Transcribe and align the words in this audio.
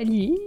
Salut! 0.00 0.38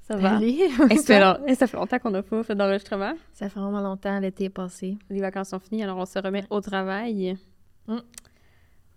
Ça 0.00 0.16
va? 0.16 0.30
Allez, 0.36 0.70
ça, 0.70 0.88
fait 0.88 1.54
ça 1.66 1.66
longtemps 1.76 1.98
qu'on 1.98 2.10
n'a 2.10 2.22
pas 2.22 2.42
fait 2.42 2.54
d'enregistrement? 2.54 3.12
Ça 3.34 3.50
fait 3.50 3.60
vraiment 3.60 3.82
longtemps, 3.82 4.18
l'été 4.18 4.44
est 4.44 4.48
passé. 4.48 4.96
Les 5.10 5.20
vacances 5.20 5.50
sont 5.50 5.58
finies, 5.58 5.82
alors 5.82 5.98
on 5.98 6.06
se 6.06 6.18
remet 6.18 6.44
au 6.48 6.62
travail. 6.62 7.36
Mm. 7.86 7.98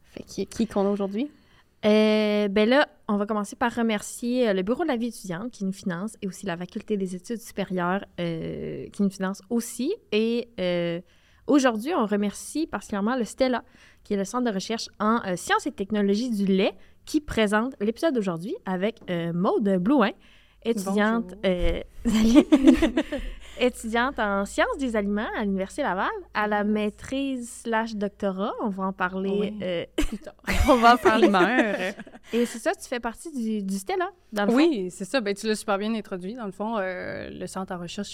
Fait 0.03 0.23
qui, 0.23 0.47
qui 0.47 0.65
qu'on 0.65 0.85
a 0.85 0.89
aujourd'hui? 0.89 1.29
Euh, 1.83 2.47
ben 2.47 2.69
là, 2.69 2.87
on 3.09 3.17
va 3.17 3.25
commencer 3.25 3.57
par 3.57 3.75
remercier 3.75 4.47
euh, 4.47 4.53
le 4.53 4.61
Bureau 4.61 4.83
de 4.83 4.87
la 4.87 4.95
vie 4.95 5.07
étudiante 5.07 5.51
qui 5.51 5.65
nous 5.65 5.73
finance 5.73 6.15
et 6.21 6.27
aussi 6.27 6.45
la 6.45 6.55
Faculté 6.55 6.95
des 6.95 7.13
études 7.13 7.41
supérieures 7.41 8.05
euh, 8.21 8.87
qui 8.93 9.03
nous 9.03 9.09
finance 9.09 9.41
aussi. 9.49 9.93
Et 10.13 10.47
euh, 10.57 11.01
aujourd'hui, 11.47 11.93
on 11.93 12.05
remercie 12.05 12.65
particulièrement 12.65 13.17
le 13.17 13.25
Stella, 13.25 13.65
qui 14.03 14.13
est 14.13 14.17
le 14.17 14.25
centre 14.25 14.49
de 14.49 14.53
recherche 14.53 14.87
en 14.99 15.19
euh, 15.25 15.35
sciences 15.35 15.67
et 15.67 15.71
technologies 15.71 16.29
du 16.29 16.45
lait, 16.45 16.73
qui 17.05 17.21
présente 17.21 17.75
l'épisode 17.79 18.13
d'aujourd'hui 18.15 18.55
avec 18.65 18.99
euh, 19.09 19.33
Maude 19.33 19.77
Blouin, 19.79 20.11
étudiante, 20.63 21.33
Bonjour. 21.43 21.45
euh. 21.45 21.81
étudiante 23.61 24.19
en 24.19 24.45
sciences 24.45 24.77
des 24.79 24.95
aliments 24.95 25.27
à 25.37 25.43
l'Université 25.43 25.83
Laval, 25.83 26.09
à 26.33 26.47
la 26.47 26.63
maîtrise 26.63 27.61
slash 27.63 27.95
doctorat. 27.95 28.53
On 28.61 28.69
va 28.69 28.85
en 28.85 28.93
parler 28.93 29.29
Oui. 29.39 29.59
euh, 29.61 29.85
Plus 29.97 30.17
tard. 30.17 30.33
on 30.69 30.75
va 30.77 30.95
en 30.95 30.97
parler. 30.97 31.29
Et 32.33 32.45
c'est 32.45 32.59
ça, 32.59 32.71
tu 32.73 32.87
fais 32.87 32.99
partie 32.99 33.31
du, 33.31 33.61
du 33.63 33.77
Stella, 33.77 34.09
dans 34.33 34.45
le 34.45 34.51
fond? 34.51 34.57
Oui, 34.57 34.89
c'est 34.91 35.05
ça. 35.05 35.21
Ben, 35.21 35.33
tu 35.35 35.47
l'as 35.47 35.55
super 35.55 35.77
bien 35.77 35.93
introduit. 35.93 36.33
Dans 36.33 36.45
le 36.45 36.51
fond, 36.51 36.77
euh, 36.77 37.29
le 37.29 37.45
Centre 37.47 37.73
en 37.73 37.79
recherche 37.79 38.09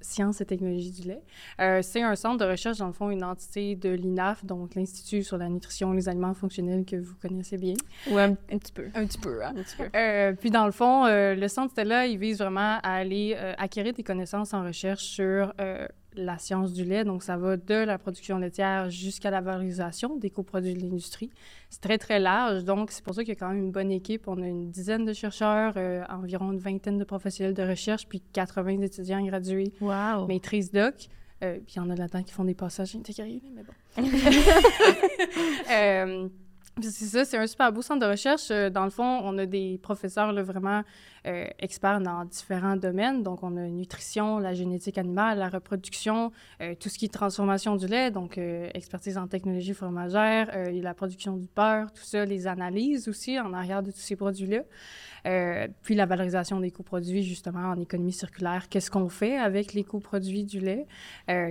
Sciences 0.00 0.40
et- 0.40 0.44
technologies 0.44 0.90
du 0.92 1.08
lait, 1.08 1.22
euh, 1.60 1.80
c'est 1.82 2.02
un 2.02 2.16
centre 2.16 2.44
de 2.44 2.50
recherche, 2.50 2.78
dans 2.78 2.86
le 2.88 2.92
fond, 2.92 3.10
une 3.10 3.24
entité 3.24 3.76
de 3.76 3.90
l'INAF, 3.90 4.44
donc 4.44 4.74
l'Institut 4.74 5.22
sur 5.22 5.38
la 5.38 5.48
nutrition 5.48 5.92
et 5.92 5.96
les 5.96 6.08
aliments 6.08 6.34
fonctionnels 6.34 6.84
que 6.84 6.96
vous 6.96 7.14
connaissez 7.22 7.56
bien. 7.58 7.74
Ouais, 8.10 8.22
un, 8.22 8.32
un 8.52 8.58
petit 8.58 8.72
peu. 8.72 8.86
Un 8.94 9.06
petit 9.06 9.18
peu, 9.18 9.42
hein? 9.44 9.52
Un 9.56 9.62
petit 9.62 9.76
peu. 9.76 10.36
Puis 10.40 10.50
dans 10.50 10.66
le 10.66 10.72
fond, 10.72 11.06
le 11.06 11.48
centre 11.48 11.70
Stella, 11.72 12.06
il 12.06 12.18
vise 12.18 12.38
vraiment 12.38 12.78
à 12.82 12.94
aller 12.94 13.34
acquérir 13.58 13.92
des 13.92 14.02
connaissances 14.02 14.52
en 14.52 14.64
recherche 14.64 14.89
sur 14.98 15.52
euh, 15.60 15.86
la 16.14 16.38
science 16.38 16.72
du 16.72 16.84
lait. 16.84 17.04
Donc, 17.04 17.22
ça 17.22 17.36
va 17.36 17.56
de 17.56 17.74
la 17.74 17.98
production 17.98 18.38
laitière 18.38 18.90
jusqu'à 18.90 19.30
la 19.30 19.40
valorisation 19.40 20.16
des 20.16 20.30
coproduits 20.30 20.74
de 20.74 20.80
l'industrie. 20.80 21.30
C'est 21.68 21.80
très, 21.80 21.98
très 21.98 22.18
large. 22.18 22.64
Donc, 22.64 22.90
c'est 22.90 23.04
pour 23.04 23.14
ça 23.14 23.22
qu'il 23.22 23.30
y 23.34 23.36
a 23.36 23.38
quand 23.38 23.48
même 23.48 23.58
une 23.58 23.72
bonne 23.72 23.92
équipe. 23.92 24.26
On 24.26 24.42
a 24.42 24.46
une 24.46 24.70
dizaine 24.70 25.04
de 25.04 25.12
chercheurs, 25.12 25.74
euh, 25.76 26.04
environ 26.08 26.52
une 26.52 26.58
vingtaine 26.58 26.98
de 26.98 27.04
professionnels 27.04 27.54
de 27.54 27.62
recherche, 27.62 28.06
puis 28.08 28.20
80 28.32 28.80
étudiants 28.82 29.24
gradués, 29.24 29.72
Wow! 29.80 30.26
maîtrise 30.26 30.70
doc. 30.72 30.94
Euh, 31.42 31.54
puis 31.54 31.74
il 31.76 31.78
y 31.78 31.80
en 31.80 31.88
a 31.88 31.94
là-dedans 31.94 32.22
qui 32.22 32.34
font 32.34 32.44
des 32.44 32.54
passages 32.54 32.94
intégrés, 32.96 33.40
mais 33.54 33.62
bon. 33.62 33.72
Euh, 35.72 36.28
c'est 36.82 37.04
ça, 37.04 37.24
c'est 37.24 37.36
un 37.36 37.46
super 37.46 37.72
beau 37.72 37.80
centre 37.80 38.04
de 38.04 38.10
recherche. 38.10 38.48
Dans 38.48 38.84
le 38.84 38.90
fond, 38.90 39.20
on 39.22 39.38
a 39.38 39.46
des 39.46 39.78
professeurs 39.78 40.32
là, 40.32 40.42
vraiment 40.42 40.82
euh, 41.26 41.46
experts 41.58 42.00
dans 42.00 42.24
différents 42.24 42.76
domaines. 42.76 43.22
Donc, 43.22 43.42
on 43.42 43.56
a 43.56 43.66
nutrition, 43.66 44.38
la 44.38 44.54
génétique 44.54 44.96
animale, 44.96 45.38
la 45.38 45.50
reproduction, 45.50 46.32
euh, 46.62 46.74
tout 46.74 46.88
ce 46.88 46.98
qui 46.98 47.04
est 47.04 47.12
transformation 47.12 47.76
du 47.76 47.86
lait, 47.86 48.10
donc 48.10 48.38
euh, 48.38 48.70
expertise 48.72 49.18
en 49.18 49.26
technologie 49.26 49.74
fromagère, 49.74 50.56
et 50.56 50.80
la 50.80 50.94
production 50.94 51.36
du 51.36 51.46
beurre, 51.54 51.92
tout 51.92 52.02
ça, 52.02 52.24
les 52.24 52.46
analyses 52.46 53.08
aussi 53.08 53.38
en 53.38 53.52
arrière 53.52 53.82
de 53.82 53.90
tous 53.90 54.00
ces 54.00 54.16
produits-là. 54.16 54.62
Puis 55.82 55.94
la 55.94 56.06
valorisation 56.06 56.60
des 56.60 56.70
coproduits, 56.70 57.22
justement, 57.22 57.72
en 57.72 57.78
économie 57.78 58.12
circulaire. 58.12 58.70
Qu'est-ce 58.70 58.90
qu'on 58.90 59.10
fait 59.10 59.36
avec 59.36 59.74
les 59.74 59.84
coproduits 59.84 60.44
du 60.44 60.60
lait? 60.60 60.86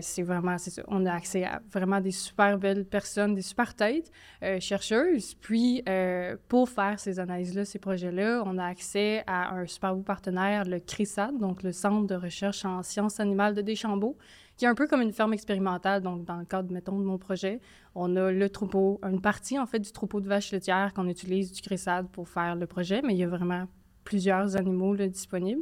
C'est 0.01 0.23
vraiment. 0.23 0.55
On 0.87 1.05
a 1.05 1.13
accès 1.13 1.43
à 1.43 1.61
vraiment 1.71 2.02
des 2.02 2.11
super 2.11 2.58
belles 2.58 2.85
personnes, 2.85 3.35
des 3.35 3.43
super 3.43 3.75
têtes 3.75 4.11
chercheuses. 4.59 5.35
Puis, 5.35 5.83
pour 6.47 6.67
faire 6.69 6.99
ces 6.99 7.19
analyses-là, 7.19 7.65
ces 7.65 7.77
projets-là, 7.77 8.41
on 8.43 8.58
a 8.58 8.65
accès 8.65 9.23
à 9.27 9.53
un 9.53 9.58
super 9.67 9.95
beau 9.95 10.02
partenaire, 10.02 10.65
le 10.65 10.80
CRISAT, 10.80 11.31
donc 11.39 11.64
le 11.64 11.71
Centre 11.71 12.08
de 12.08 12.15
recherche 12.15 12.65
en 12.65 12.83
sciences 12.83 13.20
animales 13.20 13.55
de 13.55 13.61
Deschambault, 13.61 14.17
qui 14.58 14.65
est 14.65 14.67
un 14.67 14.75
peu 14.75 14.87
comme 14.87 15.02
une 15.02 15.14
ferme 15.14 15.33
expérimentale. 15.33 16.02
Donc, 16.02 16.25
dans 16.25 16.37
le 16.37 16.45
cadre, 16.45 16.71
mettons, 16.71 16.99
de 16.99 17.05
mon 17.05 17.17
projet, 17.17 17.61
on 17.95 18.15
a 18.15 18.31
le 18.31 18.49
troupeau, 18.49 18.99
une 19.03 19.21
partie, 19.21 19.58
en 19.58 19.65
fait, 19.65 19.80
du 19.80 19.92
troupeau 19.92 20.20
de 20.21 20.27
vaches 20.27 20.52
laitières 20.52 20.93
qu'on 20.93 21.08
utilise 21.08 21.52
du 21.52 21.61
CRISAT 21.61 22.03
pour 22.11 22.27
faire 22.27 22.55
le 22.55 22.67
projet, 22.67 23.02
mais 23.02 23.14
il 23.14 23.20
y 23.20 23.23
a 23.23 23.27
vraiment 23.27 23.65
plusieurs 24.09 24.58
animaux 24.58 24.95
là, 24.95 25.08
disponibles. 25.08 25.61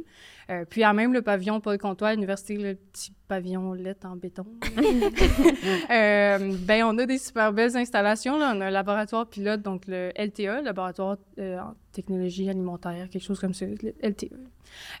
Euh, 0.50 0.64
puis, 0.64 0.82
à 0.82 0.94
même 0.94 1.12
le 1.12 1.20
pavillon 1.20 1.60
Paul 1.60 1.76
Comtois 1.76 2.08
à 2.08 2.14
l'université, 2.14 2.56
le 2.56 2.76
petit 2.76 3.12
pavillon 3.28 3.74
lait 3.74 4.06
en 4.06 4.16
béton. 4.16 4.46
euh, 5.90 6.56
ben, 6.60 6.84
on 6.84 6.96
a 6.96 7.04
des 7.04 7.18
super 7.18 7.52
belles 7.52 7.76
installations. 7.76 8.38
Là. 8.38 8.54
On 8.56 8.60
a 8.62 8.68
un 8.68 8.70
laboratoire 8.70 9.28
pilote, 9.28 9.60
donc 9.60 9.82
le 9.86 10.12
LTA, 10.16 10.62
laboratoire 10.62 11.18
euh, 11.38 11.58
en 11.58 11.74
technologie 11.92 12.48
alimentaire, 12.48 13.10
quelque 13.10 13.22
chose 13.22 13.38
comme 13.38 13.52
ça, 13.52 13.66
le 13.66 13.94
LTA. 14.02 14.28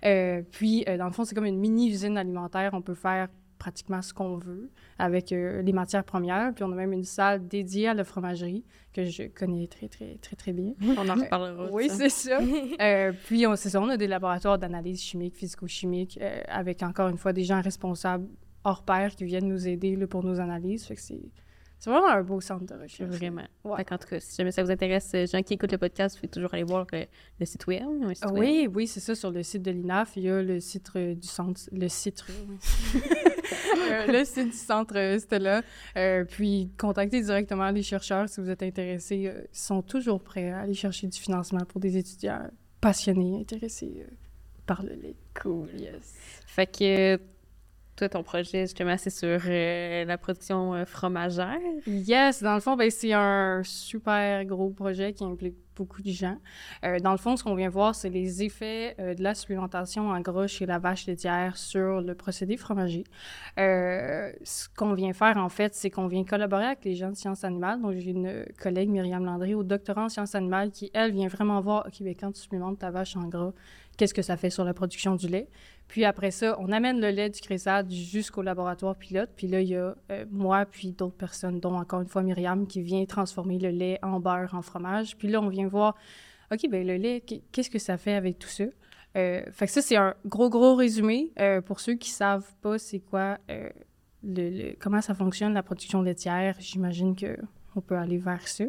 Euh, 0.04 0.42
puis, 0.52 0.84
dans 0.84 1.06
le 1.06 1.12
fond, 1.12 1.24
c'est 1.24 1.34
comme 1.34 1.46
une 1.46 1.58
mini-usine 1.58 2.18
alimentaire. 2.18 2.72
On 2.74 2.82
peut 2.82 2.94
faire 2.94 3.28
pratiquement 3.58 4.02
ce 4.02 4.14
qu'on 4.14 4.36
veut 4.36 4.70
avec 4.98 5.32
euh, 5.32 5.62
les 5.62 5.72
matières 5.72 6.04
premières. 6.04 6.52
Puis, 6.54 6.64
on 6.64 6.72
a 6.72 6.74
même 6.74 6.92
une 6.92 7.04
salle 7.04 7.46
dédiée 7.46 7.88
à 7.88 7.94
la 7.94 8.04
fromagerie 8.04 8.64
que 8.92 9.04
je 9.04 9.24
connais 9.24 9.66
très, 9.66 9.88
très, 9.88 10.16
très, 10.16 10.36
très 10.36 10.52
bien. 10.52 10.72
On 10.82 11.08
en 11.08 11.14
reparlera. 11.14 11.70
Oui, 11.72 11.88
c'est 11.90 12.08
ça. 12.08 12.38
Euh, 12.80 13.12
puis, 13.26 13.46
on, 13.46 13.56
c'est 13.56 13.70
ça, 13.70 13.80
on 13.80 13.88
a 13.88 13.96
des 13.96 14.06
laboratoires 14.06 14.58
d'analyse 14.58 15.02
chimique, 15.02 15.34
physico-chimique, 15.34 16.18
euh, 16.20 16.42
avec 16.46 16.82
encore 16.82 17.08
une 17.08 17.18
fois 17.18 17.32
des 17.32 17.44
gens 17.44 17.60
responsables 17.60 18.26
hors 18.64 18.82
pair 18.82 19.14
qui 19.16 19.24
viennent 19.24 19.48
nous 19.48 19.66
aider 19.66 19.96
là, 19.96 20.06
pour 20.06 20.22
nos 20.22 20.38
analyses. 20.38 20.84
Fait 20.84 20.94
que 20.94 21.00
c'est, 21.00 21.20
c'est 21.78 21.90
vraiment 21.90 22.08
un 22.08 22.22
beau 22.22 22.40
centre 22.40 22.64
de 22.64 22.80
recherche. 22.80 23.10
Vraiment. 23.10 23.46
Ouais. 23.64 23.76
Fait 23.76 23.84
qu'en 23.84 23.98
tout 23.98 24.08
cas, 24.08 24.20
si 24.20 24.36
jamais 24.36 24.52
ça 24.52 24.62
vous 24.62 24.70
intéresse, 24.70 25.10
euh, 25.14 25.26
gens 25.26 25.42
qui 25.42 25.54
écoutent 25.54 25.72
le 25.72 25.78
podcast, 25.78 26.16
vous 26.16 26.20
pouvez 26.20 26.30
toujours 26.30 26.54
aller 26.54 26.64
voir 26.64 26.86
euh, 26.92 27.04
le 27.38 27.46
site 27.46 27.66
web. 27.66 27.82
un 28.02 28.14
site 28.14 28.24
web. 28.26 28.34
oui, 28.34 28.68
oui, 28.72 28.86
c'est 28.86 29.00
ça. 29.00 29.14
Sur 29.14 29.30
le 29.30 29.42
site 29.42 29.62
de 29.62 29.70
l'INAF, 29.70 30.16
il 30.16 30.24
y 30.24 30.30
a 30.30 30.42
le 30.42 30.60
site 30.60 30.90
euh, 30.96 31.14
du 31.14 31.28
centre, 31.28 31.60
le 31.72 31.88
site, 31.88 32.24
oui. 32.28 33.02
Euh, 33.90 34.06
le 34.06 34.24
site 34.24 34.50
du 34.50 34.56
centre 34.56 34.96
euh, 34.96 35.18
Stella. 35.18 35.62
Euh, 35.96 36.24
puis, 36.24 36.70
contactez 36.78 37.20
directement 37.20 37.70
les 37.70 37.82
chercheurs 37.82 38.28
si 38.28 38.40
vous 38.40 38.50
êtes 38.50 38.62
intéressés. 38.62 39.26
Euh, 39.26 39.42
ils 39.52 39.58
sont 39.58 39.82
toujours 39.82 40.22
prêts 40.22 40.50
à 40.50 40.60
aller 40.60 40.74
chercher 40.74 41.06
du 41.06 41.18
financement 41.18 41.64
pour 41.66 41.80
des 41.80 41.96
étudiants 41.96 42.50
passionnés, 42.80 43.40
intéressés 43.40 44.04
euh, 44.06 44.10
par 44.66 44.82
le 44.82 44.94
lait. 44.94 45.16
Cool, 45.40 45.68
yes. 45.78 46.14
Fait 46.46 46.66
que 46.66 47.14
euh, 47.14 47.18
toi, 47.98 48.08
ton 48.08 48.22
projet, 48.22 48.62
justement, 48.62 48.96
c'est 48.96 49.10
sur 49.10 49.40
euh, 49.46 50.04
la 50.04 50.18
production 50.18 50.72
euh, 50.72 50.84
fromagère? 50.84 51.58
Yes, 51.86 52.42
dans 52.42 52.54
le 52.54 52.60
fond, 52.60 52.76
ben, 52.76 52.90
c'est 52.90 53.12
un 53.12 53.62
super 53.64 54.44
gros 54.44 54.70
projet 54.70 55.12
qui 55.12 55.24
implique 55.24 55.56
beaucoup 55.74 56.00
de 56.02 56.10
gens. 56.10 56.38
Euh, 56.84 56.98
dans 57.00 57.10
le 57.12 57.18
fond, 57.18 57.36
ce 57.36 57.42
qu'on 57.42 57.56
vient 57.56 57.68
voir, 57.68 57.94
c'est 57.94 58.08
les 58.08 58.42
effets 58.42 58.96
de 58.98 59.22
la 59.22 59.34
supplémentation 59.34 60.10
en 60.10 60.20
gras 60.20 60.46
chez 60.46 60.66
la 60.66 60.78
vache 60.78 61.06
laitière 61.06 61.56
sur 61.56 62.00
le 62.00 62.14
procédé 62.14 62.56
fromager. 62.56 63.04
Ce 63.56 64.68
qu'on 64.76 64.94
vient 64.94 65.12
faire, 65.12 65.36
en 65.36 65.48
fait, 65.48 65.74
c'est 65.74 65.90
qu'on 65.90 66.08
vient 66.08 66.24
collaborer 66.24 66.66
avec 66.66 66.84
les 66.84 66.94
gens 66.94 67.10
de 67.10 67.16
sciences 67.16 67.44
animales. 67.44 67.80
Donc, 67.80 67.94
j'ai 67.94 68.10
une 68.10 68.44
collègue, 68.60 68.88
Myriam 68.90 69.24
Landry, 69.24 69.54
au 69.54 69.62
doctorat 69.62 70.04
en 70.04 70.08
sciences 70.08 70.34
animales, 70.34 70.70
qui, 70.70 70.90
elle, 70.94 71.12
vient 71.12 71.28
vraiment 71.28 71.60
voir, 71.60 71.84
OK, 71.86 72.02
ben, 72.02 72.14
quand 72.18 72.32
tu 72.32 72.40
supplémentes 72.40 72.80
ta 72.80 72.90
vache 72.90 73.16
en 73.16 73.28
gras, 73.28 73.52
qu'est-ce 73.96 74.14
que 74.14 74.22
ça 74.22 74.36
fait 74.36 74.50
sur 74.50 74.64
la 74.64 74.74
production 74.74 75.14
du 75.14 75.28
lait? 75.28 75.48
Puis 75.88 76.04
après 76.04 76.30
ça, 76.30 76.54
on 76.60 76.70
amène 76.70 77.00
le 77.00 77.08
lait 77.08 77.30
du 77.30 77.40
CRESAD 77.40 77.90
jusqu'au 77.90 78.42
laboratoire 78.42 78.94
pilote. 78.94 79.30
Puis 79.34 79.46
là, 79.46 79.60
il 79.62 79.68
y 79.68 79.76
a 79.76 79.94
euh, 80.12 80.24
moi, 80.30 80.66
puis 80.66 80.92
d'autres 80.92 81.16
personnes, 81.16 81.60
dont 81.60 81.74
encore 81.74 82.02
une 82.02 82.08
fois 82.08 82.22
Myriam, 82.22 82.66
qui 82.66 82.82
vient 82.82 83.04
transformer 83.06 83.58
le 83.58 83.70
lait 83.70 83.98
en 84.02 84.20
beurre, 84.20 84.54
en 84.54 84.60
fromage. 84.62 85.16
Puis 85.16 85.28
là, 85.28 85.40
on 85.40 85.48
vient 85.48 85.66
voir, 85.66 85.96
OK, 86.52 86.60
ben 86.70 86.86
le 86.86 86.96
lait, 86.96 87.22
qu- 87.22 87.40
qu'est-ce 87.52 87.70
que 87.70 87.78
ça 87.78 87.96
fait 87.96 88.12
avec 88.14 88.38
tout 88.38 88.48
ça? 88.48 88.64
Euh, 89.16 89.42
fait 89.50 89.66
que 89.66 89.72
ça, 89.72 89.80
c'est 89.80 89.96
un 89.96 90.14
gros, 90.26 90.50
gros 90.50 90.74
résumé. 90.74 91.32
Euh, 91.40 91.62
pour 91.62 91.80
ceux 91.80 91.94
qui 91.94 92.10
savent 92.10 92.52
pas 92.60 92.78
c'est 92.78 93.00
quoi, 93.00 93.38
euh, 93.50 93.70
le, 94.22 94.50
le- 94.50 94.76
comment 94.78 95.00
ça 95.00 95.14
fonctionne, 95.14 95.54
la 95.54 95.62
production 95.62 96.02
laitière, 96.02 96.54
j'imagine 96.58 97.16
qu'on 97.16 97.80
peut 97.80 97.96
aller 97.96 98.18
vers 98.18 98.46
ça. 98.46 98.64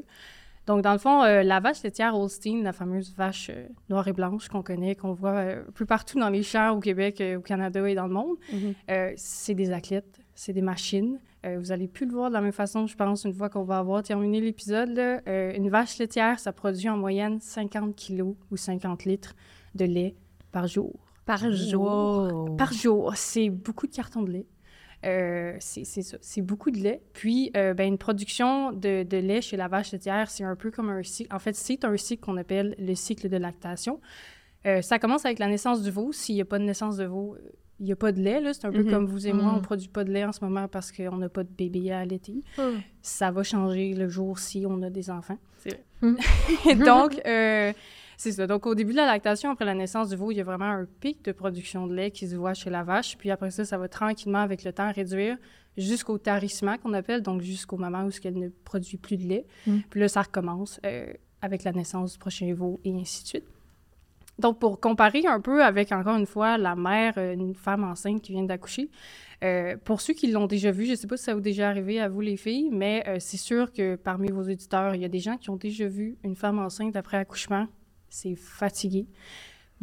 Donc, 0.69 0.83
dans 0.83 0.91
le 0.93 0.99
fond, 0.99 1.23
euh, 1.23 1.41
la 1.41 1.59
vache 1.59 1.81
laitière 1.81 2.13
Holstein, 2.15 2.61
la 2.61 2.73
fameuse 2.73 3.11
vache 3.17 3.49
euh, 3.49 3.65
noire 3.89 4.07
et 4.07 4.13
blanche 4.13 4.49
qu'on 4.49 4.61
connaît, 4.61 4.93
qu'on 4.95 5.13
voit 5.13 5.31
euh, 5.31 5.63
un 5.67 5.71
peu 5.71 5.87
partout 5.87 6.19
dans 6.19 6.29
les 6.29 6.43
champs 6.43 6.75
au 6.75 6.79
Québec, 6.79 7.19
euh, 7.21 7.37
au 7.39 7.41
Canada 7.41 7.89
et 7.89 7.95
dans 7.95 8.05
le 8.05 8.13
monde, 8.13 8.35
Mhm. 8.53 8.75
c'est 9.17 9.55
des 9.55 9.71
athlètes, 9.71 10.19
c'est 10.35 10.53
des 10.53 10.61
machines. 10.61 11.19
Vous 11.57 11.71
allez 11.71 11.87
plus 11.87 12.05
le 12.05 12.11
voir 12.11 12.29
de 12.29 12.33
la 12.35 12.41
même 12.41 12.51
façon, 12.51 12.85
je 12.85 12.95
pense, 12.95 13.23
une 13.23 13.33
fois 13.33 13.49
qu'on 13.49 13.63
va 13.63 13.79
avoir 13.79 14.03
terminé 14.03 14.41
l'épisode. 14.41 14.99
une 15.25 15.69
vache 15.69 15.97
laitière, 15.97 16.37
ça 16.39 16.51
produit 16.53 16.87
en 16.89 16.97
moyenne 16.97 17.39
50 17.39 17.95
kilos 17.95 18.35
ou 18.51 18.57
50 18.57 19.05
litres 19.05 19.35
de 19.73 19.85
lait 19.85 20.15
par 20.51 20.67
jour. 20.67 20.93
Par 21.25 21.49
jour. 21.51 21.83
Wow. 22.31 22.55
Par 22.57 22.73
jour, 22.73 23.13
c'est 23.15 23.49
beaucoup 23.49 23.87
de 23.87 23.95
cartons 23.95 24.21
de 24.23 24.31
lait. 24.31 24.45
Euh, 25.05 25.55
c'est 25.59 25.85
ça, 25.85 26.17
c'est 26.21 26.41
beaucoup 26.41 26.71
de 26.71 26.77
lait. 26.77 27.01
Puis, 27.13 27.51
euh, 27.55 27.73
ben, 27.73 27.87
une 27.87 27.97
production 27.97 28.71
de, 28.73 29.03
de 29.03 29.17
lait 29.17 29.41
chez 29.41 29.55
la 29.57 29.67
vache 29.67 29.91
laitière, 29.93 30.29
c'est 30.29 30.43
un 30.43 30.55
peu 30.55 30.71
comme 30.71 30.89
un 30.89 31.03
cycle. 31.03 31.33
En 31.33 31.39
fait, 31.39 31.55
c'est 31.55 31.85
un 31.85 31.95
cycle 31.95 32.23
qu'on 32.23 32.37
appelle 32.37 32.75
le 32.77 32.95
cycle 32.95 33.29
de 33.29 33.37
lactation. 33.37 34.01
Euh, 34.65 34.81
ça 34.81 34.99
commence 34.99 35.23
avec 35.25 35.39
la 35.39 35.47
naissance 35.47 35.81
du 35.81 35.89
veau. 35.91 36.11
S'il 36.11 36.35
n'y 36.35 36.41
a 36.41 36.45
pas 36.45 36.59
de 36.59 36.65
naissance 36.65 36.97
de 36.97 37.05
veau, 37.05 37.37
il 37.79 37.85
n'y 37.85 37.93
a 37.93 37.95
pas 37.95 38.11
de 38.11 38.19
lait. 38.19 38.41
C'est 38.53 38.65
un 38.65 38.71
peu 38.73 38.83
Mhm. 38.83 38.89
comme 38.91 39.05
vous 39.05 39.25
et 39.25 39.31
moi, 39.31 39.53
on 39.53 39.55
ne 39.57 39.61
produit 39.61 39.87
pas 39.87 40.03
de 40.03 40.11
lait 40.11 40.25
en 40.25 40.33
ce 40.33 40.43
moment 40.43 40.67
parce 40.67 40.91
qu'on 40.91 41.15
n'a 41.15 41.29
pas 41.29 41.43
de 41.45 41.49
bébé 41.57 41.91
à 41.93 41.99
allaiter. 41.99 42.43
Ça 43.01 43.31
va 43.31 43.41
changer 43.43 43.93
le 43.93 44.09
jour 44.09 44.37
si 44.37 44.65
on 44.67 44.81
a 44.81 44.89
des 44.89 45.09
enfants. 45.09 45.37
C'est 45.59 45.69
vrai. 46.01 46.75
Donc, 46.85 47.21
euh, 47.25 47.71
C'est 48.19 48.33
ça. 48.33 48.47
Donc, 48.47 48.65
au 48.65 48.75
début 48.75 48.91
de 48.91 48.97
la 48.97 49.05
lactation, 49.05 49.49
après 49.49 49.63
la 49.63 49.73
naissance 49.73 50.09
du 50.09 50.17
veau, 50.17 50.29
il 50.29 50.35
y 50.35 50.41
a 50.41 50.43
vraiment 50.43 50.65
un 50.65 50.85
pic 50.99 51.23
de 51.23 51.31
production 51.31 51.87
de 51.87 51.95
lait 51.95 52.11
qui 52.11 52.27
se 52.27 52.35
voit 52.35 52.53
chez 52.53 52.69
la 52.69 52.83
vache. 52.83 53.17
Puis 53.17 53.31
après 53.31 53.49
ça, 53.49 53.63
ça 53.63 53.77
va 53.77 53.87
tranquillement, 53.87 54.39
avec 54.39 54.65
le 54.65 54.73
temps, 54.73 54.91
réduire 54.91 55.37
jusqu'au 55.77 56.17
tarissement 56.17 56.77
qu'on 56.77 56.91
appelle, 56.91 57.21
donc 57.21 57.41
jusqu'au 57.41 57.77
moment 57.77 58.03
où 58.03 58.09
elle 58.25 58.37
ne 58.37 58.49
produit 58.49 58.97
plus 58.97 59.15
de 59.15 59.23
lait. 59.23 59.45
Mm. 59.65 59.77
Puis 59.89 60.01
là, 60.01 60.09
ça 60.09 60.23
recommence 60.23 60.81
euh, 60.85 61.13
avec 61.41 61.63
la 61.63 61.71
naissance 61.71 62.11
du 62.11 62.19
prochain 62.19 62.53
veau 62.53 62.81
et 62.83 62.93
ainsi 62.93 63.23
de 63.23 63.27
suite. 63.29 63.45
Donc, 64.37 64.59
pour 64.59 64.81
comparer 64.81 65.25
un 65.25 65.39
peu 65.39 65.63
avec, 65.63 65.93
encore 65.93 66.17
une 66.17 66.25
fois, 66.25 66.57
la 66.57 66.75
mère, 66.75 67.13
euh, 67.17 67.33
une 67.33 67.55
femme 67.55 67.85
enceinte 67.85 68.21
qui 68.21 68.33
vient 68.33 68.43
d'accoucher, 68.43 68.89
euh, 69.45 69.77
pour 69.85 70.01
ceux 70.01 70.13
qui 70.13 70.29
l'ont 70.29 70.47
déjà 70.47 70.71
vu, 70.71 70.85
je 70.85 70.91
ne 70.91 70.95
sais 70.95 71.07
pas 71.07 71.15
si 71.15 71.23
ça 71.23 71.33
vous 71.33 71.39
est 71.39 71.43
déjà 71.43 71.69
arrivé 71.69 72.01
à 72.01 72.09
vous 72.09 72.19
les 72.19 72.35
filles, 72.35 72.69
mais 72.69 73.03
euh, 73.07 73.15
c'est 73.19 73.37
sûr 73.37 73.71
que 73.71 73.95
parmi 73.95 74.29
vos 74.29 74.41
auditeurs, 74.41 74.93
il 74.95 75.01
y 75.01 75.05
a 75.05 75.09
des 75.09 75.19
gens 75.19 75.37
qui 75.37 75.49
ont 75.49 75.55
déjà 75.55 75.87
vu 75.87 76.17
une 76.23 76.35
femme 76.35 76.59
enceinte 76.59 76.97
après 76.97 77.15
accouchement. 77.15 77.67
C'est 78.09 78.35
fatigué. 78.35 79.07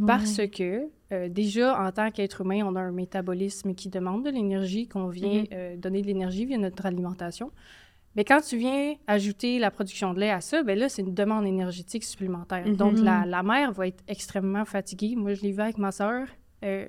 Parce 0.07 0.41
que 0.49 0.89
euh, 1.13 1.29
déjà, 1.31 1.81
en 1.83 1.91
tant 1.91 2.11
qu'être 2.11 2.43
humain, 2.43 2.61
on 2.67 2.77
a 2.77 2.81
un 2.81 2.93
métabolisme 2.93 3.75
qui 3.75 3.89
demande 3.89 4.25
de 4.27 4.31
l'énergie, 4.31 4.89
qu'on 4.89 5.09
vient 5.09 5.41
Mhm. 5.43 5.47
euh, 5.53 5.77
donner 5.77 6.03
de 6.03 6.07
l'énergie 6.07 6.45
via 6.45 6.59
notre 6.59 6.85
alimentation. 6.85 7.51
Mais 8.15 8.25
quand 8.25 8.41
tu 8.43 8.59
viens 8.59 8.95
ajouter 9.07 9.59
la 9.59 9.71
production 9.71 10.13
de 10.13 10.21
lait 10.21 10.31
à 10.31 10.41
ça, 10.43 10.63
ben 10.63 10.79
là, 10.79 10.89
c'est 10.91 11.01
une 11.03 11.15
demande 11.15 11.47
énergétique 11.47 12.05
supplémentaire. 12.05 12.67
Mhm. 12.67 12.77
Donc, 12.77 12.99
la, 12.99 13.25
la 13.25 13.43
mère 13.43 13.73
va 13.73 13.87
être 13.87 14.03
extrêmement 14.07 14.65
fatiguée. 14.67 15.15
Moi, 15.17 15.33
je 15.35 15.43
l'ai 15.43 15.53
vu 15.53 15.61
avec 15.63 15.79
ma 15.79 15.93
sœur, 15.93 16.27
euh, 16.65 16.87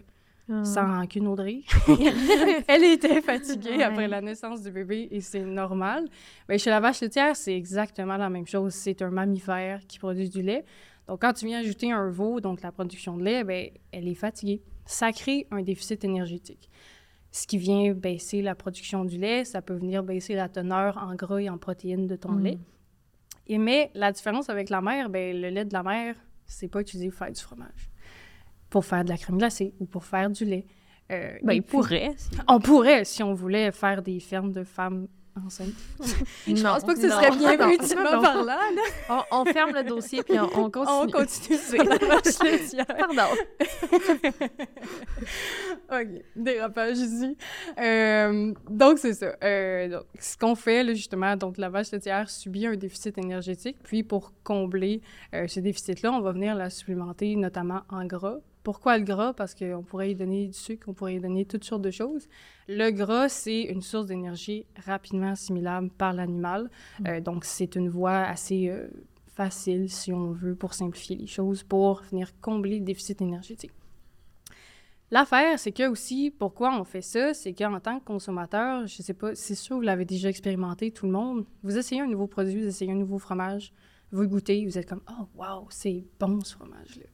Ah. 0.49 0.63
sans 0.65 0.85
rancune, 0.85 1.27
Audrey. 1.27 1.61
Elle 2.67 2.83
était 2.85 3.21
fatiguée 3.21 3.77
Ouais. 3.77 3.83
après 3.83 4.07
la 4.07 4.21
naissance 4.21 4.61
du 4.63 4.71
bébé 4.71 5.07
et 5.11 5.19
c'est 5.21 5.41
normal. 5.43 6.05
Mais 6.47 6.57
chez 6.57 6.69
la 6.69 6.79
vache 6.79 7.01
laitière, 7.01 7.35
c'est 7.35 7.55
exactement 7.55 8.15
la 8.17 8.29
même 8.29 8.47
chose. 8.47 8.73
C'est 8.73 9.01
un 9.01 9.09
mammifère 9.09 9.81
qui 9.87 9.99
produit 9.99 10.29
du 10.29 10.41
lait. 10.41 10.63
Donc, 11.07 11.21
quand 11.21 11.33
tu 11.33 11.45
viens 11.45 11.59
ajouter 11.59 11.91
un 11.91 12.09
veau, 12.09 12.41
donc 12.41 12.61
la 12.61 12.71
production 12.71 13.17
de 13.17 13.23
lait, 13.23 13.43
ben, 13.43 13.69
elle 13.91 14.07
est 14.07 14.13
fatiguée. 14.15 14.61
Ça 14.85 15.11
crée 15.11 15.47
un 15.51 15.61
déficit 15.61 16.03
énergétique. 16.03 16.69
Ce 17.31 17.45
qui 17.47 17.57
vient 17.57 17.93
baisser 17.93 18.41
la 18.41 18.55
production 18.55 19.05
du 19.05 19.17
lait, 19.17 19.43
ça 19.45 19.61
peut 19.61 19.75
venir 19.75 20.03
baisser 20.03 20.33
la 20.35 20.49
teneur 20.49 20.97
en 20.97 21.13
gras 21.15 21.39
et 21.39 21.49
en 21.49 21.57
protéines 21.57 22.07
de 22.07 22.15
ton 22.15 22.31
Mm. 22.31 22.43
lait. 22.43 22.57
Et 23.47 23.57
mais 23.57 23.91
la 23.93 24.11
différence 24.11 24.49
avec 24.49 24.69
la 24.69 24.81
mère, 24.81 25.09
ben, 25.09 25.39
le 25.39 25.49
lait 25.49 25.65
de 25.65 25.73
la 25.73 25.83
mère, 25.83 26.15
c'est 26.45 26.67
pas 26.67 26.81
utilisé 26.81 27.09
pour 27.09 27.19
faire 27.19 27.31
du 27.31 27.41
fromage, 27.41 27.89
pour 28.69 28.83
faire 28.85 29.03
de 29.05 29.09
la 29.09 29.17
crème 29.17 29.37
glacée 29.37 29.73
ou 29.79 29.85
pour 29.85 30.03
faire 30.05 30.29
du 30.29 30.43
lait. 30.45 30.65
Euh, 31.11 31.37
Ben, 31.43 31.53
il 31.53 31.63
pourrait. 31.63 32.11
si- 32.17 32.29
On 32.49 32.59
pourrait, 32.59 33.05
si 33.05 33.23
on 33.23 33.33
voulait, 33.33 33.71
faire 33.71 34.01
des 34.01 34.19
fermes 34.19 34.51
de 34.51 34.63
femmes 34.65 35.07
enceintes. 35.45 35.73
Non, 36.47 36.55
Je 36.55 36.63
pense 36.63 36.83
pas 36.83 36.93
que 36.93 37.01
ce 37.01 37.07
non, 37.07 37.15
serait 37.15 37.37
bien 37.37 37.57
vu 37.67 37.77
non. 37.95 38.21
par 38.21 38.43
là. 38.43 38.59
là. 38.73 38.81
On, 39.09 39.41
on 39.41 39.45
ferme 39.45 39.71
le 39.73 39.83
dossier 39.83 40.23
puis 40.23 40.39
on, 40.39 40.45
on 40.45 40.69
continue. 40.69 40.97
On 40.97 41.07
continue 41.07 41.57
sur 41.57 41.83
la 41.83 41.97
vache 41.97 42.39
laitière. 42.43 42.85
Pardon. 42.87 43.35
OK, 45.91 46.07
dérapage 46.35 46.97
ici. 46.97 47.37
Euh, 47.79 48.53
donc, 48.69 48.99
c'est 48.99 49.13
ça. 49.13 49.35
Euh, 49.43 49.89
donc, 49.89 50.03
ce 50.19 50.37
qu'on 50.37 50.55
fait, 50.55 50.83
là, 50.83 50.93
justement, 50.93 51.35
donc 51.35 51.57
la 51.57 51.69
vache 51.69 51.91
laitière 51.91 52.29
subit 52.29 52.67
un 52.67 52.75
déficit 52.75 53.17
énergétique. 53.17 53.77
Puis, 53.83 54.03
pour 54.03 54.33
combler 54.43 55.01
euh, 55.33 55.47
ce 55.47 55.59
déficit-là, 55.59 56.11
on 56.11 56.21
va 56.21 56.31
venir 56.31 56.55
la 56.55 56.69
supplémenter, 56.69 57.35
notamment 57.35 57.81
en 57.89 58.05
gras. 58.05 58.37
Pourquoi 58.67 58.97
le 58.97 59.05
gras? 59.05 59.31
Parce 59.31 59.55
qu'on 59.55 59.81
pourrait 59.81 60.11
y 60.11 60.15
donner 60.15 60.47
du 60.47 60.51
sucre, 60.51 60.89
on 60.89 60.93
pourrait 60.93 61.15
y 61.15 61.19
donner 61.21 61.45
toutes 61.45 61.63
sortes 61.63 61.83
de 61.83 61.89
choses. 61.89 62.27
Le 62.67 62.91
gras, 62.91 63.29
c'est 63.29 63.61
une 63.61 63.81
source 63.81 64.07
d'énergie 64.07 64.65
rapidement 64.85 65.31
assimilable 65.31 65.89
par 65.89 66.11
l'animal. 66.11 66.69
Euh, 67.07 67.21
donc, 67.21 67.45
c'est 67.45 67.77
une 67.77 67.87
voie 67.87 68.17
assez 68.17 68.67
euh, 68.67 68.89
facile, 69.27 69.89
si 69.89 70.11
on 70.11 70.33
veut, 70.33 70.53
pour 70.53 70.73
simplifier 70.73 71.15
les 71.15 71.27
choses, 71.27 71.63
pour 71.63 72.01
venir 72.11 72.37
combler 72.41 72.79
le 72.79 72.83
déficit 72.83 73.21
énergétique. 73.21 73.71
L'affaire, 75.11 75.57
c'est 75.57 75.71
que 75.71 75.87
aussi, 75.87 76.29
pourquoi 76.29 76.77
on 76.77 76.83
fait 76.83 77.01
ça, 77.01 77.33
c'est 77.33 77.53
qu'en 77.53 77.79
tant 77.79 78.01
que 78.01 78.03
consommateur, 78.03 78.85
je 78.85 79.01
sais 79.01 79.13
pas, 79.13 79.33
c'est 79.33 79.55
sûr, 79.55 79.77
vous 79.77 79.81
l'avez 79.81 80.03
déjà 80.03 80.27
expérimenté, 80.27 80.91
tout 80.91 81.05
le 81.05 81.13
monde, 81.13 81.45
vous 81.63 81.77
essayez 81.77 82.01
un 82.01 82.07
nouveau 82.07 82.27
produit, 82.27 82.63
vous 82.63 82.67
essayez 82.67 82.91
un 82.91 82.95
nouveau 82.95 83.17
fromage, 83.17 83.71
vous 84.11 84.23
le 84.23 84.27
goûtez, 84.27 84.65
vous 84.65 84.77
êtes 84.77 84.89
comme 84.89 85.03
«Oh, 85.09 85.27
wow, 85.35 85.67
c'est 85.69 86.03
bon 86.19 86.41
ce 86.41 86.53
fromage-là». 86.53 87.05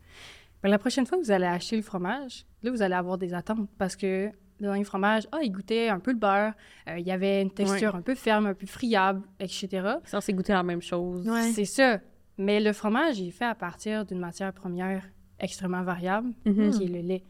Ben, 0.64 0.70
la 0.70 0.80
prochaine 0.80 1.06
fois 1.06 1.18
que 1.18 1.24
vous 1.24 1.32
allez 1.32 1.46
acheter 1.46 1.76
le 1.76 1.82
fromage, 1.82 2.46
là, 2.64 2.72
vous 2.72 2.82
allez 2.82 2.96
avoir 2.96 3.18
des 3.18 3.34
attentes 3.34 3.68
parce 3.78 3.96
que 3.96 4.28
le 4.60 4.68
dernier 4.68 4.84
fromage, 4.86 5.28
ah, 5.32 5.40
il 5.44 5.52
goûtait 5.52 5.90
un 5.90 6.00
peu 6.00 6.12
le 6.12 6.18
beurre, 6.18 6.54
euh, 6.88 6.98
il 6.98 7.06
y 7.06 7.12
avait 7.12 7.42
une 7.42 7.52
texture 7.52 7.96
un 7.96 8.02
peu 8.02 8.16
ferme, 8.16 8.46
un 8.46 8.54
peu 8.54 8.66
friable, 8.66 9.22
etc. 9.40 9.68
C'est 10.06 10.12
censé 10.12 10.34
goûter 10.34 10.54
la 10.54 10.64
même 10.64 10.82
chose. 10.82 11.28
Ouais. 11.28 11.52
C'est 11.52 11.66
ça. 11.66 12.00
Mais 12.38 12.60
le 12.62 12.72
fromage, 12.72 13.20
il 13.20 13.28
est 13.28 13.32
fait 13.32 13.46
à 13.46 13.56
partir 13.56 14.06
d'une 14.06 14.20
matière 14.20 14.54
première 14.54 15.04
extrêmement 15.40 15.84
variable, 15.84 16.30
Mhm. 16.46 16.72
qui 16.72 16.84
est 16.86 16.88
le 16.88 17.00
lait. 17.02 17.24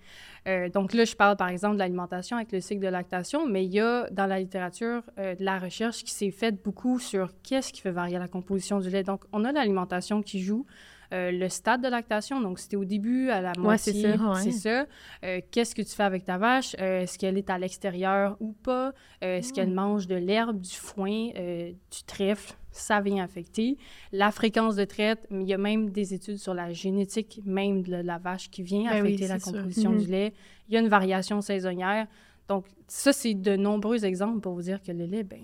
Euh, 0.47 0.69
donc 0.69 0.93
là, 0.93 1.03
je 1.05 1.15
parle 1.15 1.35
par 1.37 1.47
exemple 1.47 1.75
de 1.75 1.79
l'alimentation 1.79 2.37
avec 2.37 2.51
le 2.51 2.59
cycle 2.61 2.81
de 2.83 2.87
lactation, 2.89 3.47
mais 3.47 3.65
il 3.65 3.73
y 3.73 3.79
a 3.79 4.07
dans 4.11 4.27
la 4.27 4.39
littérature 4.39 5.01
euh, 5.17 5.33
de 5.35 5.43
la 5.43 5.57
recherche 5.57 6.03
qui 6.03 6.11
s'est 6.11 6.29
faite 6.31 6.63
beaucoup 6.63 6.99
sur 6.99 7.31
qu'est-ce 7.41 7.73
qui 7.73 7.81
fait 7.81 7.91
varier 7.91 8.19
la 8.19 8.27
composition 8.27 8.79
du 8.79 8.89
lait. 8.89 9.01
Donc, 9.03 9.23
on 9.31 9.43
a 9.45 9.51
l'alimentation 9.51 10.21
qui 10.21 10.41
joue. 10.41 10.65
Euh, 11.13 11.31
le 11.31 11.47
stade 11.49 11.81
de 11.83 11.87
lactation, 11.87 12.41
donc 12.41 12.59
c'était 12.59 12.75
au 12.75 12.85
début, 12.85 13.29
à 13.29 13.39
la 13.41 13.49
Ouais, 13.59 13.77
c'est 13.77 13.93
moitié, 13.93 14.17
ça, 14.17 14.29
ouais. 14.31 14.41
c'est 14.41 14.51
ça. 14.51 14.85
Euh, 15.23 15.41
Qu'est-ce 15.51 15.75
que 15.75 15.81
tu 15.83 15.91
fais 15.95 16.03
avec 16.03 16.25
ta 16.25 16.37
vache? 16.37 16.75
Euh, 16.79 17.01
Est-ce 17.01 17.17
qu'elle 17.19 17.37
est 17.37 17.49
à 17.49 17.57
l'extérieur 17.59 18.35
ou 18.39 18.53
pas? 18.53 18.93
Est-ce 19.21 19.53
qu'elle 19.53 19.71
mange 19.71 20.07
de 20.07 20.15
l'herbe, 20.15 20.59
du 20.59 20.75
foin, 20.75 21.29
du 21.35 22.03
trèfle? 22.07 22.55
Ça 22.71 23.01
vient 23.01 23.23
affecter. 23.23 23.77
La 24.11 24.31
fréquence 24.31 24.75
de 24.75 24.83
traite, 24.83 25.27
il 25.29 25.43
y 25.43 25.53
a 25.53 25.59
même 25.59 25.91
des 25.91 26.15
études 26.15 26.37
sur 26.37 26.55
la 26.55 26.73
génétique 26.73 27.39
même 27.45 27.83
de 27.83 27.97
la 27.97 28.17
vache 28.17 28.49
qui 28.49 28.63
vient 28.63 28.89
Ben 28.89 29.03
oui, 29.03 29.09
affecter 29.09 29.27
la 29.27 29.37
sûr. 29.39 29.51
composition 29.53 29.91
Mhm. 29.91 29.97
du 29.99 30.07
lait. 30.07 30.33
Il 30.67 30.73
y 30.73 30.77
a 30.77 30.79
une 30.79 30.87
variation 30.87 31.39
saisonnière. 31.41 32.07
Donc, 32.47 32.65
ça, 32.87 33.13
c'est 33.13 33.35
de 33.35 33.55
nombreux 33.55 34.03
exemples 34.05 34.39
pour 34.39 34.53
vous 34.55 34.63
dire 34.63 34.81
que 34.81 34.91
le 34.91 35.05
lait, 35.05 35.21
ben, 35.23 35.43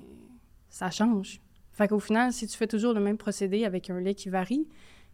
ça 0.69 0.89
change. 0.89 1.39
Fait 1.71 1.87
qu'au 1.87 1.99
final, 1.99 2.33
si 2.33 2.47
tu 2.47 2.57
fais 2.57 2.67
toujours 2.67 2.93
le 2.93 2.99
même 2.99 3.17
procédé 3.17 3.63
avec 3.63 3.91
un 3.91 3.99
lait 3.99 4.15
qui 4.15 4.29
varie, 4.29 4.67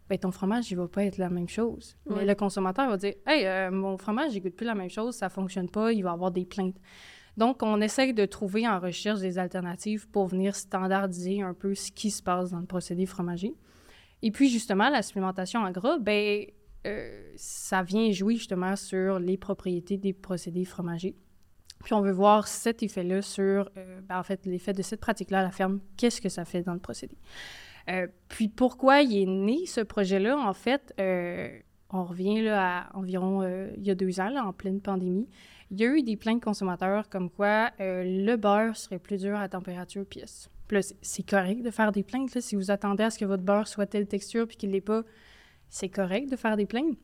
ben, 0.08 0.18
ton 0.18 0.30
fromage, 0.30 0.70
il 0.70 0.76
va 0.76 0.86
pas 0.86 1.04
être 1.04 1.18
la 1.18 1.30
même 1.30 1.48
chose. 1.48 1.96
Mais 2.06 2.24
le 2.24 2.34
consommateur 2.34 2.88
va 2.88 2.96
dire 2.96 3.14
Hey, 3.26 3.44
euh, 3.46 3.70
mon 3.70 3.96
fromage, 3.96 4.34
il 4.34 4.40
goûte 4.40 4.54
plus 4.54 4.66
la 4.66 4.74
même 4.74 4.90
chose, 4.90 5.16
ça 5.16 5.28
fonctionne 5.28 5.68
pas, 5.68 5.92
il 5.92 6.02
va 6.02 6.12
avoir 6.12 6.30
des 6.30 6.44
plaintes. 6.44 6.76
Donc, 7.36 7.62
on 7.62 7.80
essaye 7.80 8.14
de 8.14 8.24
trouver 8.24 8.66
en 8.66 8.80
recherche 8.80 9.20
des 9.20 9.38
alternatives 9.38 10.08
pour 10.08 10.26
venir 10.26 10.56
standardiser 10.56 11.42
un 11.42 11.52
peu 11.52 11.74
ce 11.74 11.92
qui 11.92 12.10
se 12.10 12.22
passe 12.22 12.50
dans 12.50 12.60
le 12.60 12.66
procédé 12.66 13.04
fromager. 13.04 13.52
Et 14.22 14.30
puis, 14.30 14.48
justement, 14.48 14.88
la 14.88 15.02
supplémentation 15.02 15.60
en 15.60 15.70
gras, 15.70 15.98
ben, 15.98 16.46
euh, 16.86 17.32
ça 17.36 17.82
vient 17.82 18.10
jouer 18.12 18.36
justement 18.36 18.74
sur 18.76 19.18
les 19.18 19.36
propriétés 19.36 19.98
des 19.98 20.14
procédés 20.14 20.64
fromagers. 20.64 21.14
Puis 21.84 21.92
on 21.92 22.00
veut 22.00 22.12
voir 22.12 22.48
cet 22.48 22.82
effet-là 22.82 23.20
sur, 23.20 23.70
euh, 23.76 24.00
ben, 24.00 24.18
en 24.18 24.22
fait, 24.22 24.46
l'effet 24.46 24.72
de 24.72 24.82
cette 24.82 25.00
pratique-là 25.00 25.40
à 25.40 25.42
la 25.42 25.50
ferme, 25.50 25.80
qu'est-ce 25.96 26.20
que 26.22 26.28
ça 26.28 26.44
fait 26.44 26.62
dans 26.62 26.74
le 26.74 26.80
procédé? 26.80 27.18
Euh, 27.88 28.06
puis 28.28 28.48
pourquoi 28.48 29.02
il 29.02 29.22
est 29.22 29.26
né 29.26 29.66
ce 29.66 29.80
projet-là, 29.80 30.36
en 30.38 30.52
fait, 30.52 30.92
euh, 30.98 31.48
on 31.90 32.04
revient 32.04 32.42
là 32.42 32.78
à 32.78 32.96
environ 32.96 33.42
euh, 33.42 33.70
il 33.76 33.86
y 33.86 33.90
a 33.90 33.94
deux 33.94 34.20
ans, 34.20 34.34
en 34.36 34.52
pleine 34.52 34.80
pandémie. 34.80 35.28
Il 35.70 35.80
y 35.80 35.84
a 35.84 35.88
eu 35.88 36.02
des 36.02 36.16
plaintes 36.16 36.42
consommateurs 36.42 37.08
comme 37.08 37.30
quoi 37.30 37.70
le 37.78 38.36
beurre 38.36 38.76
serait 38.76 38.98
plus 38.98 39.18
dur 39.18 39.36
à 39.36 39.48
température 39.48 40.04
pièce. 40.06 40.48
Puis 40.68 40.78
c'est- 41.00 41.28
correct 41.28 41.62
de 41.62 41.70
faire 41.70 41.92
des 41.92 42.02
plaintes. 42.02 42.34
Là, 42.34 42.40
si 42.40 42.56
vous 42.56 42.70
attendez 42.70 43.04
à 43.04 43.10
ce 43.10 43.18
que 43.18 43.24
votre 43.24 43.42
beurre 43.42 43.68
soit 43.68 43.86
telle 43.86 44.06
texture 44.06 44.46
puis 44.46 44.56
qu'il 44.56 44.70
l'est 44.70 44.80
pas, 44.80 45.02
c'est 45.68 45.88
correct 45.88 46.30
de 46.30 46.36
faire 46.36 46.56
des 46.56 46.66
plaintes. 46.66 46.96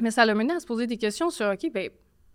Mais 0.00 0.10
ça 0.10 0.24
l'a 0.24 0.34
mené 0.34 0.52
à 0.52 0.60
se 0.60 0.66
poser 0.66 0.86
des 0.86 0.96
questions 0.96 1.30
sur, 1.30 1.46
OK, 1.46 1.70
ben 1.72 1.90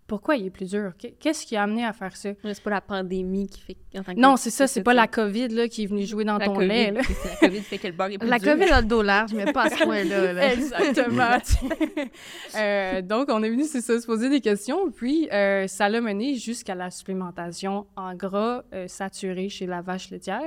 pourquoi 0.06 0.36
il 0.36 0.46
est 0.46 0.50
plus 0.50 0.70
dur? 0.70 0.92
Qu'est- 0.98 1.14
Qu'est-ce 1.18 1.46
qui 1.46 1.56
a 1.56 1.62
amené 1.62 1.84
à 1.86 1.92
faire 1.92 2.14
ça? 2.16 2.30
C'est 2.42 2.62
pas 2.62 2.70
la 2.70 2.80
pandémie 2.82 3.48
qui 3.48 3.60
fait. 3.60 3.76
En 3.98 4.02
tant 4.02 4.14
que 4.14 4.20
Non, 4.20 4.36
c'est 4.36 4.50
ça, 4.50 4.66
c'est 4.66 4.82
pas 4.82 4.92
la 4.94 5.06
COVID 5.06 5.48
là, 5.48 5.68
qui 5.68 5.84
est 5.84 5.86
venue 5.86 6.04
jouer 6.04 6.24
dans 6.24 6.36
la 6.38 6.46
ton 6.46 6.54
COVID, 6.54 6.68
lait. 6.68 6.90
là. 6.90 7.00
La 7.40 7.48
COVID 7.48 7.60
fait 7.60 7.78
que 7.78 7.86
le 7.86 7.92
beurre 7.94 8.10
est 8.10 8.18
plus 8.18 8.28
La 8.28 8.38
dur. 8.38 8.52
COVID 8.52 8.70
a 8.70 8.80
le 8.82 8.86
dos 8.86 9.02
large, 9.02 9.32
mais 9.32 9.50
pas 9.52 9.62
à 9.64 9.70
ce 9.70 9.82
point-là. 9.84 10.32
là. 10.34 10.52
Exactement. 10.52 11.38
Euh, 12.56 13.00
donc, 13.02 13.28
on 13.30 13.42
est 13.42 13.48
venu, 13.50 13.64
c'est 13.64 13.80
ça, 13.80 13.98
se 14.00 14.06
poser 14.06 14.28
des 14.28 14.40
questions. 14.40 14.90
Puis, 14.90 15.28
euh, 15.32 15.66
ça 15.66 15.88
l'a 15.88 16.00
mené 16.00 16.34
jusqu'à 16.34 16.74
la 16.74 16.90
supplémentation 16.90 17.86
en 17.96 18.14
gras 18.14 18.62
euh, 18.74 18.86
saturé 18.88 19.48
chez 19.48 19.66
la 19.66 19.80
vache 19.80 20.10
laitière. 20.10 20.42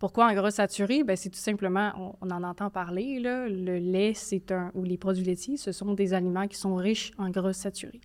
Pourquoi 0.00 0.28
en 0.28 0.34
gras 0.34 0.50
saturé? 0.50 1.04
Ben, 1.04 1.14
c'est 1.14 1.28
tout 1.28 1.38
simplement, 1.38 1.92
on, 1.96 2.26
on 2.26 2.30
en 2.30 2.42
entend 2.42 2.70
parler, 2.70 3.20
là, 3.20 3.48
le 3.48 3.78
lait, 3.78 4.12
c'est 4.14 4.50
un, 4.50 4.72
ou 4.74 4.82
les 4.82 4.96
produits 4.96 5.24
laitiers, 5.24 5.58
ce 5.58 5.70
sont 5.70 5.92
des 5.92 6.14
aliments 6.14 6.48
qui 6.48 6.56
sont 6.56 6.74
riches 6.74 7.12
en 7.18 7.30
gras 7.30 7.52
saturé. 7.52 8.00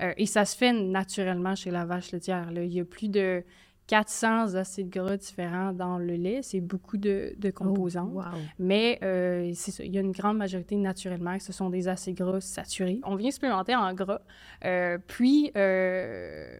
Euh, 0.00 0.14
et 0.16 0.26
ça 0.26 0.44
se 0.44 0.56
fait 0.56 0.72
naturellement 0.72 1.56
chez 1.56 1.72
la 1.72 1.84
vache 1.84 2.12
laitière. 2.12 2.52
Là. 2.52 2.62
Il 2.62 2.72
y 2.72 2.80
a 2.80 2.84
plus 2.84 3.08
de 3.08 3.44
400 3.90 4.54
acides 4.54 4.88
gras 4.88 5.16
différents 5.16 5.72
dans 5.72 5.98
le 5.98 6.14
lait. 6.14 6.42
C'est 6.42 6.60
beaucoup 6.60 6.96
de, 6.96 7.34
de 7.36 7.50
composants. 7.50 8.08
Oh, 8.14 8.18
wow. 8.18 8.24
Mais 8.60 9.00
euh, 9.02 9.52
ça, 9.54 9.82
il 9.82 9.92
y 9.92 9.98
a 9.98 10.00
une 10.00 10.12
grande 10.12 10.36
majorité 10.36 10.76
naturellement 10.76 11.36
que 11.36 11.42
ce 11.42 11.52
sont 11.52 11.70
des 11.70 11.88
acides 11.88 12.16
gras 12.16 12.40
saturés. 12.40 13.00
On 13.02 13.16
vient 13.16 13.32
supplémenter 13.32 13.74
en 13.74 13.92
gras. 13.92 14.20
Euh, 14.64 14.98
puis, 15.08 15.50
euh, 15.56 16.56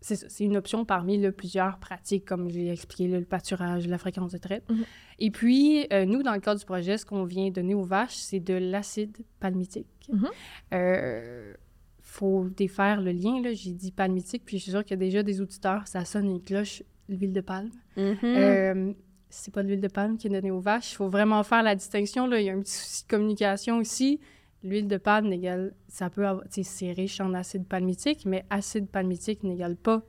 c'est 0.00 0.44
une 0.44 0.56
option 0.56 0.84
parmi 0.84 1.18
là, 1.18 1.30
plusieurs 1.30 1.78
pratiques, 1.78 2.24
comme 2.24 2.48
j'ai 2.48 2.70
expliqué, 2.70 3.08
là, 3.08 3.18
le 3.18 3.26
pâturage, 3.26 3.86
la 3.86 3.98
fréquence 3.98 4.32
de 4.32 4.38
traite. 4.38 4.68
Mhm. 4.70 4.84
Et 5.18 5.30
puis, 5.30 5.86
euh, 5.92 6.06
nous, 6.06 6.22
dans 6.22 6.32
le 6.32 6.40
cadre 6.40 6.58
du 6.58 6.64
projet, 6.64 6.96
ce 6.96 7.04
qu'on 7.04 7.24
vient 7.24 7.50
donner 7.50 7.74
aux 7.74 7.84
vaches, 7.84 8.16
c'est 8.16 8.40
de 8.40 8.54
l'acide 8.54 9.16
palmitique. 9.40 9.86
Mhm. 10.10 10.28
Euh, 10.72 11.52
faut 12.00 12.48
défaire 12.48 13.00
le 13.00 13.12
lien. 13.12 13.42
J'ai 13.52 13.72
dit 13.72 13.92
palmitique, 13.92 14.42
puis 14.44 14.58
je 14.58 14.62
suis 14.62 14.72
sûre 14.72 14.82
qu'il 14.82 14.92
y 14.92 14.94
a 14.94 15.04
déjà 15.04 15.22
des 15.22 15.40
auditeurs, 15.40 15.86
ça 15.86 16.04
sonne 16.04 16.26
une 16.26 16.42
cloche, 16.42 16.82
l'huile 17.08 17.32
de 17.32 17.40
palme. 17.40 17.70
Mhm. 17.96 18.16
Euh, 18.24 18.92
c'est 19.28 19.52
pas 19.52 19.62
de 19.62 19.68
l'huile 19.68 19.80
de 19.80 19.88
palme 19.88 20.16
qui 20.16 20.26
est 20.26 20.30
donnée 20.30 20.50
aux 20.50 20.60
vaches. 20.60 20.92
Il 20.92 20.96
faut 20.96 21.08
vraiment 21.08 21.42
faire 21.42 21.62
la 21.62 21.74
distinction. 21.74 22.26
Là. 22.26 22.40
Il 22.40 22.46
y 22.46 22.50
a 22.50 22.54
un 22.54 22.60
petit 22.60 22.72
souci 22.72 23.04
de 23.04 23.08
communication 23.08 23.78
aussi. 23.78 24.18
L'huile 24.62 24.88
de 24.88 24.96
palme 24.98 25.28
n'égale, 25.28 25.74
ça 25.88 26.10
peut 26.10 26.26
avoir, 26.26 26.44
tu 26.44 26.62
sais, 26.62 26.62
c'est 26.62 26.92
riche 26.92 27.20
en 27.20 27.32
acide 27.34 27.66
palmitique, 27.66 28.26
mais 28.26 28.44
acide 28.50 28.88
palmitique 28.88 29.42
n'égale 29.42 29.76
pas 29.76 30.02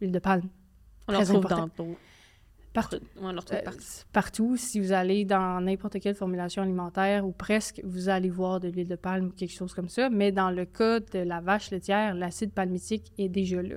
l'huile 0.00 0.12
de 0.12 0.18
palme. 0.20 0.48
on 1.08 1.12
le 1.12 1.18
retrouve 1.18 1.36
important. 1.38 1.70
Partout. 2.74 2.98
On 3.20 3.32
le 3.32 3.38
retrouve 3.38 3.58
Euh, 3.58 3.62
partout. 3.62 3.84
partout. 4.12 4.56
Si 4.56 4.78
vous 4.78 4.92
allez 4.92 5.24
dans 5.24 5.60
n'importe 5.60 5.98
quelle 6.00 6.14
formulation 6.14 6.62
alimentaire 6.62 7.26
ou 7.26 7.32
presque, 7.32 7.80
vous 7.82 8.08
allez 8.08 8.28
voir 8.28 8.60
de 8.60 8.68
l'huile 8.68 8.86
de 8.86 8.94
palme 8.94 9.26
ou 9.28 9.30
quelque 9.30 9.52
chose 9.54 9.72
comme 9.74 9.88
ça. 9.88 10.10
Mais 10.10 10.30
dans 10.32 10.50
le 10.50 10.64
cas 10.66 11.00
de 11.00 11.18
la 11.20 11.40
vache 11.40 11.70
laitière, 11.70 12.14
l'acide 12.14 12.52
palmitique 12.52 13.10
est 13.18 13.28
déjà 13.30 13.62
là. 13.62 13.76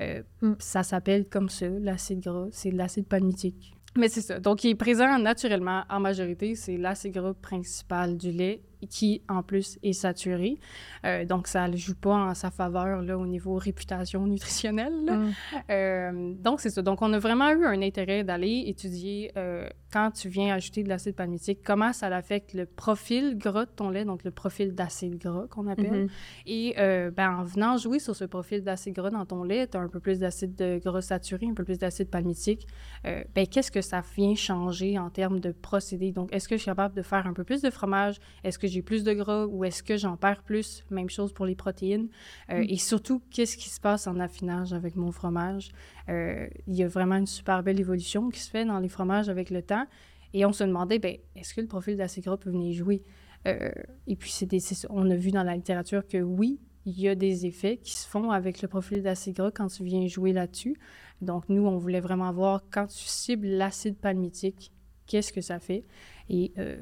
Euh, 0.00 0.22
Mm. 0.42 0.52
Ça 0.58 0.82
s'appelle 0.82 1.26
comme 1.28 1.48
ça, 1.48 1.68
l'acide 1.68 2.20
gras. 2.20 2.46
C'est 2.52 2.70
de 2.70 2.76
l'acide 2.76 3.06
palmitique. 3.08 3.72
Mais 3.96 4.08
c'est 4.10 4.20
ça. 4.20 4.38
Donc, 4.38 4.62
il 4.62 4.70
est 4.70 4.74
présent 4.74 5.18
naturellement 5.18 5.84
en 5.88 5.98
majorité. 6.00 6.54
C'est 6.54 6.76
l'acide 6.76 7.14
gras 7.14 7.32
principal 7.32 8.16
du 8.18 8.30
lait 8.30 8.62
qui, 8.86 9.22
en 9.28 9.42
plus, 9.42 9.78
est 9.82 9.92
saturé. 9.92 10.58
Euh, 11.04 11.24
donc, 11.24 11.46
ça 11.46 11.68
ne 11.68 11.76
joue 11.76 11.94
pas 11.94 12.14
en 12.14 12.34
sa 12.34 12.50
faveur 12.50 13.02
là, 13.02 13.18
au 13.18 13.26
niveau 13.26 13.54
réputation 13.54 14.26
nutritionnelle. 14.26 15.04
là. 15.04 15.16
Mm. 15.16 15.32
Euh, 15.70 16.34
donc, 16.38 16.60
c'est 16.60 16.70
ça. 16.70 16.82
Donc, 16.82 17.02
on 17.02 17.12
a 17.12 17.18
vraiment 17.18 17.50
eu 17.50 17.64
un 17.64 17.82
intérêt 17.82 18.24
d'aller 18.24 18.64
étudier 18.66 19.32
euh, 19.36 19.68
quand 19.92 20.10
tu 20.10 20.28
viens 20.28 20.54
ajouter 20.54 20.82
de 20.82 20.88
l'acide 20.88 21.14
palmitique, 21.14 21.60
comment 21.64 21.92
ça 21.92 22.06
affecte 22.08 22.54
le 22.54 22.66
profil 22.66 23.36
gras 23.38 23.64
de 23.64 23.70
ton 23.70 23.90
lait, 23.90 24.04
donc 24.04 24.24
le 24.24 24.30
profil 24.30 24.74
d'acide 24.74 25.18
gras 25.18 25.46
qu'on 25.48 25.66
appelle. 25.68 26.04
Mhm. 26.04 26.08
Et 26.46 26.74
ben, 26.76 27.38
en 27.38 27.44
venant 27.44 27.76
jouer 27.76 27.98
sur 27.98 28.14
ce 28.14 28.24
profil 28.24 28.62
d'acide 28.62 28.94
gras 28.94 29.10
dans 29.10 29.24
ton 29.24 29.42
lait, 29.42 29.66
tu 29.66 29.76
as 29.76 29.80
un 29.80 29.88
peu 29.88 30.00
plus 30.00 30.18
d'acide 30.18 30.54
de 30.54 30.78
gras 30.78 31.00
saturé, 31.00 31.46
un 31.46 31.54
peu 31.54 31.64
plus 31.64 31.78
d'acide 31.78 32.10
palmitique. 32.10 32.66
Ben, 33.04 33.46
Qu'est-ce 33.50 33.70
que 33.70 33.80
ça 33.80 34.02
vient 34.16 34.34
changer 34.34 34.98
en 34.98 35.08
termes 35.08 35.40
de 35.40 35.52
procédé? 35.52 36.12
Donc, 36.12 36.32
est-ce 36.32 36.48
que 36.48 36.56
je 36.56 36.62
suis 36.62 36.70
capable 36.70 36.94
de 36.94 37.02
faire 37.02 37.26
un 37.26 37.32
peu 37.32 37.44
plus 37.44 37.62
de 37.62 37.70
fromage? 37.70 38.18
Est-ce 38.44 38.58
que 38.58 38.66
j'ai 38.76 38.82
plus 38.82 39.04
de 39.04 39.12
gras 39.14 39.46
ou 39.46 39.64
est-ce 39.64 39.82
que 39.82 39.96
j'en 39.96 40.16
perds 40.18 40.42
plus? 40.42 40.84
Même 40.90 41.08
chose 41.08 41.32
pour 41.32 41.46
les 41.46 41.54
protéines. 41.54 42.08
Euh, 42.50 42.62
Et 42.68 42.76
surtout, 42.76 43.22
qu'est-ce 43.30 43.56
qui 43.56 43.70
se 43.70 43.80
passe 43.80 44.06
en 44.06 44.20
affinage 44.20 44.74
avec 44.74 44.96
mon 44.96 45.12
fromage? 45.12 45.70
Euh, 46.10 46.46
il 46.66 46.74
y 46.74 46.82
a 46.82 46.88
vraiment 46.88 47.16
une 47.16 47.26
super 47.26 47.62
belle 47.62 47.80
évolution 47.80 48.28
qui 48.28 48.40
se 48.40 48.50
fait 48.50 48.66
dans 48.66 48.78
les 48.78 48.90
fromages 48.90 49.30
avec 49.30 49.48
le 49.50 49.62
temps. 49.62 49.86
Et 50.34 50.44
on 50.44 50.52
se 50.52 50.64
demandait, 50.64 50.98
ben, 50.98 51.16
est-ce 51.34 51.54
que 51.54 51.62
le 51.62 51.66
profil 51.66 51.96
d'acide 51.96 52.24
gras 52.24 52.36
peut 52.36 52.50
venir 52.50 52.74
jouer? 52.74 53.02
Euh, 53.46 53.70
et 54.06 54.16
puis, 54.16 54.30
c'est 54.30 54.46
on 54.90 55.08
a 55.10 55.16
vu 55.16 55.30
dans 55.30 55.44
la 55.44 55.56
littérature 55.56 56.06
que 56.06 56.18
oui, 56.18 56.60
il 56.84 57.00
y 57.00 57.08
a 57.08 57.14
des 57.14 57.46
effets 57.46 57.78
qui 57.78 57.96
se 57.96 58.06
font 58.06 58.30
avec 58.30 58.60
le 58.60 58.68
profil 58.68 59.02
d'acide 59.02 59.36
gras 59.36 59.50
quand 59.50 59.68
tu 59.68 59.84
viens 59.84 60.06
jouer 60.06 60.34
là-dessus. 60.34 60.76
Donc, 61.22 61.48
nous, 61.48 61.64
on 61.66 61.78
voulait 61.78 62.00
vraiment 62.00 62.30
voir 62.32 62.62
quand 62.70 62.88
tu 62.88 63.04
cibles 63.06 63.46
l'acide 63.46 63.96
palmitique, 63.96 64.70
qu'est-ce 65.06 65.32
que 65.32 65.40
ça 65.40 65.58
fait? 65.60 65.84
Et 66.28 66.52
euh, 66.58 66.76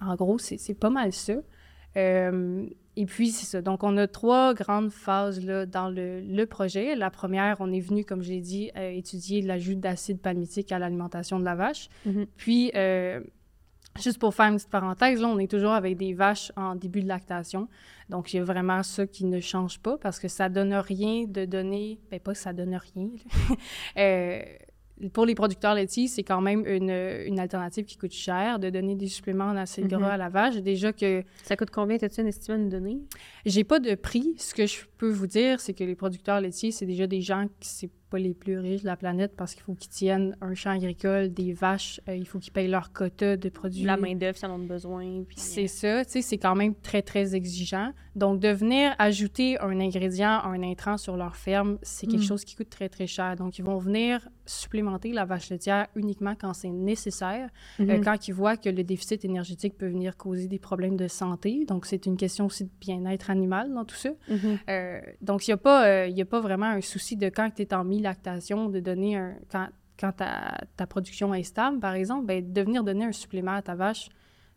en 0.00 0.14
gros, 0.14 0.38
c'est 0.38 0.78
pas 0.78 0.90
mal 0.90 1.12
ça. 1.12 1.34
Euh, 1.96 2.66
et 2.96 3.06
puis, 3.06 3.30
c'est 3.30 3.46
ça. 3.46 3.62
Donc, 3.62 3.84
on 3.84 3.96
a 3.96 4.06
trois 4.06 4.54
grandes 4.54 4.90
phases 4.90 5.44
là, 5.44 5.66
dans 5.66 5.88
le, 5.88 6.20
le 6.20 6.46
projet. 6.46 6.96
La 6.96 7.10
première, 7.10 7.56
on 7.60 7.72
est 7.72 7.80
venu, 7.80 8.04
comme 8.04 8.22
je 8.22 8.30
l'ai 8.30 8.40
dit, 8.40 8.70
euh, 8.76 8.90
étudier 8.90 9.42
l'ajout 9.42 9.74
d'acide 9.74 10.20
palmitique 10.20 10.72
à 10.72 10.78
l'alimentation 10.78 11.38
de 11.38 11.44
la 11.44 11.54
vache. 11.54 11.88
Mhm. 12.06 12.26
Puis, 12.36 12.72
euh, 12.74 13.20
juste 14.00 14.18
pour 14.18 14.34
faire 14.34 14.46
une 14.46 14.56
petite 14.56 14.70
parenthèse, 14.70 15.20
là, 15.20 15.28
on 15.28 15.38
est 15.38 15.50
toujours 15.50 15.72
avec 15.72 15.96
des 15.96 16.12
vaches 16.12 16.52
en 16.56 16.74
début 16.74 17.02
de 17.02 17.08
lactation. 17.08 17.68
Donc, 18.08 18.32
il 18.32 18.38
y 18.38 18.40
a 18.40 18.44
vraiment 18.44 18.82
ça 18.82 19.06
qui 19.06 19.24
ne 19.24 19.40
change 19.40 19.78
pas 19.80 19.96
parce 19.96 20.18
que 20.18 20.28
ça 20.28 20.48
donne 20.48 20.74
rien 20.74 21.24
de 21.26 21.44
donner... 21.44 22.00
Ben, 22.10 22.18
pas 22.18 22.32
que 22.32 22.38
ça 22.38 22.52
donne 22.52 22.76
rien. 22.76 23.10
Euh, 25.02 25.08
pour 25.10 25.26
les 25.26 25.34
producteurs 25.34 25.74
laitiers, 25.74 26.08
c'est 26.08 26.22
quand 26.22 26.40
même 26.40 26.64
une, 26.66 26.90
une 27.26 27.38
alternative 27.38 27.84
qui 27.84 27.96
coûte 27.96 28.12
cher 28.12 28.58
de 28.58 28.70
donner 28.70 28.94
des 28.94 29.06
suppléments 29.08 29.46
en 29.46 29.56
acide 29.56 29.86
gras 29.88 29.98
Mhm. 29.98 30.04
à 30.04 30.16
la 30.16 30.28
vache. 30.28 30.56
Déjà 30.56 30.92
que 30.92 31.22
Ça 31.44 31.56
coûte 31.56 31.70
combien? 31.70 31.96
T'as-tu 31.98 32.20
une 32.20 32.26
estimée 32.28 32.56
à 32.56 32.58
nous 32.58 32.68
donner? 32.70 32.98
j'ai 33.46 33.64
pas 33.64 33.80
de 33.80 33.94
prix. 33.94 34.34
Ce 34.38 34.54
que 34.54 34.66
je 34.66 34.80
peux 34.98 35.08
vous 35.10 35.26
dire, 35.26 35.60
c'est 35.60 35.74
que 35.74 35.84
les 35.84 35.94
producteurs 35.94 36.40
laitiers, 36.40 36.70
c'est 36.72 36.86
déjà 36.86 37.06
des 37.06 37.20
gens 37.20 37.46
qui 37.60 37.68
c'est 37.68 37.90
pas 38.10 38.18
les 38.18 38.32
plus 38.32 38.58
riches 38.58 38.80
de 38.80 38.86
la 38.86 38.96
planète 38.96 39.34
parce 39.36 39.52
qu'il 39.54 39.62
faut 39.62 39.74
qu'ils 39.74 39.90
tiennent 39.90 40.34
un 40.40 40.54
champ 40.54 40.70
agricole, 40.70 41.28
des 41.30 41.52
vaches, 41.52 42.00
euh, 42.08 42.16
il 42.16 42.26
faut 42.26 42.38
qu'ils 42.38 42.54
payent 42.54 42.66
leur 42.68 42.90
quota 42.90 43.36
de 43.36 43.48
produits. 43.50 43.84
La 43.84 43.98
main-d'œuvre, 43.98 44.36
si 44.38 44.46
on 44.46 44.48
en 44.54 44.62
a 44.62 44.66
besoin. 44.66 45.24
Puis, 45.28 45.36
C'est 45.38 45.66
ça, 45.66 46.06
tu 46.06 46.12
sais, 46.12 46.22
c'est 46.22 46.38
quand 46.38 46.54
même 46.54 46.74
très, 46.74 47.02
très 47.02 47.34
exigeant. 47.34 47.92
Donc, 48.16 48.40
de 48.40 48.48
venir 48.48 48.94
ajouter 48.98 49.58
un 49.60 49.78
ingrédient, 49.78 50.40
un 50.42 50.62
intrant 50.62 50.96
sur 50.96 51.18
leur 51.18 51.36
ferme, 51.36 51.78
c'est 51.82 52.06
quelque 52.06 52.22
Mm. 52.22 52.26
chose 52.28 52.44
qui 52.46 52.56
coûte 52.56 52.70
très, 52.70 52.88
très 52.88 53.06
cher. 53.06 53.36
Donc, 53.36 53.58
ils 53.58 53.64
vont 53.64 53.76
venir 53.76 54.26
supplémenter 54.48 55.12
la 55.12 55.24
vache 55.24 55.50
laitière 55.50 55.86
uniquement 55.94 56.34
quand 56.34 56.52
c'est 56.54 56.70
nécessaire, 56.70 57.50
Mhm. 57.78 57.90
euh, 57.90 58.00
quand 58.02 58.28
ils 58.28 58.32
voient 58.34 58.56
que 58.56 58.68
le 58.68 58.82
déficit 58.84 59.24
énergétique 59.24 59.76
peut 59.78 59.88
venir 59.88 60.16
causer 60.16 60.48
des 60.48 60.58
problèmes 60.58 60.96
de 60.96 61.06
santé. 61.08 61.64
Donc, 61.66 61.86
c'est 61.86 62.06
une 62.06 62.16
question 62.16 62.46
aussi 62.46 62.64
de 62.64 62.70
bien-être 62.80 63.30
animal 63.30 63.72
dans 63.72 63.84
tout 63.84 63.94
ça. 63.96 64.10
Mhm. 64.28 64.58
Euh, 64.68 65.00
donc, 65.20 65.46
il 65.46 65.50
n'y 65.50 65.54
a, 65.54 65.58
pas, 65.58 65.86
euh, 65.86 66.06
y 66.08 66.20
a 66.22 66.24
pas 66.26 66.40
vraiment 66.40 66.66
un 66.66 66.80
souci 66.80 67.16
de 67.16 67.28
quand 67.28 67.50
tu 67.54 67.62
es 67.62 67.74
en 67.74 67.84
mi-lactation, 67.84 68.68
de 68.68 68.80
donner 68.80 69.16
un. 69.16 69.34
Quand, 69.50 69.68
quand 70.00 70.12
ta, 70.12 70.58
ta 70.76 70.86
production 70.86 71.34
est 71.34 71.42
stable, 71.42 71.80
par 71.80 71.94
exemple, 71.94 72.26
ben, 72.26 72.52
de 72.52 72.60
venir 72.62 72.84
donner 72.84 73.04
un 73.06 73.12
supplément 73.12 73.52
à 73.54 73.62
ta 73.62 73.74
vache, 73.74 74.08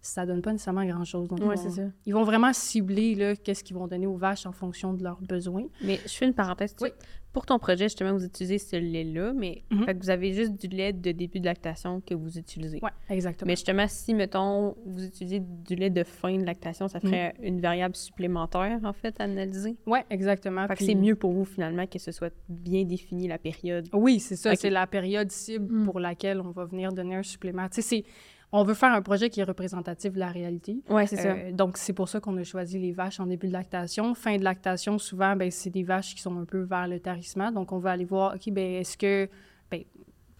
ça 0.01 0.25
donne 0.25 0.41
pas 0.41 0.51
nécessairement 0.51 0.85
grand-chose. 0.85 1.27
Vont- 1.29 1.55
c'est 1.55 1.69
ça. 1.69 1.83
Ils 2.05 2.13
vont 2.13 2.23
vraiment 2.23 2.53
cibler 2.53 3.15
là, 3.15 3.35
qu'est-ce 3.35 3.63
qu'ils 3.63 3.75
vont 3.75 3.87
donner 3.87 4.07
aux 4.07 4.17
vaches 4.17 4.45
en 4.45 4.51
fonction 4.51 4.93
de 4.93 5.03
leurs 5.03 5.21
besoins. 5.21 5.65
Mais 5.83 5.99
je 6.05 6.11
fais 6.13 6.25
une 6.25 6.33
parenthèse. 6.33 6.75
Oui. 6.81 6.89
Pour 7.33 7.45
ton 7.45 7.59
projet, 7.59 7.85
justement, 7.85 8.11
vous 8.11 8.25
utilisez 8.25 8.57
ce 8.57 8.75
lait-là, 8.75 9.31
mais 9.33 9.63
Mhm. 9.71 9.85
fait 9.85 9.95
que 9.95 9.99
vous 10.03 10.09
avez 10.09 10.33
juste 10.33 10.59
du 10.59 10.67
lait 10.67 10.91
de 10.91 11.13
début 11.13 11.39
de 11.39 11.45
lactation 11.45 12.01
que 12.01 12.13
vous 12.13 12.37
utilisez. 12.37 12.79
Oui, 12.83 12.89
exactement. 13.09 13.47
Mais 13.47 13.55
justement, 13.55 13.85
si, 13.87 14.13
mettons, 14.13 14.75
vous 14.85 15.05
utilisez 15.05 15.39
du 15.39 15.75
lait 15.75 15.89
de 15.89 16.03
fin 16.03 16.35
de 16.37 16.43
lactation, 16.43 16.89
ça 16.89 16.99
ferait 16.99 17.33
une 17.41 17.61
variable 17.61 17.95
supplémentaire, 17.95 18.79
en 18.83 18.91
fait, 18.91 19.15
à 19.21 19.23
analyser? 19.25 19.77
Oui, 19.85 19.99
exactement. 20.09 20.67
Fait 20.67 20.75
que 20.75 20.83
c'est 20.83 20.95
mieux 20.95 21.15
pour 21.15 21.31
vous, 21.31 21.45
finalement, 21.45 21.87
que 21.87 21.99
ce 21.99 22.11
soit 22.11 22.33
bien 22.49 22.83
défini 22.83 23.29
la 23.29 23.37
période. 23.37 23.87
Oui, 23.93 24.19
c'est 24.19 24.35
ça. 24.35 24.53
C'est 24.55 24.69
la 24.69 24.85
période 24.87 25.31
cible 25.31 25.73
Mm. 25.73 25.85
pour 25.85 25.99
laquelle 26.01 26.41
on 26.41 26.51
va 26.51 26.65
venir 26.65 26.91
donner 26.91 27.15
un 27.15 27.23
supplément. 27.23 27.67
Tu 27.69 27.75
sais, 27.75 27.81
c'est- 27.81 28.03
on 28.51 28.63
veut 28.63 28.73
faire 28.73 28.93
un 28.93 29.01
projet 29.01 29.29
qui 29.29 29.39
est 29.39 29.45
représentatif 29.45 30.13
de 30.13 30.19
la 30.19 30.27
réalité. 30.27 30.81
Ouais, 30.89 31.07
c'est 31.07 31.15
ça. 31.15 31.29
Euh, 31.29 31.51
donc, 31.51 31.77
c'est 31.77 31.93
pour 31.93 32.09
ça 32.09 32.19
qu'on 32.19 32.35
a 32.37 32.43
choisi 32.43 32.79
les 32.79 32.91
vaches 32.91 33.19
en 33.19 33.25
début 33.25 33.47
de 33.47 33.53
lactation. 33.53 34.13
Fin 34.13 34.37
de 34.37 34.43
lactation, 34.43 34.97
souvent, 34.97 35.35
ben, 35.35 35.49
c'est 35.51 35.69
des 35.69 35.83
vaches 35.83 36.15
qui 36.15 36.21
sont 36.21 36.37
un 36.37 36.45
peu 36.45 36.61
vers 36.61 36.87
le 36.87 36.99
tarissement. 36.99 37.51
Donc, 37.51 37.71
on 37.71 37.79
va 37.79 37.91
aller 37.91 38.05
voir, 38.05 38.35
OK, 38.35 38.51
ben, 38.51 38.73
est-ce 38.73 38.97
que... 38.97 39.29
Ben, 39.69 39.83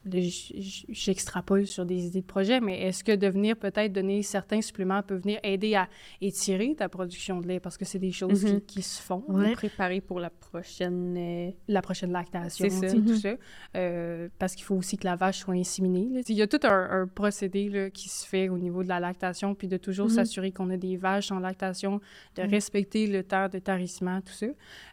j'extrapole 0.06 1.68
sur 1.68 1.86
des 1.86 2.06
idées 2.08 2.22
de 2.22 2.26
projet, 2.26 2.60
mais 2.60 2.82
est-ce 2.82 3.04
que 3.04 3.16
de 3.16 3.28
venir 3.28 3.56
peut-être 3.56 3.92
donner 3.94 4.24
certains 4.24 4.62
suppléments 4.62 5.02
peut 5.04 5.16
venir 5.16 5.40
aider 5.44 5.76
à 5.76 5.88
étirer 6.22 6.76
ta 6.76 6.90
production 6.90 7.40
de 7.42 7.48
lait? 7.48 7.60
Parce 7.60 7.78
que 7.78 7.86
c'est 7.86 8.00
des 8.00 8.12
choses 8.12 8.44
Mhm. 8.46 8.62
qui, 8.62 8.76
qui 8.76 8.82
se 8.82 9.02
font 9.02 9.24
Ouais. 9.28 9.54
préparez 9.54 10.02
pour 10.02 10.20
la 10.20 10.30
prochaine... 10.30 11.16
euh, 11.18 11.52
la 11.68 11.82
prochaine 11.82 12.12
lactation, 12.12 12.68
C'est 12.70 12.88
ça. 12.90 12.94
tout 12.96 13.02
Mhm. 13.02 13.16
ça. 13.18 13.34
Euh, 13.76 14.30
parce 14.40 14.56
qu'il 14.56 14.64
faut 14.66 14.76
aussi 14.76 14.98
que 14.98 15.06
la 15.06 15.16
vache 15.16 15.40
soit 15.40 15.54
inséminée. 15.54 16.08
là. 16.12 16.22
Il 16.28 16.36
y 16.36 16.42
a 16.42 16.48
tout 16.48 16.60
un, 16.64 17.02
un 17.02 17.08
procédé 17.08 17.70
là, 17.70 17.90
qui 17.90 18.10
se 18.10 18.26
fait 18.28 18.50
au 18.50 18.58
niveau 18.58 18.84
de 18.84 18.88
la 18.90 19.00
lactation, 19.00 19.56
puis 19.56 19.68
de 19.68 19.78
toujours 19.78 20.08
Mhm. 20.08 20.14
s'assurer 20.16 20.52
qu'on 20.52 20.70
a 20.70 20.78
des 20.78 20.98
vaches 20.98 21.32
en 21.32 21.40
lactation, 21.40 22.00
de 22.36 22.42
respecter 22.44 23.08
le 23.08 23.24
temps 23.24 23.50
de 23.50 23.60
tarissement, 23.60 24.22
tout 24.22 24.34
ça. 24.34 24.48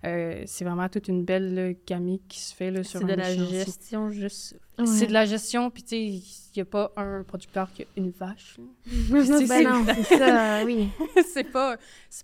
Euh, 0.04 0.42
c'est 0.46 0.64
vraiment 0.64 0.88
toute 0.88 1.08
une 1.08 1.24
belle 1.24 1.54
là, 1.54 1.72
gamique 1.86 2.22
qui 2.28 2.40
se 2.40 2.54
fait 2.54 2.70
là, 2.70 2.82
sur 2.82 3.00
C'est 3.00 3.06
de 3.06 3.12
la 3.14 3.34
gestion 3.34 4.10
juste... 4.10 4.58
C'est 4.86 5.06
de 5.06 5.12
la 5.12 5.24
gestion, 5.24 5.70
puis 5.70 5.82
tu 5.82 5.88
sais, 5.88 6.00
il 6.04 6.22
n'y 6.56 6.62
a 6.62 6.64
pas 6.64 6.92
un 6.96 7.22
producteur 7.24 7.70
qui 7.72 7.82
a 7.82 7.86
une 7.96 8.10
vache. 8.10 8.56
Ben 9.10 9.24
c'est- 9.24 9.62
non, 9.64 9.84
c'est 9.86 10.16
ça, 10.18 10.64
oui. 10.64 10.88
c'est 11.32 11.50
pas, 11.50 11.76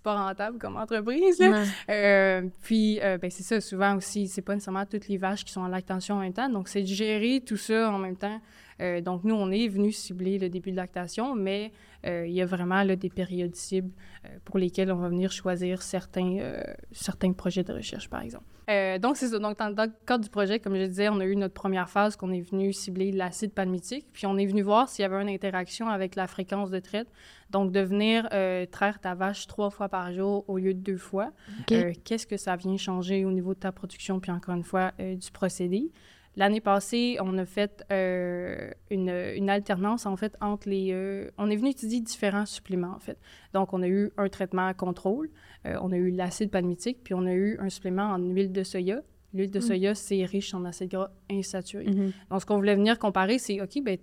pas 0.03 0.15
rentable 0.27 0.57
comme 0.57 0.77
entreprise. 0.77 1.39
là. 1.39 1.63
Euh, 1.89 2.41
puis, 2.63 2.99
euh, 3.01 3.17
ben, 3.17 3.29
c'est 3.29 3.43
ça, 3.43 3.59
souvent 3.61 3.95
aussi, 3.95 4.27
c'est 4.27 4.41
pas 4.41 4.53
nécessairement 4.53 4.85
toutes 4.85 5.07
les 5.07 5.17
vaches 5.17 5.43
qui 5.45 5.51
sont 5.53 5.61
en 5.61 5.67
lactation 5.67 6.15
en 6.15 6.19
même 6.19 6.33
temps. 6.33 6.49
Donc, 6.49 6.67
c'est 6.69 6.81
de 6.81 6.87
gérer 6.87 7.41
tout 7.45 7.57
ça 7.57 7.91
en 7.91 7.97
même 7.97 8.15
temps. 8.17 8.39
Euh, 8.81 8.99
donc, 9.01 9.23
nous, 9.23 9.35
on 9.35 9.51
est 9.51 9.67
venu 9.67 9.91
cibler 9.91 10.37
le 10.37 10.49
début 10.49 10.71
de 10.71 10.75
lactation, 10.75 11.33
mais 11.35 11.71
euh, 12.05 12.25
il 12.27 12.33
y 12.33 12.41
a 12.41 12.45
vraiment 12.45 12.83
là, 12.83 12.95
des 12.95 13.09
périodes 13.09 13.55
cibles 13.55 13.91
euh, 14.25 14.29
pour 14.43 14.59
lesquelles 14.59 14.91
on 14.91 14.97
va 14.97 15.07
venir 15.09 15.31
choisir 15.31 15.81
certains, 15.81 16.37
euh, 16.39 16.61
certains 16.91 17.31
projets 17.31 17.63
de 17.63 17.73
recherche, 17.73 18.09
par 18.09 18.21
exemple. 18.21 18.43
Euh, 18.69 18.97
donc, 18.97 19.17
c'est 19.17 19.27
ça. 19.27 19.39
Donc, 19.39 19.57
dans, 19.57 19.69
le 19.69 19.91
cadre 20.05 20.23
du 20.23 20.29
projet, 20.29 20.59
comme 20.59 20.75
je 20.75 20.85
disais, 20.85 21.09
on 21.09 21.19
a 21.19 21.25
eu 21.25 21.35
notre 21.35 21.53
première 21.53 21.89
phase 21.89 22.15
qu'on 22.15 22.31
est 22.31 22.41
venu 22.41 22.73
cibler 22.73 23.11
l'acide 23.11 23.51
palmitique, 23.51 24.07
puis 24.11 24.25
on 24.25 24.37
est 24.37 24.45
venu 24.45 24.61
voir 24.61 24.89
s'il 24.89 25.03
y 25.03 25.05
avait 25.05 25.21
une 25.21 25.29
interaction 25.29 25.87
avec 25.89 26.15
la 26.15 26.27
fréquence 26.27 26.71
de 26.71 26.79
traite. 26.79 27.07
Donc, 27.51 27.71
de 27.71 27.79
venir 27.79 28.27
euh, 28.33 28.65
traire 28.65 28.99
ta 28.99 29.13
vache 29.13 29.47
trois 29.47 29.69
fois 29.69 29.87
par 29.87 30.11
jour 30.11 30.43
au 30.47 30.57
lieu 30.57 30.73
de 30.73 30.79
deux 30.79 30.97
fois. 30.97 31.31
Euh, 31.71 31.93
Qu'est-ce 32.03 32.25
que 32.25 32.37
ça 32.37 32.55
vient 32.55 32.77
changer 32.77 33.23
au 33.25 33.31
niveau 33.31 33.53
de 33.53 33.59
ta 33.59 33.71
production, 33.71 34.19
puis 34.19 34.31
encore 34.31 34.55
une 34.55 34.63
fois, 34.63 34.91
du 34.97 35.31
procédé? 35.31 35.91
L'année 36.37 36.59
passée, 36.61 37.17
on 37.21 37.37
a 37.37 37.45
fait 37.45 37.83
euh, 37.91 38.69
une, 38.89 39.09
une 39.09 39.49
alternance, 39.49 40.05
en 40.05 40.15
fait, 40.17 40.35
entre 40.41 40.67
les... 40.69 40.91
euh, 40.91 41.29
on 41.37 41.49
est 41.49 41.55
venu 41.55 41.69
étudier 41.69 42.01
différents 42.01 42.45
suppléments, 42.45 42.93
en 42.95 42.99
fait. 42.99 43.17
Donc, 43.53 43.71
on 43.73 43.81
a 43.81 43.87
eu 43.87 44.11
un 44.17 44.27
traitement 44.27 44.67
à 44.67 44.73
contrôle, 44.73 45.29
euh, 45.65 45.77
on 45.81 45.91
a 45.91 45.95
eu 45.97 46.11
l'acide 46.11 46.51
palmitique, 46.51 46.99
puis 47.03 47.13
on 47.13 47.25
a 47.25 47.33
eu 47.33 47.57
un 47.59 47.69
supplément 47.69 48.03
en 48.07 48.19
huile 48.19 48.51
de 48.51 48.63
soya. 48.63 49.01
L'huile 49.33 49.51
de 49.51 49.59
Mm. 49.59 49.61
soya, 49.61 49.95
c'est 49.95 50.23
riche 50.25 50.53
en 50.53 50.63
acides 50.65 50.91
gras 50.91 51.11
insaturés. 51.29 51.85
Mhm. 51.87 52.11
Donc, 52.29 52.41
ce 52.41 52.45
qu'on 52.45 52.55
voulait 52.57 52.75
venir 52.75 52.99
comparer, 52.99 53.37
c'est, 53.37 53.59
OK, 53.61 53.81
ben 53.83 53.97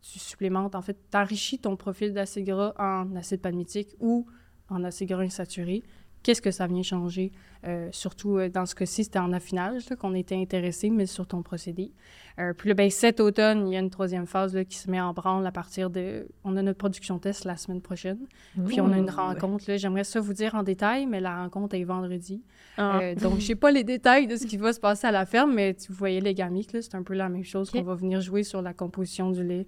tu 0.00 0.18
supplémentes, 0.18 0.74
en 0.74 0.82
fait, 0.82 0.96
t'enrichis 1.10 1.58
ton 1.58 1.76
profil 1.76 2.12
d'acide 2.12 2.44
gras 2.46 2.74
en 2.78 3.14
acide 3.16 3.40
palmitique 3.40 3.96
ou 4.00 4.26
en 4.68 4.84
acide 4.84 5.08
gras 5.08 5.22
insaturé. 5.22 5.82
Qu'est-ce 6.22 6.42
que 6.42 6.50
ça 6.50 6.66
vient 6.66 6.82
changer? 6.82 7.32
Euh, 7.66 7.88
surtout, 7.90 8.36
euh, 8.38 8.48
dans 8.48 8.66
ce 8.66 8.74
cas-ci, 8.74 9.04
c'était 9.04 9.18
en 9.18 9.32
affinage 9.32 9.84
qu'on 9.98 10.14
était 10.14 10.36
intéressé, 10.36 10.90
mais 10.90 11.06
sur 11.06 11.26
ton 11.26 11.42
procédé. 11.42 11.90
Euh, 12.38 12.52
puis 12.52 12.68
là, 12.68 12.74
ben, 12.74 12.88
cet 12.90 13.18
automne, 13.20 13.66
il 13.68 13.74
y 13.74 13.76
a 13.76 13.80
une 13.80 13.90
troisième 13.90 14.26
phase 14.26 14.54
là, 14.54 14.64
qui 14.64 14.76
se 14.76 14.88
met 14.90 15.00
en 15.00 15.12
branle 15.12 15.44
à 15.46 15.50
partir 15.50 15.90
de... 15.90 16.28
On 16.44 16.56
a 16.56 16.62
notre 16.62 16.78
production 16.78 17.18
test 17.18 17.44
la 17.44 17.56
semaine 17.56 17.80
prochaine. 17.80 18.18
Puis 18.66 18.80
on 18.80 18.92
a 18.92 18.98
une 18.98 19.10
rencontre, 19.10 19.64
là, 19.68 19.76
j'aimerais 19.76 20.04
ça 20.04 20.20
vous 20.20 20.34
dire 20.34 20.54
en 20.54 20.62
détail, 20.62 21.06
mais 21.06 21.20
la 21.20 21.36
rencontre 21.42 21.74
est 21.74 21.84
vendredi. 21.84 22.42
Ah. 22.76 23.00
Euh, 23.00 23.14
donc, 23.16 23.40
je 23.40 23.48
n'ai 23.48 23.54
pas 23.56 23.70
les 23.72 23.82
détails 23.84 24.26
de 24.28 24.36
ce 24.36 24.46
qui 24.46 24.56
va 24.56 24.72
se 24.72 24.78
passer 24.80 25.06
à 25.06 25.10
la 25.12 25.26
ferme, 25.26 25.54
mais 25.54 25.74
tu- 25.74 25.90
vous 25.90 25.98
voyez 25.98 26.20
les 26.20 26.34
gamiques, 26.34 26.72
là, 26.72 26.82
c'est 26.82 26.94
un 26.94 27.02
peu 27.02 27.14
la 27.14 27.28
même 27.28 27.44
chose 27.44 27.70
Ok. 27.70 27.76
qu'on 27.76 27.82
va 27.82 27.94
venir 27.94 28.20
jouer 28.20 28.42
sur 28.44 28.62
la 28.62 28.72
composition 28.74 29.30
du 29.32 29.42
lait, 29.42 29.66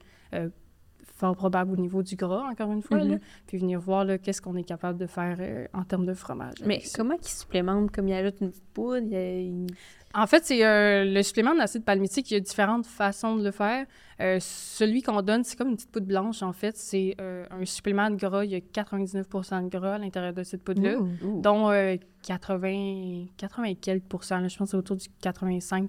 fort 1.21 1.37
probable 1.37 1.73
au 1.73 1.77
niveau 1.77 2.03
du 2.03 2.17
gras, 2.17 2.45
encore 2.51 2.73
une 2.73 2.83
fois, 2.83 2.99
là, 2.99 3.05
Mhm. 3.17 3.21
puis 3.47 3.59
venir 3.59 3.79
voir 3.79 4.07
qu'est-ce 4.23 4.41
qu'on 4.43 4.57
est 4.57 4.65
capable 4.65 4.99
de 4.99 5.07
faire 5.07 5.37
euh, 5.39 5.67
en 5.75 5.85
termes 5.85 6.07
de 6.07 6.15
fromage. 6.15 6.55
Mais 6.65 6.83
comment 6.95 7.15
ils 7.23 7.29
supplémentent? 7.29 7.91
Comme 7.93 8.09
ils 8.09 8.15
ajoutent 8.15 8.41
une 8.41 8.51
petite 8.51 8.69
poudre, 8.73 9.03
il 9.07 9.13
y 9.13 9.17
a- 9.17 9.39
il- 9.41 9.67
En 10.13 10.27
fait, 10.27 10.45
c'est 10.45 10.65
euh, 10.67 11.05
le 11.05 11.23
supplément 11.23 11.55
d'acide 11.55 11.85
palmitique, 11.85 12.29
il 12.33 12.35
y 12.35 12.37
a 12.37 12.41
différentes 12.41 12.85
façons 12.85 13.37
de 13.37 13.45
le 13.45 13.53
faire. 13.53 13.87
Euh, 14.21 14.39
celui 14.41 15.03
qu'on 15.03 15.23
donne, 15.23 15.45
c'est 15.45 15.57
comme 15.57 15.69
une 15.69 15.77
petite 15.77 15.93
poudre 15.93 16.07
blanche, 16.09 16.43
en 16.43 16.53
fait. 16.53 16.77
C'est 16.77 17.15
un 17.21 17.65
supplément 17.65 18.11
de 18.11 18.17
gras, 18.17 18.45
il 18.45 18.51
y 18.51 18.57
a 18.57 18.61
99% 18.61 19.63
de 19.63 19.69
gras 19.69 19.95
à 19.95 19.99
l'intérieur 19.99 20.33
de 20.33 20.43
cette 20.43 20.65
poudre-là. 20.65 20.97
Dont 21.43 21.71
euh, 21.71 21.97
80, 22.27 23.27
80 23.37 23.65
et 23.69 23.75
quelques 23.77 24.05
pourcents, 24.05 24.41
là, 24.41 24.49
je 24.49 24.57
pense 24.57 24.67
que 24.69 24.71
c'est 24.73 24.77
autour 24.77 24.97
du 24.97 25.07
85 25.21 25.89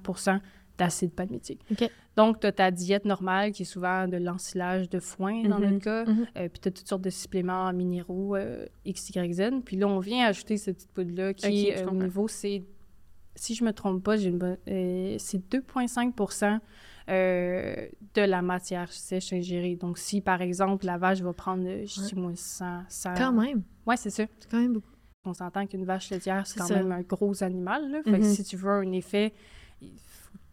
d'acide 0.78 1.12
palmitique. 1.14 1.62
OK. 1.72 1.90
Donc, 2.18 2.40
tu 2.42 2.48
as 2.48 2.52
ta 2.52 2.72
diète 2.72 3.06
normale 3.06 3.52
qui 3.54 3.62
est 3.62 3.66
souvent 3.66 4.08
de 4.08 4.18
l'ensilage 4.18 4.90
de 4.90 5.00
foin 5.00 5.44
dans 5.44 5.60
Mhm. 5.60 5.70
notre 5.72 5.84
cas, 5.84 6.06
Mhm. 6.06 6.28
euh, 6.38 6.50
puis 6.50 6.60
tu 6.60 6.68
as 6.68 6.72
toutes 6.72 6.88
sortes 6.88 7.02
de 7.04 7.10
suppléments 7.10 7.72
minéraux 7.72 8.36
euh, 8.36 8.66
X, 8.86 9.10
Y, 9.16 9.34
Z. 9.34 9.62
Puis 9.64 9.78
là, 9.78 9.88
on 9.88 10.00
vient 10.00 10.26
ajouter 10.26 10.58
cette 10.58 10.76
petite 10.78 10.92
poudre-là 10.92 11.34
qui, 11.34 11.72
euh, 11.72 11.88
au 11.88 11.92
niveau, 11.96 12.28
c'est, 12.28 12.64
si 13.36 13.56
je 13.56 13.64
me 13.64 13.72
trompe 13.72 14.04
pas, 14.04 14.18
j'ai 14.18 14.28
une 14.30 14.38
bonne- 14.40 14.58
euh, 14.68 15.16
c'est 15.20 15.40
2,5% 15.50 16.60
euh, 17.10 17.88
de 18.14 18.22
la 18.22 18.42
matière 18.42 18.92
sèche 18.92 19.34
ingérée. 19.34 19.76
Donc, 19.76 19.98
si, 19.98 20.22
par 20.22 20.42
exemple, 20.42 20.86
la 20.86 20.98
vache 20.98 21.22
va 21.22 21.34
prendre, 21.34 21.64
je 21.66 22.02
dis 22.08 22.16
moi, 22.16 22.32
100... 22.36 22.84
100... 22.90 23.14
Quand 23.16 23.32
même. 23.34 23.64
Ouais, 23.86 23.98
c'est 23.98 24.10
ça. 24.12 24.26
C'est 24.40 24.50
quand 24.50 24.60
même 24.62 24.74
beaucoup. 24.74 24.88
On 25.26 25.34
s'entend 25.34 25.66
qu'une 25.68 25.86
vache 25.86 26.10
laitière, 26.10 26.46
c'est 26.48 26.60
quand 26.60 26.68
ça. 26.68 26.76
même 26.76 26.92
un 26.92 27.02
gros 27.02 27.44
animal. 27.44 27.90
Là. 27.92 28.02
Fait 28.04 28.12
que 28.20 28.26
Mhm. 28.26 28.34
si 28.34 28.44
tu 28.44 28.56
veux 28.56 28.70
un 28.72 28.92
effet, 28.92 29.34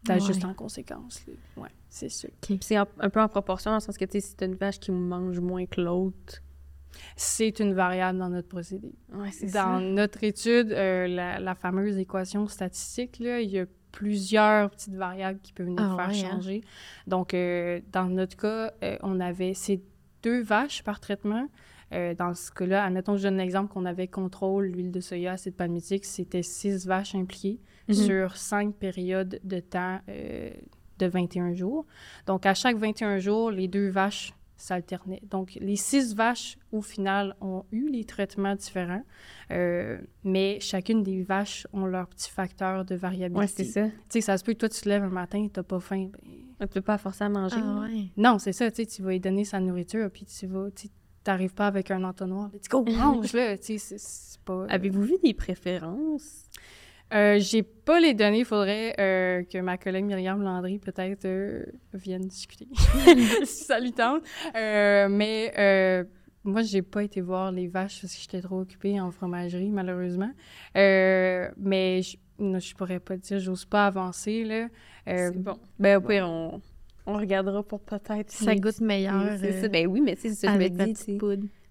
t'ajustes 0.03 0.43
Ouais. 0.43 0.49
en 0.49 0.53
conséquence. 0.53 1.23
Ouais, 1.57 1.69
c'est 1.89 2.09
sûr. 2.09 2.29
Puis 2.41 2.57
c'est 2.61 2.75
un 2.77 2.85
peu 2.85 3.21
en 3.21 3.27
proportion, 3.27 3.71
dans 3.71 3.77
le 3.77 3.81
sens 3.81 3.97
que, 3.97 4.05
tu 4.05 4.13
sais, 4.13 4.27
si 4.27 4.35
t'as 4.35 4.45
une 4.45 4.55
vache 4.55 4.79
qui 4.79 4.91
mange 4.91 5.39
moins 5.39 5.65
que 5.65 5.81
l'autre... 5.81 6.41
C'est 7.15 7.59
une 7.59 7.73
variable 7.75 8.17
dans 8.17 8.29
notre 8.29 8.47
procédé. 8.47 8.91
Ouais, 9.13 9.29
Dans 9.43 9.77
ça. 9.77 9.79
notre 9.79 10.23
étude, 10.23 10.71
euh, 10.71 11.07
la, 11.07 11.39
la 11.39 11.53
fameuse 11.53 11.97
équation 11.99 12.47
statistique, 12.47 13.19
là, 13.19 13.39
il 13.41 13.49
y 13.51 13.59
a 13.59 13.65
plusieurs 13.91 14.71
petites 14.71 14.95
variables 14.95 15.39
qui 15.39 15.53
peuvent 15.53 15.67
venir 15.67 15.79
Ah 15.81 15.95
faire 15.95 16.09
ouais, 16.09 16.25
hein? 16.25 16.31
changer. 16.35 16.61
Donc, 17.05 17.33
euh, 17.35 17.79
dans 17.91 18.05
notre 18.05 18.35
cas, 18.35 18.73
euh, 18.83 18.97
on 19.03 19.19
avait 19.19 19.53
ces 19.53 19.83
deux 20.23 20.41
vaches 20.41 20.83
par 20.83 20.99
traitement. 20.99 21.47
Euh, 21.93 22.15
dans 22.15 22.33
ce 22.33 22.51
cas-là, 22.51 22.83
admettons 22.85 23.13
que 23.13 23.19
je 23.19 23.23
donne 23.27 23.39
un 23.39 23.43
exemple 23.43 23.71
qu'on 23.71 23.85
avait 23.85 24.07
contrôle, 24.07 24.65
l'huile 24.65 24.91
de 24.91 24.99
soya, 24.99 25.33
acide 25.33 25.55
palmitique, 25.55 26.05
c'était 26.05 26.43
six 26.43 26.85
vaches 26.87 27.13
impliquées 27.15 27.59
Mhm. 27.89 27.95
sur 27.95 28.37
cinq 28.37 28.75
périodes 28.75 29.39
de 29.43 29.59
temps 29.59 29.99
euh, 30.09 30.51
de 30.99 31.05
21 31.07 31.53
jours. 31.53 31.85
Donc, 32.27 32.45
à 32.45 32.53
chaque 32.53 32.77
21 32.77 33.19
jours, 33.19 33.51
les 33.51 33.67
deux 33.67 33.89
vaches 33.89 34.33
s'alternaient. 34.57 35.21
Donc, 35.29 35.57
les 35.61 35.77
six 35.77 36.13
vaches, 36.13 36.57
au 36.73 36.81
final, 36.81 37.35
ont 37.39 37.63
eu 37.71 37.89
les 37.89 38.03
traitements 38.03 38.55
différents, 38.55 39.03
euh, 39.51 39.97
mais 40.25 40.59
chacune 40.59 41.01
des 41.01 41.23
vaches 41.23 41.65
ont 41.71 41.85
leur 41.85 42.07
petit 42.07 42.29
facteur 42.29 42.83
de 42.83 42.95
variabilité. 42.95 43.39
Ouais, 43.39 43.47
c'est 43.47 43.63
ça. 43.63 43.85
Tu 43.87 43.93
sais, 44.09 44.21
ça 44.21 44.37
se 44.37 44.43
peut 44.43 44.51
que 44.53 44.57
toi, 44.57 44.67
tu 44.69 44.81
te 44.81 44.89
lèves 44.89 45.03
un 45.03 45.09
matin, 45.09 45.47
t'as 45.51 45.63
pas 45.63 45.79
faim. 45.79 46.09
ben, 46.59 46.67
Tu 46.67 46.73
peux 46.73 46.81
pas 46.81 46.97
forcer 46.97 47.23
à 47.23 47.29
manger. 47.29 47.55
Ah 47.57 47.81
ouais. 47.89 48.07
Non, 48.17 48.37
c'est 48.37 48.51
ça, 48.51 48.69
tu 48.69 48.83
sais, 48.83 48.85
tu 48.85 49.01
vas 49.01 49.11
lui 49.11 49.21
donner 49.21 49.45
sa 49.45 49.61
nourriture, 49.61 50.09
puis 50.11 50.25
tu 50.25 50.45
vas, 50.47 50.69
tu 50.71 50.89
t'arrives 51.23 51.53
pas 51.53 51.67
avec 51.67 51.89
un 51.91 52.03
entonnoir. 52.03 52.49
Let's 52.53 52.67
go, 52.67 52.83
mange, 52.97 53.31
là, 53.31 53.57
tu 53.57 53.79
sais, 53.79 53.95
c'est 53.97 54.41
pas... 54.41 54.65
Avez-vous 54.67 55.03
vu 55.03 55.15
des 55.23 55.33
préférences? 55.33 56.49
Euh, 57.13 57.39
j'ai 57.39 57.63
pas 57.63 57.99
les 57.99 58.13
données. 58.13 58.39
Il 58.39 58.45
faudrait 58.45 58.95
euh, 58.99 59.43
que 59.43 59.57
ma 59.59 59.77
collègue 59.77 60.05
Myriam 60.05 60.41
Landry, 60.41 60.79
peut-être, 60.79 61.25
euh, 61.25 61.65
vienne 61.93 62.21
discuter, 62.21 62.67
si 63.43 63.63
ça 63.63 63.79
lui 63.79 63.91
tente. 63.91 64.23
Euh, 64.55 65.07
mais 65.09 66.05
moi, 66.43 66.61
j'ai 66.61 66.81
pas 66.81 67.03
été 67.03 67.21
voir 67.21 67.51
les 67.51 67.67
vaches 67.67 68.01
parce 68.01 68.13
que 68.13 68.21
j'étais 68.21 68.41
trop 68.41 68.61
occupée 68.61 68.99
en 68.99 69.11
fromagerie, 69.11 69.69
malheureusement. 69.71 70.31
Mais 70.75 72.01
je, 72.01 72.17
je 72.39 72.75
pourrais 72.75 72.99
pas 72.99 73.17
dire, 73.17 73.39
j'ose 73.39 73.65
pas 73.65 73.87
avancer, 73.87 74.43
là. 74.43 74.67
C'est 75.05 75.37
bon. 75.37 75.57
Ben, 75.79 75.97
au 75.97 76.01
pire, 76.01 76.27
on, 76.27 76.61
on 77.05 77.17
regardera 77.17 77.63
pour 77.63 77.79
peut-être... 77.81 78.31
Ça 78.31 78.55
goûte 78.55 78.79
meilleur. 78.81 79.37
C'est 79.39 79.61
ça. 79.61 79.67
Ben 79.67 79.87
oui, 79.87 80.01
mais 80.01 80.15
tu 80.15 80.21
sais, 80.21 80.29
c'est 80.29 80.47
ça 80.47 80.57
que 80.57 80.63
je 80.63 80.69
me 80.69 80.93
dis, 80.93 81.17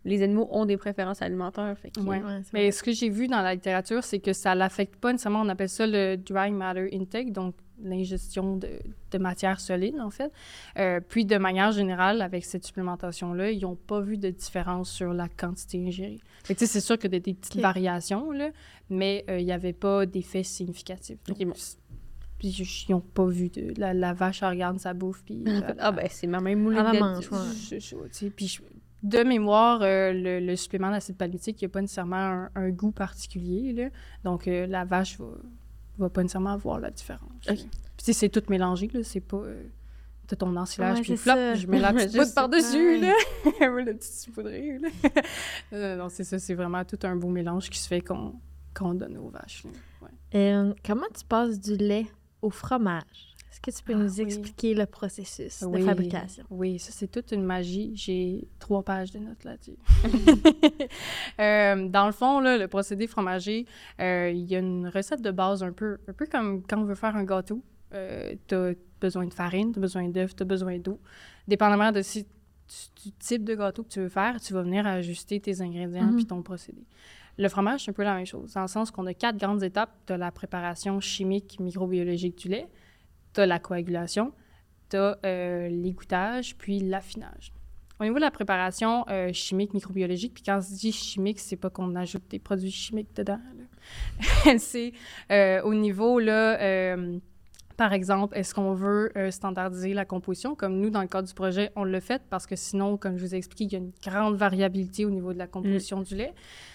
Les 0.05 0.23
animaux 0.23 0.49
ont 0.53 0.65
des 0.65 0.77
préférences 0.77 1.23
alimentaires, 1.23 1.77
fait 1.79 1.91
que... 1.91 2.01
Ouais. 2.01 2.23
Ouais, 2.23 2.41
c'est 2.45 2.53
Mais 2.53 2.71
ce 2.71 2.83
que 2.83 2.93
j'ai 2.93 3.09
vu 3.11 3.27
dans 3.27 3.43
la 3.43 3.55
littérature, 3.55 4.05
c'est 4.05 4.21
que 4.21 4.33
ça 4.33 4.55
l'affecte 4.55 4.97
pas 4.97 5.13
nécessairement, 5.13 5.41
on 5.43 5.49
appelle 5.49 5.69
ça 5.69 5.87
le 5.87 6.17
dry 6.17 6.51
matter 6.53 6.89
intake, 6.95 7.33
donc 7.33 7.55
l'ingestion 7.83 8.57
de, 8.57 8.69
de 9.13 9.19
matière 9.19 9.61
solide, 9.61 10.01
en 10.01 10.11
fait. 10.11 10.33
Euh, 10.79 11.01
puis, 11.07 11.25
de 11.25 11.37
manière 11.37 11.71
générale, 11.73 12.23
avec 12.23 12.45
cette 12.45 12.65
supplémentation-là, 12.65 13.51
ils 13.53 13.61
n'ont 13.63 13.77
pas 13.77 14.01
vu 14.01 14.19
de 14.19 14.31
différence 14.31 14.91
sur 14.91 15.13
la 15.13 15.29
quantité 15.29 15.85
ingérée. 15.87 16.19
Fait 16.45 16.55
que, 16.55 16.59
tu 16.61 16.67
sais, 16.67 16.73
c'est 16.73 16.81
sûr 16.81 16.97
qu'il 16.97 17.05
y 17.13 17.17
a 17.17 17.19
des, 17.19 17.33
des 17.33 17.35
petites 17.35 17.61
variations, 17.61 18.31
là, 18.33 18.51
mais 18.91 19.25
euh, 19.31 19.39
il 19.39 19.45
n'y 19.47 19.53
avait 19.53 19.73
pas 19.73 20.07
d'effet 20.07 20.43
significatif. 20.43 21.19
Bon. 21.29 21.35
Puis, 22.39 22.49
ils 22.89 22.93
n'ont 22.93 23.01
pas 23.01 23.27
vu 23.27 23.49
de... 23.49 23.75
La, 23.79 23.93
la 23.95 24.13
vache, 24.13 24.43
elle 24.43 24.51
regarde 24.51 24.79
sa 24.79 24.95
bouffe, 24.95 25.23
puis... 25.25 25.45
Ah 25.79 25.91
ben, 25.93 26.07
c'est 26.11 26.27
ma 26.29 26.41
même 26.41 26.61
moulée 26.63 26.79
À 26.79 26.85
la 26.85 26.93
de- 26.93 26.99
manche, 26.99 27.31
ouais. 27.31 27.39
je- 27.71 27.79
je- 27.81 27.97
tu 27.97 28.03
sais, 28.13 28.31
Puis, 28.31 28.47
je- 28.47 28.63
de 29.03 29.23
mémoire, 29.23 29.81
euh, 29.83 30.13
le, 30.13 30.41
le 30.41 30.57
supplément 30.57 30.91
d'acide 30.91 31.17
palmitique, 31.17 31.61
il 31.63 31.65
n'y 31.65 31.71
a 31.71 31.73
pas 31.73 31.81
nécessairement 31.81 32.17
un, 32.17 32.51
un 32.55 32.71
goût 32.71 32.91
particulier. 32.91 33.73
Là. 33.73 33.89
Donc, 34.25 34.49
euh, 34.49 34.67
la 34.67 34.85
vache 34.85 35.19
va, 35.19 35.27
va 35.99 36.09
pas 36.11 36.23
nécessairement 36.23 36.57
voir 36.57 36.81
la 36.81 36.91
différence. 36.91 37.31
Puis, 37.47 38.13
c'est 38.15 38.29
tout 38.29 38.43
mélangé. 38.49 38.89
là, 38.93 39.01
C'est 39.05 39.21
pas. 39.21 39.37
Euh, 39.39 39.65
T'as 40.27 40.37
ton 40.37 40.55
ensilage, 40.57 40.97
Ouais, 40.99 41.03
puis 41.03 41.17
flop, 41.17 41.33
ça. 41.33 41.55
je 41.55 41.67
mets 41.67 41.79
la 41.79 41.91
petite 41.95 42.13
poudre 42.19 42.35
par-dessus, 42.35 42.99
là. 43.01 43.15
Ouais, 43.61 43.83
le 43.83 43.95
petit 43.97 44.13
saupoudré, 44.13 44.79
là. 44.79 44.89
non, 45.73 45.79
non, 45.81 45.97
non, 46.05 46.09
c'est 46.11 46.25
ça. 46.25 46.39
C'est 46.39 46.53
vraiment 46.53 46.85
tout 46.85 46.99
un 47.05 47.17
beau 47.17 47.29
mélange 47.31 47.71
qui 47.71 47.79
se 47.79 47.89
fait 47.89 48.03
qu'on 48.03 48.95
donne 48.95 49.17
aux 49.17 49.31
vaches. 49.31 49.65
là. 49.65 49.71
Ouais. 50.03 50.09
Euh, 50.39 50.75
comment 50.85 51.07
tu 51.19 51.25
passes 51.25 51.59
du 51.59 51.77
lait 51.79 52.05
au 52.43 52.51
fromage? 52.51 53.37
Est-ce 53.51 53.61
que 53.61 53.71
tu 53.71 53.83
peux 53.83 53.95
Ah, 53.95 53.99
nous 53.99 54.11
oui. 54.17 54.21
expliquer 54.21 54.75
le 54.75 54.85
processus 54.87 55.63
de 55.63 55.79
fabrication? 55.79 56.45
Oui, 56.51 56.79
ça, 56.79 56.93
c'est 56.93 57.09
toute 57.09 57.33
une 57.33 57.43
magie. 57.45 57.93
J'ai 57.95 58.47
trois 58.59 58.83
pages 58.83 59.11
de 59.13 59.19
notes 59.19 59.45
là-dessus. 59.45 59.77
Euh, 61.41 61.89
dans 61.89 62.07
le 62.07 62.13
fond, 62.13 62.41
là, 62.41 62.59
le 62.59 62.67
procédé 62.69 63.07
fromager, 63.07 63.67
euh, 64.01 64.31
il 64.31 64.45
y 64.47 64.57
a 64.57 64.59
une 64.59 64.89
recette 64.89 65.23
de 65.23 65.31
base 65.31 65.63
un 65.63 65.73
peu, 65.73 65.99
un 66.09 66.13
peu 66.13 66.27
comme 66.27 66.63
quand 66.67 66.79
on 66.81 66.85
veut 66.85 66.95
faire 66.97 67.15
un 67.17 67.25
gâteau. 67.25 67.63
Euh, 67.95 68.35
tu 68.49 68.55
as 68.55 68.73
besoin 69.01 69.27
de 69.27 69.33
farine, 69.35 69.73
tu 69.73 69.79
as 69.79 69.83
besoin 69.83 70.09
d'œufs, 70.09 70.35
tu 70.35 70.43
as 70.43 70.47
besoin 70.47 70.79
d'eau. 70.79 70.99
Dépendamment 71.47 71.93
de 71.93 72.03
si, 72.03 72.25
du, 72.25 73.13
type 73.21 73.45
de 73.45 73.55
gâteau 73.55 73.85
que 73.85 73.89
tu 73.89 74.01
veux 74.01 74.09
faire, 74.09 74.41
tu 74.41 74.53
vas 74.53 74.63
venir 74.63 74.87
ajuster 74.87 75.39
tes 75.41 75.61
ingrédients 75.61 76.07
Mhm. 76.09 76.17
puis 76.17 76.27
ton 76.27 76.43
procédé. 76.43 76.83
Le 77.39 77.49
fromage, 77.49 77.85
c'est 77.85 77.91
un 77.91 77.95
peu 77.95 78.03
la 78.03 78.15
même 78.17 78.27
chose, 78.27 78.53
dans 78.55 78.63
le 78.63 78.69
sens 78.69 78.91
qu'on 78.91 79.07
a 79.07 79.15
quatre 79.15 79.39
grandes 79.39 79.63
étapes. 79.63 79.93
As 80.11 80.17
la 80.17 80.33
préparation 80.33 80.99
chimique, 81.01 81.61
microbiologique 81.61 82.37
du 82.37 82.49
lait, 82.49 82.67
tu 83.35 83.41
as 83.41 83.47
la 83.47 83.59
coagulation, 83.59 84.33
tu 84.91 84.97
as 84.97 85.69
l'égouttage, 85.69 86.57
puis 86.57 86.81
l'affinage. 86.81 87.53
Au 88.01 88.05
niveau 88.05 88.17
de 88.17 88.21
la 88.21 88.31
préparation 88.31 89.05
euh, 89.09 89.33
chimique, 89.33 89.75
microbiologique, 89.75 90.35
puis 90.35 90.43
quand 90.45 90.61
je 90.61 90.73
dis 90.73 90.93
chimique, 90.93 91.41
c'est 91.41 91.57
pas 91.57 91.69
qu'on 91.69 91.97
ajoute 91.97 92.23
des 92.31 92.39
produits 92.39 92.71
chimiques 92.71 93.15
dedans. 93.17 93.41
c'est 94.59 94.93
euh, 95.33 95.61
au 95.63 95.75
niveau, 95.75 96.21
là, 96.21 96.61
euh, 96.61 97.19
par 97.79 97.93
exemple, 97.93 98.37
est-ce 98.37 98.55
qu'on 98.55 98.75
veut 98.75 99.13
standardiser 99.31 99.95
la 99.95 100.05
composition? 100.05 100.57
Comme 100.57 100.81
nous, 100.81 100.91
dans 100.91 101.01
le 101.01 101.07
cadre 101.07 101.29
du 101.29 101.33
projet, 101.33 101.71
on 101.77 101.85
l'a 101.85 102.01
fait 102.01 102.21
parce 102.29 102.45
que 102.45 102.57
sinon, 102.57 102.97
comme 102.97 103.17
je 103.17 103.25
vous 103.25 103.35
ai 103.37 103.39
expliqué, 103.39 103.65
il 103.65 103.73
y 103.73 103.77
a 103.77 103.79
une 103.79 103.93
grande 104.05 104.35
variabilité 104.35 105.05
au 105.05 105.11
niveau 105.11 105.33
de 105.33 105.39
la 105.39 105.47
composition 105.47 106.03
du 106.03 106.17
lait. 106.17 106.35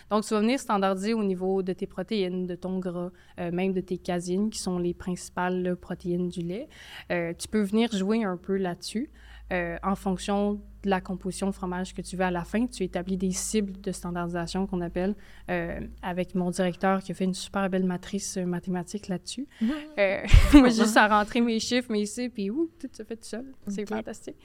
Donc, 0.10 0.24
tu 0.24 0.34
vas 0.34 0.40
venir 0.40 0.60
standardiser 0.60 1.14
au 1.14 1.24
niveau 1.24 1.62
de 1.62 1.74
tes 1.74 1.88
protéines, 1.88 2.48
de 2.48 2.56
ton 2.56 2.80
gras, 2.80 3.12
même 3.38 3.74
de 3.74 3.82
tes 3.82 3.98
casines, 3.98 4.50
qui 4.50 4.60
sont 4.60 4.80
les 4.80 4.94
principales 4.94 5.76
protéines 5.76 6.30
du 6.30 6.40
lait. 6.40 6.70
tu 7.10 7.50
peux 7.50 7.62
venir 7.62 7.92
jouer 7.92 8.24
un 8.24 8.38
peu 8.38 8.56
là-dessus. 8.56 9.12
Euh, 9.52 9.78
en 9.84 9.96
fonction 9.96 10.54
de 10.84 10.90
la 10.90 11.02
composition 11.02 11.48
de 11.48 11.52
fromage 11.52 11.94
que 11.94 12.02
tu 12.02 12.16
veux 12.16 12.24
à 12.24 12.32
la 12.32 12.44
fin, 12.44 12.66
tu 12.66 12.84
établis 12.84 13.18
des 13.18 13.32
cibles 13.32 13.80
de 13.82 13.92
standardisation 13.92 14.68
qu'on 14.68 14.82
appelle 14.82 15.16
euh, 15.50 15.80
avec 16.02 16.34
mon 16.34 16.50
directeur 16.50 17.04
qui 17.04 17.12
a 17.12 17.16
fait 17.16 17.26
une 17.26 17.34
super 17.34 17.70
belle 17.70 17.86
matrice 17.86 18.38
euh, 18.38 18.46
mathématique 18.46 19.10
là-dessus. 19.10 19.48
moi, 20.54 20.70
juste 20.70 20.98
à 20.98 21.08
rentrer 21.08 21.42
mes 21.42 21.60
chiffres, 21.60 21.92
mes 21.92 22.06
cibles, 22.06 22.34
puis 22.34 22.50
ouh, 22.50 22.70
tout 22.80 22.90
se 22.92 23.04
fait 23.04 23.16
tout 23.16 23.28
seul. 23.28 23.46
C'est 23.68 23.88
fantastique. 23.88 24.38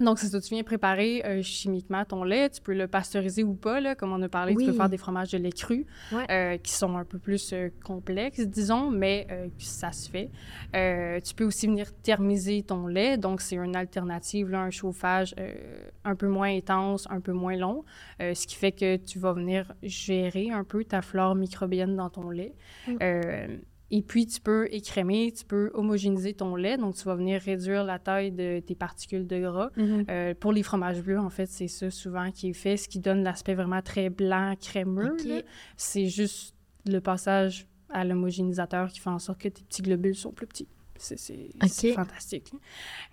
Donc, 0.00 0.18
c'est 0.18 0.26
ça, 0.26 0.40
tu 0.40 0.54
viens 0.54 0.64
préparer 0.64 1.22
euh, 1.24 1.42
chimiquement 1.42 2.04
ton 2.04 2.24
lait. 2.24 2.50
Tu 2.50 2.60
peux 2.60 2.74
le 2.74 2.88
pasteuriser 2.88 3.44
ou 3.44 3.54
pas, 3.54 3.80
là, 3.80 3.94
comme 3.94 4.12
on 4.12 4.20
a 4.22 4.28
parlé. 4.28 4.54
Tu 4.56 4.66
peux 4.66 4.72
faire 4.72 4.88
des 4.88 4.98
fromages 4.98 5.30
de 5.30 5.38
lait 5.38 5.52
cru 5.52 5.86
euh, 6.12 6.56
qui 6.58 6.72
sont 6.72 6.96
un 6.96 7.04
peu 7.04 7.18
plus 7.18 7.52
euh, 7.52 7.68
complexes, 7.84 8.40
disons, 8.40 8.90
mais 8.90 9.26
ça 9.58 9.92
se 9.92 10.10
fait. 10.10 10.30
tu 11.22 11.34
peux 11.34 11.44
aussi 11.44 11.66
venir 11.66 11.94
thermiser 12.02 12.62
ton 12.62 12.86
lait. 12.86 13.16
Donc, 13.18 13.40
c'est 13.40 13.56
une 13.56 13.76
alternative, 13.76 14.50
là, 14.50 14.62
un 14.62 14.70
chauffage 14.70 15.34
un 16.04 16.14
peu 16.16 16.26
moins 16.26 16.54
intense, 16.54 17.06
un 17.10 17.20
peu 17.20 17.32
moins 17.32 17.56
long, 17.56 17.84
ce 18.20 18.46
qui 18.46 18.56
fait 18.56 18.72
que 18.72 18.96
tu 18.96 19.18
vas 19.18 19.32
venir 19.32 19.72
gérer 19.82 20.50
un 20.50 20.64
peu 20.64 20.84
ta 20.84 21.02
flore 21.02 21.34
microbienne 21.34 21.94
dans 21.94 22.10
ton 22.10 22.30
lait. 22.30 22.54
Mm. 22.88 22.96
Et 23.96 24.02
puis, 24.02 24.26
tu 24.26 24.40
peux 24.40 24.66
écrémer, 24.72 25.30
tu 25.30 25.44
peux 25.44 25.70
homogénéiser 25.72 26.34
ton 26.34 26.56
lait. 26.56 26.76
Donc, 26.76 26.96
tu 26.96 27.04
vas 27.04 27.14
venir 27.14 27.40
réduire 27.40 27.84
la 27.84 28.00
taille 28.00 28.32
de 28.32 28.58
tes 28.58 28.74
particules 28.74 29.24
de 29.24 29.38
gras. 29.38 29.70
Mm-hmm. 29.76 30.10
Euh, 30.10 30.34
pour 30.34 30.50
les 30.50 30.64
fromages 30.64 31.00
bleus, 31.00 31.20
en 31.20 31.30
fait, 31.30 31.46
c'est 31.46 31.68
ça 31.68 31.92
souvent 31.92 32.32
qui 32.32 32.48
est 32.48 32.54
fait. 32.54 32.76
Ce 32.76 32.88
qui 32.88 32.98
donne 32.98 33.22
l'aspect 33.22 33.54
vraiment 33.54 33.82
très 33.82 34.10
blanc, 34.10 34.54
crémeux. 34.60 35.16
C'est 35.76 36.06
juste 36.06 36.56
le 36.86 36.98
passage 36.98 37.68
à 37.88 38.04
l'homogénéisateur 38.04 38.88
qui 38.88 38.98
fait 38.98 39.10
en 39.10 39.20
sorte 39.20 39.40
que 39.40 39.48
tes 39.48 39.62
petits 39.62 39.82
globules 39.82 40.16
sont 40.16 40.32
plus 40.32 40.48
petits. 40.48 40.66
C'est 40.96 41.92
fantastique. 41.92 42.52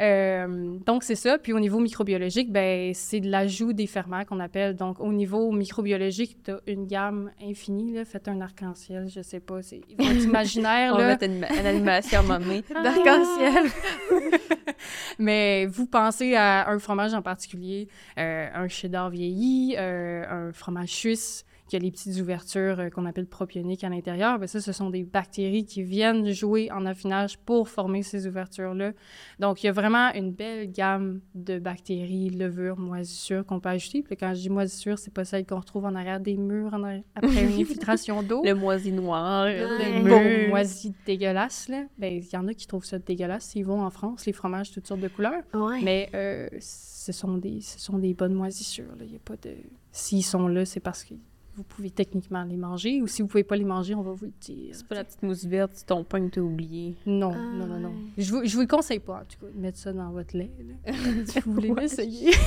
Euh, 0.02 0.78
donc, 0.86 1.04
c'est 1.04 1.16
ça. 1.16 1.38
Puis 1.38 1.54
au 1.54 1.60
niveau 1.60 1.80
microbiologique, 1.80 2.52
ben, 2.52 2.94
c'est 2.94 3.20
de 3.20 3.30
l'ajout 3.30 3.74
des 3.74 3.88
ferments 3.88 4.24
qu'on 4.24 4.40
appelle. 4.40 4.76
Donc, 4.76 5.00
au 5.00 5.12
niveau 5.12 5.52
microbiologique, 5.52 6.44
tu 6.44 6.52
as 6.52 6.60
une 6.68 6.86
gamme 6.86 7.32
infinie. 7.42 7.94
Là. 7.94 8.06
Faites 8.06 8.28
un 8.28 8.40
arc-en-ciel, 8.42 9.10
je 9.10 9.22
sais 9.22 9.40
pas. 9.40 9.62
C'est 9.62 9.82
imaginaire. 10.00 10.94
On 10.94 10.98
va 10.98 11.08
mettre 11.08 11.26
une, 11.26 11.44
animation 11.44 12.20
à 12.30 12.40
d'arc-en-ciel. 12.84 13.72
Mais 15.20 15.66
vous 15.66 15.88
pensez 15.88 16.36
à 16.36 16.70
un 16.70 16.80
fromage 16.80 17.14
en 17.14 17.22
particulier, 17.22 17.88
euh, 18.18 18.48
un 18.54 18.68
cheddar 18.68 19.10
vieilli, 19.10 19.76
euh, 19.78 20.24
un 20.30 20.54
fromage 20.54 20.90
suisse, 20.90 21.46
il 21.72 21.76
y 21.76 21.80
a 21.80 21.80
les 21.80 21.92
petites 21.92 22.20
ouvertures 22.20 22.80
euh, 22.80 22.90
qu'on 22.90 23.06
appelle 23.06 23.28
propioniques 23.28 23.84
à 23.84 23.90
l'intérieur, 23.90 24.38
bien 24.38 24.48
ça, 24.48 24.60
ce 24.60 24.72
sont 24.72 24.90
des 24.90 25.04
bactéries 25.04 25.66
qui 25.66 25.84
viennent 25.84 26.30
jouer 26.32 26.70
en 26.72 26.86
affinage 26.86 27.38
pour 27.38 27.70
former 27.70 28.04
ces 28.04 28.28
ouvertures-là. 28.28 28.92
Donc, 29.40 29.64
il 29.64 29.68
y 29.68 29.70
a 29.70 29.72
vraiment 29.72 30.12
une 30.14 30.32
belle 30.32 30.72
gamme 30.72 31.22
de 31.36 31.60
bactéries, 31.60 32.30
levures, 32.30 32.78
moisissures 32.78 33.46
qu'on 33.46 33.60
peut 33.60 33.70
ajouter. 33.70 34.02
Puis 34.02 34.18
quand 34.18 34.34
je 34.34 34.42
dis 34.42 34.50
moisissures, 34.50 35.00
c'est 35.00 35.14
pas 35.14 35.26
celle 35.26 35.46
qu'on 35.46 35.60
retrouve 35.60 35.86
en 35.86 35.96
arrière 35.96 36.20
des 36.20 36.38
murs 36.38 36.74
après 37.16 37.44
une 37.44 37.62
infiltration 37.62 38.22
d'eau. 38.24 38.42
Le 38.44 38.54
moisi 38.54 38.92
noir, 38.92 39.46
le 39.46 40.08
bon 40.08 40.50
moisi 40.50 40.94
dégueulasse, 41.06 41.70
là. 41.70 41.84
Bien, 41.98 42.10
il 42.10 42.28
y 42.32 42.38
en 42.38 42.48
a 42.48 42.54
qui 42.54 42.68
trouvent 42.68 42.86
ça 42.86 43.00
dégueulasse 43.00 43.46
s'ils 43.46 43.66
vont 43.66 43.82
en 43.82 43.90
France, 43.90 44.26
les 44.26 44.34
fromages 44.34 44.72
toutes 44.72 44.88
sortes 44.88 45.02
de 45.02 45.08
couleurs. 45.08 45.44
Mais 45.82 46.10
euh, 46.14 46.48
ce, 46.60 47.12
sont 47.12 47.38
des, 47.38 47.62
ce 47.62 47.80
sont 47.80 47.98
des 47.98 48.14
bonnes 48.14 48.34
moisissures, 48.34 48.94
Il 49.00 49.08
n'y 49.08 49.16
a 49.16 49.20
pas 49.20 49.36
de... 49.38 49.56
S'ils 49.92 50.24
sont 50.24 50.48
là, 50.48 50.66
c'est 50.66 50.80
parce 50.80 51.04
que 51.04 51.16
vous 51.56 51.64
pouvez 51.64 51.90
techniquement 51.90 52.44
les 52.44 52.56
manger. 52.56 53.02
Ou 53.02 53.08
si 53.08 53.22
vous 53.22 53.28
pouvez 53.28 53.44
pas 53.44 53.56
les 53.56 53.66
manger, 53.66 53.94
on 53.94 54.02
va 54.02 54.12
vous 54.12 54.26
le 54.26 54.34
dire. 54.40 54.74
C'est 54.74 54.88
pas 54.88 54.96
la 54.96 55.04
petite 55.04 55.22
mousse 55.24 55.46
verte, 55.46 55.84
ton 55.86 56.04
pain 56.04 56.28
t'as 56.30 56.42
oublié. 56.42 56.96
Non, 57.06 57.34
non, 57.34 57.66
non, 57.66 57.80
non. 57.80 57.94
Je 58.18 58.32
vous, 58.32 58.46
je 58.46 58.56
vous 58.56 58.62
le 58.62 58.68
conseille 58.68 59.00
pas, 59.00 59.16
en 59.16 59.26
tout 59.26 59.46
cas, 59.46 59.52
de 59.54 59.60
mettre 59.60 59.78
ça 59.78 59.92
dans 59.92 60.12
votre 60.12 60.36
lait, 60.38 60.52
si 61.26 61.40
vous 61.42 61.54
voulez 61.54 61.74
l'essayer. 61.74 62.32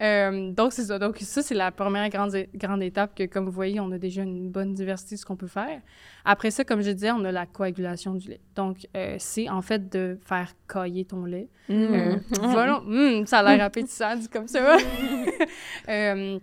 Euh, 0.00 0.52
donc, 0.52 0.72
c'est 0.72 0.84
ça. 0.84 0.98
Donc, 0.98 1.18
ça, 1.18 1.42
c'est 1.42 1.54
la 1.54 1.70
première 1.70 2.08
grande, 2.08 2.34
grande 2.54 2.82
étape 2.82 3.14
que, 3.14 3.24
comme 3.24 3.44
vous 3.44 3.52
voyez, 3.52 3.80
on 3.80 3.90
a 3.92 3.98
déjà 3.98 4.22
une 4.22 4.50
bonne 4.50 4.74
diversité 4.74 5.16
de 5.16 5.20
ce 5.20 5.26
qu'on 5.26 5.36
peut 5.36 5.46
faire. 5.46 5.80
Après 6.24 6.50
ça, 6.50 6.64
comme 6.64 6.80
je 6.80 6.90
disais, 6.90 7.10
on 7.10 7.24
a 7.24 7.32
la 7.32 7.46
coagulation 7.46 8.14
du 8.14 8.28
lait. 8.28 8.40
Donc, 8.54 8.88
euh, 8.96 9.16
c'est 9.18 9.48
en 9.48 9.62
fait 9.62 9.92
de 9.92 10.18
faire 10.24 10.52
cailler 10.68 11.04
ton 11.04 11.24
lait. 11.24 11.48
Mmh. 11.68 11.74
Euh, 11.74 12.16
voilà, 12.40 12.80
mmh, 12.80 13.26
ça 13.26 13.40
a 13.40 13.56
l'air 13.56 13.64
appétissant, 13.64 14.16
dit 14.16 14.28
comme 14.28 14.48
ça. 14.48 14.76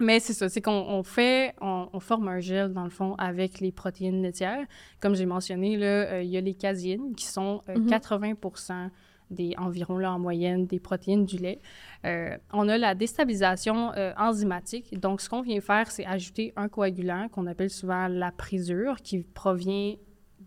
Mais 0.00 0.18
c'est 0.18 0.32
ça, 0.32 0.48
c'est 0.48 0.60
qu'on 0.60 1.02
fait, 1.04 1.54
on, 1.60 2.00
forme 2.00 2.28
un 2.28 2.40
gel, 2.40 2.72
dans 2.72 2.84
le 2.84 2.90
fond, 2.90 3.14
avec 3.16 3.60
les 3.60 3.70
protéines 3.70 4.22
laitières. 4.22 4.66
Comme 5.00 5.14
j'ai 5.14 5.26
mentionné, 5.26 5.76
là, 5.76 5.86
euh, 5.86 6.22
il 6.22 6.30
y 6.30 6.36
a 6.36 6.40
les 6.40 6.54
casines, 6.54 7.14
qui 7.14 7.26
sont 7.26 7.62
80 7.88 8.30
euh, 8.30 8.34
mm-hmm. 8.34 8.90
des, 9.30 9.54
environ, 9.56 9.98
là, 9.98 10.12
en 10.12 10.18
moyenne, 10.18 10.66
des 10.66 10.80
protéines 10.80 11.24
du 11.24 11.38
lait. 11.38 11.60
Euh, 12.04 12.36
on 12.52 12.68
a 12.68 12.76
la 12.76 12.96
déstabilisation 12.96 13.92
enzymatique. 14.18 14.98
Donc, 14.98 15.20
ce 15.20 15.28
qu'on 15.28 15.42
vient 15.42 15.60
faire, 15.60 15.90
c'est 15.92 16.04
ajouter 16.06 16.52
un 16.56 16.68
coagulant 16.68 17.28
qu'on 17.28 17.46
appelle 17.46 17.70
souvent 17.70 18.08
la 18.08 18.32
présure, 18.32 18.96
qui 19.00 19.22
provient 19.22 19.94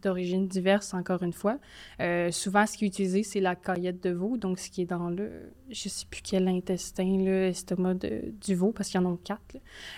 d'origines 0.01 0.47
diverses, 0.47 0.93
encore 0.93 1.23
une 1.23 1.33
fois. 1.33 1.57
Euh, 1.99 2.31
souvent, 2.31 2.65
ce 2.65 2.77
qui 2.77 2.85
est 2.85 2.87
utilisé, 2.87 3.23
c'est 3.23 3.39
la 3.39 3.55
caillette 3.55 4.03
de 4.03 4.11
veau, 4.11 4.37
donc 4.37 4.59
ce 4.59 4.69
qui 4.69 4.81
est 4.81 4.85
dans 4.85 5.09
le, 5.09 5.51
je 5.69 5.89
sais 5.89 6.05
plus 6.09 6.21
quel 6.21 6.47
intestin, 6.47 7.17
l'estomac 7.17 7.95
du 7.95 8.55
veau, 8.55 8.71
parce 8.71 8.89
qu'il 8.89 9.01
y 9.01 9.03
en 9.03 9.13
a 9.13 9.17
quatre. 9.23 9.57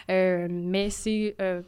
Euh, 0.10 0.48
mais 0.50 0.90
c'est, 0.90 1.36
euh, 1.42 1.62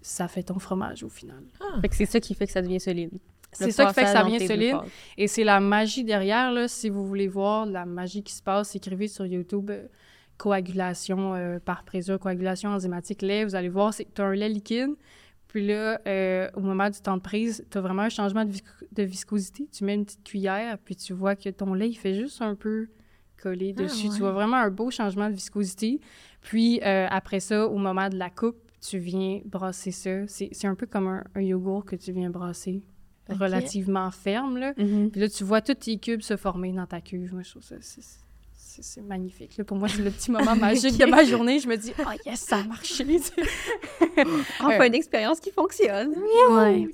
ça 0.00 0.26
fait 0.26 0.44
ton 0.44 0.58
fromage 0.58 1.04
au 1.04 1.10
final. 1.10 1.44
Ah. 1.60 1.82
c'est 1.92 2.06
ça 2.06 2.20
qui 2.20 2.32
fait 2.34 2.46
que 2.46 2.52
ça 2.52 2.62
devient 2.62 2.80
solide. 2.80 3.18
C'est 3.54 3.70
ça 3.70 3.86
qui 3.86 3.94
fait 3.94 4.04
que 4.04 4.08
ça 4.08 4.24
vient 4.24 4.38
solide. 4.38 4.76
Et 5.16 5.28
c'est 5.28 5.44
la 5.44 5.60
magie 5.60 6.04
derrière, 6.04 6.52
là, 6.52 6.68
si 6.68 6.88
vous 6.88 7.06
voulez 7.06 7.28
voir 7.28 7.66
la 7.66 7.86
magie 7.86 8.22
qui 8.22 8.32
se 8.32 8.42
passe, 8.42 8.74
écrivez 8.74 9.08
sur 9.08 9.26
YouTube 9.26 9.70
euh, 9.70 9.86
coagulation 10.36 11.34
euh, 11.34 11.58
par 11.58 11.84
présure, 11.84 12.18
coagulation 12.18 12.70
enzymatique 12.70 13.22
lait. 13.22 13.44
Vous 13.44 13.54
allez 13.54 13.68
voir, 13.68 13.94
c'est 13.94 14.06
tu 14.12 14.20
as 14.20 14.24
un 14.24 14.34
lait 14.34 14.48
liquide. 14.48 14.90
Puis 15.48 15.66
là, 15.66 16.00
euh, 16.06 16.50
au 16.54 16.60
moment 16.60 16.90
du 16.90 17.00
temps 17.00 17.16
de 17.16 17.22
prise, 17.22 17.64
tu 17.70 17.78
as 17.78 17.80
vraiment 17.80 18.02
un 18.02 18.08
changement 18.08 18.44
de, 18.44 19.02
viscosité. 19.02 19.68
Tu 19.72 19.84
mets 19.84 19.94
une 19.94 20.04
petite 20.04 20.24
cuillère, 20.24 20.78
puis 20.84 20.96
tu 20.96 21.12
vois 21.12 21.36
que 21.36 21.48
ton 21.48 21.74
lait, 21.74 21.88
il 21.88 21.94
fait 21.94 22.14
juste 22.14 22.42
un 22.42 22.56
peu 22.56 22.88
coller 23.40 23.72
Ah, 23.78 23.82
dessus. 23.82 24.08
ouais. 24.08 24.14
Tu 24.14 24.20
vois 24.20 24.32
vraiment 24.32 24.56
un 24.56 24.70
beau 24.70 24.90
changement 24.90 25.30
de 25.30 25.34
viscosité. 25.34 26.00
Puis 26.40 26.80
après 26.82 27.38
ça, 27.38 27.68
au 27.68 27.78
moment 27.78 28.08
de 28.08 28.16
la 28.16 28.30
coupe, 28.30 28.56
tu 28.80 28.98
viens 28.98 29.40
brasser 29.44 29.92
ça. 29.92 30.26
C'est 30.26 30.50
c'est 30.52 30.66
un 30.66 30.74
peu 30.74 30.86
comme 30.86 31.06
un, 31.06 31.24
un 31.34 31.40
yogourt 31.40 31.84
que 31.84 31.96
tu 31.96 32.12
viens 32.12 32.30
brasser, 32.30 32.82
Relativement 33.28 34.10
ferme, 34.10 34.58
là. 34.58 34.74
Mhm. 34.76 35.10
Puis 35.10 35.20
là, 35.20 35.28
tu 35.28 35.44
vois 35.44 35.60
tous 35.60 35.74
tes 35.74 35.96
cubes 35.98 36.20
se 36.22 36.36
former 36.36 36.72
dans 36.72 36.86
ta 36.86 37.00
cuve. 37.00 37.32
Moi, 37.32 37.42
je 37.42 37.50
trouve 37.50 37.62
ça... 37.62 37.76
c'est- 37.80 38.20
magnifique. 39.02 39.56
Là. 39.56 39.62
Pour 39.64 39.76
moi, 39.76 39.88
c'est 39.88 40.02
le 40.02 40.10
petit 40.10 40.32
moment 40.32 40.56
magique 40.60 40.98
de 40.98 41.04
ma 41.06 41.22
journée. 41.24 41.60
Je 41.60 41.68
me 41.68 41.76
dis, 41.76 41.92
oh 41.98 42.10
yes, 42.26 42.40
ça 42.40 42.58
a 42.58 42.64
marché. 42.68 43.04
Enfin, 44.60 44.80
Euh, 44.80 44.86
une 44.86 44.94
expérience 44.94 45.38
qui 45.40 45.50
fonctionne. 45.52 46.12
Ouais. 46.50 46.88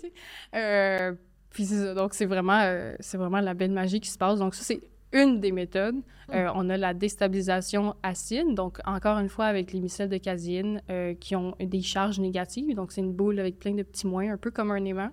Euh, 0.55 1.13
puis 1.51 1.65
c'est 1.65 1.77
ça. 1.79 1.95
Donc, 1.95 2.13
c'est 2.15 2.27
vraiment, 2.27 2.61
euh, 2.63 2.95
c'est 3.01 3.17
vraiment 3.17 3.41
la 3.41 3.55
belle 3.55 3.71
magie 3.73 3.99
qui 4.01 4.11
se 4.11 4.19
passe. 4.19 4.39
Donc, 4.39 4.55
ça, 4.55 4.63
c'est 4.63 4.81
une 5.13 5.41
des 5.41 5.53
méthodes. 5.53 5.97
Euh, 6.33 6.49
on 6.55 6.71
a 6.71 6.77
la 6.77 6.95
déstabilisation 6.95 7.97
acide. 8.05 8.55
Donc, 8.55 8.79
encore 8.87 9.19
une 9.19 9.29
fois, 9.29 9.47
avec 9.47 9.73
les 9.73 9.81
micelles 9.81 10.09
de 10.09 10.17
caséine 10.17 10.81
euh, 10.89 11.13
qui 11.15 11.35
ont 11.35 11.57
des 11.59 11.83
charges 11.83 12.21
négatives. 12.21 12.73
Donc, 12.77 12.93
c'est 12.93 13.01
une 13.01 13.13
boule 13.13 13.41
avec 13.41 13.59
plein 13.59 13.75
de 13.75 13.83
petits 13.83 14.07
moins, 14.07 14.33
un 14.33 14.37
peu 14.37 14.53
comme 14.53 14.71
un 14.71 14.85
aimant. 14.85 15.11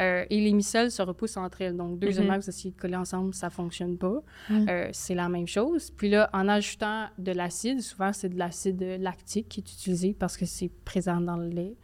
Euh, 0.00 0.26
et 0.28 0.40
les 0.42 0.52
micelles 0.52 0.90
se 0.90 1.00
repoussent 1.00 1.38
entre 1.38 1.62
elles. 1.62 1.74
Donc, 1.76 1.98
deux 1.98 2.10
Mhm. 2.18 2.22
aimants 2.26 2.38
vous 2.38 2.50
essayez 2.50 2.70
de 2.72 2.78
coller 2.78 2.96
ensemble, 2.96 3.32
ça 3.32 3.48
fonctionne 3.48 3.96
pas. 3.96 4.22
Euh, 4.50 4.88
c'est 4.92 5.14
la 5.14 5.30
même 5.30 5.46
chose. 5.46 5.90
Puis 5.96 6.10
là, 6.10 6.28
en 6.34 6.46
ajoutant 6.48 7.06
de 7.16 7.32
l'acide, 7.32 7.80
souvent, 7.80 8.12
c'est 8.12 8.28
de 8.28 8.38
l'acide 8.38 8.82
lactique 9.00 9.48
qui 9.48 9.60
est 9.60 9.72
utilisé 9.72 10.12
parce 10.18 10.36
que 10.36 10.44
c'est 10.44 10.70
présent 10.84 11.22
dans 11.22 11.36
le 11.38 11.48
lait. 11.48 11.74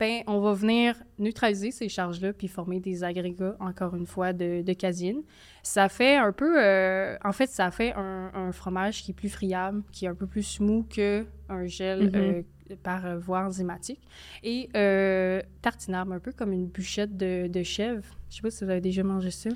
Ben, 0.00 0.22
on 0.26 0.40
va 0.40 0.54
venir 0.54 0.96
neutraliser 1.18 1.70
ces 1.70 1.88
charges-là 1.90 2.32
puis 2.32 2.48
former 2.48 2.80
des 2.80 3.04
agrégats, 3.04 3.54
encore 3.60 3.94
une 3.94 4.06
fois, 4.06 4.32
de, 4.32 4.62
de 4.62 4.72
caséine. 4.72 5.20
Ça 5.62 5.90
fait 5.90 6.16
un 6.16 6.32
peu... 6.32 6.54
euh, 6.58 7.16
en 7.22 7.32
fait, 7.32 7.48
ça 7.50 7.70
fait 7.70 7.92
un, 7.94 8.30
un 8.34 8.50
fromage 8.50 9.02
qui 9.02 9.10
est 9.10 9.14
plus 9.14 9.28
friable, 9.28 9.82
qui 9.92 10.06
est 10.06 10.08
un 10.08 10.14
peu 10.14 10.26
plus 10.26 10.42
smooth 10.42 10.88
qu'un 10.88 11.66
gel 11.66 12.04
Mhm. 12.10 12.10
euh, 12.14 12.42
par 12.82 13.18
voie 13.18 13.40
enzymatique. 13.44 14.00
Et 14.42 14.70
euh, 14.74 15.42
tartinable, 15.60 16.14
un 16.14 16.18
peu 16.20 16.32
comme 16.32 16.52
une 16.52 16.66
bûchette 16.66 17.16
de, 17.18 17.46
de 17.48 17.62
chèvre. 17.62 18.04
Je 18.30 18.36
sais 18.36 18.42
pas 18.42 18.50
si 18.50 18.64
vous 18.64 18.70
avez 18.70 18.80
déjà 18.80 19.02
mangé 19.02 19.30
ça. 19.30 19.50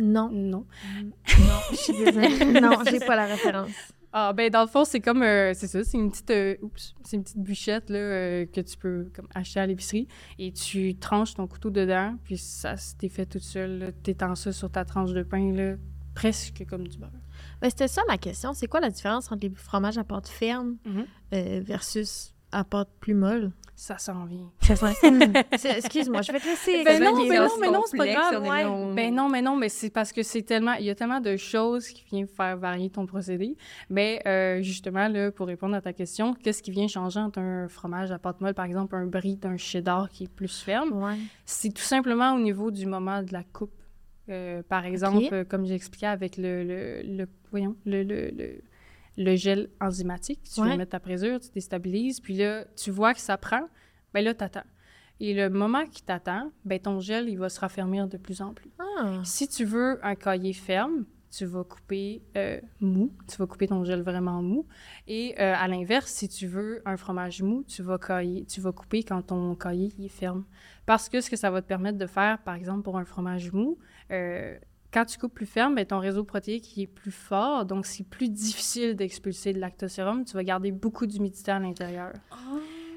Non, 0.00 0.30
Non. 0.32 0.64
non, 1.02 1.60
je 1.70 1.76
suis 1.76 1.92
désolée. 1.92 2.44
non, 2.60 2.78
j'ai 2.90 2.98
pas 3.00 3.14
la 3.14 3.26
référence. 3.26 3.70
Ah, 4.12 4.32
ben 4.32 4.50
dans 4.50 4.62
le 4.62 4.66
fond, 4.68 4.84
c'est 4.84 5.00
comme, 5.00 5.22
euh, 5.22 5.52
c'est 5.54 5.66
ça, 5.66 5.84
c'est 5.84 5.98
une 5.98 6.10
petite, 6.10 6.30
euh, 6.30 6.56
oups, 6.62 6.94
c'est 7.04 7.16
une 7.16 7.22
petite 7.24 7.38
bûchette, 7.38 7.90
là, 7.90 7.98
euh, 7.98 8.46
que 8.46 8.60
tu 8.62 8.76
peux 8.78 9.10
comme, 9.14 9.28
acheter 9.34 9.60
à 9.60 9.66
l'épicerie, 9.66 10.08
et 10.38 10.50
tu 10.52 10.96
tranches 10.96 11.34
ton 11.34 11.46
couteau 11.46 11.70
dedans, 11.70 12.16
puis 12.24 12.38
ça 12.38 12.76
s'est 12.76 13.08
fait 13.10 13.26
tout 13.26 13.38
seul, 13.38 13.78
là. 13.78 13.92
t'étends 13.92 14.34
ça 14.34 14.50
sur 14.52 14.70
ta 14.70 14.84
tranche 14.86 15.12
de 15.12 15.22
pain, 15.22 15.52
là, 15.52 15.74
presque 16.14 16.64
comme 16.68 16.88
du 16.88 16.96
beurre. 16.98 17.10
Ben, 17.60 17.68
c'était 17.70 17.86
ça 17.88 18.02
ma 18.08 18.18
question. 18.18 18.52
C'est 18.54 18.66
quoi 18.66 18.80
la 18.80 18.90
différence 18.90 19.30
entre 19.30 19.46
les 19.46 19.54
fromages 19.54 19.98
à 19.98 20.04
pâte 20.04 20.26
ferme 20.28 20.76
Mhm. 20.86 21.04
euh, 21.34 21.60
versus 21.62 22.34
à 22.52 22.64
pâte 22.64 22.88
plus 23.00 23.14
molle? 23.14 23.50
Ça 23.74 23.96
s'en 23.96 24.24
vient. 24.24 24.50
Excuse-moi, 25.52 26.22
je 26.22 26.32
vais 26.32 26.40
te 26.40 26.46
laisser. 26.46 26.82
Ben 26.82 27.00
non, 27.00 27.14
mais 27.28 27.38
non, 27.38 27.48
mais 27.60 27.70
non, 27.70 27.82
c'est 27.86 27.96
pas 27.96 28.08
grave, 28.08 28.42
ouais. 28.42 28.64
long. 28.64 28.92
Ben 28.92 29.14
non, 29.14 29.28
mais 29.28 29.40
non, 29.40 29.54
mais 29.54 29.68
c'est 29.68 29.90
parce 29.90 30.12
que 30.12 30.24
c'est 30.24 30.42
tellement, 30.42 30.72
il 30.74 30.84
y 30.86 30.90
a 30.90 30.96
tellement 30.96 31.20
de 31.20 31.36
choses 31.36 31.86
qui 31.88 32.04
viennent 32.10 32.26
faire 32.26 32.56
varier 32.56 32.90
ton 32.90 33.06
procédé. 33.06 33.56
Mais 33.88 34.20
euh, 34.26 34.62
justement, 34.62 35.06
là, 35.06 35.30
pour 35.30 35.46
répondre 35.46 35.76
à 35.76 35.80
ta 35.80 35.92
question, 35.92 36.34
qu'est-ce 36.34 36.60
qui 36.60 36.72
vient 36.72 36.88
changer 36.88 37.20
entre 37.20 37.38
un 37.38 37.68
fromage 37.68 38.10
à 38.10 38.18
pâte 38.18 38.40
molle, 38.40 38.54
par 38.54 38.64
exemple, 38.64 38.96
un 38.96 39.06
brie 39.06 39.36
d'un 39.36 39.56
cheddar 39.56 40.08
qui 40.08 40.24
est 40.24 40.32
plus 40.32 40.60
ferme? 40.60 40.92
Ouais. 41.00 41.16
C'est 41.46 41.72
tout 41.72 41.82
simplement 41.82 42.34
au 42.34 42.40
niveau 42.40 42.72
du 42.72 42.84
moment 42.86 43.22
de 43.22 43.32
la 43.32 43.44
coupe. 43.44 43.70
Euh, 44.28 44.62
par 44.68 44.84
exemple, 44.86 45.18
Ok. 45.24 45.32
euh, 45.32 45.44
comme 45.44 45.64
j'expliquais 45.66 46.06
avec 46.06 46.36
le, 46.36 46.64
le, 46.64 47.02
le- 47.02 47.28
voyons, 47.50 47.76
le, 47.86 48.02
le, 48.02 48.28
le, 48.36 48.60
le 49.18 49.34
gel 49.36 49.68
enzymatique, 49.80 50.40
tu 50.42 50.60
Ouais. 50.60 50.68
viens 50.68 50.76
mettre 50.78 50.92
ta 50.92 51.00
présure, 51.00 51.40
tu 51.40 51.50
déstabilises, 51.50 52.20
puis 52.20 52.36
là, 52.36 52.64
tu 52.76 52.90
vois 52.90 53.12
que 53.12 53.20
ça 53.20 53.36
prend, 53.36 53.68
ben 54.14 54.24
là, 54.24 54.32
t'attends. 54.32 54.64
Et 55.20 55.34
le 55.34 55.50
moment 55.50 55.84
qui 55.84 56.02
t'attend, 56.02 56.52
ben 56.64 56.78
ton 56.78 57.00
gel, 57.00 57.28
il 57.28 57.36
va 57.36 57.48
se 57.48 57.58
raffermir 57.58 58.06
de 58.06 58.16
plus 58.16 58.40
en 58.40 58.54
plus. 58.54 58.70
Ah. 58.78 59.20
Si 59.24 59.48
tu 59.48 59.64
veux 59.64 59.98
un 60.06 60.14
cahier 60.14 60.52
ferme, 60.52 61.04
tu 61.30 61.44
vas 61.44 61.64
couper 61.64 62.22
euh, 62.36 62.60
mou, 62.80 63.12
tu 63.28 63.36
vas 63.36 63.46
couper 63.46 63.66
ton 63.66 63.84
gel 63.84 64.00
vraiment 64.02 64.40
mou. 64.40 64.66
Et 65.08 65.34
euh, 65.38 65.54
à 65.56 65.66
l'inverse, 65.68 66.10
si 66.10 66.28
tu 66.28 66.46
veux 66.46 66.80
un 66.86 66.96
fromage 66.96 67.42
mou, 67.42 67.64
tu 67.66 67.82
vas, 67.82 67.98
cailler, 67.98 68.46
tu 68.46 68.60
vas 68.60 68.72
couper 68.72 69.02
quand 69.02 69.20
ton 69.20 69.54
cahier 69.56 69.92
est 70.00 70.08
ferme. 70.08 70.44
Parce 70.86 71.08
que 71.08 71.20
ce 71.20 71.28
que 71.28 71.36
ça 71.36 71.50
va 71.50 71.60
te 71.60 71.66
permettre 71.66 71.98
de 71.98 72.06
faire, 72.06 72.38
par 72.44 72.54
exemple, 72.54 72.82
pour 72.82 72.96
un 72.96 73.04
fromage 73.04 73.52
mou, 73.52 73.76
euh, 74.10 74.56
quand 74.92 75.04
tu 75.04 75.18
coupes 75.18 75.34
plus 75.34 75.46
ferme, 75.46 75.74
ben, 75.74 75.84
ton 75.84 75.98
réseau 75.98 76.24
protéique 76.24 76.76
il 76.76 76.82
est 76.82 76.86
plus 76.86 77.10
fort, 77.10 77.64
donc 77.64 77.86
c'est 77.86 78.04
plus 78.04 78.28
difficile 78.28 78.96
d'expulser 78.96 79.52
de 79.52 79.60
lactosérum. 79.60 80.24
Tu 80.24 80.34
vas 80.34 80.44
garder 80.44 80.72
beaucoup 80.72 81.06
d'humidité 81.06 81.50
à 81.50 81.58
l'intérieur. 81.58 82.12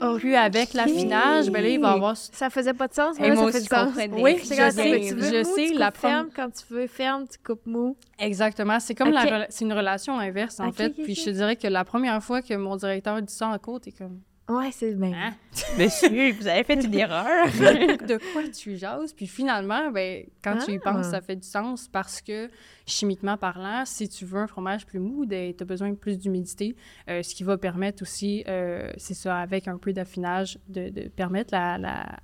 Oh, 0.04 0.15
Puis 0.17 0.36
avec 0.36 0.73
l'affinage, 0.73 1.51
ben 1.51 1.62
là, 1.62 1.69
il 1.69 1.80
va 1.80 1.91
y 1.91 1.93
avoir 1.93 2.17
Ça 2.17 2.49
faisait 2.49 2.73
pas 2.73 2.88
de 2.88 2.93
sens, 2.93 3.17
mais 3.19 3.32
moi 3.36 3.51
ça 3.51 3.60
fait 3.60 3.62
du 3.62 3.67
sens. 3.67 3.93
Oui, 4.19 4.38
je 4.39 4.45
sais, 4.45 4.99
tu 5.01 5.15
veux 5.15 5.23
je 5.23 5.47
mou, 5.47 5.56
sais, 5.56 5.67
tu 5.67 5.77
la 5.77 5.91
ferme. 5.91 6.30
Quand 6.36 6.49
tu 6.49 6.73
veux 6.73 6.88
ferme, 6.88 7.27
tu 7.27 7.38
coupes 7.38 7.65
mou. 7.67 7.95
Exactement. 8.17 8.80
C'est 8.80 8.95
comme 8.95 9.12
la 9.12 9.45
c'est 9.49 9.65
une 9.65 9.73
relation 9.73 10.17
inverse, 10.17 10.60
en 10.60 10.71
fait. 10.71 10.89
Puis 10.89 11.15
je 11.15 11.25
te 11.25 11.30
dirais 11.30 11.56
que 11.56 11.67
la 11.67 11.84
première 11.84 12.23
fois 12.23 12.41
que 12.41 12.54
mon 12.56 12.77
directeur 12.77 13.21
dit 13.21 13.34
ça 13.34 13.47
en 13.47 13.58
cours, 13.60 13.80
t'es 13.80 13.91
comme 13.91 14.21
Ouais, 14.49 14.69
c'est 14.71 14.95
bien. 14.95 15.13
Hein? 15.13 15.34
Monsieur, 15.80 16.34
vous 16.34 16.47
avez 16.47 16.63
fait 16.65 16.84
une 16.84 16.93
erreur. 16.93 17.45
de 17.47 18.34
quoi 18.34 18.43
tu 18.49 18.75
jases? 18.75 19.13
Puis 19.13 19.27
finalement, 19.27 19.89
ben, 19.91 20.25
quand 20.43 20.58
tu 20.58 20.73
y 20.73 20.80
Ah. 20.84 20.91
penses, 20.91 21.08
ça 21.12 21.21
fait 21.21 21.38
du 21.38 21.47
sens 21.47 21.88
parce 21.88 22.21
que 22.21 22.49
chimiquement 22.86 23.38
parlant, 23.38 23.84
si 23.86 24.10
tu 24.10 24.25
veux 24.25 24.39
un 24.39 24.47
fromage 24.47 24.86
plus 24.86 24.99
mou, 24.99 25.25
tu 25.25 25.36
as 25.36 25.65
besoin 25.65 25.89
de 25.91 25.95
plus 25.95 26.17
d'humidité, 26.17 26.75
euh, 27.10 27.23
ce 27.23 27.34
qui 27.34 27.43
va 27.43 27.58
permettre 27.58 28.01
aussi, 28.04 28.43
euh, 28.49 28.91
c'est 28.97 29.13
ça, 29.13 29.38
avec 29.38 29.69
un 29.69 29.77
peu 29.77 29.93
d'affinage, 29.93 30.60
de, 30.67 30.89
de 30.89 31.08
permettre 31.08 31.54
la, 31.54 31.77
la, 31.77 32.19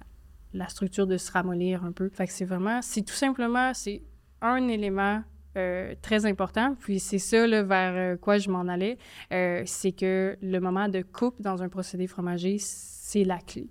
la 0.54 0.68
structure 0.68 1.08
de 1.08 1.16
se 1.18 1.32
ramollir 1.32 1.86
un 1.86 1.94
peu. 1.94 2.10
Fait 2.10 2.28
que 2.28 2.34
c'est 2.34 2.46
vraiment, 2.46 2.82
c'est 2.82 3.04
tout 3.04 3.14
simplement, 3.14 3.74
c'est 3.74 4.02
un 4.42 4.68
élément 4.68 5.22
euh, 5.58 5.94
très 6.02 6.26
important. 6.26 6.76
Puis 6.80 7.00
c'est 7.00 7.18
ça 7.20 7.46
là, 7.48 7.64
vers 7.64 7.94
euh, 7.96 8.16
quoi 8.18 8.38
je 8.38 8.50
m'en 8.50 8.68
allais, 8.68 8.98
euh, 9.34 9.64
c'est 9.66 9.92
que 9.92 10.38
le 10.42 10.60
moment 10.60 10.88
de 10.88 11.02
coupe 11.02 11.42
dans 11.42 11.62
un 11.64 11.70
procédé 11.70 12.08
fromager, 12.08 12.58
c'est 12.60 13.24
la 13.24 13.40
clé. 13.40 13.68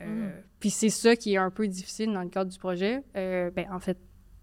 Euh, 0.00 0.30
Puis 0.60 0.70
c'est 0.70 0.88
ça 0.90 1.16
qui 1.16 1.34
est 1.34 1.38
un 1.38 1.50
peu 1.50 1.66
difficile 1.68 2.12
dans 2.12 2.22
le 2.22 2.28
cadre 2.28 2.50
du 2.50 2.58
projet. 2.58 3.02
Ben, 3.14 3.66
en 3.70 3.78
fait, 3.78 3.98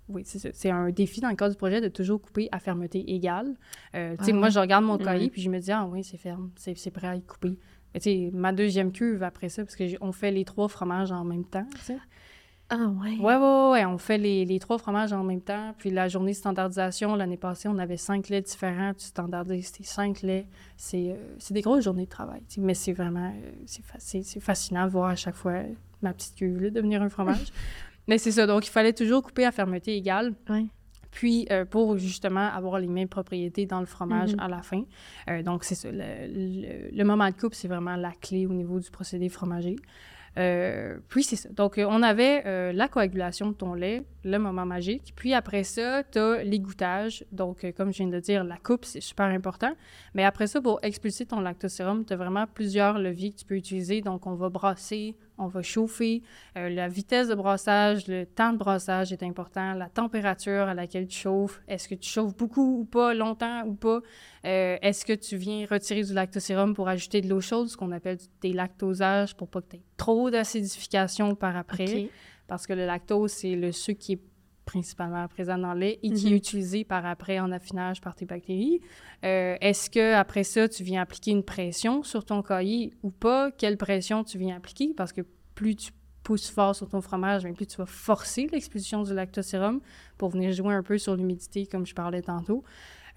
oui, 0.07 0.23
c'est 0.25 0.69
un 0.69 0.89
défi 0.89 1.21
dans 1.21 1.29
le 1.29 1.35
cadre 1.35 1.51
du 1.51 1.57
projet 1.57 1.79
de 1.81 1.87
toujours 1.87 2.21
couper 2.21 2.49
à 2.51 2.59
fermeté 2.59 3.13
égale. 3.13 3.55
Euh, 3.95 4.15
Ah 4.17 4.33
moi, 4.33 4.49
je 4.49 4.59
regarde 4.59 4.83
mon 4.85 4.97
Mhm. 4.97 5.03
cahier 5.05 5.29
puis 5.29 5.41
je 5.41 5.49
me 5.49 5.59
dis, 5.59 5.71
ah 5.71 5.85
oui, 5.89 6.03
c'est 6.03 6.17
ferme, 6.17 6.51
c'est 6.55 6.91
prêt 6.91 7.07
à 7.07 7.15
y 7.15 7.21
couper. 7.21 7.57
Mais 7.93 8.29
ma 8.33 8.53
deuxième 8.53 8.91
cuve 8.91 9.21
après 9.23 9.49
ça, 9.49 9.63
parce 9.63 9.75
qu'on 9.75 10.11
fait 10.13 10.31
les 10.31 10.45
trois 10.45 10.67
fromages 10.69 11.11
en 11.11 11.23
même 11.25 11.45
temps. 11.45 11.67
Ah 12.73 12.87
ouais. 12.87 13.17
Ouais, 13.19 13.35
ouais, 13.35 13.69
ouais, 13.71 13.85
on 13.85 13.97
fait 13.97 14.17
les, 14.17 14.45
les 14.45 14.57
trois 14.59 14.77
fromages 14.77 15.11
en 15.11 15.23
même 15.25 15.41
temps. 15.41 15.75
Puis 15.77 15.89
la 15.91 16.07
journée 16.07 16.31
de 16.31 16.37
standardisation, 16.37 17.15
l'année 17.17 17.35
passée, 17.35 17.67
on 17.67 17.77
avait 17.77 17.97
cinq 17.97 18.29
laits 18.29 18.45
différents. 18.45 18.93
Tu 18.93 19.05
standardises 19.05 19.73
tes 19.73 19.83
cinq 19.83 20.21
laits. 20.21 20.45
C'est 20.77 21.09
euh, 21.11 21.15
c'est 21.37 21.53
des 21.53 21.61
grosses 21.61 21.83
journées 21.83 22.05
de 22.05 22.09
travail. 22.09 22.41
Mais 22.57 22.73
c'est 22.73 22.93
vraiment 22.93 23.27
euh, 23.35 23.51
c'est 23.65 23.83
fa- 23.83 23.99
c'est- 23.99 24.23
c'est 24.23 24.39
fascinant 24.39 24.85
de 24.85 24.91
voir 24.91 25.09
à 25.09 25.15
chaque 25.17 25.35
fois 25.35 25.63
ma 26.01 26.13
petite 26.13 26.35
cuve 26.35 26.71
devenir 26.71 27.01
un 27.01 27.09
fromage. 27.09 27.51
Mais 28.07 28.17
c'est 28.17 28.31
ça. 28.31 28.47
Donc, 28.47 28.65
il 28.65 28.71
fallait 28.71 28.93
toujours 28.93 29.21
couper 29.21 29.45
à 29.45 29.51
fermeté 29.51 29.95
égale. 29.95 30.33
Ouais. 30.49 30.65
Puis, 31.11 31.45
euh, 31.51 31.65
pour 31.65 31.97
justement 31.97 32.47
avoir 32.51 32.79
les 32.79 32.87
mêmes 32.87 33.09
propriétés 33.09 33.65
dans 33.65 33.81
le 33.81 33.85
fromage 33.85 34.33
Mhm. 34.33 34.39
à 34.39 34.47
la 34.47 34.61
fin. 34.61 34.83
Donc, 35.43 35.65
c'est 35.65 35.75
ça. 35.75 35.89
Le, 35.91 35.97
le- 35.99 36.89
le 36.97 37.03
moment 37.03 37.27
de 37.27 37.33
coupe, 37.35 37.53
c'est 37.53 37.67
vraiment 37.67 37.95
la 37.97 38.11
clé 38.11 38.45
au 38.47 38.53
niveau 38.53 38.79
du 38.79 38.89
procédé 38.89 39.27
fromager. 39.29 39.75
Euh, 40.37 40.97
puis 41.09 41.23
c'est 41.23 41.35
ça. 41.35 41.49
Donc, 41.49 41.77
euh, 41.77 41.85
on 41.89 42.01
avait 42.03 42.43
euh, 42.45 42.71
la 42.71 42.87
coagulation 42.87 43.49
de 43.49 43.53
ton 43.53 43.73
lait, 43.73 44.03
le 44.23 44.37
moment 44.37 44.65
magique. 44.65 45.13
Puis 45.15 45.33
après 45.33 45.63
ça, 45.63 46.03
tu 46.03 46.19
as 46.19 46.43
l'égouttage. 46.43 47.25
Donc, 47.31 47.65
comme 47.75 47.91
je 47.91 47.97
viens 47.97 48.07
de 48.07 48.19
dire, 48.19 48.43
la 48.43 48.57
coupe, 48.57 48.85
c'est 48.85 49.01
super 49.01 49.25
important. 49.25 49.73
Mais 50.13 50.23
après 50.23 50.47
ça, 50.47 50.61
pour 50.61 50.79
expulser 50.83 51.25
ton 51.25 51.41
lactosérum, 51.41 52.05
tu 52.05 52.13
as 52.13 52.15
vraiment 52.15 52.45
plusieurs 52.47 52.97
leviers 52.97 53.31
que 53.31 53.37
tu 53.37 53.45
peux 53.45 53.55
utiliser. 53.55 54.01
Donc, 54.01 54.25
on 54.25 54.35
va 54.35 54.49
brasser, 54.49 55.15
on 55.41 55.47
va 55.47 55.61
chauffer. 55.61 56.21
Euh, 56.57 56.69
la 56.69 56.87
vitesse 56.87 57.27
de 57.27 57.35
brassage, 57.35 58.07
le 58.07 58.25
temps 58.25 58.53
de 58.53 58.57
brassage 58.57 59.11
est 59.11 59.23
important. 59.23 59.73
La 59.73 59.89
température 59.89 60.67
à 60.67 60.73
laquelle 60.73 61.07
tu 61.07 61.17
chauffes. 61.17 61.61
Est-ce 61.67 61.89
que 61.89 61.95
tu 61.95 62.09
chauffes 62.09 62.35
beaucoup 62.35 62.79
ou 62.79 62.85
pas, 62.85 63.13
longtemps 63.13 63.63
ou 63.65 63.73
pas? 63.73 63.99
Euh, 64.45 64.77
Est-ce 64.81 65.05
que 65.05 65.13
tu 65.13 65.35
viens 65.37 65.65
retirer 65.69 66.03
du 66.03 66.13
lactosérum 66.13 66.73
pour 66.73 66.87
ajouter 66.87 67.21
de 67.21 67.27
l'eau 67.29 67.41
chaude, 67.41 67.67
ce 67.67 67.75
qu'on 67.75 67.91
appelle 67.91 68.17
du 68.17 68.25
délactosage, 68.41 69.35
pour 69.35 69.47
pas 69.47 69.61
que 69.61 69.71
tu 69.71 69.75
aies 69.77 69.83
trop 69.97 70.29
d'acidification 70.29 71.35
par 71.35 71.57
après? 71.57 72.09
Parce 72.47 72.67
que 72.67 72.73
le 72.73 72.85
lactose, 72.85 73.31
c'est 73.31 73.55
le 73.55 73.71
sucre 73.71 73.99
qui 73.99 74.13
est 74.13 74.21
principalement 74.71 75.27
présent 75.27 75.57
dans 75.57 75.73
le 75.73 75.79
lait 75.81 75.99
et 76.01 76.11
qui 76.11 76.27
est 76.27 76.29
Mhm. 76.31 76.35
utilisé 76.37 76.83
par 76.85 77.05
après 77.05 77.39
en 77.39 77.51
affinage 77.51 77.99
par 77.99 78.15
tes 78.15 78.25
bactéries. 78.25 78.79
Euh, 79.25 79.55
Est-ce 79.59 79.89
que 79.89 80.13
après 80.13 80.43
ça, 80.43 80.67
tu 80.69 80.83
viens 80.83 81.01
appliquer 81.01 81.31
une 81.31 81.43
pression 81.43 82.03
sur 82.03 82.23
ton 82.23 82.41
cahier 82.41 82.93
ou 83.03 83.11
pas? 83.11 83.51
Quelle 83.51 83.77
pression 83.77 84.23
tu 84.23 84.37
viens 84.37 84.55
appliquer? 84.55 84.93
Parce 84.95 85.11
que 85.11 85.21
plus 85.55 85.75
tu 85.75 85.91
pousses 86.23 86.49
fort 86.49 86.75
sur 86.75 86.87
ton 86.87 87.01
fromage, 87.01 87.43
mais 87.43 87.51
plus 87.53 87.65
tu 87.67 87.77
vas 87.77 87.85
forcer 87.85 88.47
l'expulsion 88.51 89.03
du 89.03 89.13
lactosérum 89.13 89.81
pour 90.17 90.29
venir 90.29 90.51
jouer 90.53 90.73
un 90.73 90.83
peu 90.83 90.97
sur 90.97 91.15
l'humidité, 91.15 91.65
comme 91.65 91.85
je 91.85 91.93
parlais 91.95 92.21
tantôt. 92.21 92.63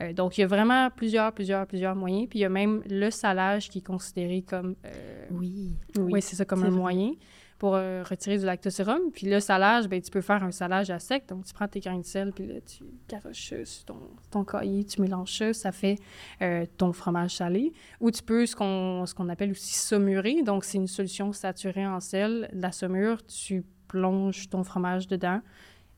Euh, 0.00 0.12
donc, 0.12 0.36
il 0.36 0.40
y 0.40 0.44
a 0.44 0.48
vraiment 0.48 0.90
plusieurs, 0.90 1.32
plusieurs, 1.32 1.66
plusieurs 1.68 1.94
moyens. 1.94 2.26
Puis, 2.28 2.40
il 2.40 2.42
y 2.42 2.46
a 2.46 2.48
même 2.48 2.82
le 2.90 3.10
salage 3.10 3.68
qui 3.70 3.78
est 3.78 3.86
considéré 3.86 4.42
comme... 4.42 4.74
euh, 4.84 5.26
Oui. 5.30 5.70
oui, 5.98 6.20
c'est 6.20 6.34
ça, 6.34 6.44
comme 6.44 6.64
un 6.64 6.70
vrai. 6.70 6.78
moyen 6.80 7.12
pour 7.64 7.76
euh, 7.76 8.02
retirer 8.02 8.36
du 8.36 8.44
lactosérum. 8.44 9.10
Puis 9.10 9.26
le 9.26 9.40
salage, 9.40 9.88
ben, 9.88 9.98
tu 10.02 10.10
peux 10.10 10.20
faire 10.20 10.44
un 10.44 10.50
salage 10.50 10.90
à 10.90 10.98
sec. 10.98 11.24
Donc, 11.30 11.46
tu 11.46 11.54
prends 11.54 11.66
tes 11.66 11.80
grains 11.80 11.98
de 11.98 12.04
sel, 12.04 12.30
puis 12.30 12.46
là, 12.46 12.60
tu 12.60 12.84
garoches 13.08 13.48
ça 13.48 13.64
sur 13.64 13.84
ton, 13.86 14.00
ton 14.30 14.44
cahier, 14.44 14.84
tu 14.84 15.00
mélanges 15.00 15.38
ça, 15.38 15.54
ça 15.54 15.72
fait 15.72 15.96
euh, 16.42 16.66
ton 16.76 16.92
fromage 16.92 17.36
salé. 17.36 17.72
Ou 18.00 18.10
tu 18.10 18.22
peux 18.22 18.44
ce 18.44 18.54
qu'on 18.54 19.06
ce 19.06 19.14
qu'on 19.14 19.30
appelle 19.30 19.50
aussi 19.52 19.72
saumurer. 19.76 20.42
Donc, 20.42 20.64
c'est 20.64 20.76
une 20.76 20.86
solution 20.88 21.32
saturée 21.32 21.86
en 21.86 22.00
sel. 22.00 22.50
La 22.52 22.70
saumure, 22.70 23.24
tu 23.24 23.64
plonges 23.88 24.50
ton 24.50 24.62
fromage 24.62 25.08
dedans 25.08 25.40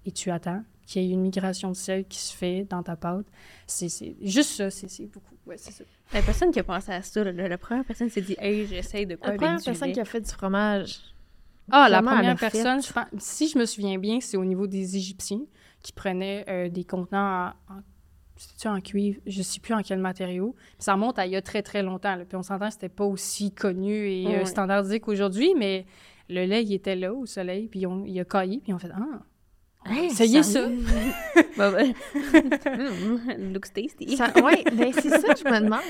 et 0.04 0.12
tu 0.12 0.30
attends 0.30 0.62
qu'il 0.86 1.02
y 1.02 1.10
ait 1.10 1.14
une 1.14 1.22
migration 1.22 1.70
de 1.70 1.74
sel 1.76 2.04
qui 2.04 2.18
se 2.20 2.32
fait 2.32 2.62
dans 2.70 2.84
ta 2.84 2.94
pâte. 2.94 3.26
C'est 3.66 3.88
c'est- 3.88 4.14
juste 4.22 4.50
ça, 4.50 4.70
c'est 4.70 4.88
c'est 4.88 5.06
beaucoup. 5.06 5.34
Ouais, 5.48 5.56
c'est 5.58 5.72
ça. 5.72 5.82
La 6.14 6.22
personne 6.22 6.52
qui 6.52 6.60
a 6.60 6.64
pensé 6.64 6.92
à 6.92 7.02
ça, 7.02 7.24
là, 7.24 7.32
la 7.48 7.58
première 7.58 7.84
personne 7.84 8.08
s'est 8.08 8.20
dit 8.20 8.36
Hey, 8.38 8.66
j'essaye 8.68 9.04
de 9.04 9.16
quoi 9.16 9.26
La 9.26 9.30
avec 9.30 9.40
première 9.40 9.58
du 9.58 9.64
personne 9.64 9.88
lait. 9.88 9.94
qui 9.94 10.00
a 10.00 10.04
fait 10.04 10.20
du 10.20 10.30
fromage. 10.30 11.00
Ah, 11.70 11.88
la 11.88 11.98
première 12.16 12.36
personne, 12.52 12.82
je 12.82 12.92
pense- 12.92 13.06
si 13.18 13.48
je 13.48 13.58
me 13.58 13.64
souviens 13.64 13.98
bien, 13.98 14.20
c'est 14.20 14.36
au 14.36 14.44
niveau 14.44 14.66
des 14.66 14.96
Égyptiens 14.96 15.40
qui 15.82 15.92
prenaient 15.92 16.44
euh, 16.48 16.68
des 16.68 16.84
contenants 16.84 17.52
en, 17.68 17.74
en- 18.68 18.80
cuivre, 18.80 19.18
je 19.26 19.42
sais 19.42 19.60
plus 19.60 19.72
en 19.74 19.82
quel 19.82 19.98
matériau. 19.98 20.54
Ça 20.78 20.92
remonte 20.94 21.18
à 21.18 21.26
il 21.26 21.32
y 21.32 21.36
a 21.36 21.42
très 21.42 21.62
très 21.62 21.82
longtemps. 21.82 22.16
là. 22.16 22.24
Puis 22.24 22.36
on 22.36 22.42
s'entend 22.42 22.66
que 22.68 22.72
c'était 22.74 22.88
pas 22.88 23.04
aussi 23.04 23.52
connu 23.52 24.08
et 24.10 24.26
euh, 24.36 24.44
standardisé 24.44 25.00
qu'aujourd'hui, 25.00 25.54
mais 25.56 25.86
le 26.28 26.44
lait, 26.44 26.62
il 26.62 26.72
était 26.74 26.96
là 26.96 27.12
au 27.14 27.24
soleil, 27.26 27.68
puis 27.68 27.86
on, 27.86 28.04
il 28.04 28.18
a 28.20 28.24
caillé, 28.24 28.60
puis 28.62 28.72
on 28.74 28.78
fait 28.78 28.90
Ah, 28.94 29.20
Hey, 29.88 30.10
ça. 30.42 30.68
Bah, 31.56 31.70
bah. 31.72 31.82
Mm, 33.38 33.52
looks 33.52 33.72
tasty. 33.72 34.16
Ça- 34.16 34.32
ouais, 34.42 34.64
ben 34.72 34.92
c'est 34.92 35.08
ça, 35.10 35.34
je 35.38 35.44
me 35.48 35.60
demande. 35.64 35.80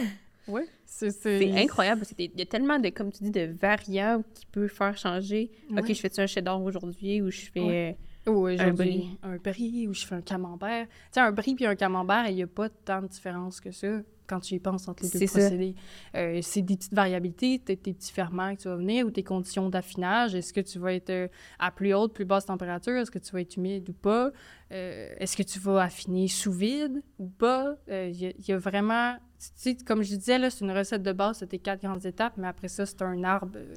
Oui, 0.49 0.63
c'est 0.85 1.11
incroyable 1.59 2.01
parce 2.01 2.15
qu'il 2.15 2.31
y 2.37 2.43
a 2.43 2.47
tellement 2.47 2.79
de, 2.79 2.89
comme 2.91 3.11
tu 3.11 3.25
dis, 3.25 3.31
de 3.31 3.53
variables 3.61 4.25
qui 4.35 4.47
peuvent 4.47 4.69
faire 4.69 4.97
changer. 4.97 5.51
OK, 5.77 5.89
je 5.89 6.01
fais-tu 6.01 6.21
un 6.21 6.27
cheddar 6.27 6.63
aujourd'hui 6.63 7.21
ou 7.23 7.31
je 7.31 7.47
fais... 7.53 7.61
Ouais. 7.61 7.99
Ou 8.27 8.47
Un 8.47 8.73
brie? 8.73 9.17
Un 9.23 9.37
brie, 9.37 9.87
ou 9.87 9.95
je 9.95 10.05
fais 10.05 10.17
un 10.17 10.21
camembert. 10.21 10.87
Tu 10.87 10.93
sais, 11.13 11.21
un 11.21 11.31
brie 11.31 11.55
puis 11.55 11.65
un 11.65 11.77
camembert, 11.77 12.29
il 12.29 12.35
n'y 12.35 12.43
a 12.43 12.49
pas 12.49 12.69
tant 12.69 13.01
de 13.03 13.07
différence 13.07 13.61
que 13.61 13.71
ça 13.71 14.01
quand 14.27 14.41
tu 14.41 14.55
y 14.55 14.59
penses 14.59 14.89
entre 14.89 15.05
les 15.05 15.11
deux 15.21 15.27
procédés. 15.27 15.77
Euh, 16.17 16.41
c'est 16.43 16.63
des 16.63 16.77
petites 16.77 16.95
variabilités, 16.95 17.61
tes, 17.61 17.77
tes 17.77 17.93
petits 17.93 18.11
ferments 18.13 18.57
que 18.57 18.63
tu 18.63 18.69
vas 18.69 18.75
venir 18.75 19.07
ou 19.07 19.13
tes 19.13 19.23
conditions 19.23 19.71
d'affinage. 19.71 20.35
Est-ce 20.35 20.53
que 20.53 20.61
tu 20.61 20.81
vas 20.81 20.95
être 20.95 21.11
euh, 21.11 21.29
à 21.61 21.71
plus 21.71 21.95
haute, 21.95 22.13
plus 22.13 22.25
basse 22.25 22.47
température? 22.47 22.97
Est-ce 22.97 23.13
que 23.13 23.21
tu 23.21 23.31
vas 23.31 23.43
être 23.43 23.57
humide 23.57 23.89
ou 23.89 23.93
pas? 23.93 24.33
Euh, 24.73 25.15
Est-ce 25.21 25.37
que 25.37 25.45
tu 25.45 25.61
vas 25.61 25.83
affiner 25.85 26.27
sous 26.27 26.51
vide 26.51 27.05
ou 27.21 27.29
pas? 27.29 27.77
Euh, 27.89 28.09
y, 28.13 28.35
il 28.37 28.49
y 28.49 28.53
a 28.53 28.59
vraiment... 28.59 29.15
Sais, 29.39 29.77
comme 29.87 30.03
je 30.03 30.15
disais, 30.17 30.39
là, 30.39 30.51
c'est 30.51 30.65
une 30.65 30.71
recette 30.73 31.03
de 31.03 31.13
base, 31.13 31.45
tes 31.49 31.59
quatre 31.59 31.83
grandes 31.83 32.05
étapes, 32.07 32.35
mais 32.37 32.47
après 32.49 32.69
ça, 32.69 32.87
c'est 32.87 33.03
un 33.03 33.23
arbre 33.25 33.53
euh, 33.57 33.75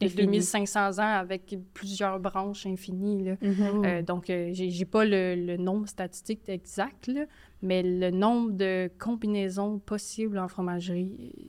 de 0.00 0.06
Infini. 0.06 0.26
2500 0.38 0.98
ans 0.98 1.02
avec 1.18 1.56
plusieurs 1.74 2.20
branches 2.20 2.64
infinies, 2.66 3.24
là. 3.24 3.36
Mhm. 3.42 3.84
Euh, 3.84 4.02
donc, 4.02 4.30
euh, 4.30 4.50
j'ai 4.52 4.84
pas 4.84 5.04
le, 5.04 5.34
le 5.34 5.56
nombre 5.56 5.88
statistique 5.88 6.48
exact, 6.48 7.08
là, 7.08 7.24
mais 7.62 7.82
le 7.82 8.10
nombre 8.10 8.52
de 8.52 8.88
combinaisons 8.98 9.78
possibles 9.80 10.38
en 10.38 10.46
fromagerie, 10.46 11.32
euh, 11.42 11.48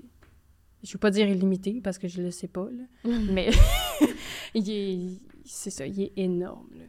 je 0.81 0.93
veux 0.93 0.99
pas 0.99 1.11
dire 1.11 1.27
illimité 1.27 1.81
parce 1.83 1.97
que 1.99 2.07
je 2.07 2.21
le 2.21 2.31
sais 2.31 2.47
pas, 2.47 2.67
là, 2.71 2.83
mais 3.31 3.49
il 4.55 4.69
est- 4.71 5.19
c'est 5.45 5.69
ça, 5.69 5.85
il 5.85 6.01
est 6.01 6.13
énorme. 6.17 6.69
là. 6.77 6.85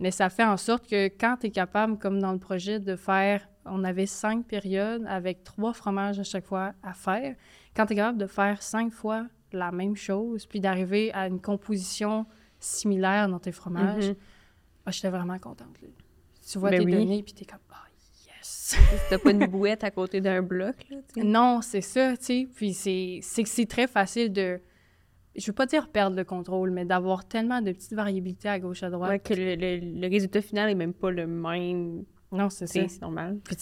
Mais 0.00 0.10
ça 0.10 0.30
fait 0.30 0.44
en 0.44 0.56
sorte 0.56 0.88
que 0.88 1.06
quand 1.08 1.36
tu 1.40 1.46
es 1.46 1.50
capable, 1.50 1.98
comme 1.98 2.18
dans 2.20 2.32
le 2.32 2.38
projet, 2.38 2.80
de 2.80 2.96
faire, 2.96 3.46
on 3.64 3.84
avait 3.84 4.06
cinq 4.06 4.46
périodes 4.46 5.04
avec 5.06 5.44
trois 5.44 5.72
fromages 5.72 6.18
à 6.18 6.24
chaque 6.24 6.44
fois 6.46 6.72
à 6.82 6.92
faire, 6.94 7.34
quand 7.76 7.86
tu 7.86 7.92
es 7.92 7.96
capable 7.96 8.18
de 8.18 8.26
faire 8.26 8.62
cinq 8.62 8.92
fois 8.92 9.26
la 9.52 9.70
même 9.72 9.96
chose, 9.96 10.46
puis 10.46 10.60
d'arriver 10.60 11.12
à 11.12 11.26
une 11.26 11.40
composition 11.40 12.26
similaire 12.58 13.28
dans 13.28 13.38
tes 13.38 13.52
fromages, 13.52 14.08
Mhm. 14.10 14.16
ah, 14.86 14.90
j'étais 14.90 15.10
vraiment 15.10 15.38
contente. 15.38 15.80
là. 15.82 15.88
Tu 16.50 16.58
vois 16.58 16.70
Ben 16.70 16.78
tes 16.80 16.84
oui. 16.86 16.92
données, 16.92 17.22
puis 17.22 17.34
t'es 17.34 17.44
comme, 17.44 17.60
ah, 17.70 17.84
yes! 18.26 18.76
T'as 19.10 19.18
pas 19.18 19.30
une 19.30 19.46
bouette 19.46 19.84
à 19.84 19.90
côté 19.90 20.20
d'un 20.20 20.42
bloc, 20.42 20.76
là, 20.90 20.96
tu 21.14 21.24
non, 21.24 21.60
c'est 21.62 21.80
ça, 21.82 22.16
tu 22.16 22.24
sais. 22.24 22.48
Puis 22.54 22.72
c'est 22.74 23.20
c'est 23.22 23.42
que 23.42 23.48
c'est 23.48 23.66
très 23.66 23.86
facile 23.86 24.32
de, 24.32 24.60
je 25.36 25.46
veux 25.46 25.52
pas 25.54 25.66
dire 25.66 25.88
perdre 25.88 26.16
le 26.16 26.24
contrôle, 26.24 26.70
mais 26.70 26.84
d'avoir 26.84 27.24
tellement 27.26 27.60
de 27.62 27.72
petites 27.72 27.92
variabilités 27.92 28.48
à 28.48 28.58
gauche, 28.58 28.82
à 28.82 28.90
droite. 28.90 29.10
Ouais, 29.10 29.18
que 29.20 29.34
le, 29.34 29.54
le- 29.54 30.00
le 30.00 30.08
résultat 30.08 30.40
final 30.40 30.68
est 30.70 30.74
même 30.74 30.94
pas 30.94 31.10
le 31.10 31.26
même. 31.26 32.04
Non, 32.32 32.48
c'est 32.50 32.66
tu 32.66 32.80
ça. 32.80 32.88
C'est 32.88 33.02
normal. 33.02 33.38
Puis. 33.44 33.56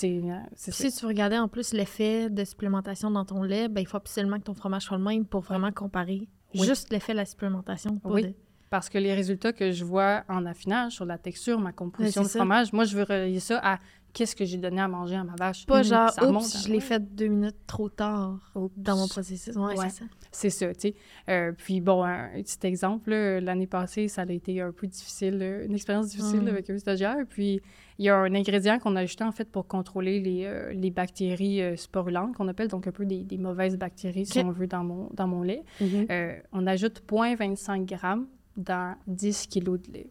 Si 0.54 0.92
tu 0.92 1.06
regardais 1.06 1.38
en 1.38 1.48
plus 1.48 1.72
l'effet 1.72 2.30
de 2.30 2.44
supplémentation 2.44 3.10
dans 3.10 3.24
ton 3.24 3.42
lait, 3.42 3.68
ben, 3.68 3.80
il 3.80 3.86
faut 3.86 3.96
absolument 3.96 4.38
que 4.38 4.44
ton 4.44 4.54
fromage 4.54 4.82
soit 4.84 4.96
le 4.98 5.04
même 5.04 5.24
pour 5.24 5.40
vraiment 5.42 5.72
comparer. 5.72 6.28
Oui. 6.54 6.66
Juste 6.66 6.90
l'effet 6.92 7.12
de 7.12 7.18
la 7.18 7.24
supplémentation. 7.26 7.96
Pas 7.98 8.08
Oui. 8.10 8.22
de- 8.22 8.34
Parce 8.70 8.88
que 8.88 8.98
les 8.98 9.12
résultats 9.14 9.52
que 9.52 9.72
je 9.72 9.84
vois 9.84 10.22
en 10.28 10.46
affinage, 10.46 10.92
sur 10.92 11.04
la 11.04 11.18
texture, 11.18 11.58
ma 11.58 11.72
composition 11.72 12.20
Ouais, 12.22 12.26
de 12.28 12.30
ça. 12.32 12.38
fromage, 12.38 12.72
moi, 12.72 12.84
je 12.84 12.96
veux 12.96 13.02
relier 13.02 13.40
ça 13.40 13.60
à 13.64 13.78
qu'est-ce 14.12 14.36
que 14.36 14.44
j'ai 14.44 14.58
donné 14.58 14.80
à 14.80 14.86
manger 14.86 15.16
à 15.16 15.24
ma 15.24 15.34
vache. 15.36 15.66
Pas 15.66 15.78
Mhm. 15.78 15.84
genre, 15.84 16.10
Ça 16.10 16.28
oups, 16.30 16.54
à- 16.54 16.58
je 16.60 16.68
l'ai 16.72 16.78
fait 16.80 17.00
deux 17.14 17.26
minutes 17.26 17.56
trop 17.66 17.88
tard 17.88 18.38
Oups. 18.54 18.72
dans 18.76 18.96
mon 18.96 19.08
processus. 19.08 19.56
Ouais, 19.56 19.76
Ouais. 19.76 19.88
c'est 19.88 19.98
ça. 19.98 20.04
C'est 20.30 20.50
ça, 20.50 20.72
tu 20.74 20.80
sais. 20.80 20.94
Euh, 21.28 21.50
puis 21.56 21.80
bon, 21.80 22.04
un, 22.04 22.28
petit 22.42 22.64
exemple, 22.64 23.10
là, 23.10 23.40
l'année 23.40 23.66
passée, 23.66 24.06
ça 24.06 24.22
a 24.22 24.30
été 24.30 24.60
un 24.60 24.70
peu 24.70 24.86
difficile, 24.86 25.42
une 25.66 25.74
expérience 25.74 26.06
difficile 26.08 26.42
Mm. 26.42 26.48
avec 26.48 26.70
un 26.70 26.78
stagiaire. 26.78 27.16
Puis 27.28 27.60
il 28.00 28.04
y 28.04 28.08
a 28.08 28.16
un 28.16 28.34
ingrédient 28.34 28.78
qu'on 28.78 28.96
a 28.96 29.00
ajouté 29.00 29.24
en 29.24 29.30
fait 29.30 29.44
pour 29.44 29.66
contrôler 29.66 30.20
les, 30.20 30.46
euh, 30.46 30.72
les 30.72 30.90
bactéries 30.90 31.60
euh, 31.60 31.76
sporulentes, 31.76 32.34
qu'on 32.34 32.48
appelle 32.48 32.68
donc 32.68 32.86
un 32.86 32.92
peu 32.92 33.04
des, 33.04 33.24
des 33.24 33.36
mauvaises 33.36 33.76
bactéries, 33.76 34.24
si 34.24 34.38
on 34.38 34.50
veut, 34.52 34.66
dans 34.66 34.82
mon, 34.82 35.10
dans 35.12 35.26
mon 35.26 35.42
lait. 35.42 35.62
Mhm. 35.82 36.06
Euh, 36.10 36.38
on 36.52 36.66
ajoute 36.66 37.02
0.25 37.06 37.84
grammes 37.84 38.26
dans 38.56 38.96
10 39.06 39.48
kilos 39.48 39.82
de 39.82 39.92
lait. 39.92 40.10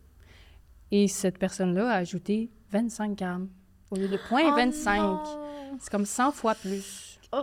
Et 0.91 1.08
cette 1.08 1.39
personne-là 1.39 1.89
a 1.89 1.95
ajouté 1.95 2.52
25 2.69 3.17
grammes 3.17 3.49
au 3.89 3.95
lieu 3.95 4.08
de 4.08 4.17
0.25. 4.17 5.25
C'est 5.80 5.89
comme 5.89 6.06
100 6.06 6.32
fois 6.32 6.54
plus. 6.54 7.19
Oh, 7.34 7.41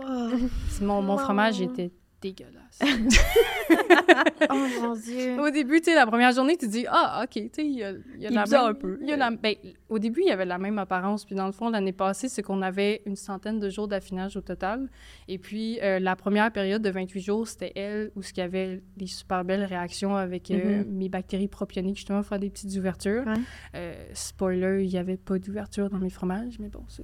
Mon, 0.81 1.01
mon 1.01 1.17
fromage 1.17 1.59
était 1.59 1.91
dégueulasse. 2.21 2.79
oh 4.49 4.65
mon 4.81 4.95
Dieu. 4.95 5.39
Au 5.39 5.49
début, 5.49 5.79
tu 5.79 5.85
sais, 5.85 5.95
la 5.95 6.05
première 6.07 6.31
journée, 6.31 6.57
tu 6.57 6.65
te 6.67 6.71
dis, 6.71 6.85
ah, 6.89 7.21
OK, 7.23 7.31
tu 7.33 7.49
sais, 7.53 7.65
il 7.65 7.73
y 7.77 7.83
a, 7.83 7.91
y 8.17 8.25
a 8.25 8.29
la 8.29 8.45
même... 8.45 8.61
un 8.65 8.73
peu. 8.73 8.99
y 9.03 9.11
a 9.11 9.17
la- 9.17 9.31
ben, 9.31 9.55
au 9.89 9.99
début, 9.99 10.21
il 10.21 10.27
y 10.27 10.31
avait 10.31 10.45
la 10.45 10.57
même 10.57 10.77
apparence. 10.79 11.25
Puis 11.25 11.35
dans 11.35 11.45
le 11.45 11.51
fond, 11.51 11.69
l'année 11.69 11.93
passée, 11.93 12.29
c'est 12.29 12.41
qu'on 12.41 12.61
avait 12.61 13.01
une 13.05 13.15
centaine 13.15 13.59
de 13.59 13.69
jours 13.69 13.87
d'affinage 13.87 14.35
au 14.37 14.41
total. 14.41 14.89
Et 15.27 15.37
puis, 15.37 15.79
euh, 15.81 15.99
la 15.99 16.15
première 16.15 16.51
période 16.51 16.81
de 16.81 16.89
28 16.89 17.21
jours, 17.21 17.47
c'était 17.47 17.73
elle 17.75 18.11
où 18.15 18.21
il 18.21 18.37
y 18.37 18.41
avait 18.41 18.81
des 18.95 19.07
super 19.07 19.43
belles 19.45 19.63
réactions 19.65 20.15
avec 20.15 20.49
euh, 20.51 20.83
Mhm. 20.83 20.91
mes 20.91 21.09
bactéries 21.09 21.47
propioniques, 21.47 21.97
justement, 21.97 22.23
faire 22.23 22.39
des 22.39 22.49
petites 22.49 22.75
ouvertures. 22.77 23.25
Ouais. 23.25 23.33
Euh, 23.75 23.93
spoiler, 24.13 24.83
il 24.83 24.89
n'y 24.89 24.97
avait 24.97 25.17
pas 25.17 25.37
d'ouverture 25.39 25.89
dans 25.89 25.99
mes 25.99 26.09
fromages, 26.09 26.57
mais 26.59 26.69
bon, 26.69 26.83
ça, 26.87 27.03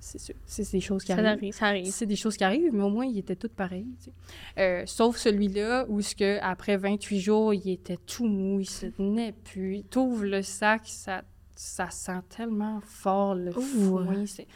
c'est... 0.00 0.18
Sûr. 0.18 0.34
C'est 0.46 0.70
des 0.72 0.80
choses 0.80 1.02
qui 1.02 1.08
Ça 1.08 1.14
arrivent. 1.14 1.26
arrive, 1.26 1.52
ça 1.54 1.66
arrive. 1.66 1.86
C'est 1.92 2.06
des 2.06 2.16
choses 2.16 2.36
qui 2.36 2.44
arrivent, 2.44 2.72
mais 2.74 2.82
au 2.82 2.88
moins, 2.90 3.06
il 3.06 3.18
était 3.18 3.36
tout 3.36 3.48
pareil. 3.54 3.86
tu 4.02 4.06
sais. 4.06 4.12
Euh, 4.58 4.82
sauf 4.86 5.16
celui-là 5.16 5.86
où, 5.88 6.00
ce 6.00 6.14
que, 6.14 6.38
après 6.42 6.76
28 6.76 7.20
jours, 7.20 7.54
il 7.54 7.68
était 7.70 7.98
tout 7.98 8.26
mou, 8.26 8.60
il 8.60 8.68
se 8.68 8.86
tenait 8.86 9.32
plus. 9.32 9.82
Tu 9.90 9.98
ouvres 9.98 10.24
le 10.24 10.42
sac, 10.42 10.82
ça, 10.86 11.22
ça 11.54 11.90
sent 11.90 12.20
tellement 12.28 12.80
fort 12.82 13.34
le 13.34 13.50
foin. 13.52 14.26
c'est- 14.26 14.46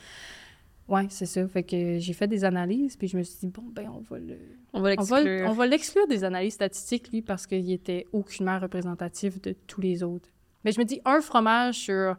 Ouais, 0.87 1.07
c'est 1.09 1.25
ça. 1.27 1.47
Fait 1.49 1.63
que 1.63 1.99
j'ai 1.99 2.13
fait 2.13 2.27
des 2.29 2.45
analyses, 2.45 2.95
puis 2.97 3.09
je 3.09 3.17
me 3.17 3.23
suis 3.23 3.39
dit, 3.41 3.47
bon, 3.47 3.63
ben, 3.73 3.89
on 3.91 4.01
va 4.01 4.19
le. 4.19 4.37
On 4.75 4.83
va 4.83 4.91
l'exclure. 4.91 5.49
on 5.49 5.53
va 5.53 5.67
l'exclure 5.67 6.07
des 6.09 6.25
analyses 6.25 6.55
statistiques, 6.55 7.11
lui, 7.11 7.23
parce 7.23 7.47
qu'il 7.47 7.71
était 7.73 8.07
aucunement 8.13 8.59
représentatif 8.59 9.41
de 9.41 9.55
tous 9.67 9.81
les 9.81 10.03
autres. 10.03 10.29
Mais 10.63 10.73
je 10.73 10.81
me 10.81 10.85
dis, 10.85 11.01
un 11.07 11.23
fromage 11.23 11.77
sur 11.77 12.17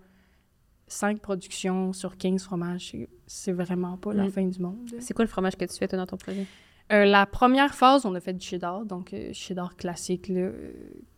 5 0.88 1.20
productions, 1.20 1.94
sur 1.94 2.18
15 2.18 2.44
fromages, 2.44 2.96
c'est- 3.28 3.52
vraiment 3.52 3.98
pas 3.98 4.14
la 4.14 4.26
Mm. 4.26 4.32
fin 4.32 4.46
du 4.46 4.60
monde. 4.62 4.78
C'est 5.00 5.14
quoi 5.14 5.26
le 5.26 5.30
fromage 5.30 5.56
que 5.56 5.66
tu 5.66 5.76
fais, 5.78 5.88
toi, 5.88 5.98
dans 5.98 6.06
ton 6.06 6.18
projet? 6.18 6.46
Euh, 6.92 7.06
la 7.06 7.26
première 7.26 7.74
phase, 7.74 8.06
on 8.06 8.14
a 8.14 8.20
fait 8.20 8.34
du 8.34 8.46
cheddar, 8.46 8.86
donc 8.86 9.14
euh, 9.14 9.32
cheddar 9.34 9.76
classique 9.76 10.28
là, 10.28 10.42
euh, 10.42 10.74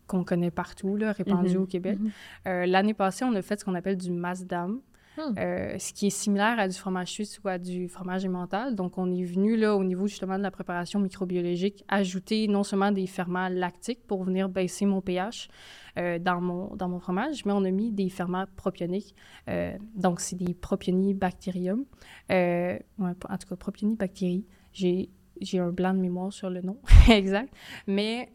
qu'on 0.06 0.24
connaît 0.24 0.50
partout, 0.50 0.96
là, 0.96 1.12
répandu 1.12 1.56
Mhm. 1.56 1.62
au 1.62 1.66
Québec. 1.66 1.98
Mhm. 2.00 2.64
L'année 2.64 2.94
passée, 2.94 3.26
on 3.26 3.34
a 3.34 3.42
fait 3.42 3.60
ce 3.60 3.64
qu'on 3.66 3.74
appelle 3.74 3.98
du 3.98 4.10
masdam, 4.10 4.80
Hmm. 5.18 5.34
euh, 5.36 5.78
ce 5.78 5.92
qui 5.92 6.06
est 6.06 6.10
similaire 6.10 6.60
à 6.60 6.68
du 6.68 6.76
fromage 6.76 7.08
suisse 7.08 7.40
ou 7.42 7.48
à 7.48 7.58
du 7.58 7.88
fromage 7.88 8.24
emmental. 8.24 8.76
Donc, 8.76 8.98
on 8.98 9.12
est 9.12 9.24
venu 9.24 9.56
là 9.56 9.74
au 9.74 9.82
niveau 9.82 10.06
justement 10.06 10.38
de 10.38 10.42
la 10.42 10.52
préparation 10.52 11.00
microbiologique 11.00 11.84
ajouter 11.88 12.46
non 12.46 12.62
seulement 12.62 12.92
des 12.92 13.06
ferments 13.08 13.48
lactiques 13.48 14.06
pour 14.06 14.22
venir 14.22 14.48
baisser 14.48 14.86
mon 14.86 15.00
pH 15.00 15.48
euh, 15.96 16.20
dans, 16.20 16.40
mon, 16.40 16.76
dans 16.76 16.88
mon 16.88 17.00
fromage, 17.00 17.44
mais 17.44 17.52
on 17.52 17.64
a 17.64 17.70
mis 17.70 17.90
des 17.90 18.08
ferments 18.10 18.44
propioniques. 18.56 19.14
Euh, 19.48 19.76
donc, 19.96 20.20
c'est 20.20 20.36
des 20.36 20.54
propionibacterium. 20.54 21.84
Ouais, 22.30 22.80
en 22.98 23.38
tout 23.38 23.48
cas, 23.48 23.56
propionibactéries. 23.56 24.46
J'ai 24.72 25.10
j'ai 25.40 25.60
un 25.60 25.70
blanc 25.70 25.94
de 25.94 26.00
mémoire 26.00 26.32
sur 26.32 26.50
le 26.50 26.62
nom 26.62 26.78
exact. 27.08 27.52
Mais 27.86 28.28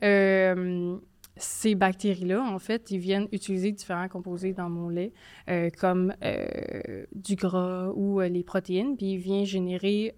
ces 1.36 1.74
bactéries-là, 1.76 2.42
en 2.44 2.60
fait, 2.60 2.92
ils 2.92 3.00
viennent 3.00 3.28
utiliser 3.32 3.72
différents 3.72 4.08
composés 4.08 4.54
dans 4.54 4.70
mon 4.70 4.90
lait, 4.90 5.14
euh, 5.50 5.70
comme 5.80 6.14
euh, 6.24 7.06
du 7.16 7.36
gras 7.36 7.90
ou 7.96 8.22
euh, 8.22 8.28
les 8.30 8.44
protéines, 8.44 8.96
puis 8.98 9.14
ils 9.14 9.18
viennent 9.18 9.46
générer, 9.46 10.14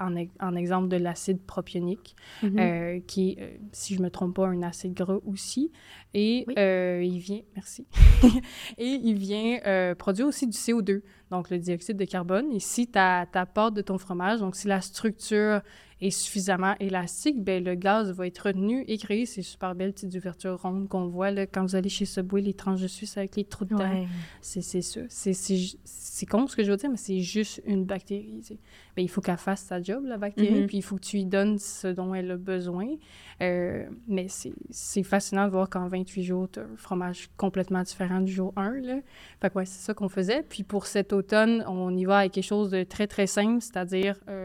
en, 0.00 0.16
en 0.40 0.56
exemple, 0.56 0.88
de 0.88 0.96
l'acide 0.96 1.40
propionique, 1.42 2.16
Mhm. 2.42 2.58
euh, 2.58 3.00
qui 3.06 3.30
est, 3.38 3.60
si 3.72 3.94
je 3.94 4.02
me 4.02 4.10
trompe 4.10 4.34
pas, 4.36 4.46
un 4.48 4.62
acide 4.62 4.94
gras 4.94 5.18
aussi. 5.24 5.70
Et 6.14 6.44
Oui. 6.48 6.54
il 6.56 7.18
vient, 7.18 7.40
merci, 7.54 7.86
et 8.78 8.86
il 8.88 9.16
vient 9.18 9.94
produire 9.96 10.26
aussi 10.26 10.46
du 10.46 10.56
CO2, 10.56 11.02
donc 11.30 11.50
le 11.50 11.58
dioxyde 11.58 11.96
de 11.96 12.04
carbone. 12.04 12.50
Et 12.52 12.60
si 12.60 12.86
ta, 12.88 13.26
ta 13.30 13.46
pâte 13.46 13.74
de 13.74 13.82
ton 13.82 13.98
fromage, 13.98 14.40
donc 14.40 14.56
si 14.56 14.66
la 14.68 14.80
structure 14.80 15.60
est 16.00 16.10
suffisamment 16.10 16.74
élastique, 16.80 17.42
ben 17.42 17.62
le 17.62 17.74
gaz 17.74 18.10
va 18.12 18.26
être 18.26 18.38
retenu 18.40 18.84
et 18.88 18.98
créer 18.98 19.26
ces 19.26 19.42
super 19.42 19.74
belles 19.74 19.92
petites 19.92 20.14
ouvertures 20.14 20.60
rondes 20.60 20.88
qu'on 20.88 21.06
voit 21.06 21.30
là, 21.30 21.46
quand 21.46 21.62
vous 21.62 21.76
allez 21.76 21.88
chez 21.88 22.04
Subway, 22.04 22.40
les 22.42 22.54
tranches 22.54 22.80
de 22.82 22.88
suisse 22.88 23.16
avec 23.16 23.36
les 23.36 23.44
trous 23.44 23.64
dedans. 23.64 23.78
Ouais. 23.88 24.06
C'est 24.40 24.60
ça. 24.62 25.00
C'est- 25.08 26.26
con 26.26 26.46
ce 26.46 26.56
que 26.56 26.64
je 26.64 26.70
veux 26.70 26.76
dire, 26.76 26.90
mais 26.90 26.96
c'est 26.96 27.20
juste 27.20 27.62
une 27.66 27.84
bactérie. 27.84 28.38
tu 28.40 28.54
sais. 28.54 28.58
Ben, 28.96 29.02
il 29.02 29.08
faut 29.08 29.20
qu'elle 29.20 29.36
fasse 29.36 29.62
sa 29.62 29.82
job, 29.82 30.04
la 30.06 30.16
bactérie, 30.16 30.60
Mhm. 30.62 30.66
puis 30.66 30.78
il 30.78 30.82
faut 30.82 30.96
que 30.96 31.00
tu 31.02 31.16
lui 31.16 31.24
donnes 31.24 31.58
ce 31.58 31.88
dont 31.88 32.14
elle 32.14 32.30
a 32.30 32.36
besoin. 32.36 32.86
Euh, 33.42 33.86
mais 34.06 34.26
c'est 34.28 34.52
c'est 34.70 35.02
fascinant 35.02 35.46
de 35.46 35.50
voir 35.50 35.68
qu'en 35.68 35.88
28 35.88 36.22
jours, 36.22 36.48
tu 36.50 36.60
as 36.60 36.62
un 36.62 36.76
fromage 36.76 37.28
complètement 37.36 37.82
différent 37.82 38.20
du 38.20 38.32
jour 38.32 38.52
1. 38.56 38.80
Là. 38.80 39.00
Fait 39.40 39.50
que 39.50 39.54
ouais, 39.58 39.64
c'est 39.66 39.84
ça 39.84 39.94
qu'on 39.94 40.08
faisait. 40.08 40.42
Puis 40.48 40.62
pour 40.62 40.86
cet 40.86 41.12
automne, 41.12 41.64
on 41.66 41.94
y 41.96 42.04
va 42.04 42.18
avec 42.18 42.32
quelque 42.32 42.44
chose 42.44 42.70
de 42.70 42.84
très, 42.84 43.06
très 43.06 43.26
simple, 43.26 43.60
c'est-à-dire... 43.60 44.18
euh, 44.28 44.43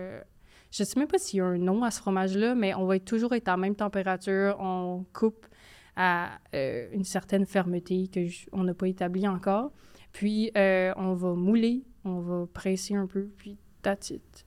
je 0.71 0.83
sais 0.83 0.99
même 0.99 1.07
pas 1.07 1.17
s'il 1.17 1.37
y 1.37 1.41
a 1.41 1.45
un 1.45 1.57
nom 1.57 1.83
à 1.83 1.91
ce 1.91 1.99
fromage-là, 1.99 2.55
mais 2.55 2.73
on 2.75 2.85
va 2.85 2.99
toujours 2.99 3.33
être 3.33 3.47
à 3.47 3.51
la 3.51 3.57
même 3.57 3.75
température. 3.75 4.57
On 4.59 5.05
coupe 5.13 5.45
à 5.95 6.39
euh, 6.53 6.87
une 6.93 7.03
certaine 7.03 7.45
fermeté 7.45 8.07
que 8.07 8.25
je- 8.25 8.47
on 8.51 8.63
n'a 8.63 8.73
pas 8.73 8.87
établie 8.87 9.27
encore. 9.27 9.71
Puis, 10.11 10.51
euh, 10.57 10.93
on 10.95 11.13
va 11.13 11.33
mouler, 11.33 11.83
on 12.05 12.19
va 12.19 12.45
presser 12.53 12.95
un 12.95 13.05
peu, 13.07 13.29
puis 13.37 13.57
that's 13.81 14.09
it. 14.11 14.45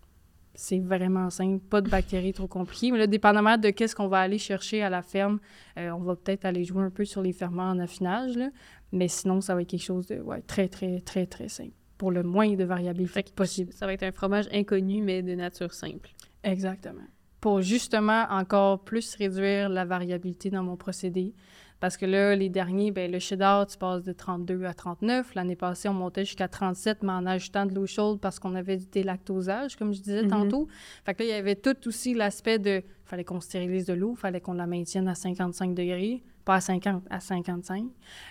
C'est 0.54 0.80
vraiment 0.80 1.30
simple, 1.30 1.60
pas 1.64 1.80
de 1.80 1.88
bactéries 1.88 2.32
trop 2.32 2.46
compliquées. 2.46 2.90
Mais 2.92 2.98
là, 2.98 3.06
dépendamment 3.06 3.56
de 3.58 3.70
qu'est-ce 3.70 3.94
qu'on 3.96 4.08
va 4.08 4.20
aller 4.20 4.38
chercher 4.38 4.82
à 4.82 4.90
la 4.90 5.02
ferme, 5.02 5.40
euh, 5.78 5.90
on 5.90 6.00
va 6.00 6.14
peut-être 6.16 6.44
aller 6.44 6.64
jouer 6.64 6.82
un 6.82 6.90
peu 6.90 7.04
sur 7.04 7.22
les 7.22 7.32
ferments 7.32 7.70
en 7.70 7.78
affinage, 7.78 8.36
là. 8.36 8.50
Mais 8.92 9.08
sinon, 9.08 9.40
ça 9.40 9.54
va 9.54 9.62
être 9.62 9.68
quelque 9.68 9.82
chose 9.82 10.06
de 10.06 10.22
très, 10.46 10.68
très, 10.68 11.00
très, 11.00 11.26
très 11.26 11.48
simple. 11.48 11.72
Pour 11.99 12.11
le 12.11 12.22
moins 12.22 12.55
de 12.55 12.64
variabilité 12.64 13.24
possible. 13.34 13.72
Ça 13.72 13.86
va 13.86 13.93
être 13.93 14.03
un 14.03 14.12
fromage 14.12 14.49
inconnu, 14.53 15.03
mais 15.03 15.22
de 15.22 15.34
nature 15.34 15.72
simple. 15.72 16.11
Exactement. 16.43 17.03
Pour 17.40 17.61
justement 17.61 18.26
encore 18.30 18.82
plus 18.84 19.14
réduire 19.16 19.68
la 19.68 19.84
variabilité 19.84 20.51
dans 20.51 20.62
mon 20.62 20.76
procédé. 20.76 21.34
Parce 21.80 21.97
que 21.97 22.07
là, 22.07 22.36
les 22.36 22.49
derniers, 22.49 22.93
ben, 22.93 23.11
le 23.11 23.18
cheddar, 23.18 23.66
tu 23.66 23.76
passes 23.76 24.05
de 24.05 24.12
32 24.12 24.64
à 24.66 24.72
39. 24.72 25.34
L'année 25.34 25.57
passée, 25.57 25.88
on 25.88 25.95
montait 25.95 26.24
jusqu'à 26.24 26.47
37, 26.47 27.03
mais 27.03 27.11
en 27.11 27.26
ajoutant 27.26 27.66
de 27.66 27.74
l'eau 27.74 27.86
chaude 27.86 28.20
parce 28.20 28.38
qu'on 28.38 28.55
avait 28.55 28.76
du 28.76 28.86
délactosage, 28.86 29.74
comme 29.74 29.93
je 29.93 30.01
disais 30.01 30.22
Mhm. 30.22 30.28
tantôt. 30.28 30.68
Fait 31.05 31.14
que 31.14 31.24
là, 31.24 31.28
il 31.28 31.32
y 31.32 31.34
avait 31.34 31.57
tout 31.57 31.76
aussi 31.88 32.14
l'aspect 32.14 32.61
de... 32.61 32.84
fallait 33.05 33.24
qu'on 33.24 33.40
stérilise 33.40 33.86
de 33.86 33.95
l'eau, 33.95 34.14
fallait 34.14 34.40
qu'on 34.40 34.53
la 34.53 34.68
maintienne 34.68 35.09
à 35.09 35.16
55 35.16 35.74
degrés, 35.74 36.22
pas 36.45 36.57
à 36.57 36.61
50, 36.61 37.05
à 37.11 37.20
55. 37.20 37.84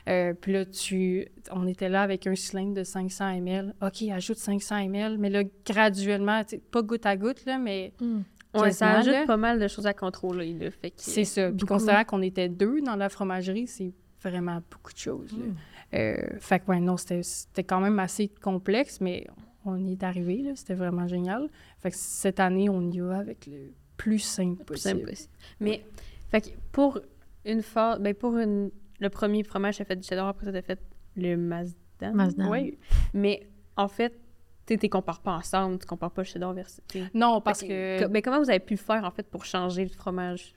Euh, 0.10 0.34
puis 0.34 0.54
là, 0.54 0.66
tu... 0.66 1.28
on 1.52 1.68
était 1.68 1.90
là 1.90 2.02
avec 2.02 2.28
un 2.28 2.36
cylindre 2.36 2.74
de 2.74 2.84
500 2.84 3.30
ml. 3.38 3.74
OK, 3.82 4.04
ajoute 4.04 4.38
500 4.38 4.76
ml, 4.78 5.18
mais 5.18 5.30
là, 5.30 5.44
graduellement, 5.66 6.42
pas 6.72 6.82
goutte 6.82 7.06
à 7.06 7.16
goutte, 7.18 7.46
là, 7.46 7.58
mais 7.58 7.94
Mm. 8.02 8.60
Ouais, 8.60 8.72
ça 8.72 8.98
ajoute 8.98 9.14
là. 9.14 9.26
pas 9.26 9.38
mal 9.38 9.60
de 9.60 9.68
choses 9.68 9.88
à 9.88 9.94
contrôler, 9.94 10.54
là. 10.54 10.70
Fait. 10.72 10.92
C'est 10.98 11.24
ça. 11.24 11.52
Puis 11.52 11.66
considérant 11.66 12.04
qu'on 12.04 12.22
était 12.22 12.50
deux 12.50 12.82
dans 12.82 12.98
la 12.98 13.08
fromagerie, 13.08 13.68
c'est 13.68 13.94
vraiment 14.22 14.60
beaucoup 14.70 14.92
de 14.92 14.98
choses. 14.98 15.32
là. 15.32 15.46
Mm. 15.46 15.56
Euh, 15.94 16.40
fait 16.40 16.60
que, 16.60 16.66
ouais, 16.68 16.80
non, 16.80 16.98
c'était 16.98 17.64
quand 17.64 17.80
même 17.80 18.00
assez 18.00 18.28
complexe, 18.28 19.00
mais 19.02 19.26
on 19.66 19.78
y 19.86 19.94
est 19.94 20.04
arrivé, 20.04 20.42
là. 20.42 20.52
C'était 20.56 20.74
vraiment 20.74 21.08
génial. 21.08 21.50
Fait 21.80 21.92
que 21.92 21.98
cette 21.98 22.40
année, 22.40 22.70
on 22.70 22.82
y 22.90 23.00
va 23.00 23.18
avec 23.18 23.46
le 23.48 23.72
plus 23.98 24.20
simple 24.20 24.64
plus 24.64 24.74
possible. 24.74 25.00
simple 25.00 25.10
possible. 25.10 25.34
Mais, 25.60 25.86
fait 26.30 26.42
que 26.42 26.50
pour 26.72 27.00
une 27.46 27.62
fois, 27.62 27.98
ben 28.00 28.14
pour 28.14 28.38
une, 28.38 28.72
le 29.00 29.10
premier 29.10 29.44
fromage, 29.44 29.78
t'as 29.78 29.86
fait 29.86 29.96
du 29.96 30.08
cheddar, 30.08 30.28
après 30.28 30.46
ça, 30.46 30.52
t'as 30.52 30.62
fait 30.62 30.80
le 31.16 31.36
Mazda. 31.36 32.12
Mazda. 32.14 32.50
Oui. 32.50 32.78
Mais, 33.14 33.48
en 33.76 33.88
fait, 33.88 34.20
tu 34.66 34.78
tu 34.78 34.90
compares 34.90 35.22
pas 35.22 35.34
ensemble, 35.34 35.80
tu 35.80 35.86
compares 35.86 36.12
pas 36.12 36.22
le 36.22 36.28
cheddar 36.28 36.54
versus... 36.54 36.82
Non, 37.14 37.42
parce 37.42 37.62
que 37.62 38.08
Mais 38.08 38.22
comment 38.22 38.40
vous 38.40 38.50
avez 38.50 38.60
pu 38.60 38.78
faire, 38.78 39.04
en 39.04 39.12
fait, 39.12 39.28
pour 39.30 39.46
changer 39.46 39.84
le 39.84 39.90
fromage? 39.90 40.54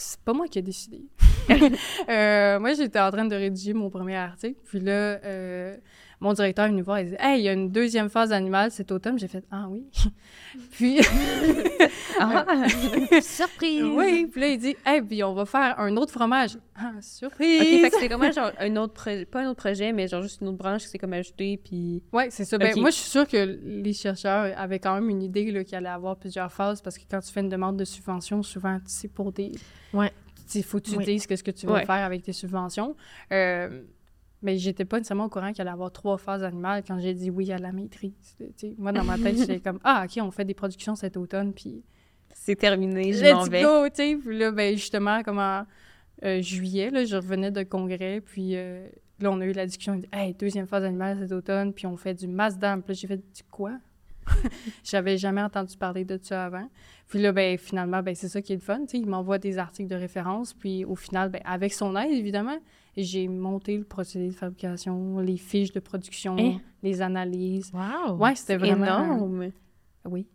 c'est 0.00 0.20
pas 0.20 0.32
moi 0.32 0.46
qui 0.48 0.58
ai 0.58 0.62
décidé. 0.62 1.02
Euh, 2.08 2.60
moi, 2.60 2.74
j'étais 2.74 3.00
en 3.00 3.10
train 3.10 3.24
de 3.24 3.34
rédiger 3.34 3.72
mon 3.72 3.90
premier 3.90 4.16
article. 4.16 4.58
Puis 4.64 4.80
là, 4.80 5.20
euh, 5.24 5.76
mon 6.20 6.32
directeur 6.32 6.66
est 6.66 6.68
venu 6.70 6.82
voir 6.82 6.98
et 6.98 7.04
dit 7.04 7.16
Hey, 7.18 7.40
il 7.40 7.44
y 7.44 7.48
a 7.48 7.52
une 7.52 7.70
deuxième 7.70 8.08
phase 8.10 8.32
animale 8.32 8.70
cet 8.70 8.92
automne. 8.92 9.18
J'ai 9.18 9.28
fait 9.28 9.44
Ah 9.50 9.66
oui. 9.68 9.84
puis. 10.72 11.00
Ah! 12.22 12.44
Surprise! 13.22 13.82
Oui, 13.82 14.26
puis 14.30 14.40
là, 14.42 14.48
il 14.48 14.58
dit, 14.58 14.76
hey, 14.84 15.00
puis 15.00 15.24
on 15.24 15.32
va 15.32 15.46
faire 15.46 15.78
un 15.80 15.96
autre 15.96 16.12
fromage. 16.12 16.58
Ah, 16.76 16.92
surprise! 17.00 17.60
OK, 17.62 17.66
fait 17.80 17.90
que 17.90 17.96
c'est 18.00 18.08
comment, 18.10 18.30
genre, 18.30 18.52
un 18.58 18.76
autre 18.76 18.92
projet, 18.92 19.24
pas 19.24 19.40
un 19.40 19.48
autre 19.48 19.60
projet, 19.62 19.92
mais 19.92 20.06
genre 20.06 20.22
juste 20.22 20.42
une 20.42 20.48
autre 20.48 20.58
branche 20.58 20.82
qui 20.82 20.88
s'est 20.88 20.98
comme 20.98 21.14
ajoutée, 21.14 21.58
puis... 21.62 22.02
Ouais, 22.12 22.28
c'est 22.30 22.44
ça. 22.44 22.58
Ben, 22.58 22.78
moi, 22.78 22.90
je 22.90 22.96
suis 22.96 23.08
sûre 23.10 23.26
que 23.26 23.58
les 23.64 23.92
chercheurs 23.94 24.52
avaient 24.58 24.78
quand 24.80 24.94
même 24.94 25.08
une 25.08 25.22
idée 25.22 25.64
qu'il 25.64 25.74
allait 25.76 25.88
avoir 25.88 26.16
plusieurs 26.16 26.52
phases 26.52 26.82
parce 26.82 26.98
que 26.98 27.04
quand 27.10 27.20
tu 27.20 27.32
fais 27.32 27.40
une 27.40 27.48
demande 27.48 27.78
de 27.78 27.84
subvention, 27.84 28.42
souvent, 28.42 28.78
c'est 28.84 29.08
pour 29.08 29.32
des. 29.32 29.52
Ouais. 29.94 30.12
Il 30.54 30.64
faut 30.64 30.78
que 30.80 30.90
tu 30.90 30.96
Oui. 30.96 31.04
dises 31.04 31.26
qu'est-ce 31.26 31.44
que 31.44 31.52
tu 31.52 31.66
Ouais. 31.68 31.86
faire 31.86 32.04
avec 32.04 32.22
tes 32.22 32.32
subventions. 32.32 32.96
Euh, 33.32 33.82
mais 34.42 34.56
j'étais 34.56 34.84
pas 34.84 34.98
nécessairement 34.98 35.26
au 35.26 35.28
courant 35.28 35.52
qu'il 35.52 35.60
allait 35.60 35.70
avoir 35.70 35.92
trois 35.92 36.18
phases 36.18 36.42
animales 36.42 36.82
quand 36.86 36.98
j'ai 36.98 37.14
dit 37.14 37.30
oui 37.30 37.52
à 37.52 37.58
la 37.58 37.72
maîtrise. 37.72 38.36
Moi, 38.78 38.92
dans 38.92 39.04
ma 39.04 39.18
tête, 39.18 39.36
j'étais 39.38 39.60
comme 39.60 39.80
Ah, 39.84 40.06
OK, 40.06 40.22
on 40.22 40.30
fait 40.30 40.44
des 40.44 40.54
productions 40.54 40.94
cet 40.94 41.16
automne, 41.16 41.52
puis 41.52 41.82
C'est 42.32 42.56
terminé, 42.56 43.12
je 43.12 43.32
m'en 43.32 43.44
vais. 43.44 43.62
go, 43.62 43.88
tu 43.88 43.96
sais. 43.96 44.16
Puis 44.16 44.38
là, 44.38 44.50
ben, 44.50 44.76
justement, 44.76 45.22
comme 45.22 45.38
en 45.38 45.66
euh, 46.24 46.40
juillet, 46.40 46.90
là, 46.90 47.04
je 47.04 47.16
revenais 47.16 47.50
de 47.50 47.62
congrès, 47.62 48.20
puis 48.20 48.56
euh, 48.56 48.86
là, 49.20 49.30
on 49.30 49.40
a 49.40 49.44
eu 49.44 49.52
la 49.52 49.66
discussion, 49.66 49.94
on 49.94 49.96
dit, 49.96 50.08
hey, 50.12 50.34
deuxième 50.34 50.66
phase 50.66 50.84
animale 50.84 51.18
cet 51.18 51.32
automne, 51.32 51.72
puis 51.72 51.86
on 51.86 51.96
fait 51.96 52.14
du 52.14 52.26
Mazda. 52.26 52.76
Puis 52.76 52.84
là, 52.88 52.94
j'ai 52.94 53.06
fait 53.06 53.16
du 53.16 53.42
quoi? 53.50 53.72
J'avais 54.84 55.18
jamais 55.18 55.42
entendu 55.42 55.76
parler 55.76 56.04
de 56.04 56.18
ça 56.22 56.46
avant. 56.46 56.68
Puis 57.08 57.20
là, 57.20 57.32
ben, 57.32 57.58
finalement, 57.58 58.02
ben, 58.02 58.14
c'est 58.14 58.28
ça 58.28 58.40
qui 58.40 58.52
est 58.52 58.56
le 58.56 58.62
fun, 58.62 58.80
tu 58.80 58.88
sais. 58.88 58.98
Il 58.98 59.06
m'envoie 59.06 59.38
des 59.38 59.58
articles 59.58 59.88
de 59.88 59.96
référence, 59.96 60.54
puis 60.54 60.84
au 60.84 60.94
final, 60.94 61.30
ben, 61.30 61.42
avec 61.44 61.72
son 61.72 61.96
aide, 61.96 62.12
évidemment, 62.12 62.58
j'ai 62.96 63.28
monté 63.28 63.76
le 63.78 63.84
procédé 63.84 64.28
de 64.28 64.34
fabrication, 64.34 65.18
les 65.20 65.36
fiches 65.36 65.72
de 65.72 65.80
production, 65.80 66.36
Hein? 66.38 66.60
les 66.82 67.02
analyses. 67.02 67.70
Wow! 67.72 68.16
Ouais, 68.16 68.34
c'était 68.34 68.56
vraiment... 68.56 68.84
énorme. 69.04 69.50
Oui. 70.04 70.26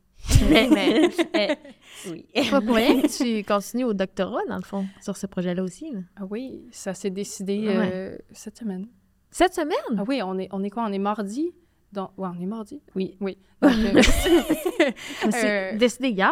mais, 0.50 0.70
mais 0.74 1.10
Eh, 1.34 2.10
oui. 2.10 2.26
pas 2.50 2.62
pour 2.62 2.76
rien 2.76 3.02
que 3.02 3.08
tu 3.08 3.44
continues 3.44 3.84
au 3.84 3.94
doctorat, 3.94 4.42
dans 4.48 4.56
le 4.58 4.62
fond, 4.64 4.86
sur 5.02 5.18
ce 5.18 5.28
projet-là 5.28 5.62
aussi. 5.64 5.92
là. 5.92 6.00
Ah 6.16 6.24
oui, 6.30 6.64
ça 6.72 6.94
s'est 6.94 7.10
décidé 7.10 7.68
Ouais. 7.68 7.90
euh, 7.94 8.18
cette 8.32 8.58
semaine. 8.58 8.88
Cette 9.32 9.54
semaine? 9.54 9.76
Ah 9.98 10.04
oui, 10.08 10.22
on 10.24 10.38
est, 10.40 10.48
on 10.52 10.64
est 10.64 10.70
quoi? 10.70 10.86
On 10.88 10.92
est 10.94 11.00
mardi? 11.00 11.52
Donc, 11.92 12.12
ouais, 12.18 12.30
on 12.36 12.42
est 12.42 12.46
mardi? 12.46 12.82
Oui. 12.96 13.18
Oui. 13.20 13.38
Donc, 13.62 13.72
euh, 13.74 14.02
Euh, 15.34 15.78
décidé 15.78 16.10
hier. 16.10 16.32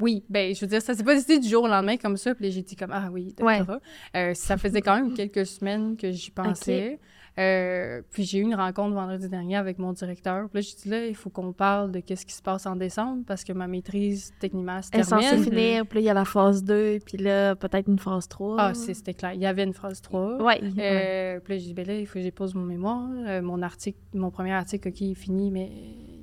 Oui, 0.00 0.24
ben 0.28 0.54
je 0.54 0.60
veux 0.60 0.66
dire, 0.66 0.82
ça 0.82 0.94
s'est 0.94 1.04
pas 1.04 1.14
décidé 1.14 1.38
du 1.38 1.48
jour 1.48 1.64
au 1.64 1.68
lendemain 1.68 1.96
comme 1.96 2.16
ça. 2.16 2.34
Puis 2.34 2.50
j'ai 2.50 2.62
dit 2.62 2.76
comme, 2.76 2.92
ah 2.92 3.08
oui, 3.12 3.34
doctorat. 3.36 3.80
Euh, 4.16 4.34
ça 4.34 4.56
faisait 4.56 4.82
quand 4.82 4.96
même 4.96 5.14
quelques 5.14 5.46
semaines 5.46 5.96
que 5.96 6.10
j'y 6.10 6.30
pensais. 6.30 6.98
Euh, 7.38 8.02
puis 8.10 8.24
j'ai 8.24 8.38
eu 8.38 8.42
une 8.42 8.56
rencontre 8.56 8.92
vendredi 8.94 9.28
dernier 9.28 9.56
avec 9.56 9.78
mon 9.78 9.92
directeur. 9.92 10.48
Puis 10.50 10.58
là, 10.58 10.60
j'ai 10.68 10.82
dit, 10.82 10.88
là, 10.88 11.06
il 11.06 11.14
faut 11.14 11.30
qu'on 11.30 11.52
parle 11.52 11.92
de 11.92 12.00
qu'est-ce 12.00 12.26
qui 12.26 12.34
se 12.34 12.42
passe 12.42 12.66
en 12.66 12.74
décembre 12.74 13.22
parce 13.26 13.44
que 13.44 13.52
ma 13.52 13.68
maîtrise, 13.68 14.32
techniquement, 14.40 14.82
se 14.82 14.90
Elle 14.92 15.00
est 15.00 15.04
censée 15.04 15.28
termine. 15.28 15.44
finir, 15.44 15.86
puis 15.86 15.98
là, 15.98 16.00
il 16.00 16.04
y 16.06 16.10
a 16.10 16.14
la 16.14 16.24
phase 16.24 16.64
2, 16.64 16.98
puis 17.06 17.18
là, 17.18 17.54
peut-être 17.54 17.88
une 17.88 18.00
phase 18.00 18.26
3. 18.28 18.56
Ah, 18.58 18.74
c'est- 18.74 18.94
c'était 18.94 19.14
clair. 19.14 19.32
Il 19.32 19.40
y 19.40 19.46
avait 19.46 19.62
une 19.62 19.72
phrase 19.72 20.02
3. 20.02 20.42
Ouais. 20.42 20.60
Euh, 20.76 21.40
Puis 21.40 21.54
là, 21.54 21.58
j'ai 21.60 21.66
dit, 21.66 21.74
ben 21.74 21.86
là, 21.86 21.94
il 21.98 22.06
faut 22.06 22.14
que 22.14 22.18
je 22.20 22.24
dépose 22.24 22.54
mon 22.54 22.64
mémoire. 22.64 23.08
Euh, 23.26 23.40
mon 23.40 23.62
article, 23.62 23.98
mon 24.12 24.30
premier 24.30 24.52
article, 24.52 24.88
OK, 24.88 25.00
il 25.00 25.12
est 25.12 25.14
fini, 25.14 25.50
mais 25.52 25.70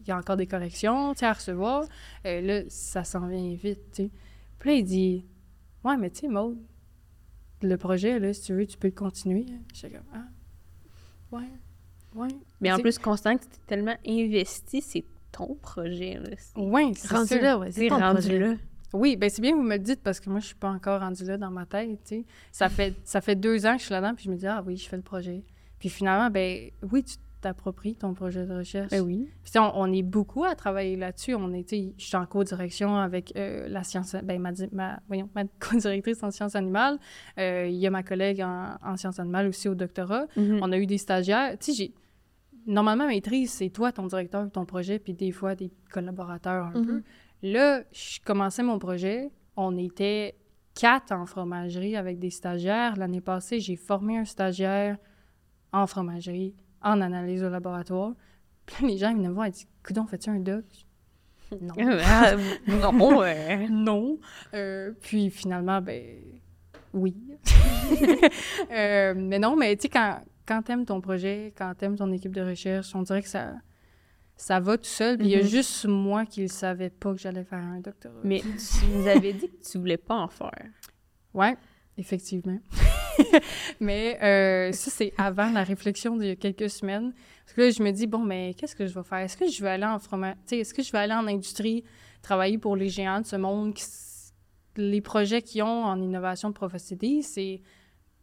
y 0.09 0.11
a 0.11 0.17
encore 0.17 0.37
des 0.37 0.47
corrections, 0.47 1.13
tu 1.13 1.19
sais, 1.19 1.25
à 1.25 1.33
recevoir. 1.33 1.85
Euh, 2.25 2.41
là, 2.41 2.61
ça 2.69 3.03
s'en 3.03 3.27
vient 3.27 3.53
vite, 3.55 3.79
tu 3.93 4.03
sais. 4.03 4.11
Puis 4.59 4.69
là, 4.69 4.75
il 4.77 4.83
dit, 4.85 5.25
ouais, 5.83 5.97
mais 5.97 6.09
tu 6.09 6.21
sais, 6.21 6.27
Maud, 6.27 6.57
le 7.61 7.75
projet, 7.77 8.19
là, 8.19 8.33
si 8.33 8.41
tu 8.43 8.53
veux, 8.53 8.65
tu 8.65 8.77
peux 8.77 8.87
le 8.87 8.93
continuer. 8.93 9.45
J'étais 9.73 9.95
comme, 9.97 10.05
ah, 10.13 11.35
ouais, 11.35 11.49
ouais. 12.15 12.27
Mais 12.61 12.71
en 12.71 12.79
plus, 12.79 12.97
constant 12.99 13.35
que 13.35 13.43
tu 13.43 13.49
t'es 13.49 13.59
tellement 13.67 13.95
investi, 14.07 14.81
c'est 14.81 15.05
ton 15.31 15.55
projet, 15.55 16.15
là. 16.15 16.29
C'est 16.37 16.59
Ouais, 16.59 16.91
c'est 16.95 17.13
Rendu 17.13 17.39
là, 17.39 17.57
ouais. 17.57 17.71
C'est 17.71 17.81
c'est 17.81 17.87
ton 17.89 17.99
rendu 17.99 18.21
projet. 18.21 18.39
là. 18.39 18.53
Oui, 18.93 19.17
ben 19.17 19.29
c'est 19.29 19.41
bien 19.41 19.51
que 19.51 19.57
vous 19.57 19.63
me 19.63 19.75
le 19.75 19.83
dites 19.83 20.01
parce 20.01 20.19
que 20.21 20.29
moi, 20.29 20.39
je 20.39 20.45
suis 20.45 20.55
pas 20.55 20.69
encore 20.69 21.01
rendue 21.01 21.25
là 21.25 21.37
dans 21.37 21.51
ma 21.51 21.65
tête, 21.65 21.99
tu 22.05 22.15
sais. 22.19 22.25
Ça 22.51 22.69
fait, 22.69 22.95
ça 23.03 23.19
fait 23.19 23.35
deux 23.35 23.65
ans 23.65 23.73
que 23.73 23.79
je 23.79 23.85
suis 23.85 23.91
là-dedans, 23.93 24.15
puis 24.15 24.23
je 24.25 24.31
me 24.31 24.37
dis, 24.37 24.47
ah 24.47 24.63
oui, 24.65 24.77
je 24.77 24.87
fais 24.87 24.95
le 24.95 25.01
projet. 25.03 25.43
Puis 25.77 25.89
finalement, 25.89 26.29
ben 26.29 26.71
oui, 26.91 27.03
tu 27.03 27.17
t'appropries 27.47 27.95
ton 27.95 28.13
projet 28.13 28.45
de 28.45 28.53
recherche. 28.53 28.91
Ben 28.91 29.01
oui. 29.01 29.29
Puis, 29.43 29.57
on, 29.57 29.71
on 29.73 29.91
est 29.93 30.03
beaucoup 30.03 30.43
à 30.43 30.53
travailler 30.53 30.97
là-dessus. 30.97 31.33
On 31.33 31.53
est, 31.53 31.69
je 31.71 32.05
suis 32.05 32.17
en 32.17 32.25
co-direction 32.25 32.97
avec 32.97 33.33
euh, 33.37 33.69
la 33.69 33.83
science, 33.83 34.15
ben, 34.21 34.41
ma, 34.41 34.51
ma, 34.73 34.99
voyons, 35.07 35.29
ma 35.33 35.43
co-directrice 35.59 36.21
en 36.23 36.31
sciences 36.31 36.55
animales. 36.55 36.99
Euh, 37.39 37.67
Il 37.69 37.77
y 37.77 37.87
a 37.87 37.89
ma 37.89 38.03
collègue 38.03 38.41
en, 38.41 38.77
en 38.83 38.97
sciences 38.97 39.19
animales 39.19 39.47
aussi 39.47 39.69
au 39.69 39.75
doctorat. 39.75 40.25
Mhm. 40.35 40.59
On 40.61 40.71
a 40.73 40.77
eu 40.77 40.85
des 40.85 40.97
stagiaires. 40.97 41.57
Tu 41.57 41.73
sais. 41.73 41.93
Normalement, 42.65 43.07
maîtrise, 43.07 43.51
c'est 43.51 43.69
toi, 43.69 43.93
ton 43.93 44.07
directeur, 44.07 44.51
ton 44.51 44.65
projet, 44.65 44.99
puis 44.99 45.13
des 45.13 45.31
fois, 45.31 45.55
des 45.55 45.71
collaborateurs 45.89 46.65
un 46.65 46.83
peu. 46.83 47.01
Là, 47.41 47.83
je 47.93 48.19
commençais 48.25 48.61
mon 48.63 48.77
projet. 48.77 49.31
On 49.55 49.77
était 49.77 50.35
quatre 50.75 51.13
en 51.13 51.25
fromagerie 51.25 51.95
avec 51.95 52.19
des 52.19 52.29
stagiaires. 52.29 52.97
L'année 52.97 53.21
passée, 53.21 53.61
j'ai 53.61 53.77
formé 53.77 54.17
un 54.17 54.25
stagiaire 54.25 54.97
en 55.71 55.87
fromagerie, 55.87 56.55
en 56.91 57.01
analyse 57.01 57.43
au 57.43 57.49
laboratoire. 57.49 58.13
Puis 58.65 58.83
là, 58.83 58.89
les 58.89 58.97
gens, 58.97 59.13
venaient 59.15 59.27
me 59.29 59.33
voir 59.33 59.45
et 59.47 59.51
disent 59.51 59.67
Coudon, 59.85 60.05
fais-tu 60.07 60.29
un 60.29 60.39
doc? 60.39 60.65
Non. 61.61 61.73
Ah, 62.03 62.33
non, 62.67 63.17
ouais. 63.19 63.67
non. 63.69 64.17
Euh, 64.53 64.91
puis 65.01 65.29
finalement, 65.29 65.81
ben 65.81 66.03
oui. 66.93 67.15
Euh, 68.71 69.13
mais 69.15 69.39
non, 69.39 69.55
mais 69.55 69.75
tu 69.75 69.83
sais, 69.83 69.89
quand, 69.89 70.19
quand 70.45 70.61
t'aimes 70.61 70.85
ton 70.85 70.99
projet, 71.01 71.53
quand 71.57 71.73
t'aimes 71.77 71.95
ton 71.95 72.11
équipe 72.11 72.33
de 72.35 72.41
recherche, 72.41 72.93
on 72.95 73.01
dirait 73.01 73.21
que 73.21 73.29
ça, 73.29 73.53
ça 74.35 74.59
va 74.59 74.77
tout 74.77 74.83
seul. 74.85 75.17
Puis 75.17 75.27
il 75.27 75.31
y 75.31 75.35
a 75.35 75.39
Mhm. 75.41 75.47
juste 75.47 75.85
moi 75.85 76.25
qui 76.25 76.43
ne 76.43 76.47
savais 76.47 76.89
pas 76.89 77.13
que 77.13 77.19
j'allais 77.19 77.43
faire 77.45 77.59
un 77.63 77.79
doctorat. 77.79 78.19
Mais 78.23 78.41
tu 78.41 78.85
nous 78.93 79.07
avais 79.07 79.33
dit 79.33 79.47
que 79.49 79.63
tu 79.71 79.77
voulais 79.77 79.97
pas 79.97 80.15
en 80.15 80.27
faire. 80.27 80.65
Ouais, 81.33 81.55
effectivement. 81.97 82.59
mais 83.79 84.17
euh, 84.21 84.71
ça, 84.71 84.91
c'est 84.91 85.13
avant 85.17 85.51
la 85.51 85.63
réflexion 85.63 86.15
d'il 86.17 86.27
y 86.27 86.31
a 86.31 86.35
quelques 86.35 86.69
semaines. 86.69 87.13
Parce 87.45 87.53
que 87.55 87.61
là, 87.61 87.69
je 87.71 87.83
me 87.83 87.91
dis, 87.91 88.07
bon, 88.07 88.19
mais 88.19 88.53
qu'est-ce 88.55 88.75
que 88.75 88.85
je 88.85 88.93
vais 88.93 89.03
faire? 89.03 89.19
Est-ce 89.19 89.37
que 89.37 89.49
je 89.49 89.61
vais 89.61 89.69
aller 89.69 89.85
en 89.85 89.99
fromage... 89.99 90.35
Tu 90.47 90.55
est-ce 90.55 90.73
que 90.73 90.83
je 90.83 90.91
vais 90.91 90.99
aller 90.99 91.13
en 91.13 91.27
industrie, 91.27 91.83
travailler 92.21 92.57
pour 92.57 92.75
les 92.75 92.89
géants 92.89 93.21
de 93.21 93.25
ce 93.25 93.35
monde? 93.35 93.73
qui 93.73 93.83
Les 94.75 95.01
projets 95.01 95.41
qu'ils 95.41 95.63
ont 95.63 95.85
en 95.85 96.01
innovation 96.01 96.51
de 96.51 97.21
c'est 97.21 97.61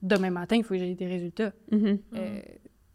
demain 0.03 0.31
matin, 0.31 0.57
il 0.57 0.65
faut 0.65 0.75
que 0.75 0.81
j'aie 0.81 0.95
des 0.95 1.07
résultats. 1.07 1.53
Mhm. 1.71 1.99
Euh, 2.15 2.41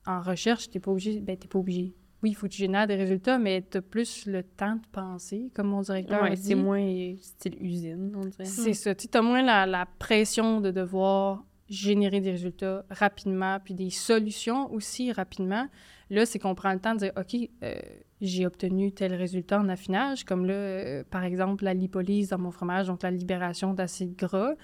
en 0.06 0.22
recherche, 0.22 0.70
t'es 0.70 0.80
pas 0.80 0.92
obligé... 0.92 1.20
Ben, 1.20 1.38
t'es 1.38 1.48
pas 1.48 1.60
obligé. 1.60 1.96
Oui, 2.22 2.32
il 2.32 2.34
faut 2.34 2.48
que 2.48 2.52
tu 2.52 2.58
génères 2.58 2.88
des 2.88 2.96
résultats, 2.96 3.38
mais 3.38 3.62
t'as 3.62 3.82
plus 3.82 4.26
le 4.26 4.44
temps 4.44 4.76
de 4.76 4.86
penser, 4.92 5.52
comme 5.54 5.68
mon 5.68 5.82
directeur 5.82 6.22
Ouais, 6.22 6.36
c'est 6.36 6.56
moins 6.56 7.16
style 7.20 7.56
usine, 7.62 8.14
on 8.16 8.26
dirait. 8.26 8.46
C'est 8.46 8.74
ça. 8.74 8.94
Tu 8.94 9.08
as 9.14 9.22
moins 9.22 9.42
la, 9.42 9.66
la 9.66 9.86
pression 9.86 10.60
de 10.60 10.72
devoir 10.72 11.46
générer 11.70 12.20
des 12.20 12.32
résultats 12.32 12.84
rapidement, 12.90 13.60
puis 13.64 13.74
des 13.74 13.90
solutions 13.90 14.72
aussi 14.74 15.12
rapidement. 15.12 15.68
Là, 16.10 16.26
c'est 16.26 16.40
qu'on 16.40 16.56
prend 16.56 16.74
le 16.74 16.80
temps 16.80 16.94
de 16.94 17.00
dire, 17.00 17.12
OK, 17.16 17.36
euh, 17.64 17.76
j'ai 18.22 18.46
obtenu 18.46 18.92
tel 18.92 19.14
résultat 19.14 19.60
en 19.60 19.70
affinage, 19.70 20.26
comme 20.26 20.46
là, 20.46 20.54
euh, 20.54 21.04
par 21.10 21.24
exemple, 21.24 21.64
la 21.64 21.74
lipolyse 21.74 22.30
dans 22.30 22.40
mon 22.40 22.52
fromage, 22.52 22.88
donc 22.88 23.04
la 23.04 23.12
libération 23.12 23.74
d'acides 23.74 24.16
gras 24.16 24.56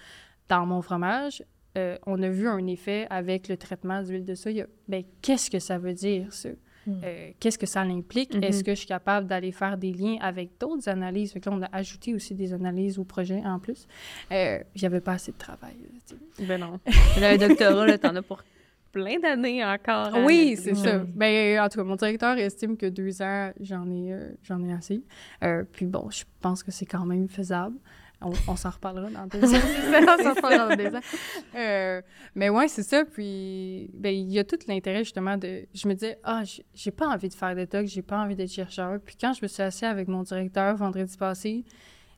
dans 0.49 0.65
mon 0.65 0.81
fromage. 0.81 1.43
Euh, 1.77 1.97
on 2.05 2.21
a 2.23 2.29
vu 2.29 2.47
un 2.47 2.65
effet 2.67 3.05
avec 3.09 3.47
le 3.49 3.57
traitement 3.57 4.01
d'huile 4.01 4.25
de 4.25 4.33
soya. 4.33 4.65
Ben, 4.87 5.03
qu'est-ce 5.21 5.51
que 5.51 5.59
ça 5.59 5.77
veut 5.77 5.93
dire, 5.93 6.33
ça? 6.33 6.49
Mm. 6.87 6.91
Euh, 7.03 7.29
qu'est-ce 7.39 7.57
que 7.57 7.65
ça 7.65 7.81
implique? 7.81 8.35
Mhm. 8.35 8.43
Est-ce 8.43 8.63
que 8.63 8.71
je 8.71 8.79
suis 8.79 8.87
capable 8.87 9.27
d'aller 9.27 9.51
faire 9.51 9.77
des 9.77 9.91
liens 9.91 10.17
avec 10.21 10.59
d'autres 10.59 10.87
analyses? 10.89 11.33
Fait 11.33 11.39
que 11.39 11.49
là, 11.49 11.55
on 11.57 11.61
a 11.61 11.69
ajouté 11.71 12.13
aussi 12.13 12.35
des 12.35 12.53
analyses 12.53 12.99
au 12.99 13.03
projet 13.03 13.41
en 13.45 13.59
plus. 13.59 13.87
Euh, 14.31 14.59
J'avais 14.75 15.01
pas 15.01 15.13
assez 15.13 15.31
de 15.31 15.37
travail. 15.37 15.75
là. 15.81 16.45
Ben 16.47 16.59
non. 16.59 16.79
Un 17.21 17.37
doctorat, 17.37 17.97
t'en 17.97 18.15
as 18.15 18.21
pour 18.21 18.43
plein 18.91 19.19
d'années 19.19 19.63
encore. 19.63 20.11
Oui, 20.23 20.55
c'est 20.57 20.73
ça. 20.73 20.99
Ben, 20.99 21.59
en 21.59 21.67
tout 21.67 21.79
cas, 21.79 21.83
mon 21.83 21.95
directeur 21.97 22.37
estime 22.37 22.77
que 22.77 22.85
deux 22.85 23.21
ans, 23.21 23.51
j'en 23.59 23.89
ai, 23.91 24.13
euh, 24.13 24.29
j'en 24.43 24.63
ai 24.63 24.71
assez. 24.71 25.03
Euh, 25.43 25.63
puis 25.69 25.85
bon, 25.85 26.09
je 26.09 26.23
pense 26.39 26.63
que 26.63 26.71
c'est 26.71 26.85
quand 26.85 27.05
même 27.05 27.27
faisable. 27.27 27.75
On, 28.21 28.31
on 28.47 28.55
s'en 28.55 28.69
reparlera 28.69 29.09
dans 29.09 29.27
deux 29.27 29.43
ans. 29.55 29.57
on 29.59 30.23
s'en 30.23 30.33
reparlera 30.33 30.69
dans 30.69 30.75
deux 30.83 30.95
ans. 30.95 31.01
Euh, 31.55 32.01
mais 32.35 32.49
ouais, 32.49 32.67
c'est 32.67 32.83
ça. 32.83 33.05
Puis, 33.05 33.89
ben, 33.93 34.13
il 34.13 34.31
y 34.31 34.39
a 34.39 34.43
tout 34.43 34.57
l'intérêt, 34.67 35.03
justement, 35.05 35.37
de... 35.37 35.65
Je 35.73 35.87
me 35.87 35.93
disais, 35.93 36.17
ah, 36.23 36.43
j'ai- 36.43 36.65
j'ai 36.73 36.91
pas 36.91 37.07
envie 37.07 37.29
de 37.29 37.33
faire 37.33 37.55
des 37.55 37.65
talks, 37.67 37.87
j'ai 37.87 38.01
pas 38.01 38.17
envie 38.21 38.35
d'être 38.35 38.51
chercheur. 38.51 38.99
Puis 38.99 39.15
quand 39.19 39.31
je 39.33 39.39
me 39.41 39.47
suis 39.47 39.61
assise 39.63 39.83
avec 39.83 40.07
mon 40.09 40.23
directeur 40.23 40.75
vendredi 40.75 41.15
passé, 41.17 41.63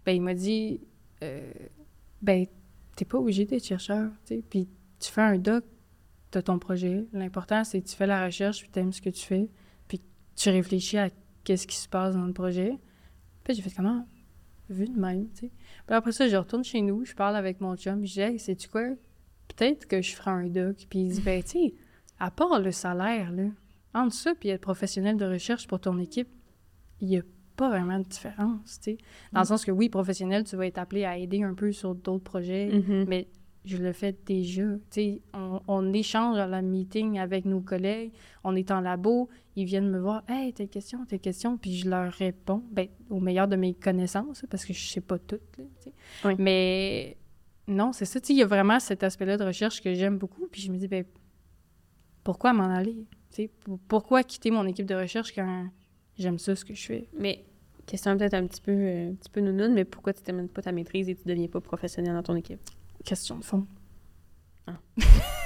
ben, 0.05 0.13
il 0.15 0.21
m'a 0.21 0.33
dit, 0.33 0.81
euh, 1.23 1.51
ben, 2.21 2.45
t'es 2.95 3.05
pas 3.05 3.17
obligé 3.19 3.45
d'être 3.45 3.63
chercheur, 3.65 4.09
tu 4.25 4.35
sais. 4.35 4.43
Puis 4.49 4.67
tu 4.99 5.11
fais 5.11 5.21
un 5.21 5.37
doc, 5.37 5.63
t'as 6.31 6.41
ton 6.41 6.57
projet. 6.57 7.05
L'important, 7.13 7.63
c'est 7.63 7.81
que 7.81 7.87
tu 7.87 7.95
fais 7.95 8.07
la 8.07 8.25
recherche, 8.25 8.61
puis 8.61 8.69
t'aimes 8.69 8.91
ce 8.93 9.01
que 9.01 9.09
tu 9.11 9.23
fais, 9.25 9.49
puis 9.87 10.01
tu 10.35 10.49
réfléchis 10.49 10.97
à 10.97 11.09
qu'est-ce 11.43 11.67
qui 11.67 11.75
se 11.75 11.87
passe 11.87 12.15
dans 12.15 12.25
le 12.25 12.33
projet. 12.33 12.73
Puis 13.43 13.53
j'ai 13.53 13.61
fait 13.61 13.71
comment? 13.75 14.05
Vu 14.70 14.86
de 14.88 14.99
même, 14.99 15.30
tu 15.34 15.47
sais. 15.47 15.51
Puis 15.86 15.95
après 15.95 16.11
ça, 16.11 16.28
je 16.28 16.36
retourne 16.36 16.63
chez 16.63 16.82
nous, 16.82 17.05
je 17.05 17.13
parle 17.15 17.36
avec 17.36 17.61
mon 17.61 17.76
chum, 17.78 18.05
je 18.05 18.13
dis, 18.13 18.22
hey, 18.22 18.39
sais-tu 18.39 18.68
quoi? 18.68 18.84
Peut-être 19.47 19.88
que 19.88 20.01
je 20.01 20.13
ferai 20.15 20.32
un 20.32 20.47
doc. 20.47 20.86
Puis 20.89 20.99
il 20.99 21.07
dit, 21.11 21.22
ben, 21.22 21.41
tu 21.41 21.49
sais, 21.49 21.74
à 22.20 22.32
part 22.32 22.59
le 22.59 22.72
salaire, 22.72 23.32
là, 23.32 23.45
entre 23.93 24.13
ça 24.13 24.34
puis 24.36 24.49
être 24.49 24.61
professionnel 24.61 25.15
de 25.18 25.26
recherche 25.26 25.68
pour 25.68 25.80
ton 25.80 25.97
équipe, 25.99 26.28
il 26.99 27.07
n'y 27.07 27.18
a 27.18 27.22
pas 27.55 27.70
vraiment 27.70 27.97
de 27.99 28.03
différence, 28.03 28.80
tu 28.80 28.91
sais. 28.91 28.97
Dans 29.32 29.39
le 29.41 29.45
sens 29.45 29.63
que 29.65 29.72
oui, 29.72 29.89
professionnel, 29.89 30.43
tu 30.43 30.55
vas 30.57 30.68
être 30.68 30.78
appelé 30.78 31.05
à 31.05 31.18
aider 31.18 31.41
un 31.43 31.53
peu 31.53 31.72
sur 31.72 31.95
d'autres 31.95 32.24
projets, 32.24 32.68
Mhm. 32.72 33.05
mais 33.07 33.28
je 33.68 33.78
le 33.78 33.93
fais 33.93 34.15
déjà. 34.26 34.63
On, 35.34 35.59
on 35.68 35.93
échange 35.93 36.38
à 36.38 36.47
la 36.47 36.61
meeting 36.61 37.20
avec 37.20 37.45
nos 37.45 37.61
collègues, 37.61 38.11
on 38.43 38.55
est 38.55 38.72
en 38.72 38.82
labo, 38.82 39.30
ils 39.55 39.65
viennent 39.65 39.89
me 39.89 39.99
voir, 39.99 40.24
hey, 40.28 40.53
telle 40.53 40.70
question, 40.70 41.05
telle 41.05 41.20
question, 41.20 41.57
puis 41.57 41.76
je 41.78 41.89
leur 41.89 42.11
réponds, 42.13 42.63
ben, 42.72 42.88
au 43.09 43.20
meilleur 43.20 43.47
de 43.47 43.55
mes 43.55 43.74
connaissances, 43.74 44.45
parce 44.49 44.65
que 44.65 44.74
je 44.74 44.88
sais 44.88 45.01
pas 45.01 45.18
sais. 45.18 45.93
Oui. 46.24 46.36
Mais 46.38 47.18
non, 47.68 47.91
c'est 47.91 48.05
ça, 48.05 48.20
il 48.30 48.36
y 48.36 48.43
a 48.43 48.45
vraiment 48.45 48.80
cet 48.80 49.03
aspect-là 49.03 49.38
de 49.38 49.43
recherche 49.43 49.82
que 49.82 49.93
j'aime 49.93 50.18
beaucoup, 50.18 50.47
puis 50.51 50.61
je 50.61 50.72
me 50.72 50.78
dis, 50.78 50.88
ben, 50.88 51.03
pourquoi 52.24 52.53
m'en 52.53 52.70
aller? 52.70 53.05
Pourquoi 53.88 54.24
quitter 54.24 54.51
mon 54.51 54.65
équipe 54.65 54.86
de 54.86 54.95
recherche 54.95 55.34
quand 55.34 55.68
j'aime 56.18 56.39
ça, 56.39 56.55
ce 56.55 56.63
que 56.63 56.74
je 56.74 56.86
fais? 56.86 57.09
Mais, 57.18 57.43
question 57.86 58.18
peut-être 58.18 58.36
un 58.36 58.45
petit 58.45 58.61
peu, 58.61 58.72
euh, 58.72 59.09
un 59.09 59.13
petit 59.15 59.30
peu 59.30 59.41
nounoune, 59.41 59.74
mais 59.74 59.86
pourquoi 59.86 60.13
tu 60.13 60.22
termines 60.22 60.49
pas 60.49 60.61
ta 60.61 60.72
maîtrise 60.72 61.09
et 61.09 61.15
tu 61.15 61.24
deviens 61.26 61.47
pas 61.47 61.61
professionnel 61.61 62.13
dans 62.13 62.24
ton 62.24 62.36
équipe? 62.36 62.59
Question 63.05 63.37
de 63.37 63.43
fond. 63.43 63.65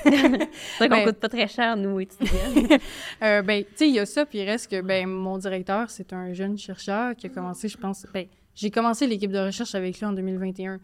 C'est 0.03 0.09
vrai 0.09 0.49
qu'on 0.79 0.95
Ben- 0.95 1.05
coûte 1.05 1.19
pas 1.19 1.29
très 1.29 1.47
cher, 1.47 1.77
nous, 1.77 1.99
étudiants. 1.99 2.29
Euh, 3.23 3.41
ben, 3.43 3.63
tu 3.63 3.69
sais, 3.75 3.87
il 3.89 3.93
y 3.95 3.99
a 3.99 4.05
ça, 4.07 4.25
puis 4.25 4.39
il 4.39 4.45
reste 4.49 4.71
que, 4.71 4.81
ben, 4.81 5.07
mon 5.07 5.37
directeur, 5.37 5.91
c'est 5.91 6.11
un 6.11 6.33
jeune 6.33 6.57
chercheur 6.57 7.15
qui 7.15 7.27
a 7.27 7.29
commencé, 7.29 7.67
je 7.67 7.77
pense, 7.77 8.07
ben, 8.13 8.25
j'ai 8.55 8.71
commencé 8.71 9.05
l'équipe 9.05 9.31
de 9.31 9.37
recherche 9.37 9.75
avec 9.75 9.99
lui 9.99 10.05
en 10.07 10.13
2021. 10.13 10.79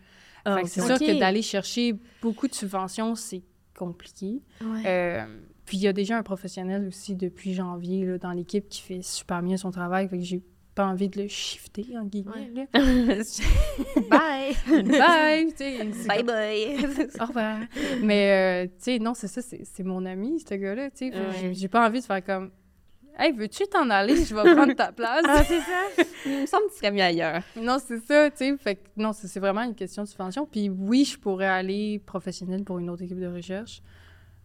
Ah, 0.45 0.55
Fait 0.57 0.61
que 0.63 0.68
c'est 0.70 0.82
sûr 0.82 0.99
que 0.99 1.20
d'aller 1.20 1.41
chercher 1.41 1.95
beaucoup 2.22 2.47
de 2.47 2.53
subventions, 2.53 3.15
c'est 3.15 3.41
compliqué. 3.76 4.41
Ouais. 4.61 4.84
Euh, 4.86 5.26
puis 5.65 5.78
il 5.78 5.82
y 5.84 5.88
a 5.88 5.93
déjà 5.93 6.18
un 6.18 6.24
professionnel 6.24 6.86
aussi 6.88 7.15
depuis 7.15 7.53
janvier 7.53 8.05
là, 8.05 8.18
dans 8.20 8.32
l'équipe 8.32 8.70
qui 8.70 8.82
fait 8.82 9.01
super 9.01 9.41
bien 9.41 9.57
son 9.57 9.72
travail, 9.72 10.07
fait 10.07 10.18
que 10.20 10.24
j'ai 10.24 10.43
pas 10.78 10.86
envie 10.86 11.10
de 11.10 11.24
le 11.24 11.28
shifter, 11.28 11.98
en 11.98 12.04
guillemets. 12.04 12.52
là. 12.54 12.66
Bye! 14.12 14.56
Bye! 14.86 15.54
bye 16.08 16.24
bye! 16.24 17.08
Au 17.20 17.26
revoir. 17.26 17.58
Mais, 18.04 18.66
euh, 18.66 18.68
tu 18.68 18.74
sais, 18.78 19.00
non, 19.00 19.16
c'est 19.16 19.28
ça, 19.28 19.42
c'est 19.42 19.84
mon 19.84 20.06
ami, 20.06 20.40
ce 20.40 20.54
gars-là, 20.54 20.92
tu 20.92 21.10
sais. 21.10 21.18
Ouais. 21.18 21.52
j'ai- 21.54 21.68
pas 21.68 21.88
envie 21.88 22.00
de 22.00 22.06
faire 22.06 22.24
comme... 22.24 22.52
Hey, 23.18 23.32
veux-tu 23.32 23.66
t'en 23.66 23.90
aller? 23.90 24.24
Je 24.24 24.36
vais 24.36 24.54
prendre 24.54 24.74
ta 24.76 24.92
place. 24.92 25.26
ah, 25.28 25.44
c'est 25.44 25.62
ça? 25.62 26.04
Il 26.28 26.42
me 26.42 26.46
semble 26.46 26.66
que 26.68 26.74
tu 26.74 26.78
serais 26.78 26.92
mieux 26.92 27.02
ailleurs. 27.02 27.42
Non, 27.60 27.78
c'est 27.84 27.98
ça, 27.98 28.30
tu 28.30 28.38
sais. 28.38 28.58
Fait 28.58 28.76
que 28.76 28.82
non, 28.98 29.14
c'est 29.14 29.40
vraiment 29.40 29.64
une 29.64 29.74
question 29.74 30.04
de 30.04 30.08
subvention. 30.08 30.46
Puis 30.46 30.70
oui, 30.70 31.06
je 31.06 31.18
pourrais 31.18 31.48
aller 31.48 31.98
professionnel 32.06 32.64
pour 32.64 32.78
une 32.78 32.92
autre 32.92 33.02
équipe 33.02 33.20
de 33.20 33.26
recherche. 33.26 33.82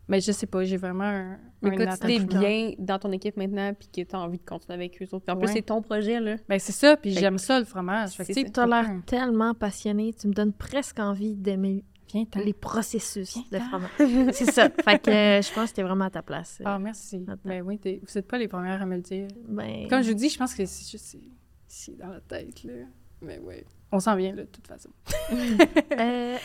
Mais 0.09 0.21
je 0.21 0.33
sais 0.33 0.47
pas, 0.47 0.65
j'ai 0.65 0.77
vraiment 0.77 1.05
un. 1.05 1.39
Mais 1.63 1.71
si 1.71 1.77
t'es 1.77 1.89
attachement. 1.89 2.41
bien 2.41 2.73
dans 2.79 2.99
ton 2.99 3.13
équipe 3.13 3.37
maintenant 3.37 3.73
puis 3.73 3.89
que 3.89 4.09
t'as 4.09 4.19
envie 4.19 4.39
de 4.39 4.45
continuer 4.45 4.75
avec 4.75 5.01
eux 5.01 5.07
autres. 5.13 5.25
Puis 5.25 5.35
en 5.35 5.39
plus, 5.39 5.49
c'est 5.53 5.63
ton 5.63 5.81
projet, 5.81 6.19
là. 6.21 6.37
Ben 6.49 6.59
c'est 6.59 6.73
ça, 6.73 6.97
puis 6.97 7.15
Fait 7.15 7.21
j'aime 7.21 7.39
ça 7.39 7.59
le 7.59 7.65
fromage. 7.65 8.11
Tu 8.35 8.45
T'as 8.51 8.67
l'air 8.67 8.91
tellement 9.07 9.55
passionné, 9.55 10.13
tu 10.13 10.27
me 10.29 10.33
donnes 10.33 10.53
presque 10.53 10.99
envie 10.99 11.35
d'aimer 11.37 11.85
les 12.37 12.53
processus 12.53 13.39
de 13.51 13.59
fromage. 13.59 14.33
c'est 14.33 14.51
ça. 14.51 14.69
Fait 14.85 14.99
que 14.99 15.11
euh, 15.11 15.41
je 15.43 15.55
pense 15.55 15.71
que 15.71 15.77
t'es 15.77 15.83
vraiment 15.83 16.07
à 16.07 16.11
ta 16.11 16.23
place. 16.23 16.61
Ah, 16.65 16.79
merci. 16.79 17.25
Ben 17.45 17.63
oui, 17.63 17.79
t'es- 17.79 18.01
vous 18.07 18.19
êtes 18.19 18.27
pas 18.27 18.39
les 18.39 18.49
premières 18.49 18.83
à 18.83 18.87
me 18.87 18.97
le 18.97 19.03
dire. 19.03 19.29
Ben, 19.49 19.89
Comme 19.89 20.03
je 20.03 20.09
vous 20.09 20.17
dis, 20.17 20.29
je 20.29 20.39
pense 20.39 20.55
que 20.55 20.67
c'est 20.67 20.91
juste 20.91 21.17
c'est- 21.67 21.97
dans 21.97 22.09
la 22.09 22.21
tête, 22.21 22.65
là. 22.65 22.73
Mais 23.23 23.41
oui. 23.43 23.55
On 23.93 24.01
s'en 24.01 24.17
vient, 24.17 24.35
là, 24.35 24.43
de 24.43 24.49
toute 24.49 24.67
façon. 24.67 24.91
euh, 25.99 26.37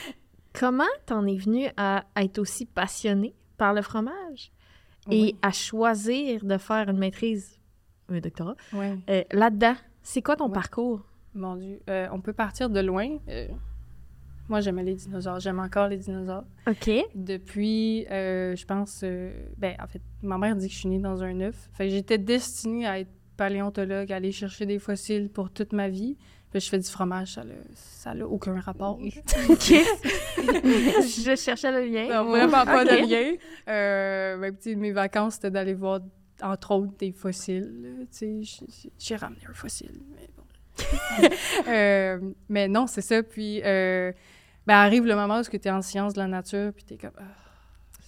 comment 0.53 0.83
t'en 1.05 1.25
es 1.25 1.35
venu 1.35 1.67
à 1.75 2.05
être 2.15 2.39
aussi 2.39 2.65
passionné? 2.65 3.33
Par 3.57 3.73
le 3.73 3.81
fromage 3.81 4.51
et 5.09 5.21
Oui. 5.21 5.35
à 5.41 5.51
choisir 5.51 6.43
de 6.43 6.57
faire 6.57 6.89
une 6.89 6.97
maîtrise, 6.97 7.59
un 8.09 8.19
doctorat, 8.19 8.55
Ouais. 8.73 8.97
euh, 9.09 9.23
là-dedans? 9.31 9.75
C'est 10.03 10.21
quoi 10.21 10.35
ton 10.35 10.49
parcours? 10.49 11.01
Mon 11.33 11.55
Dieu. 11.55 11.79
Euh, 11.89 12.07
on 12.11 12.21
peut 12.21 12.33
partir 12.33 12.69
de 12.69 12.79
loin. 12.79 13.17
Euh, 13.27 13.47
Moi, 14.49 14.61
j'aimais 14.61 14.83
les 14.83 14.95
dinosaures. 14.95 15.41
J'aime 15.41 15.59
encore 15.59 15.89
les 15.89 15.97
dinosaures. 15.97 16.45
OK. 16.67 16.89
Depuis, 17.15 18.05
je 18.09 18.65
pense, 18.65 19.03
ben, 19.57 19.75
en 19.83 19.87
fait, 19.87 20.01
ma 20.21 20.37
mère 20.37 20.55
dit 20.55 20.67
que 20.67 20.73
je 20.73 20.79
suis 20.79 20.87
née 20.87 20.99
dans 20.99 21.21
un 21.21 21.41
œuf. 21.41 21.69
Fait 21.73 21.89
j'étais 21.89 22.17
destinée 22.17 22.87
à 22.87 22.99
être 22.99 23.09
paléontologue, 23.35 24.09
à 24.11 24.15
aller 24.15 24.31
chercher 24.31 24.65
des 24.65 24.79
fossiles 24.79 25.29
pour 25.29 25.51
toute 25.51 25.73
ma 25.73 25.89
vie. 25.89 26.15
Puis 26.51 26.61
je 26.61 26.69
fais 26.69 26.79
du 26.79 26.89
fromage, 26.89 27.33
ça 27.33 27.43
n'a 27.43 27.53
ça 27.75 28.13
aucun 28.27 28.59
rapport. 28.59 28.97
OK. 29.49 29.73
je 30.37 31.35
cherchais 31.37 31.71
le 31.71 31.85
lien. 31.85 32.07
Non, 32.23 32.29
vraiment 32.29 32.65
pas 32.65 32.83
Ok. 32.83 32.89
de 32.89 33.09
lien. 33.09 33.35
Euh, 33.67 34.37
ben, 34.37 34.55
mes 34.77 34.91
vacances, 34.91 35.35
c'était 35.35 35.51
d'aller 35.51 35.73
voir, 35.73 35.99
entre 36.41 36.71
autres, 36.71 36.93
des 36.97 37.11
fossiles. 37.11 38.07
j'ai 38.99 39.15
ramené 39.15 39.41
un 39.49 39.53
fossile, 39.53 39.99
mais 40.15 40.27
bon. 40.37 40.43
Euh, 41.67 42.19
mais 42.49 42.67
non, 42.67 42.87
c'est 42.87 43.01
ça. 43.01 43.23
Puis, 43.23 43.61
euh, 43.63 44.11
ben, 44.65 44.75
arrive 44.75 45.05
le 45.05 45.15
moment 45.15 45.39
où 45.39 45.43
tu 45.43 45.55
es 45.57 45.69
en 45.69 45.81
sciences 45.81 46.13
de 46.13 46.19
la 46.19 46.27
nature, 46.27 46.71
puis 46.73 46.83
tu 46.85 46.93
es 46.93 46.97
comme... 46.97 47.11
ah, 47.17 47.23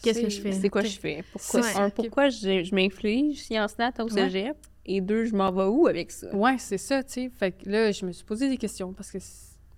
Qu'est-ce 0.01 0.21
que 0.21 0.29
je 0.29 0.39
fais? 0.41 0.51
C'est 0.53 0.69
quoi 0.69 0.81
je 0.83 0.97
fais? 0.97 1.23
Pourquoi, 1.31 1.61
un, 1.77 1.89
pourquoi 1.89 2.29
je, 2.29 2.63
je 2.63 2.73
m'inflige? 2.75 3.41
Sciences 3.41 3.77
Nat 3.77 3.91
au 3.99 4.03
Ouais. 4.03 4.29
cégep? 4.29 4.55
Et 4.91 5.01
deux, 5.01 5.25
je 5.25 5.35
m'en 5.35 5.51
vais 5.51 5.65
où 5.65 5.85
avec 5.85 6.09
ça? 6.09 6.35
Ouais, 6.35 6.57
c'est 6.57 6.79
ça, 6.79 7.03
tu 7.03 7.13
sais. 7.13 7.29
Fait 7.29 7.51
que 7.51 7.69
là, 7.69 7.91
je 7.91 8.05
me 8.07 8.11
suis 8.11 8.25
posé 8.25 8.49
des 8.49 8.57
questions 8.57 8.91
parce 8.91 9.11
que 9.11 9.19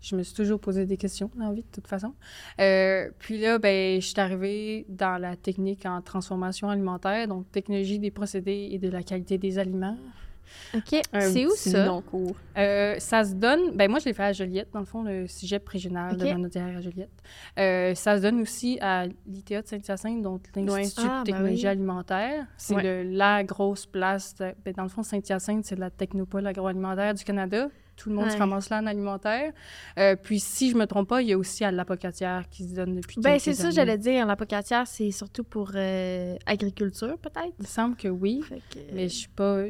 je 0.01 0.15
me 0.15 0.23
suis 0.23 0.33
toujours 0.33 0.57
posé 0.57 0.85
des 0.85 0.95
questions 0.95 1.29
dans 1.35 1.49
la 1.49 1.53
vie, 1.53 1.63
de 1.63 1.71
toute 1.71 1.87
façon. 1.87 2.13
Euh, 2.61 3.09
puis 3.19 3.37
là, 3.37 3.59
ben, 3.59 3.99
je 3.99 4.07
suis 4.07 4.19
arrivée 4.21 4.85
dans 4.87 5.19
la 5.19 5.35
technique 5.35 5.85
en 5.85 6.01
transformation 6.01 6.69
alimentaire, 6.69 7.27
donc 7.27 7.51
technologie 7.51 7.99
des 7.99 8.09
procédés 8.09 8.69
et 8.71 8.79
de 8.79 8.87
la 8.87 9.03
qualité 9.03 9.37
des 9.37 9.59
aliments. 9.59 9.97
OK. 10.75 11.01
Un 11.13 11.21
C'est 11.21 11.45
où 11.45 11.51
ça? 11.55 11.85
non-cours. 11.85 12.35
Euh, 12.57 12.95
ça 12.99 13.23
se 13.23 13.33
donne, 13.33 13.75
ben 13.75 13.89
moi 13.89 13.99
je 13.99 14.05
l'ai 14.05 14.13
fait 14.13 14.23
à 14.23 14.33
Joliette, 14.33 14.69
dans 14.73 14.79
le 14.79 14.85
fond, 14.85 15.03
le 15.03 15.27
cégep 15.27 15.67
régional 15.67 16.17
de 16.17 16.25
Ok. 16.25 16.31
Manaudière 16.31 16.77
à 16.77 16.81
Joliette. 16.81 17.09
Euh, 17.59 17.95
ça 17.95 18.17
se 18.17 18.21
donne 18.21 18.41
aussi 18.41 18.77
à 18.81 19.05
l'ITA 19.27 19.61
de 19.61 19.67
Saint-Hyacinthe, 19.67 20.21
donc 20.21 20.41
l'Institut 20.55 21.07
Ah, 21.09 21.23
de 21.25 21.31
ben 21.31 21.37
technologie 21.37 21.61
oui. 21.63 21.67
alimentaire. 21.67 22.45
C'est 22.57 22.75
Ouais. 22.75 23.03
la 23.03 23.43
grosse 23.43 23.85
place, 23.85 24.35
de- 24.35 24.53
ben, 24.65 24.73
dans 24.75 24.83
le 24.83 24.89
fond, 24.89 25.03
Saint-Hyacinthe, 25.03 25.65
c'est 25.65 25.77
la 25.79 25.89
technopole 25.89 26.45
agroalimentaire 26.47 27.13
du 27.13 27.23
Canada. 27.23 27.69
Tout 27.97 28.09
le 28.09 28.15
monde 28.15 28.29
se 28.29 28.33
Ouais. 28.33 28.39
ramasse 28.39 28.69
là 28.71 28.79
en 28.79 28.87
alimentaire. 28.87 29.51
Euh, 29.99 30.15
puis 30.15 30.39
si 30.39 30.71
je 30.71 30.75
me 30.77 30.85
trompe 30.87 31.07
pas, 31.09 31.21
il 31.21 31.27
y 31.27 31.33
a 31.33 31.37
aussi 31.37 31.63
à 31.63 31.71
l'apocatière 31.71 32.49
qui 32.49 32.63
se 32.67 32.73
donne 32.73 32.95
depuis 32.95 33.19
Ben, 33.21 33.37
c'est 33.37 33.53
ça, 33.53 33.69
j'allais 33.69 33.97
dire. 33.99 34.25
L'apocatière, 34.25 34.87
c'est 34.87 35.11
surtout 35.11 35.43
pour 35.43 35.71
euh, 35.75 36.35
agriculture, 36.47 37.17
peut-être? 37.19 37.53
Il 37.59 37.63
me 37.63 37.67
semble 37.67 37.95
que 37.95 38.07
oui. 38.07 38.43
Que- 38.49 38.79
Mais 38.93 39.07
je 39.07 39.15
suis 39.15 39.27
pas, 39.29 39.67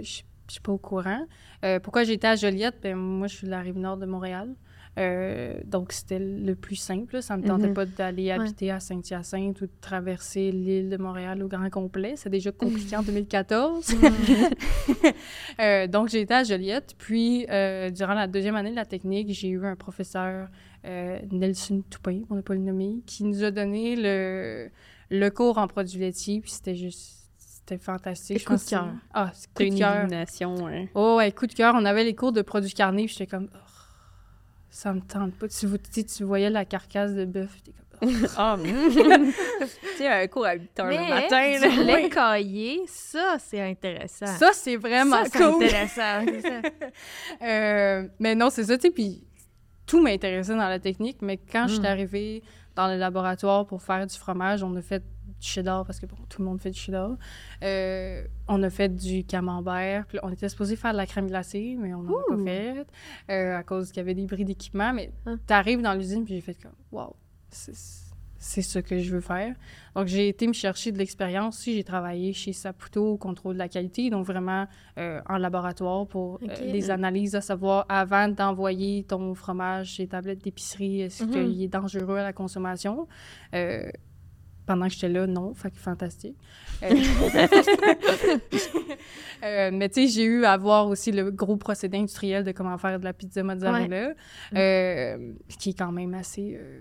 je 0.52 0.56
suis 0.56 0.62
pas 0.62 0.72
au 0.74 0.78
courant. 0.78 1.26
Euh, 1.64 1.80
pourquoi 1.80 2.04
j'étais 2.04 2.28
à 2.28 2.36
Joliette? 2.36 2.76
Ben, 2.84 2.96
moi, 2.96 3.28
je 3.28 3.36
suis 3.36 3.46
de 3.46 3.52
la 3.52 3.62
rive 3.62 3.78
nord 3.78 3.96
de 3.98 4.06
Montréal. 4.06 4.54
Euh, 5.00 5.54
donc, 5.64 5.94
c'était 5.94 6.20
le 6.20 6.54
plus 6.54 6.76
simple. 6.76 7.16
là. 7.16 7.22
Ça 7.22 7.38
me 7.38 7.44
tentait 7.48 7.68
Mhm. 7.70 7.74
pas 7.74 7.86
d'aller 7.86 8.24
Ouais. 8.26 8.32
habiter 8.32 8.72
à 8.72 8.82
Saint-Hyacinthe 8.82 9.62
ou 9.62 9.66
de 9.68 9.72
traverser 9.80 10.52
l'île 10.52 10.90
de 10.90 10.98
Montréal 10.98 11.42
au 11.42 11.48
grand 11.48 11.70
complet. 11.70 12.16
C'est 12.18 12.30
déjà 12.30 12.52
compliqué 12.52 12.98
en 12.98 13.02
2014. 13.04 13.96
Euh, 15.60 15.88
donc, 15.88 16.10
j'ai 16.10 16.22
été 16.22 16.34
à 16.34 16.44
Joliette. 16.44 16.96
Puis, 16.98 17.46
euh, 17.50 17.90
durant 17.90 18.14
la 18.14 18.28
deuxième 18.28 18.56
année 18.56 18.72
de 18.72 18.76
la 18.76 18.86
technique, 18.86 19.30
j'ai 19.34 19.50
eu 19.50 19.66
un 19.66 19.76
professeur, 19.76 20.50
Nelson 20.84 21.84
Toupin, 21.90 22.22
on 22.30 22.36
n'a 22.36 22.42
pas 22.42 22.54
le 22.56 22.60
nommer, 22.62 23.02
qui 23.06 23.24
nous 23.24 23.44
a 23.44 23.52
donné 23.52 23.96
le, 23.96 24.70
le 25.10 25.30
cours 25.30 25.58
en 25.58 25.68
produits 25.68 26.00
laitiers. 26.00 26.42
Puis, 26.42 26.52
c'était 26.52 26.76
juste... 26.76 27.21
C'était 27.72 27.84
fantastique. 27.84 28.36
Et 28.36 28.40
Je 28.40 28.46
coup 28.46 28.56
de 28.56 28.60
cœur. 28.70 28.88
Ah, 29.14 29.30
c'est 29.34 29.48
coup 29.48 29.52
C'était 29.60 29.70
de 29.70 29.74
une 29.76 29.80
cœur. 29.80 29.96
illumination. 29.96 30.68
hein. 30.68 30.86
Oh, 30.94 31.16
ouais, 31.18 31.32
coup 31.32 31.48
de 31.48 31.54
cœur. 31.54 31.74
On 31.78 31.86
avait 31.86 32.04
les 32.04 32.14
cours 32.16 32.32
de 32.34 32.42
produits 32.42 32.74
carnés, 32.74 33.06
puis 33.06 33.14
j'étais 33.18 33.28
comme... 33.28 33.48
Oh, 33.54 33.58
ça 34.70 34.94
me 34.94 35.00
tente 35.02 35.34
pas. 35.36 35.48
Tu, 35.48 35.68
vois- 35.68 35.78
tu 35.78 35.86
sais, 35.92 36.04
tu 36.04 36.24
voyais 36.26 36.50
la 36.50 36.66
carcasse 36.66 37.14
de 37.14 37.24
bœuf, 37.26 37.50
t'es 37.64 37.72
comme... 37.72 38.10
oh. 38.12 38.28
Ah, 38.38 38.58
mm. 38.58 38.64
tu 39.32 39.98
sais, 39.98 40.08
un 40.08 40.28
cours 40.28 40.46
à 40.46 40.56
8 40.56 40.80
heures 40.80 40.86
Mais 40.88 40.98
le 40.98 41.10
matin. 41.10 41.70
du 41.70 41.84
lait 41.86 42.10
caillé, 42.10 42.82
ça, 42.88 43.38
c'est 43.40 43.62
intéressant. 43.62 44.26
Ça, 44.28 44.50
c'est 44.54 44.76
vraiment 44.76 45.24
Ça, 45.24 45.30
c'est 45.32 45.38
cool. 45.40 45.64
intéressant. 45.64 46.26
ça. 46.42 46.70
Euh, 47.42 48.08
mais 48.20 48.36
non, 48.36 48.50
c'est 48.50 48.66
ça, 48.66 48.76
tu 48.78 48.88
sais, 48.88 48.92
puis 48.92 49.24
tout 49.86 50.02
m'intéressait 50.02 50.54
dans 50.56 50.68
la 50.68 50.80
technique, 50.80 51.18
mais 51.22 51.38
quand 51.38 51.68
je 51.68 51.74
suis 51.76 51.82
Mm. 51.82 51.86
arrivée 51.86 52.44
dans 52.76 52.88
le 52.88 52.98
laboratoire 52.98 53.66
pour 53.66 53.82
faire 53.82 54.06
du 54.06 54.18
fromage, 54.18 54.62
on 54.64 54.76
a 54.76 54.82
fait 54.82 55.04
du 55.42 55.48
cheddar, 55.48 55.86
parce 55.86 56.00
que 56.00 56.06
bon, 56.06 56.16
tout 56.30 56.42
le 56.42 56.48
monde 56.48 56.62
fait 56.62 56.70
du 56.72 56.80
cheddar. 56.80 57.18
Euh, 57.64 58.24
on 58.48 58.62
a 58.64 58.70
fait 58.70 58.90
du 58.96 59.24
camembert, 59.26 60.06
puis 60.08 60.20
on 60.24 60.30
était 60.32 60.48
supposé 60.50 60.76
faire 60.76 60.92
de 60.94 60.98
la 60.98 61.06
crème 61.06 61.28
glacée, 61.28 61.76
mais 61.78 61.94
on 61.94 62.04
n'en 62.04 62.14
a 62.14 62.34
Ouh. 62.34 62.38
pas 62.38 62.44
fait, 62.44 62.86
euh, 63.30 63.58
à 63.58 63.64
cause 63.64 63.90
qu'il 63.90 63.98
y 63.98 64.02
avait 64.02 64.14
des 64.16 64.26
bris 64.26 64.46
d'équipement, 64.46 64.94
mais 64.94 65.12
Hein. 65.26 65.38
t'arrives 65.48 65.82
dans 65.82 65.94
l'usine, 65.94 66.24
puis 66.24 66.36
j'ai 66.36 66.42
fait 66.42 66.54
comme, 66.62 66.72
wow, 66.92 67.16
c'est 67.50 68.62
ce 68.64 68.80
que 68.80 68.98
je 68.98 69.12
veux 69.14 69.22
faire. 69.22 69.54
Donc, 69.96 70.08
j'ai 70.08 70.28
été 70.28 70.48
me 70.48 70.54
chercher 70.54 70.92
de 70.92 70.98
l'expérience. 70.98 71.60
aussi. 71.60 71.76
J'ai 71.76 71.84
travaillé 71.84 72.34
chez 72.34 72.54
Saputo 72.54 73.12
au 73.14 73.18
contrôle 73.18 73.54
de 73.54 73.60
la 73.60 73.70
qualité, 73.70 74.10
donc 74.10 74.26
vraiment 74.26 74.66
euh, 74.98 75.22
en 75.30 75.38
laboratoire 75.38 76.08
pour 76.08 76.40
euh, 76.42 76.46
Ok. 76.48 76.60
les 76.66 76.90
analyses, 76.90 77.36
à 77.36 77.42
savoir 77.42 77.86
avant 77.88 78.28
d'envoyer 78.30 79.04
ton 79.04 79.36
fromage 79.36 79.90
chez 79.92 80.08
tablette 80.08 80.44
d'épicerie, 80.44 81.02
est-ce 81.02 81.24
Mhm. 81.24 81.30
qu'il 81.32 81.62
est 81.62 81.68
dangereux 81.68 82.18
à 82.18 82.24
la 82.24 82.34
consommation? 82.34 83.08
Euh, 83.54 83.92
pendant 84.72 84.88
que 84.88 84.94
j'étais 84.94 85.10
là, 85.10 85.28
non. 85.28 85.54
Fait 85.54 85.70
que 85.70 85.78
fantastique. 85.78 86.38
Euh, 86.82 86.88
euh, 89.44 89.70
mais 89.74 89.90
tu 89.90 90.02
sais, 90.02 90.08
j'ai 90.08 90.24
eu 90.24 90.46
à 90.46 90.56
voir 90.56 90.88
aussi 90.88 91.12
le 91.12 91.30
gros 91.30 91.58
procédé 91.58 91.98
industriel 91.98 92.46
de 92.46 92.52
comment 92.54 92.78
faire 92.78 93.00
de 93.00 93.04
la 93.04 93.12
pizza 93.12 93.44
mozzarella, 93.44 94.14
euh, 94.56 95.34
qui 95.60 95.72
est 95.72 95.78
quand 95.78 95.92
même 95.92 96.14
assez, 96.14 96.58
euh, 96.58 96.80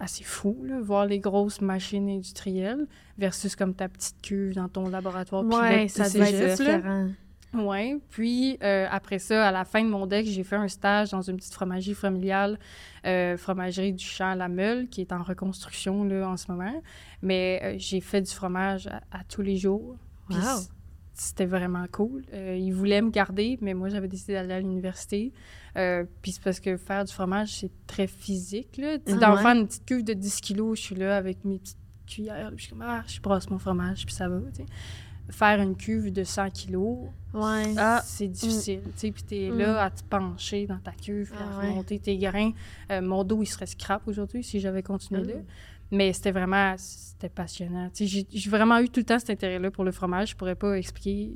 assez 0.00 0.24
fou, 0.24 0.56
là, 0.64 0.80
voir 0.80 1.04
les 1.04 1.18
grosses 1.18 1.60
machines 1.60 2.08
industrielles 2.08 2.86
versus 3.18 3.54
comme 3.56 3.74
ta 3.74 3.88
petite 3.88 4.22
cuve 4.22 4.54
dans 4.54 4.68
ton 4.68 4.88
laboratoire 4.88 5.44
Ouais, 5.44 5.88
ça 5.88 6.08
de 6.08 6.16
doit 6.16 6.26
cégep, 6.26 6.40
être 6.48 6.56
différent. 6.56 7.08
Oui. 7.54 8.00
Puis 8.10 8.58
euh, 8.62 8.86
après 8.90 9.18
ça, 9.18 9.48
à 9.48 9.52
la 9.52 9.64
fin 9.64 9.82
de 9.82 9.88
mon 9.88 10.06
deck, 10.06 10.26
j'ai 10.26 10.44
fait 10.44 10.56
un 10.56 10.68
stage 10.68 11.10
dans 11.10 11.22
une 11.22 11.36
petite 11.36 11.54
fromagerie 11.54 11.94
familiale, 11.94 12.58
euh, 13.06 13.36
fromagerie 13.36 13.92
du 13.92 14.04
Champ 14.04 14.34
La 14.34 14.48
Meule, 14.48 14.88
qui 14.88 15.00
est 15.00 15.12
en 15.12 15.22
reconstruction 15.22 16.04
là, 16.04 16.28
en 16.28 16.36
ce 16.36 16.50
moment. 16.50 16.82
Mais 17.22 17.60
euh, 17.62 17.74
j'ai 17.78 18.00
fait 18.00 18.20
du 18.20 18.30
fromage 18.30 18.86
à, 18.86 19.00
à 19.10 19.24
tous 19.24 19.42
les 19.42 19.56
jours. 19.56 19.96
Wow. 20.30 20.38
C'était 21.14 21.46
vraiment 21.46 21.86
cool. 21.90 22.22
Ils 22.32 22.70
voulaient 22.70 23.02
me 23.02 23.10
garder, 23.10 23.58
mais 23.60 23.74
moi, 23.74 23.88
j'avais 23.88 24.06
décidé 24.06 24.34
d'aller 24.34 24.54
à 24.54 24.60
l'université. 24.60 25.32
Puis 26.22 26.32
c'est 26.32 26.42
parce 26.42 26.60
que 26.60 26.76
faire 26.76 27.04
du 27.04 27.12
fromage, 27.12 27.56
c'est 27.56 27.72
très 27.88 28.06
physique. 28.06 28.76
Là. 28.76 28.98
Ah 29.04 29.12
D'en 29.14 29.34
ouais. 29.34 29.42
faire 29.42 29.56
une 29.56 29.66
petite 29.66 29.84
cuve 29.84 30.04
de 30.04 30.12
10 30.12 30.40
kilos, 30.40 30.78
je 30.78 30.84
suis 30.84 30.94
là 30.94 31.16
avec 31.16 31.44
mes 31.44 31.58
petites 31.58 31.78
cuillères. 32.06 32.50
Puis 32.50 32.58
je 32.58 32.62
suis 32.64 32.70
comme, 32.70 32.82
ah, 32.82 33.02
je 33.08 33.20
brosse 33.20 33.50
mon 33.50 33.58
fromage, 33.58 34.06
puis 34.06 34.14
ça 34.14 34.28
va. 34.28 34.38
tu 34.54 34.62
sais. 34.62 34.66
Faire 35.30 35.60
une 35.60 35.76
cuve 35.76 36.10
de 36.12 36.24
100 36.24 36.50
kilos, 36.50 37.08
Ouais. 37.34 37.74
Ah. 37.76 38.00
c'est 38.04 38.28
difficile. 38.28 38.80
Tu 38.84 38.90
sais, 38.96 39.10
puis 39.12 39.22
t'es 39.22 39.50
Mm. 39.50 39.58
là 39.58 39.82
à 39.84 39.90
te 39.90 40.02
pencher 40.02 40.66
dans 40.66 40.78
ta 40.78 40.92
cuve, 40.92 41.32
Ah 41.38 41.42
à 41.42 41.60
ouais. 41.60 41.68
remonter 41.70 41.98
tes 41.98 42.16
grains. 42.16 42.52
Euh, 42.90 43.02
mon 43.02 43.22
dos, 43.24 43.42
il 43.42 43.46
serait 43.46 43.66
scrap 43.66 44.08
aujourd'hui 44.08 44.42
si 44.42 44.58
j'avais 44.60 44.82
continué 44.82 45.22
Mm. 45.22 45.26
là. 45.28 45.34
Mais 45.90 46.12
c'était 46.14 46.32
vraiment, 46.32 46.74
c'était 46.78 47.28
passionnant. 47.28 47.90
Tu 47.92 48.06
j'ai 48.06 48.26
vraiment 48.50 48.78
eu 48.78 48.88
tout 48.88 49.00
le 49.00 49.04
temps 49.04 49.18
cet 49.18 49.30
intérêt-là 49.30 49.70
pour 49.70 49.84
le 49.84 49.92
fromage. 49.92 50.30
Je 50.30 50.36
pourrais 50.36 50.54
pas 50.54 50.76
expliquer 50.78 51.32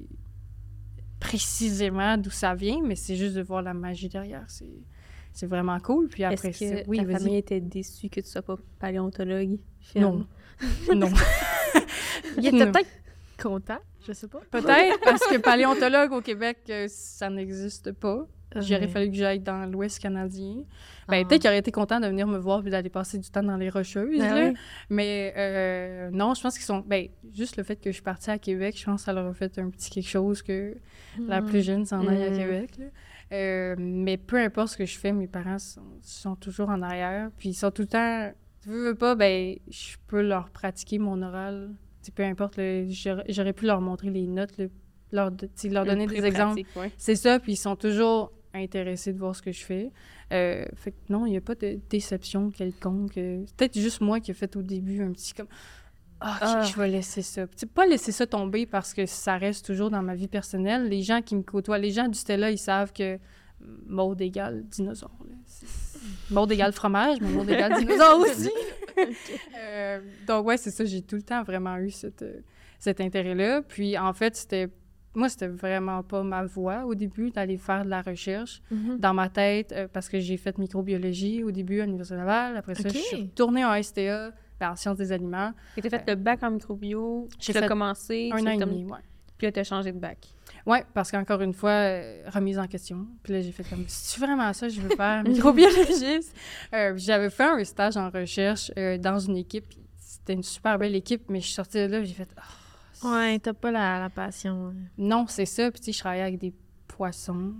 précisément 1.20 2.16
d'où 2.18 2.30
ça 2.30 2.54
vient, 2.54 2.80
mais 2.82 2.96
c'est 2.96 3.16
juste 3.16 3.34
de 3.34 3.42
voir 3.42 3.62
la 3.62 3.74
magie 3.74 4.08
derrière. 4.08 4.44
C'est 4.48 4.66
c'est 5.34 5.46
vraiment 5.46 5.78
cool. 5.80 6.08
Puis 6.08 6.24
après 6.24 6.48
Est-ce 6.50 6.82
que 6.82 6.88
oui, 6.90 6.98
ta 6.98 7.04
vas-y. 7.04 7.14
famille 7.14 7.36
était 7.36 7.60
déçue 7.60 8.10
que 8.10 8.20
tu 8.20 8.28
sois 8.28 8.42
pas 8.42 8.56
paléontologue? 8.78 9.58
Non. 9.96 10.26
non. 10.94 11.08
Il 12.38 12.46
était 12.48 12.70
peut-être 12.70 12.90
content, 13.42 13.78
je 14.06 14.12
sais 14.12 14.28
pas. 14.28 14.40
Peut-être 14.50 15.00
parce 15.04 15.26
que 15.26 15.38
paléontologue 15.38 16.12
au 16.12 16.20
Québec, 16.20 16.58
euh, 16.70 16.86
ça 16.88 17.28
n'existe 17.30 17.92
pas. 17.92 18.26
J'aurais 18.54 18.86
fallu 18.86 19.10
que 19.10 19.16
j'aille 19.16 19.40
dans 19.40 19.64
l'Ouest 19.64 19.98
canadien. 19.98 20.56
Ben, 21.08 21.22
Ah. 21.24 21.26
peut-être 21.26 21.40
qu'il 21.40 21.48
aurait 21.48 21.58
été 21.60 21.72
content 21.72 22.00
de 22.00 22.06
venir 22.06 22.26
me 22.26 22.36
voir 22.36 22.60
puis 22.60 22.70
d'aller 22.70 22.90
passer 22.90 23.16
du 23.18 23.30
temps 23.30 23.42
dans 23.42 23.56
les 23.56 23.70
Rocheuses. 23.70 24.18
Ben 24.18 24.34
là. 24.34 24.48
oui. 24.50 24.54
Mais 24.90 25.32
euh, 25.38 26.10
non, 26.12 26.34
je 26.34 26.42
pense 26.42 26.56
qu'ils 26.56 26.66
sont. 26.66 26.80
Ben, 26.86 27.08
juste 27.32 27.56
le 27.56 27.62
fait 27.62 27.76
que 27.76 27.88
je 27.88 27.94
suis 27.94 28.02
partie 28.02 28.30
à 28.30 28.38
Québec, 28.38 28.76
je 28.78 28.84
pense 28.84 29.00
que 29.00 29.04
ça 29.06 29.14
leur 29.14 29.26
a 29.26 29.32
fait 29.32 29.58
un 29.58 29.70
petit 29.70 29.88
quelque 29.88 30.06
chose 30.08 30.42
que 30.42 30.74
la 31.18 31.40
Mm. 31.40 31.46
plus 31.46 31.62
jeune 31.62 31.86
s'en 31.86 32.06
aille 32.06 32.24
à 32.24 32.30
Mm. 32.30 32.36
Québec. 32.36 32.70
là. 32.78 32.84
Euh, 33.32 33.74
mais 33.78 34.18
peu 34.18 34.36
importe 34.36 34.68
ce 34.68 34.76
que 34.76 34.84
je 34.84 34.98
fais, 34.98 35.12
mes 35.12 35.28
parents 35.28 35.58
sont, 35.58 35.80
sont 36.02 36.36
toujours 36.36 36.68
en 36.68 36.82
arrière. 36.82 37.30
Puis 37.38 37.48
ils 37.50 37.54
sont 37.54 37.70
tout 37.70 37.82
le 37.82 37.88
temps. 37.88 38.30
Tu 38.62 38.68
veux, 38.68 38.88
veux 38.90 38.94
pas, 38.94 39.14
ben, 39.14 39.56
je 39.70 39.96
peux 40.08 40.20
leur 40.20 40.50
pratiquer 40.50 40.98
mon 40.98 41.22
oral. 41.22 41.70
Peu 42.10 42.24
importe, 42.24 42.58
j'aurais 43.28 43.52
pu 43.52 43.66
leur 43.66 43.80
montrer 43.80 44.10
les 44.10 44.26
notes, 44.26 44.60
leur, 45.12 45.30
donner 45.30 46.06
des 46.06 46.24
exemples. 46.24 46.62
C'est 46.98 47.16
ça, 47.16 47.38
puis 47.38 47.52
ils 47.52 47.56
sont 47.56 47.76
toujours 47.76 48.32
intéressés 48.54 49.12
de 49.12 49.18
voir 49.18 49.34
ce 49.36 49.42
que 49.42 49.52
je 49.52 49.64
fais. 49.64 49.90
Euh, 50.32 50.64
fait 50.74 50.92
que 50.92 50.96
non, 51.08 51.26
il 51.26 51.30
n'y 51.30 51.36
a 51.36 51.40
pas 51.40 51.54
de 51.54 51.78
déception 51.88 52.50
quelconque. 52.50 53.16
Euh, 53.18 53.42
C'est 53.46 53.56
peut-être 53.56 53.78
juste 53.78 54.00
moi 54.00 54.20
qui 54.20 54.30
ai 54.30 54.34
fait 54.34 54.56
au 54.56 54.62
début 54.62 55.02
un 55.02 55.12
petit 55.12 55.32
comme 55.34 55.46
ok, 55.46 56.38
Ah. 56.40 56.62
je 56.70 56.76
vais 56.78 56.88
laisser 56.88 57.22
ça. 57.22 57.46
Pas 57.74 57.86
laisser 57.86 58.12
ça 58.12 58.26
tomber 58.26 58.66
parce 58.66 58.92
que 58.94 59.06
ça 59.06 59.36
reste 59.36 59.64
toujours 59.66 59.90
dans 59.90 60.02
ma 60.02 60.14
vie 60.14 60.28
personnelle. 60.28 60.88
Les 60.88 61.02
gens 61.02 61.22
qui 61.22 61.34
me 61.36 61.42
côtoient, 61.42 61.78
les 61.78 61.90
gens 61.92 62.08
du 62.08 62.18
Stella, 62.18 62.50
ils 62.50 62.58
savent 62.58 62.92
que 62.92 63.18
Maud 63.86 64.20
égale 64.20 64.64
dinosaure. 64.68 65.16
là. 65.28 65.34
C'est- 66.28 66.34
Monde 66.34 66.52
égal 66.52 66.72
fromage, 66.72 67.18
mais 67.20 67.28
monde 67.28 67.48
égal 67.50 67.72
dinosaure 67.78 68.20
aussi. 68.20 68.50
Euh, 69.58 70.00
donc, 70.26 70.46
ouais, 70.46 70.56
c'est 70.56 70.70
ça. 70.70 70.84
J'ai 70.84 71.02
tout 71.02 71.16
le 71.16 71.22
temps 71.22 71.42
vraiment 71.42 71.76
eu 71.78 71.90
cette, 71.90 72.22
euh, 72.22 72.40
cet 72.78 73.00
intérêt-là. 73.00 73.62
Puis, 73.62 73.96
en 73.98 74.12
fait, 74.12 74.36
c'était. 74.36 74.68
Moi, 75.14 75.28
c'était 75.28 75.48
vraiment 75.48 76.02
pas 76.02 76.22
ma 76.22 76.42
voie 76.46 76.86
au 76.86 76.94
début 76.94 77.30
d'aller 77.30 77.58
faire 77.58 77.84
de 77.84 77.90
la 77.90 78.00
recherche 78.00 78.62
Mhm. 78.70 78.96
dans 78.98 79.12
ma 79.12 79.28
tête 79.28 79.70
euh, 79.72 79.86
parce 79.92 80.08
que 80.08 80.18
j'ai 80.18 80.38
fait 80.38 80.56
microbiologie 80.56 81.44
au 81.44 81.50
début 81.50 81.82
à 81.82 81.84
l'Université 81.84 82.16
Laval. 82.16 82.56
Après 82.56 82.74
ça, 82.74 82.88
Ok. 82.88 82.94
je 82.94 82.98
suis 82.98 83.16
retournée 83.24 83.62
en 83.62 83.74
STA, 83.74 84.30
ben, 84.58 84.70
en 84.70 84.76
sciences 84.76 84.96
des 84.96 85.12
aliments. 85.12 85.52
Et 85.76 85.82
t'as 85.82 85.90
fait 85.90 86.08
le 86.08 86.14
bac 86.14 86.42
en 86.42 86.50
microbio, 86.52 87.28
J'ai 87.38 87.52
tu 87.52 87.58
as 87.58 87.60
fait 87.60 87.68
commencé, 87.68 88.30
Un 88.32 88.36
tu 88.36 88.42
an 88.42 88.44
l'as 88.46 88.54
et 88.54 88.56
demi, 88.58 88.84
ouais. 88.84 88.98
puis 89.36 89.46
là, 89.48 89.52
t'as 89.52 89.64
changé 89.64 89.92
de 89.92 89.98
bac. 89.98 90.16
Ouais, 90.66 90.84
parce 90.94 91.10
qu'encore 91.10 91.40
une 91.42 91.54
fois, 91.54 91.70
euh, 91.70 92.22
remise 92.32 92.58
en 92.58 92.66
question. 92.66 93.06
Puis 93.22 93.32
là, 93.32 93.40
j'ai 93.40 93.50
fait 93.52 93.64
comme, 93.68 93.84
c'est 93.88 94.20
vraiment 94.20 94.52
ça 94.52 94.68
que 94.68 94.72
je 94.72 94.80
veux 94.80 94.94
faire, 94.96 95.22
microbiologiste. 95.28 96.34
Euh, 96.72 96.92
j'avais 96.96 97.30
fait 97.30 97.44
un 97.44 97.64
stage 97.64 97.96
en 97.96 98.10
recherche 98.10 98.70
euh, 98.78 98.96
dans 98.98 99.18
une 99.18 99.36
équipe. 99.38 99.66
C'était 99.98 100.34
une 100.34 100.42
super 100.44 100.78
belle 100.78 100.94
équipe, 100.94 101.22
mais 101.28 101.40
je 101.40 101.46
suis 101.46 101.54
sortie 101.54 101.78
de 101.78 101.86
là, 101.92 102.04
j'ai 102.04 102.14
fait, 102.14 102.28
Ah, 102.36 102.42
Ouais, 103.08 103.38
t'as 103.40 103.52
pas 103.52 103.72
la, 103.72 103.98
la 103.98 104.08
passion. 104.10 104.68
ouais. 104.68 104.74
non, 104.98 105.26
c'est 105.28 105.46
ça. 105.46 105.70
Puis 105.72 105.80
tu 105.80 105.86
sais, 105.86 105.92
je 105.92 105.98
travaillais 105.98 106.22
avec 106.22 106.38
des 106.38 106.52
poissons. 106.86 107.52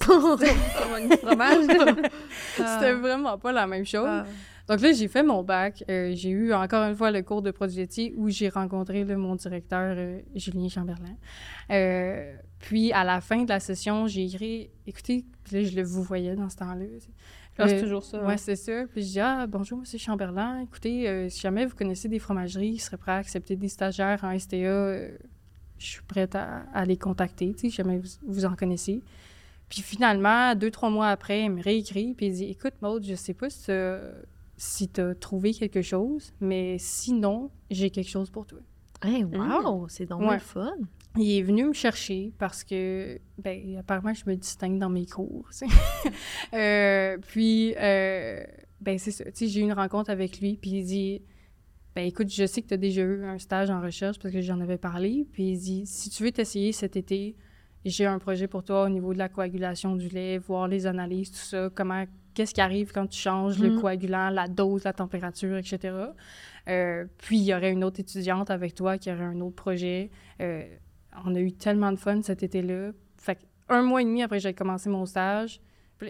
Fromage. 0.00 1.66
C'était 2.56 2.92
vraiment 2.94 3.38
pas 3.38 3.52
la 3.52 3.66
même 3.66 3.84
chose. 3.84 4.06
Ah. 4.08 4.24
Donc 4.68 4.82
là, 4.82 4.92
j'ai 4.92 5.08
fait 5.08 5.22
mon 5.22 5.42
bac. 5.42 5.82
Euh, 5.88 6.12
j'ai 6.14 6.28
eu 6.28 6.52
encore 6.52 6.86
une 6.86 6.94
fois 6.94 7.10
le 7.10 7.22
cours 7.22 7.40
de 7.40 7.52
laitiers 7.74 8.12
où 8.16 8.28
j'ai 8.28 8.50
rencontré 8.50 9.02
là, 9.02 9.16
mon 9.16 9.34
directeur, 9.34 9.94
euh, 9.96 10.20
Julien 10.34 10.68
Chamberlain. 10.68 11.16
Euh, 11.70 12.34
puis 12.58 12.92
à 12.92 13.02
la 13.02 13.22
fin 13.22 13.44
de 13.44 13.48
la 13.48 13.60
session, 13.60 14.06
j'ai 14.06 14.26
écrit, 14.26 14.70
écoutez, 14.86 15.24
là, 15.52 15.62
je 15.62 15.74
le 15.74 15.82
vous 15.82 16.02
voyais 16.02 16.36
dans 16.36 16.50
ce 16.50 16.56
temps-là. 16.56 16.84
Ah, 17.60 17.66
c'est 17.66 17.80
toujours 17.80 18.04
ça. 18.04 18.22
Ouais, 18.22 18.34
hein. 18.34 18.36
c'est 18.36 18.56
ça. 18.56 18.84
Puis 18.92 19.02
je 19.02 19.08
dis 19.08 19.20
Ah, 19.20 19.46
bonjour, 19.48 19.78
monsieur 19.78 19.98
Chamberlain. 19.98 20.60
Écoutez, 20.60 21.28
si 21.28 21.40
jamais 21.40 21.66
vous 21.66 21.74
connaissez 21.74 22.08
des 22.08 22.20
fromageries 22.20 22.74
qui 22.74 22.78
seraient 22.78 22.98
prêts 22.98 23.12
à 23.12 23.16
accepter 23.16 23.56
des 23.56 23.68
stagiaires 23.68 24.22
en 24.22 24.38
STA, 24.38 24.58
je 25.78 25.86
suis 25.86 26.02
prête 26.02 26.36
à, 26.36 26.66
à 26.72 26.84
les 26.84 26.96
contacter, 26.96 27.54
si 27.56 27.70
jamais 27.70 27.98
vous, 27.98 28.08
vous 28.28 28.44
en 28.44 28.54
connaissez. 28.54 29.02
Puis 29.68 29.82
finalement, 29.82 30.54
deux, 30.54 30.70
trois 30.70 30.90
mois 30.90 31.08
après, 31.08 31.44
il 31.44 31.50
me 31.50 31.62
réécrit, 31.62 32.14
puis 32.14 32.26
il 32.26 32.32
dit 32.32 32.44
Écoute, 32.44 32.74
Maude, 32.80 33.04
je 33.04 33.16
sais 33.16 33.34
pas 33.34 33.50
si 33.50 33.72
si 34.58 34.88
t'as 34.88 35.14
trouvé 35.14 35.54
quelque 35.54 35.80
chose, 35.80 36.32
mais 36.40 36.76
sinon, 36.78 37.50
j'ai 37.70 37.88
quelque 37.90 38.10
chose 38.10 38.28
pour 38.28 38.44
toi. 38.44 38.58
Hey, 39.02 39.24
wow, 39.24 39.88
c'est 39.88 40.04
donc 40.06 40.20
Ouais. 40.22 40.34
le 40.34 40.40
fun. 40.40 40.72
Il 41.16 41.38
est 41.38 41.42
venu 41.42 41.64
me 41.66 41.72
chercher 41.72 42.32
parce 42.38 42.64
que, 42.64 43.18
ben, 43.38 43.76
apparemment, 43.78 44.12
je 44.12 44.24
me 44.26 44.34
distingue 44.36 44.78
dans 44.78 44.90
mes 44.90 45.06
cours. 45.06 45.48
tu. 45.56 45.64
Euh, 46.54 47.18
puis, 47.28 47.74
euh, 47.76 48.42
ben, 48.80 48.98
c'est 48.98 49.10
ça. 49.10 49.24
Tu 49.26 49.30
sais, 49.34 49.46
j'ai 49.48 49.60
eu 49.60 49.64
une 49.64 49.72
rencontre 49.72 50.10
avec 50.10 50.40
lui, 50.40 50.56
puis 50.56 50.70
il 50.70 50.84
dit 50.84 51.22
Ben, 51.94 52.06
écoute, 52.06 52.28
je 52.32 52.46
sais 52.46 52.62
que 52.62 52.68
tu 52.68 52.74
as 52.74 52.78
déjà 52.78 53.02
eu 53.02 53.24
un 53.24 53.38
stage 53.38 53.70
en 53.70 53.80
recherche 53.80 54.18
parce 54.18 54.32
que 54.32 54.40
j'en 54.40 54.60
avais 54.60 54.78
parlé. 54.78 55.26
Puis 55.32 55.50
il 55.52 55.58
dit 55.58 55.86
Si 55.86 56.10
tu 56.10 56.22
veux 56.24 56.32
t'essayer 56.32 56.72
cet 56.72 56.96
été, 56.96 57.36
j'ai 57.84 58.06
un 58.06 58.18
projet 58.18 58.46
pour 58.48 58.64
toi 58.64 58.84
au 58.84 58.88
niveau 58.88 59.12
de 59.12 59.18
la 59.18 59.28
coagulation 59.28 59.94
du 59.96 60.08
lait, 60.08 60.38
voir 60.38 60.68
les 60.68 60.86
analyses, 60.86 61.30
tout 61.30 61.36
ça, 61.38 61.70
comment, 61.74 62.04
qu'est-ce 62.38 62.54
qui 62.54 62.60
arrive 62.60 62.92
quand 62.92 63.06
tu 63.08 63.18
changes 63.18 63.58
le 63.58 63.70
Mhm. 63.70 63.80
coagulant, 63.80 64.30
la 64.30 64.46
dose, 64.48 64.84
la 64.84 64.92
température, 64.92 65.56
etc. 65.56 65.92
Euh, 66.68 67.04
puis 67.18 67.38
il 67.38 67.44
y 67.44 67.52
aurait 67.54 67.72
une 67.72 67.82
autre 67.82 67.98
étudiante 68.00 68.50
avec 68.50 68.74
toi 68.74 68.96
qui 68.96 69.10
aurait 69.10 69.24
un 69.24 69.40
autre 69.40 69.56
projet. 69.56 70.10
Euh, 70.40 70.62
on 71.24 71.34
a 71.34 71.40
eu 71.40 71.52
tellement 71.52 71.90
de 71.90 71.96
fun 71.98 72.22
cet 72.22 72.42
été-là. 72.44 72.92
Fait 73.16 73.38
un 73.68 73.82
mois 73.82 74.02
et 74.02 74.04
demi 74.04 74.22
après 74.22 74.36
que 74.38 74.42
j'ai 74.44 74.54
commencé 74.54 74.88
mon 74.88 75.04
stage, 75.04 75.60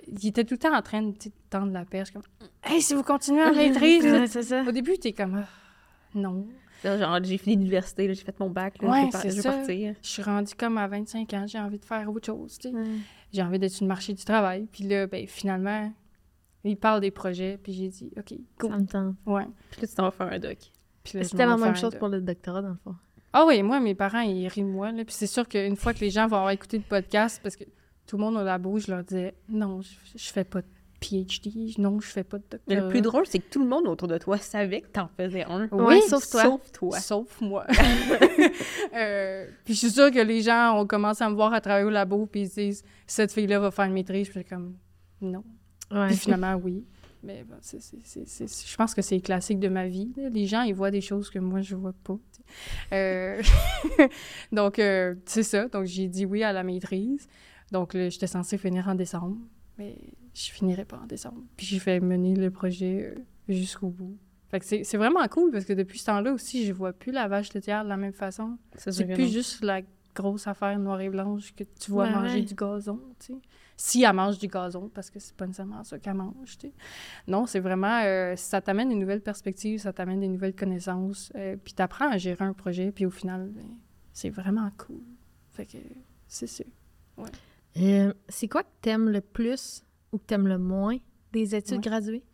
il 0.07 0.26
était 0.29 0.45
tout 0.45 0.55
le 0.55 0.59
temps 0.59 0.76
en 0.76 0.83
train 0.83 1.03
de 1.03 1.14
tendre 1.49 1.72
la 1.72 1.85
perche 1.87 2.11
comme 2.11 2.22
Hey, 2.62 2.83
si 2.83 2.93
vous 2.95 3.03
continuez 3.03 3.41
à 3.43 3.53
maîtrise. 3.53 4.05
Ouais, 4.05 4.26
c'est 4.26 4.43
ça. 4.43 4.62
Au 4.68 4.70
début, 4.72 4.99
t'es 4.99 5.12
comme 5.12 5.37
Ah, 5.45 5.49
non. 6.14 6.47
Genre, 6.85 7.18
j'ai 7.24 7.39
fini 7.39 7.57
l'université, 7.57 8.07
j'ai 8.14 8.22
fait 8.22 8.39
mon 8.39 8.51
bac, 8.51 8.81
là, 8.81 8.89
Ouais, 8.91 9.09
je 9.12 9.16
vais 9.18 9.31
je 9.31 9.37
vais 9.37 9.43
partir. 9.43 9.95
Je 10.01 10.09
suis 10.09 10.22
rendue 10.22 10.55
comme 10.57 10.79
à 10.79 10.87
25 10.87 11.33
ans, 11.35 11.45
j'ai 11.49 11.59
envie 11.59 11.79
de 11.79 11.85
faire 11.85 12.09
autre 12.09 12.26
chose. 12.26 12.59
J'ai 13.33 13.43
envie 13.43 13.59
d'être 13.59 13.72
sur 13.72 13.85
le 13.85 13.89
marché 13.89 14.12
du 14.14 14.24
travail. 14.24 14.68
Puis 14.70 14.85
là, 14.85 15.07
ben, 15.09 15.26
finalement, 15.26 15.91
il 16.65 16.77
parle 16.77 17.01
des 17.01 17.11
projets, 17.11 17.59
puis 17.63 17.73
j'ai 17.73 17.89
dit 17.89 18.13
OK, 18.17 18.35
cool. 18.59 18.71
Ça 18.71 18.79
me 18.79 18.87
tente. 18.87 19.17
Ouais. 19.27 19.47
Puis 19.71 19.83
là, 19.83 19.89
tu 19.89 19.95
t'en 19.95 20.05
vas 20.05 20.11
faire 20.11 20.33
un 20.33 20.39
doc. 20.39 20.59
C'était 21.05 21.47
la 21.47 21.57
même 21.57 21.77
chose 21.77 21.95
pour 21.97 22.09
le 22.09 22.21
doctorat, 22.21 22.63
dans 22.63 22.71
le 22.71 22.77
fond. 22.85 22.95
Ah 23.33 23.45
oui, 23.47 23.63
moi, 23.63 23.79
mes 23.81 23.95
parents, 23.95 24.21
ils 24.21 24.49
rient 24.49 24.63
de 24.63 24.69
moi. 24.69 24.91
Là. 24.91 25.05
Puis 25.05 25.15
c'est 25.15 25.27
sûr 25.27 25.47
qu'une 25.47 25.77
fois 25.77 25.93
que 25.93 26.01
les 26.01 26.11
gens 26.11 26.27
vont 26.27 26.37
avoir 26.37 26.51
écouté 26.51 26.79
le 26.79 26.85
podcast, 26.85 27.41
parce 27.43 27.57
que 27.57 27.65
tout 28.07 28.17
le 28.17 28.25
monde 28.25 28.37
au 28.37 28.43
labo, 28.43 28.79
je 28.79 28.91
leur 28.91 29.05
disais 29.05 29.35
non, 29.49 29.83
je, 29.83 29.91
je 30.17 30.33
fais 30.33 30.45
pas 30.45 30.63
de 30.63 30.67
PhD, 31.01 31.79
non, 31.79 32.01
je 32.01 32.09
fais 32.09 32.25
pas 32.25 32.39
de 32.39 32.45
doctorat. 32.51 32.63
Mais 32.67 32.81
le 32.81 32.89
plus 32.89 33.03
drôle, 33.03 33.27
c'est 33.27 33.39
que 33.39 33.49
tout 33.51 33.63
le 33.63 33.69
monde 33.69 33.87
autour 33.87 34.09
de 34.09 34.19
toi 34.19 34.39
savait 34.39 34.81
que 34.81 34.89
t'en 34.89 35.09
faisais 35.17 35.45
un. 35.45 35.69
Oui, 35.71 36.01
sauf 36.09 36.29
toi. 36.29 36.43
Sauf 36.43 36.73
toi. 36.73 36.99
Sauf 37.01 37.41
moi. 37.41 37.67
Euh, 38.95 39.47
puis 39.65 39.75
je 39.75 39.79
suis 39.79 39.91
sûre 39.91 40.11
que 40.11 40.19
les 40.19 40.41
gens 40.41 40.81
ont 40.81 40.87
commencé 40.87 41.23
à 41.23 41.29
me 41.29 41.35
voir 41.35 41.53
à 41.53 41.61
travailler 41.61 41.85
au 41.85 41.91
labo, 41.91 42.27
puis 42.27 42.43
ils 42.43 42.49
se 42.49 42.55
disent 42.55 42.85
cette 43.07 43.33
fille-là 43.33 43.59
va 43.61 43.71
faire 43.71 43.85
une 43.85 43.93
maîtrise. 43.93 44.29
Puis 44.29 44.41
je 44.41 44.41
suis 44.41 44.49
comme 44.49 44.77
non. 45.21 45.45
Ouais. 45.91 46.09
Puis 46.09 46.16
finalement, 46.16 46.55
oui. 46.57 46.84
Mais 47.22 47.43
bon, 47.43 47.57
c'est- 47.61 47.80
c'est- 47.80 47.99
c'est- 48.05 48.26
c'est- 48.28 48.68
je 48.70 48.76
pense 48.76 48.95
que 48.95 49.03
c'est 49.03 49.20
classique 49.20 49.59
de 49.59 49.68
ma 49.68 49.89
vie. 49.89 50.12
Les 50.32 50.47
gens, 50.47 50.62
ils 50.62 50.74
voient 50.74 50.91
des 50.93 51.01
choses 51.01 51.30
que 51.30 51.39
moi, 51.41 51.61
je 51.61 51.74
vois 51.74 51.93
pas. 52.05 52.16
Euh, 52.93 53.43
donc, 54.53 54.78
euh, 54.78 55.14
c'est 55.24 55.43
ça. 55.43 55.66
Donc, 55.68 55.84
j'ai 55.86 56.09
dit 56.09 56.24
oui 56.26 56.43
à 56.43 56.53
la 56.53 56.62
maîtrise. 56.62 57.28
Donc, 57.72 57.93
j'étais 57.95 58.26
censée 58.26 58.57
finir 58.57 58.89
en 58.89 58.95
décembre, 58.95 59.36
mais 59.78 59.97
je 60.34 60.51
finirai 60.51 60.84
pas 60.84 60.99
en 61.03 61.07
décembre. 61.07 61.43
Puis, 61.57 61.66
j'ai 61.66 61.78
fait 61.78 62.01
mener 62.01 62.34
le 62.34 62.51
projet 62.51 63.14
euh, 63.16 63.20
jusqu'au 63.49 63.89
bout. 63.89 64.16
Fait 64.51 64.61
que 64.61 64.64
c'est 64.64 64.82
c'est 64.84 64.97
vraiment 64.97 65.26
cool 65.28 65.51
parce 65.51 65.66
que 65.66 65.74
depuis 65.74 65.99
ce 65.99 66.07
temps-là 66.07 66.32
aussi, 66.32 66.64
je 66.64 66.72
vois 66.72 66.95
plus 66.95 67.12
la 67.12 67.28
vache 67.28 67.53
laitière 67.53 67.84
de 67.84 67.89
la 67.91 67.99
même 67.99 68.14
façon. 68.14 68.57
C'est 68.76 69.05
plus 69.05 69.24
non. 69.24 69.28
juste 69.28 69.62
la 69.62 69.82
grosse 70.14 70.47
affaire 70.47 70.78
noire 70.78 71.01
et 71.03 71.11
blanche 71.11 71.53
que 71.55 71.64
tu 71.78 71.91
vois 71.91 72.05
Ouais, 72.05 72.12
manger 72.14 72.34
ouais. 72.36 72.43
du 72.43 72.55
gazon, 72.55 72.99
tu 73.20 73.34
sais. 73.34 73.39
Si 73.81 74.03
elle 74.03 74.12
mange 74.12 74.39
du 74.41 74.49
gazon, 74.49 74.89
parce 74.93 75.09
que 75.09 75.20
c'est 75.20 75.37
pas 75.37 75.47
nécessairement 75.47 75.85
ça 75.85 76.01
qu'elle 76.01 76.14
mange, 76.14 76.59
tu 76.59 76.66
sais. 76.66 76.72
Non, 77.29 77.47
c'est 77.47 77.61
vraiment... 77.61 78.03
euh, 78.05 78.35
ça 78.35 78.61
t'amène 78.61 78.91
une 78.91 78.99
nouvelle 78.99 79.20
perspective, 79.20 79.79
ça 79.79 79.93
t'amène 79.93 80.18
des 80.18 80.26
nouvelles 80.26 80.57
connaissances, 80.57 81.33
euh, 81.37 81.57
puis 81.62 81.74
t'apprends 81.74 82.11
à 82.11 82.18
gérer 82.18 82.45
un 82.45 82.55
projet, 82.55 82.91
puis 82.91 83.07
au 83.07 83.11
final, 83.11 83.49
ben, 83.55 83.64
c'est 84.12 84.31
vraiment 84.31 84.68
cool. 84.79 85.01
Fait 85.51 85.64
que 85.64 85.79
c'est 86.26 86.49
ça. 86.49 86.64
Euh, 87.76 88.12
c'est 88.29 88.49
quoi 88.49 88.64
que 88.64 88.68
t'aimes 88.83 89.11
le 89.11 89.20
plus 89.20 89.85
ou 90.12 90.18
que 90.18 90.24
t'aimes 90.24 90.49
le 90.49 90.59
moins 90.59 90.97
des 91.33 91.55
études 91.55 91.76
Ouais. 91.76 91.83
graduées? 91.83 92.24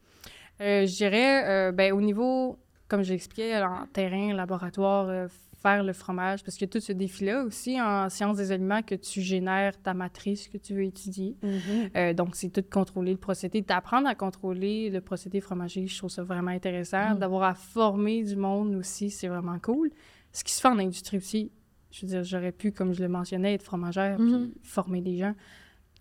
Euh, 0.62 0.86
je 0.86 0.96
dirais, 0.96 1.72
ben, 1.72 1.92
au 1.92 2.00
niveau, 2.00 2.58
comme 2.88 3.02
j'ai 3.02 3.14
expliqué, 3.14 3.54
en 3.58 3.86
terrain, 3.92 4.32
laboratoire, 4.32 5.28
faire 5.64 5.82
le 5.82 5.94
fromage, 5.94 6.44
parce 6.44 6.60
a 6.62 6.66
tout 6.66 6.80
ce 6.80 6.92
défi-là 6.92 7.42
aussi 7.42 7.80
en 7.80 8.10
sciences 8.10 8.36
des 8.36 8.52
aliments 8.52 8.82
que 8.82 8.94
tu 8.94 9.22
génères 9.22 9.80
ta 9.80 9.94
matrice 9.94 10.46
que 10.48 10.58
tu 10.58 10.74
veux 10.74 10.82
étudier. 10.84 11.36
Mhm. 11.42 11.90
Euh, 11.96 12.12
donc, 12.12 12.36
c'est 12.36 12.50
tout 12.50 12.60
de 12.60 12.68
contrôler 12.68 13.12
le 13.12 13.18
procédé, 13.18 13.62
d'apprendre 13.62 14.06
à 14.06 14.14
contrôler 14.14 14.90
le 14.90 15.00
procédé 15.00 15.40
fromager. 15.40 15.86
Je 15.86 15.96
trouve 15.96 16.10
ça 16.10 16.22
vraiment 16.22 16.50
intéressant. 16.50 17.14
Mm. 17.14 17.18
D'avoir 17.18 17.44
à 17.44 17.54
former 17.54 18.22
du 18.22 18.36
monde 18.36 18.74
aussi, 18.74 19.08
c'est 19.10 19.28
vraiment 19.28 19.58
cool. 19.58 19.90
Ce 20.32 20.44
qui 20.44 20.52
se 20.52 20.60
fait 20.60 20.68
en 20.68 20.78
industrie 20.78 21.16
aussi, 21.16 21.50
je 21.90 22.02
veux 22.02 22.08
dire, 22.08 22.24
j'aurais 22.24 22.52
pu, 22.52 22.70
comme 22.70 22.92
je 22.92 23.00
le 23.02 23.08
mentionnais, 23.08 23.54
être 23.54 23.62
fromagère 23.62 24.18
Mhm. 24.18 24.50
puis 24.50 24.60
former 24.62 25.00
des 25.00 25.16
gens. 25.16 25.34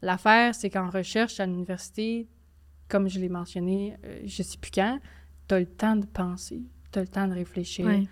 L'affaire, 0.01 0.53
c'est 0.55 0.69
qu'en 0.69 0.89
recherche 0.89 1.39
à 1.39 1.45
l'université, 1.45 2.27
comme 2.89 3.07
je 3.07 3.17
l'ai 3.17 3.29
mentionné, 3.29 3.95
euh, 4.03 4.19
je 4.25 4.43
sais 4.43 4.57
plus 4.57 4.71
quand, 4.71 4.99
tu 5.47 5.55
as 5.55 5.59
le 5.59 5.65
temps 5.65 5.95
de 5.95 6.05
penser, 6.05 6.63
tu 6.91 6.99
as 6.99 7.03
le 7.03 7.07
temps 7.07 7.27
de 7.29 7.33
réfléchir, 7.33 7.85
Ouais. 7.85 8.03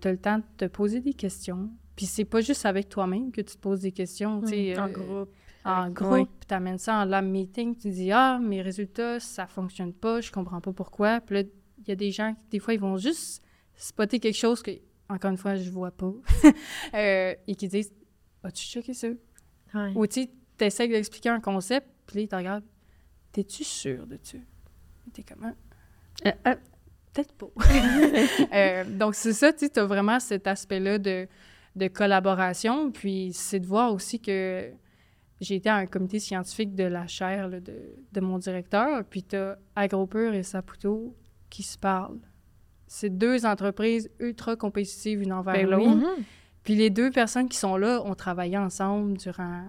Tu 0.00 0.08
as 0.08 0.12
le 0.12 0.18
temps 0.18 0.38
de 0.38 0.44
te 0.56 0.64
poser 0.66 1.00
des 1.00 1.14
questions. 1.14 1.70
Puis 2.00 2.06
c'est 2.06 2.24
pas 2.24 2.40
juste 2.40 2.64
avec 2.64 2.88
toi-même 2.88 3.30
que 3.30 3.42
tu 3.42 3.56
te 3.56 3.60
poses 3.60 3.80
des 3.80 3.92
questions, 3.92 4.40
tu 4.40 4.48
sais. 4.48 4.78
En 4.78 4.88
euh, 4.88 4.92
groupe. 4.92 5.34
en 5.66 5.90
groupe, 5.90 6.30
puis 6.40 6.46
t'amènes 6.46 6.78
ça 6.78 6.94
en 6.94 7.04
lab 7.04 7.26
meeting, 7.26 7.76
tu 7.76 7.90
dis 7.90 8.10
ah 8.10 8.38
mes 8.38 8.62
résultats 8.62 9.20
ça 9.20 9.46
fonctionne 9.46 9.92
pas, 9.92 10.22
je 10.22 10.32
comprends 10.32 10.62
pas 10.62 10.72
pourquoi. 10.72 11.20
Puis 11.20 11.34
là 11.34 11.42
il 11.78 11.88
y 11.88 11.92
a 11.92 11.96
des 11.96 12.10
gens 12.10 12.34
qui 12.34 12.46
des 12.52 12.58
fois 12.58 12.72
ils 12.72 12.80
vont 12.80 12.96
juste 12.96 13.42
spotter 13.76 14.18
quelque 14.18 14.38
chose 14.38 14.62
que 14.62 14.70
encore 15.10 15.30
une 15.30 15.36
fois 15.36 15.56
je 15.56 15.70
vois 15.70 15.90
pas 15.90 16.12
Euh, 16.94 17.34
et 17.46 17.54
qui 17.54 17.68
disent 17.68 17.92
as-tu 18.44 18.64
checké 18.64 18.94
ça? 18.94 19.08
Ouais. 19.74 19.92
Ou 19.94 20.06
tu 20.06 20.22
sais 20.22 20.30
t'essaies 20.56 20.88
d'expliquer 20.88 21.28
un 21.28 21.40
concept, 21.40 21.86
puis 22.06 22.16
là 22.16 22.22
ils 22.22 22.28
te 22.28 22.36
regardent 22.36 22.64
t'es-tu 23.32 23.62
sûr 23.62 24.06
de 24.06 24.18
ça? 24.22 24.38
T'es 25.12 25.22
comment 25.22 25.52
Euh, 26.26 26.32
euh, 26.46 26.54
Peut-être 27.12 27.34
pas. 27.34 27.48
Euh, 28.52 28.84
donc, 28.84 29.14
c'est 29.14 29.32
ça, 29.32 29.52
tu 29.52 29.66
as 29.74 29.84
vraiment 29.84 30.20
cet 30.20 30.46
aspect-là 30.46 30.98
de, 30.98 31.26
de 31.76 31.88
collaboration. 31.88 32.90
Puis, 32.90 33.32
c'est 33.32 33.60
de 33.60 33.66
voir 33.66 33.92
aussi 33.92 34.20
que 34.20 34.70
j'ai 35.40 35.56
été 35.56 35.68
à 35.68 35.76
un 35.76 35.86
comité 35.86 36.18
scientifique 36.18 36.74
de 36.74 36.84
la 36.84 37.06
chaire 37.06 37.48
là, 37.48 37.60
de, 37.60 37.74
de 38.12 38.20
mon 38.20 38.38
directeur. 38.38 39.04
Puis, 39.04 39.22
tu 39.22 39.36
as 39.36 39.58
Agropur 39.76 40.34
et 40.34 40.42
Saputo 40.42 41.14
qui 41.48 41.62
se 41.62 41.78
parlent. 41.78 42.20
C'est 42.86 43.16
deux 43.16 43.46
entreprises 43.46 44.10
ultra 44.18 44.56
compétitives 44.56 45.22
une 45.22 45.32
envers 45.32 45.54
Ben 45.54 45.70
l'autre. 45.70 45.96
Mhm. 45.96 46.24
Puis 46.62 46.74
les 46.74 46.90
deux 46.90 47.10
personnes 47.10 47.48
qui 47.48 47.56
sont 47.56 47.76
là 47.76 48.02
ont 48.04 48.14
travaillé 48.14 48.58
ensemble 48.58 49.16
durant 49.16 49.64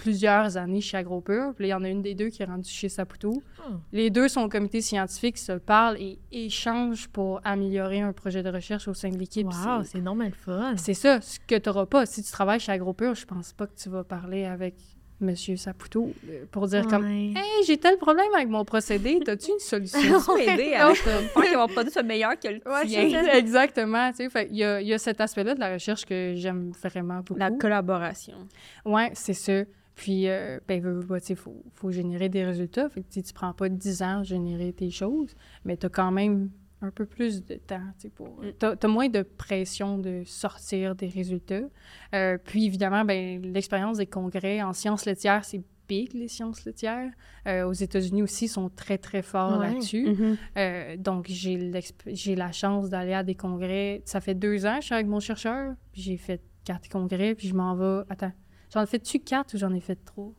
plusieurs 0.00 0.56
années 0.56 0.80
chez 0.80 0.96
AgroPure. 0.96 1.52
Puis 1.54 1.64
là, 1.64 1.68
il 1.68 1.70
y 1.70 1.74
en 1.74 1.84
a 1.84 1.88
une 1.88 2.00
des 2.00 2.14
deux 2.14 2.28
qui 2.30 2.42
est 2.42 2.46
rendue 2.46 2.68
chez 2.68 2.88
Saputo. 2.88 3.30
Hmm. 3.58 3.76
Les 3.92 4.08
deux 4.08 4.28
sont 4.28 4.40
au 4.42 4.48
comité 4.48 4.80
scientifique, 4.80 5.36
se 5.36 5.52
parlent 5.52 5.98
et 6.00 6.18
échangent 6.32 7.08
pour 7.08 7.40
améliorer 7.44 8.00
un 8.00 8.12
projet 8.14 8.42
de 8.42 8.48
recherche 8.48 8.88
au 8.88 8.94
sein 8.94 9.10
de 9.10 9.18
l'équipe. 9.18 9.46
Wow, 9.46 9.84
C'est- 9.84 10.00
normal 10.00 10.28
le 10.28 10.34
fun. 10.34 10.74
C'est 10.76 10.94
ça, 10.94 11.20
ce 11.20 11.38
que 11.46 11.56
tu 11.56 11.68
n'auras 11.68 11.84
pas. 11.86 12.06
Si 12.06 12.22
tu 12.22 12.32
travailles 12.32 12.60
chez 12.60 12.72
AgroPure, 12.72 13.14
je 13.14 13.26
pense 13.26 13.52
pas 13.52 13.66
que 13.66 13.74
tu 13.76 13.90
vas 13.90 14.02
parler 14.04 14.44
avec 14.46 14.74
Monsieur 15.22 15.54
Saputo 15.58 16.14
euh, 16.30 16.46
pour 16.50 16.66
dire 16.66 16.86
comme. 16.86 17.04
Hey, 17.06 17.34
j'ai 17.66 17.76
tel 17.76 17.98
problème 17.98 18.32
avec 18.34 18.48
mon 18.48 18.64
procédé, 18.64 19.20
as-tu 19.28 19.50
une 19.50 19.58
solution? 19.58 20.00
Tu 20.26 20.46
m'aider 20.46 20.72
à 20.72 20.94
faire 20.94 21.20
que 21.34 21.56
mon 21.58 21.66
produit 21.68 21.92
soit 21.92 22.02
meilleur 22.02 22.40
que 22.40 22.48
le 22.48 22.60
Ouais, 22.66 22.86
tien. 22.86 23.24
Exactement. 23.34 24.10
tu 24.12 24.16
sais. 24.16 24.30
Fait, 24.30 24.48
il, 24.50 24.56
y 24.56 24.64
a, 24.64 24.80
il 24.80 24.88
y 24.88 24.94
a 24.94 24.98
cet 24.98 25.20
aspect-là 25.20 25.54
de 25.54 25.60
la 25.60 25.74
recherche 25.74 26.06
que 26.06 26.32
j'aime 26.36 26.72
vraiment 26.82 27.18
beaucoup. 27.18 27.38
La 27.38 27.50
collaboration. 27.50 28.48
Ouais, 28.86 29.10
c'est 29.12 29.34
ça. 29.34 29.64
Puis, 29.94 30.28
euh, 30.28 30.60
ben, 30.66 30.80
veux, 30.80 30.92
veux 30.92 31.06
pas, 31.06 31.20
tu 31.20 31.26
sais, 31.26 31.34
faut, 31.34 31.62
faut 31.72 31.90
générer 31.90 32.28
des 32.28 32.44
résultats. 32.44 32.88
Fait 32.88 33.02
que, 33.02 33.08
tu 33.08 33.22
tu 33.22 33.32
prends 33.32 33.52
pas 33.52 33.68
10 33.68 34.02
ans 34.02 34.20
à 34.20 34.22
générer 34.22 34.72
tes 34.72 34.90
choses, 34.90 35.34
mais 35.64 35.76
tu 35.76 35.86
as 35.86 35.90
quand 35.90 36.10
même 36.10 36.50
un 36.82 36.90
peu 36.90 37.04
plus 37.04 37.44
de 37.44 37.56
temps, 37.56 37.82
tu 37.98 38.02
sais, 38.02 38.08
pour... 38.08 38.28
Mm. 38.28 38.52
T'as 38.58 38.74
as 38.82 38.88
moins 38.88 39.08
de 39.08 39.22
pression 39.22 39.98
de 39.98 40.22
sortir 40.24 40.94
des 40.94 41.08
résultats. 41.08 41.68
Euh, 42.14 42.38
puis, 42.42 42.64
évidemment, 42.64 43.04
ben, 43.04 43.42
l'expérience 43.42 43.98
des 43.98 44.06
congrès 44.06 44.62
en 44.62 44.72
sciences 44.72 45.04
laitières, 45.04 45.44
c'est 45.44 45.62
big, 45.88 46.14
les 46.14 46.28
sciences 46.28 46.64
laitières. 46.64 47.10
Euh, 47.46 47.64
aux 47.64 47.72
États-Unis 47.72 48.22
aussi, 48.22 48.46
ils 48.46 48.48
sont 48.48 48.70
très, 48.70 48.96
très 48.96 49.22
forts 49.22 49.58
Ouais. 49.58 49.72
là-dessus. 49.72 50.06
Mhm. 50.06 50.36
Euh, 50.56 50.96
donc, 50.96 51.26
j'ai 51.28 52.36
la 52.36 52.52
chance 52.52 52.88
d'aller 52.88 53.12
à 53.12 53.22
des 53.24 53.34
congrès. 53.34 54.00
Ça 54.04 54.20
fait 54.20 54.34
deux 54.34 54.64
ans 54.64 54.76
que 54.76 54.82
je 54.82 54.86
suis 54.86 54.94
avec 54.94 55.08
mon 55.08 55.20
chercheur, 55.20 55.74
puis 55.92 56.00
j'ai 56.00 56.16
fait 56.16 56.40
quatre 56.64 56.88
congrès, 56.88 57.34
puis 57.34 57.48
je 57.48 57.54
m'en 57.54 57.74
vais... 57.74 58.04
Attends, 58.08 58.32
j'en 58.72 58.82
ai 58.82 58.86
fait-tu 58.86 59.18
quatre 59.20 59.54
ou 59.54 59.58
j'en 59.58 59.72
ai 59.74 59.80
fait 59.80 59.96
trois? 60.04 60.32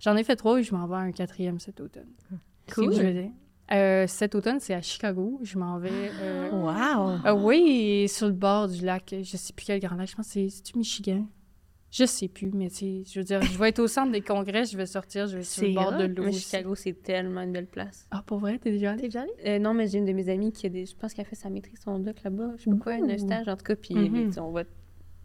J'en 0.00 0.16
ai 0.16 0.24
fait 0.24 0.36
trois 0.36 0.58
et 0.60 0.62
je 0.62 0.74
m'en 0.74 0.86
vais 0.86 0.96
à 0.96 0.98
un 0.98 1.12
quatrième 1.12 1.58
cet 1.58 1.80
automne. 1.80 2.10
Cool. 2.72 2.84
C'est 2.84 2.86
que 2.86 2.92
je 2.96 3.02
veux 3.02 3.12
dire. 3.22 3.30
Euh, 3.72 4.06
cet 4.06 4.34
automne, 4.34 4.60
c'est 4.60 4.74
à 4.74 4.82
Chicago. 4.82 5.40
Je 5.42 5.58
m'en 5.58 5.78
vais... 5.78 5.90
euh, 6.20 6.50
Wow. 6.52 7.18
ah 7.24 7.34
oui, 7.34 8.06
sur 8.08 8.26
le 8.26 8.32
bord 8.32 8.68
du 8.68 8.84
lac. 8.84 9.14
Je 9.22 9.36
sais 9.36 9.52
plus 9.52 9.64
quel 9.66 9.80
grand 9.80 9.96
lac. 9.96 10.08
Je 10.08 10.14
pense 10.16 10.32
que 10.32 10.48
c'est 10.48 10.76
Michigan? 10.76 11.26
Je 11.90 12.04
sais 12.04 12.28
plus, 12.28 12.50
mais 12.52 12.68
tu 12.68 12.76
sais, 12.76 13.02
je 13.06 13.20
veux 13.20 13.24
dire, 13.24 13.40
je 13.40 13.56
vais 13.56 13.70
être 13.70 13.78
au 13.78 13.86
centre 13.86 14.12
des 14.12 14.20
congrès, 14.20 14.64
je 14.66 14.76
vais 14.76 14.84
sortir, 14.86 15.28
je 15.28 15.38
vais 15.38 15.42
sur 15.44 15.62
le 15.66 15.72
bord 15.72 15.96
de 15.96 16.04
l'eau. 16.04 16.30
Chicago, 16.30 16.74
c'est 16.74 16.92
tellement 16.92 17.40
une 17.40 17.52
belle 17.52 17.68
place. 17.68 18.06
Ah, 18.10 18.22
pour 18.26 18.38
vrai, 18.38 18.58
t'es 18.58 18.70
déjà 18.72 18.90
allé? 18.90 19.00
T'es 19.00 19.06
déjà 19.06 19.22
allé? 19.22 19.32
Euh, 19.46 19.58
non, 19.58 19.72
mais 19.72 19.86
j'ai 19.88 19.98
une 19.98 20.04
de 20.04 20.12
mes 20.12 20.28
amies 20.28 20.52
qui 20.52 20.66
a 20.66 20.68
des. 20.68 20.84
Je 20.84 20.94
pense 20.94 21.14
qu'elle 21.14 21.24
a 21.24 21.28
fait 21.28 21.36
sa 21.36 21.48
maîtrise, 21.48 21.78
son 21.82 21.98
doc 22.00 22.22
là-bas. 22.22 22.50
Je 22.58 22.64
sais 22.64 22.70
pas 22.70 22.76
quoi, 22.76 22.92
un 22.94 23.18
stage 23.18 23.48
en 23.48 23.56
tout 23.56 23.64
cas. 23.64 23.76
Puis 23.76 23.94
Mhm. 23.94 24.26
tu 24.26 24.32
sais, 24.32 24.40
on 24.40 24.50
va. 24.50 24.64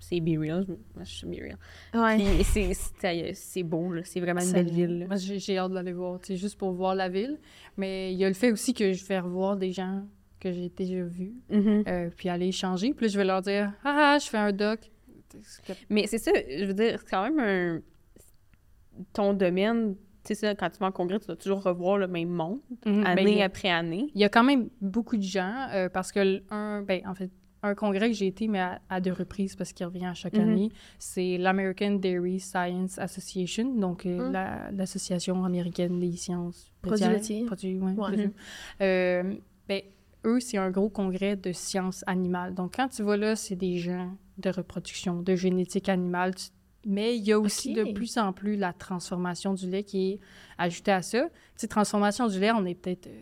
C'est 0.04 0.20
Be 0.20 0.38
Real. 0.40 0.66
je- 0.68 0.74
Moi, 0.96 1.04
je 1.04 1.12
suis 1.12 1.28
Be 1.28 1.36
Real. 1.40 1.58
Ouais. 1.94 2.44
C'est- 2.44 2.74
c'est 2.74 3.34
c'est 3.36 3.64
beau, 3.64 3.94
là. 3.94 4.02
C'est 4.04 4.20
vraiment 4.20 4.42
une 4.42 4.52
belle 4.52 4.72
ville. 4.72 5.00
là. 5.00 5.06
Moi, 5.08 5.16
j'ai 5.18 5.58
hâte 5.60 5.72
d'aller 5.72 5.94
voir, 5.94 6.20
sais, 6.24 6.36
juste 6.36 6.58
pour 6.58 6.72
voir 6.74 6.96
la 6.96 7.08
ville. 7.08 7.40
Mais 7.78 8.12
il 8.12 8.18
y 8.18 8.26
a 8.26 8.28
le 8.28 8.34
fait 8.34 8.52
aussi 8.52 8.74
que 8.74 8.94
je 8.94 9.06
vais 9.06 9.20
revoir 9.20 9.58
des 9.58 9.72
gens 9.72 10.04
que 10.40 10.52
j'ai 10.52 10.70
déjà 10.70 11.04
vus, 11.04 11.34
Mhm. 11.52 11.84
euh, 11.88 12.10
puis 12.18 12.28
aller 12.30 12.48
échanger. 12.48 12.94
Puis 12.96 13.06
là, 13.06 13.12
je 13.12 13.18
vais 13.20 13.26
leur 13.26 13.42
dire 13.44 13.72
«Ah, 13.84 14.16
ah, 14.16 14.18
je 14.20 14.28
fais 14.28 14.38
un 14.40 14.52
doc.» 14.52 14.80
Mais 15.90 16.08
c'est 16.08 16.18
ça, 16.18 16.32
je 16.34 16.66
veux 16.66 16.74
dire, 16.74 17.00
c'est 17.00 17.10
quand 17.10 17.24
même 17.30 17.40
un. 17.40 17.82
Ton 19.14 19.34
domaine, 19.34 19.96
tu 20.26 20.36
sais, 20.36 20.56
quand 20.56 20.70
tu 20.70 20.80
vas 20.80 20.88
en 20.88 20.92
congrès, 20.92 21.20
tu 21.20 21.28
dois 21.28 21.36
toujours 21.36 21.64
revoir 21.64 21.98
le 21.98 22.08
même 22.08 22.30
monde, 22.30 22.60
Mhm, 22.86 23.04
ben, 23.04 23.06
année 23.20 23.42
a- 23.42 23.46
après 23.46 23.70
année. 23.70 24.10
Il 24.14 24.22
y 24.22 24.24
a 24.24 24.30
quand 24.30 24.44
même 24.44 24.70
beaucoup 24.82 25.16
de 25.18 25.22
gens, 25.24 25.68
euh, 25.74 25.90
parce 25.90 26.12
que 26.12 26.42
un, 26.52 26.82
ben, 26.82 27.02
en 27.08 27.16
fait, 27.16 27.30
un 27.64 27.76
congrès 27.76 28.10
que 28.10 28.16
j'ai 28.16 28.28
été, 28.28 28.48
mais 28.48 28.60
à, 28.60 28.82
à 28.90 29.00
deux 29.02 29.14
reprises, 29.14 29.56
parce 29.56 29.72
qu'il 29.74 29.86
revient 29.86 30.06
à 30.06 30.14
chaque 30.14 30.34
Mhm. 30.34 30.42
année, 30.42 30.70
c'est 30.98 31.38
l'American 31.38 31.92
Dairy 31.92 32.40
Science 32.40 32.98
Association, 32.98 33.76
donc 33.76 34.06
euh, 34.06 34.28
Mhm. 34.28 34.32
la- 34.32 34.72
l'Association 34.72 35.46
américaine 35.46 36.00
des 36.00 36.12
sciences 36.14 36.72
Produits 36.82 37.06
laitiers. 37.08 37.46
Produits, 37.46 37.78
ouais, 37.78 37.92
Ouais. 37.92 37.96
produits. 37.96 38.30
Euh, 38.82 39.36
ben, 39.68 39.82
eux, 40.26 40.40
c'est 40.40 40.58
un 40.58 40.72
gros 40.72 40.90
congrès 40.90 41.36
de 41.36 41.52
sciences 41.52 42.04
animales. 42.08 42.54
Donc, 42.56 42.76
quand 42.76 42.88
tu 42.90 43.04
vas 43.04 43.18
là, 43.18 43.36
c'est 43.36 43.56
des 43.56 43.78
gens 43.78 44.12
de 44.38 44.50
reproduction, 44.50 45.22
de 45.22 45.36
génétique 45.36 45.90
animale. 45.90 46.34
Tu- 46.36 46.50
Mais 46.88 47.16
il 47.16 47.24
y 47.24 47.32
a 47.32 47.40
aussi 47.40 47.74
de 47.74 47.92
plus 47.94 48.18
en 48.18 48.34
plus 48.34 48.56
la 48.58 48.74
transformation 48.74 49.54
du 49.54 49.70
lait 49.70 49.84
qui 49.84 50.14
est 50.14 50.20
ajoutée 50.58 50.92
à 50.92 51.04
ça. 51.04 51.28
Sais, 51.56 51.68
transformation 51.68 52.26
du 52.28 52.40
lait, 52.40 52.50
on 52.52 52.66
est 52.66 52.74
peut-être 52.74 53.06
euh, 53.06 53.22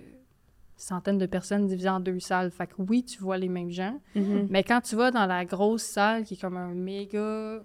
centaines 0.81 1.17
de 1.17 1.25
personnes 1.25 1.67
divisées 1.67 1.89
en 1.89 1.99
deux 1.99 2.19
salles. 2.19 2.51
Fait 2.51 2.67
que 2.67 2.73
oui, 2.79 3.03
tu 3.03 3.19
vois 3.19 3.37
les 3.37 3.49
mêmes 3.49 3.69
gens. 3.69 3.99
Mhm. 4.15 4.47
Mais 4.49 4.63
quand 4.63 4.81
tu 4.81 4.95
vas 4.95 5.11
dans 5.11 5.25
la 5.25 5.45
grosse 5.45 5.83
salle 5.83 6.23
qui 6.23 6.33
est 6.35 6.37
comme 6.41 6.57
un 6.57 6.73
méga 6.73 7.61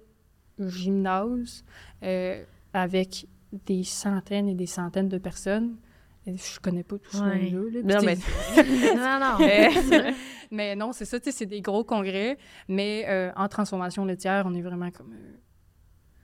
gymnase 0.59 1.65
euh, 2.03 2.43
avec 2.73 3.27
des 3.67 3.85
centaines 3.85 4.49
et 4.49 4.55
des 4.55 4.67
centaines 4.67 5.09
de 5.09 5.19
personnes, 5.19 5.77
et 6.27 6.37
je 6.37 6.59
connais 6.61 6.83
pas 6.83 6.97
tout 6.99 7.11
ce 7.17 7.23
Ouais. 7.23 7.51
monde-là. 7.51 7.81
là, 7.83 8.01
Non, 8.01 8.07
mais 8.07 8.17
non, 8.97 9.21
non. 9.21 9.47
Euh, 10.09 10.12
mais 10.51 10.75
non, 10.75 10.93
c'est 10.93 11.05
ça, 11.05 11.21
tu 11.21 11.27
sais, 11.27 11.33
c'est 11.37 11.47
des 11.47 11.61
gros 11.61 11.85
congrès. 11.85 12.39
Mais 12.69 13.05
euh, 13.09 13.31
en 13.37 13.47
transformation 13.49 14.05
laitière, 14.05 14.45
on 14.47 14.55
est 14.55 14.62
vraiment 14.62 14.91
comme 14.91 15.12
euh, 15.12 15.37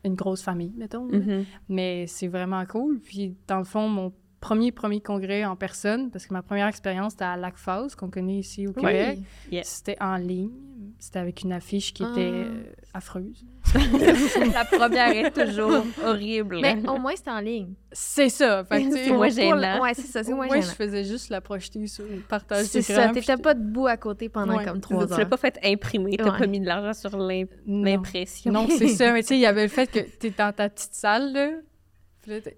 une 0.05 0.14
grosse 0.14 0.43
famille, 0.43 0.72
mettons. 0.76 1.05
Mhm. 1.05 1.45
Mais 1.68 2.07
c'est 2.07 2.28
vraiment 2.28 2.64
cool. 2.64 2.99
Puis, 3.01 3.36
dans 3.47 3.59
le 3.59 3.64
fond, 3.64 3.88
mon 3.88 4.12
premier, 4.41 4.72
premier 4.72 5.01
congrès 5.01 5.45
en 5.45 5.55
personne, 5.55 6.11
parce 6.11 6.26
que 6.26 6.32
ma 6.32 6.43
première 6.43 6.66
expérience, 6.66 7.12
c'était 7.12 7.24
à 7.24 7.36
Lac 7.36 7.57
Fosse, 7.57 7.95
qu'on 7.95 8.09
connaît 8.11 8.38
ici 8.38 8.66
au 8.66 8.72
Québec. 8.72 9.18
Oui. 9.53 9.61
C'était 9.64 9.97
en 10.01 10.16
ligne. 10.16 10.51
C'était 10.99 11.18
avec 11.18 11.43
une 11.43 11.53
affiche 11.53 11.93
qui 11.95 12.03
était 12.03 12.32
Ah. 12.32 12.49
euh, 12.49 12.62
affreuse. 12.95 13.45
La 14.55 14.64
première 14.64 15.11
est 15.11 15.30
toujours 15.30 15.84
horrible. 16.05 16.59
Mais 16.61 16.76
au 16.88 16.99
moins, 16.99 17.12
c'est 17.14 17.30
en 17.30 17.38
ligne. 17.41 17.74
C'est 17.93 18.28
ça. 18.28 18.64
Tu 18.70 18.91
C'est 18.93 19.12
moins 19.12 19.28
gênant. 19.28 19.82
Ouais, 19.82 19.95
c'est 19.95 20.03
ça, 20.07 20.22
c'est 20.24 20.32
moins 20.34 20.47
moi, 20.47 20.61
je 20.61 20.66
faisais 20.68 21.05
juste 21.05 21.28
la 21.30 21.41
projeter 21.41 21.86
sur 21.86 22.05
le 22.05 22.20
partage 22.20 22.64
C'est 22.66 22.82
ça, 22.82 23.09
t'étais 23.09 23.36
pas 23.36 23.55
debout 23.55 23.86
à 23.86 23.97
côté 23.97 24.28
pendant 24.28 24.57
Ouais. 24.57 24.64
comme 24.64 24.76
Tu 24.80 24.88
trois 24.88 25.07
l'as 25.07 25.20
heures. 25.20 25.28
pas 25.28 25.36
fait 25.36 25.59
imprimer, 25.64 26.16
t'as 26.16 26.32
Ouais. 26.32 26.38
pas 26.38 26.47
mis 26.47 26.61
de 26.61 26.66
l'argent 26.66 26.93
sur 26.95 27.18
l'im- 27.18 27.47
Non. 27.66 27.84
l'impression. 27.84 28.53
Non, 28.53 28.66
c'est 28.68 28.88
ça. 28.88 29.12
Mais 29.12 29.22
tu 29.22 29.28
sais, 29.28 29.36
il 29.36 29.41
y 29.41 29.47
avait 29.47 29.62
le 29.62 29.68
fait 29.68 29.86
que 29.86 30.01
t'es 30.01 30.30
dans 30.30 30.53
ta 30.53 30.68
petite 30.68 30.95
salle, 30.95 31.32
là. 31.32 31.51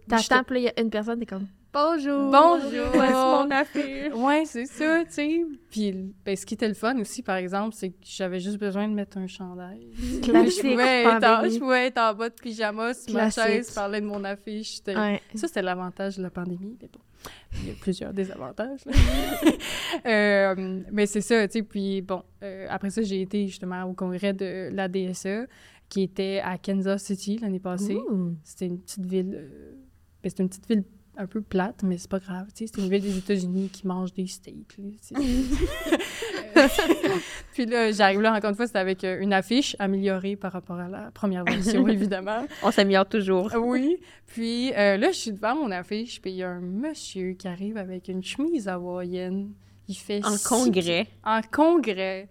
T'attends, 0.08 0.42
puis 0.44 0.54
là, 0.54 0.60
il 0.60 0.64
y 0.64 0.68
a 0.68 0.80
une 0.80 0.90
personne, 0.90 1.18
t'es 1.18 1.26
comme 1.26 1.46
Bonjour! 1.72 2.30
Bonjour! 2.30 2.86
Voici 2.92 3.12
mon 3.14 3.50
affaire. 3.50 4.18
Ouais, 4.18 4.44
c'est 4.44 4.66
ça, 4.66 5.04
tu 5.06 5.12
sais. 5.12 5.44
Puis, 5.70 6.12
ben, 6.22 6.36
ce 6.36 6.44
qui 6.44 6.52
était 6.52 6.68
le 6.68 6.74
fun 6.74 6.98
aussi, 7.00 7.22
par 7.22 7.36
exemple, 7.36 7.74
c'est 7.74 7.88
que 7.88 7.96
j'avais 8.02 8.40
juste 8.40 8.58
besoin 8.58 8.86
de 8.88 8.92
mettre 8.92 9.16
un 9.16 9.26
chandail. 9.26 9.88
Classique, 10.22 10.62
je, 10.64 10.70
pouvais 10.70 11.02
être 11.04 11.24
en, 11.24 11.48
je 11.48 11.58
pouvais 11.58 11.86
être 11.86 11.96
en 11.96 12.12
bas 12.12 12.28
de 12.28 12.34
pyjama 12.34 12.92
sur 12.92 13.14
ma 13.14 13.30
chaise, 13.30 13.70
parler 13.70 14.02
de 14.02 14.06
mon 14.06 14.22
affiche. 14.22 14.80
Ouais. 14.86 15.22
Ça, 15.34 15.48
c'était 15.48 15.62
l'avantage 15.62 16.18
de 16.18 16.22
la 16.22 16.28
pandémie. 16.28 16.76
Mais 16.78 16.88
bon, 16.92 17.00
il 17.62 17.68
y 17.68 17.70
a 17.70 17.74
plusieurs 17.80 18.12
désavantages. 18.12 18.80
Euh, 20.06 20.80
mais 20.90 21.04
c'est 21.04 21.20
ça, 21.20 21.46
tu 21.46 21.52
sais. 21.52 21.62
Puis 21.62 22.00
bon, 22.00 22.22
euh, 22.42 22.66
après 22.70 22.88
ça, 22.88 23.02
j'ai 23.02 23.20
été 23.20 23.46
justement 23.46 23.84
au 23.84 23.92
congrès 23.92 24.32
de 24.32 24.70
la 24.72 24.88
DSE 24.88 25.46
qui 25.90 26.02
était 26.02 26.40
à 26.42 26.56
Kansas 26.56 27.02
City 27.02 27.38
l'année 27.38 27.60
passée. 27.60 27.98
C'était 28.42 28.66
une 28.66 28.80
petite 28.80 29.04
ville. 29.04 29.34
euh, 29.34 29.74
ben, 30.22 30.30
c'était 30.30 30.42
une 30.42 30.48
petite 30.48 30.66
ville 30.66 30.84
un 31.16 31.26
peu 31.26 31.42
plate, 31.42 31.82
mais 31.82 31.98
c'est 31.98 32.10
pas 32.10 32.18
grave. 32.18 32.46
tu 32.54 32.66
sais, 32.66 32.72
C'est 32.74 32.80
une 32.82 32.88
ville 32.88 33.02
des 33.02 33.18
États-Unis 33.18 33.68
qui 33.68 33.86
mange 33.86 34.12
des 34.14 34.26
steaks. 34.26 34.78
là. 34.78 35.18
Euh, 36.56 36.68
Puis 37.52 37.66
là, 37.66 37.92
j'arrive 37.92 38.20
là, 38.20 38.34
encore 38.34 38.50
une 38.50 38.56
fois, 38.56 38.66
c'était 38.66 38.78
avec 38.78 39.04
euh, 39.04 39.20
une 39.20 39.32
affiche 39.32 39.76
améliorée 39.78 40.36
par 40.36 40.52
rapport 40.52 40.78
à 40.78 40.88
la 40.88 41.10
première 41.10 41.44
version, 41.44 41.86
évidemment. 41.88 42.46
On 42.62 42.70
s'améliore 42.70 43.08
toujours. 43.08 43.50
Oui. 43.56 43.98
Puis 44.26 44.72
euh, 44.72 44.96
là, 44.96 45.12
je 45.12 45.16
suis 45.18 45.32
devant 45.32 45.54
mon 45.54 45.70
affiche, 45.70 46.20
puis 46.20 46.30
il 46.32 46.36
y 46.36 46.42
a 46.42 46.48
un 46.50 46.60
monsieur 46.60 47.32
qui 47.34 47.46
arrive 47.48 47.76
avec 47.76 48.08
une 48.08 48.22
chemise 48.22 48.68
hawaïenne. 48.68 49.52
Il 49.88 49.94
fait 49.96 50.24
En 50.24 50.36
six 50.36 50.44
congrès. 50.48 51.08
En 51.24 51.40
congrès. 51.42 52.28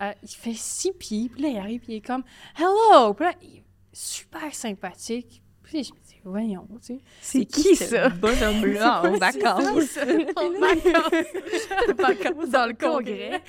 Euh, 0.00 0.12
il 0.22 0.28
fait 0.28 0.54
six 0.54 0.92
pieds, 0.92 1.28
puis 1.28 1.42
là, 1.42 1.48
il 1.48 1.58
arrive, 1.58 1.80
puis 1.80 1.94
il 1.94 1.96
est 1.96 2.06
comme 2.06 2.22
«Hello!» 2.56 3.12
Puis 3.14 3.24
là, 3.26 3.32
il 3.42 3.56
est 3.56 3.64
super 3.92 4.54
sympathique. 4.54 5.42
Puis 5.68 5.84
je 5.84 5.92
me 5.92 5.98
dis 5.98 6.16
«Voyons, 6.24 6.66
tu 6.80 6.94
sais.» 6.94 7.00
C'est 7.20 7.44
qui 7.44 7.76
ça? 7.76 8.08
bonhomme-là? 8.08 9.02
En 9.04 9.12
vacances? 9.18 9.84
ça. 9.84 10.02
En 10.36 10.50
vacances. 10.60 11.96
vacances 11.96 12.50
dans 12.50 12.66
le 12.66 12.74
congrès. 12.74 13.42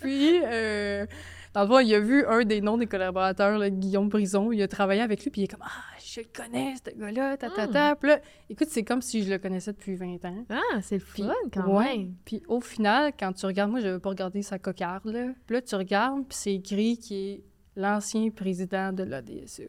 Puis, 0.00 0.40
euh, 0.44 1.04
dans 1.52 1.62
le 1.62 1.68
fond, 1.68 1.78
il 1.80 1.94
a 1.94 2.00
vu 2.00 2.24
un 2.26 2.44
des 2.44 2.60
noms 2.60 2.76
des 2.78 2.86
collaborateurs, 2.86 3.58
là, 3.58 3.70
Guillaume 3.70 4.08
Brison. 4.08 4.50
Il 4.52 4.62
a 4.62 4.68
travaillé 4.68 5.00
avec 5.02 5.22
lui, 5.22 5.30
puis 5.30 5.42
il 5.42 5.44
est 5.44 5.48
comme 5.48 5.62
Ah, 5.64 5.70
je 6.04 6.20
le 6.20 6.26
connais, 6.32 6.74
ce 6.76 6.96
gars-là, 6.98 7.36
ta, 7.36 7.50
ta, 7.50 7.66
ta. 7.68 7.94
Puis 7.96 8.08
là, 8.10 8.20
écoute, 8.50 8.68
c'est 8.70 8.82
comme 8.82 9.02
si 9.02 9.22
je 9.24 9.30
le 9.30 9.38
connaissais 9.38 9.72
depuis 9.72 9.94
20 9.94 10.24
ans. 10.24 10.44
Ah, 10.50 10.80
c'est 10.82 10.98
le 10.98 11.04
Puis, 11.04 11.22
fun 11.22 11.32
quand 11.52 11.66
ouais. 11.76 11.96
même. 11.98 12.14
Puis 12.24 12.42
au 12.48 12.60
final, 12.60 13.12
quand 13.18 13.32
tu 13.32 13.46
regardes, 13.46 13.70
moi, 13.70 13.80
je 13.80 13.86
n'avais 13.86 13.98
pas 14.00 14.08
regardé 14.10 14.42
sa 14.42 14.58
cocarde, 14.58 15.06
là. 15.06 15.28
Puis 15.46 15.54
là, 15.54 15.62
tu 15.62 15.74
regardes, 15.74 16.26
puis 16.26 16.36
c'est 16.40 16.54
écrit 16.54 16.98
qui 16.98 17.16
est 17.30 17.42
l'ancien 17.76 18.30
président 18.30 18.92
de 18.92 19.02
l'ADSE. 19.04 19.62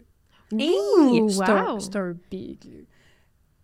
Un, 0.54 1.22
wow! 1.22 1.80
c'est 1.80 1.96
un 1.96 2.16
big. 2.32 2.60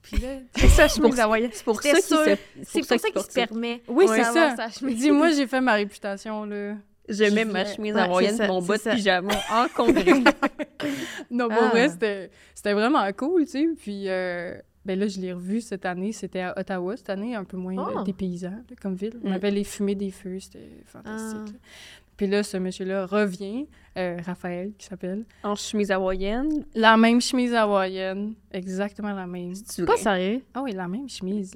Puis 0.02 0.18
là, 0.18 0.30
C'est 0.56 0.68
ça, 0.68 0.88
C'est 0.90 1.00
pour, 1.02 1.14
c'est 1.14 1.64
pour 1.64 1.82
ça 1.82 1.92
qu'il 1.94 2.02
se... 2.02 2.38
C'est 2.64 2.80
pour 2.80 3.00
ça 3.00 3.10
qu'il 3.12 3.22
se 3.22 3.32
permet. 3.34 3.82
Oui, 3.88 4.06
c'est 4.08 4.24
ça. 4.24 4.56
sa 4.56 4.70
chemise. 4.70 4.98
dis-moi, 5.00 5.30
j'ai 5.36 5.48
fait 5.48 5.62
ma 5.62 5.74
réputation, 5.74 6.46
là. 6.46 6.76
Je 7.10 7.24
mets 7.34 7.46
ma 7.46 7.66
chemise 7.66 7.94
Ouais, 7.96 8.02
en 8.02 8.08
moyenne 8.10 8.32
c'est 8.32 8.38
ça, 8.38 8.48
mon 8.48 8.62
bas 8.62 8.78
de 8.78 8.82
ça. 8.82 8.96
pyjama 8.96 9.34
en 9.52 9.68
congrès. 9.76 10.14
non, 11.32 11.50
pour 11.50 11.58
Ah. 11.64 11.70
vrai, 11.70 11.90
c'était 11.90 12.30
c'était 12.56 12.74
vraiment 12.74 13.06
cool, 13.14 13.46
tu 13.46 13.52
sais. 13.52 13.68
Puis, 13.78 14.08
euh, 14.08 14.56
ben 14.86 14.98
là, 14.98 15.08
je 15.08 15.20
l'ai 15.20 15.34
revu 15.34 15.62
cette 15.62 15.86
année. 15.86 16.12
C'était 16.14 16.42
à 16.42 16.58
Ottawa 16.58 16.96
cette 16.98 17.10
année, 17.10 17.36
un 17.36 17.44
peu 17.44 17.58
moins 17.58 17.76
Oh. 17.78 18.00
euh, 18.00 18.04
dépaysant 18.04 18.52
là, 18.52 18.76
comme 18.82 18.96
ville. 18.96 19.20
On 19.24 19.30
Mm. 19.30 19.34
avait 19.34 19.52
les 19.52 19.64
fumées 19.64 19.96
des 19.96 20.12
feux, 20.12 20.40
c'était 20.40 20.84
fantastique. 20.86 21.56
Ah. 21.56 22.01
Puis 22.22 22.30
là, 22.30 22.44
ce 22.44 22.56
monsieur-là 22.58 23.08
revient, 23.08 23.66
euh, 23.98 24.16
Raphaël, 24.24 24.74
qui 24.78 24.86
s'appelle. 24.86 25.26
En 25.42 25.56
chemise 25.56 25.90
hawaïenne. 25.90 26.64
La 26.76 26.96
même 26.96 27.20
chemise 27.20 27.52
hawaïenne, 27.56 28.36
exactement 28.52 29.12
la 29.12 29.26
même. 29.26 29.56
C'est 29.56 29.84
Pas 29.86 29.98
sérieux? 29.98 30.44
Ah 30.54 30.62
oui, 30.62 30.72
la 30.74 30.88
même 30.88 31.10
chemise. 31.10 31.52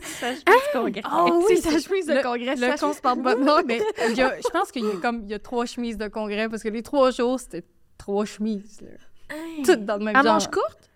sa 0.00 0.28
chemise 0.30 0.42
congrès. 0.72 1.02
Oh 1.12 1.44
oui, 1.50 1.58
sa 1.58 1.78
chemise 1.78 2.06
de 2.06 2.22
congrès, 2.22 2.56
le 2.56 2.76
chemise 2.78 3.00
porte-bonheur. 3.02 3.60
Mais 3.66 3.82
il 4.08 4.16
y 4.16 4.22
a- 4.22 4.36
je 4.40 4.48
pense 4.48 4.72
qu'il 4.72 4.86
y 4.86 4.90
a 4.90 4.94
comme 5.02 5.20
il 5.24 5.30
y 5.30 5.34
a 5.34 5.38
trois 5.38 5.66
chemises 5.66 5.98
de 5.98 6.08
congrès 6.08 6.48
parce 6.48 6.62
que 6.62 6.70
les 6.70 6.82
trois 6.82 7.10
jours 7.10 7.38
c'était 7.38 7.62
trois 7.98 8.24
chemises 8.24 8.80
là. 8.80 9.36
toutes 9.66 9.84
dans 9.84 9.98
le 9.98 10.04
même 10.06 10.16
À 10.16 10.22
genre. 10.22 10.32
manches 10.32 10.48
courtes? 10.48 10.78
Puis 10.80 10.91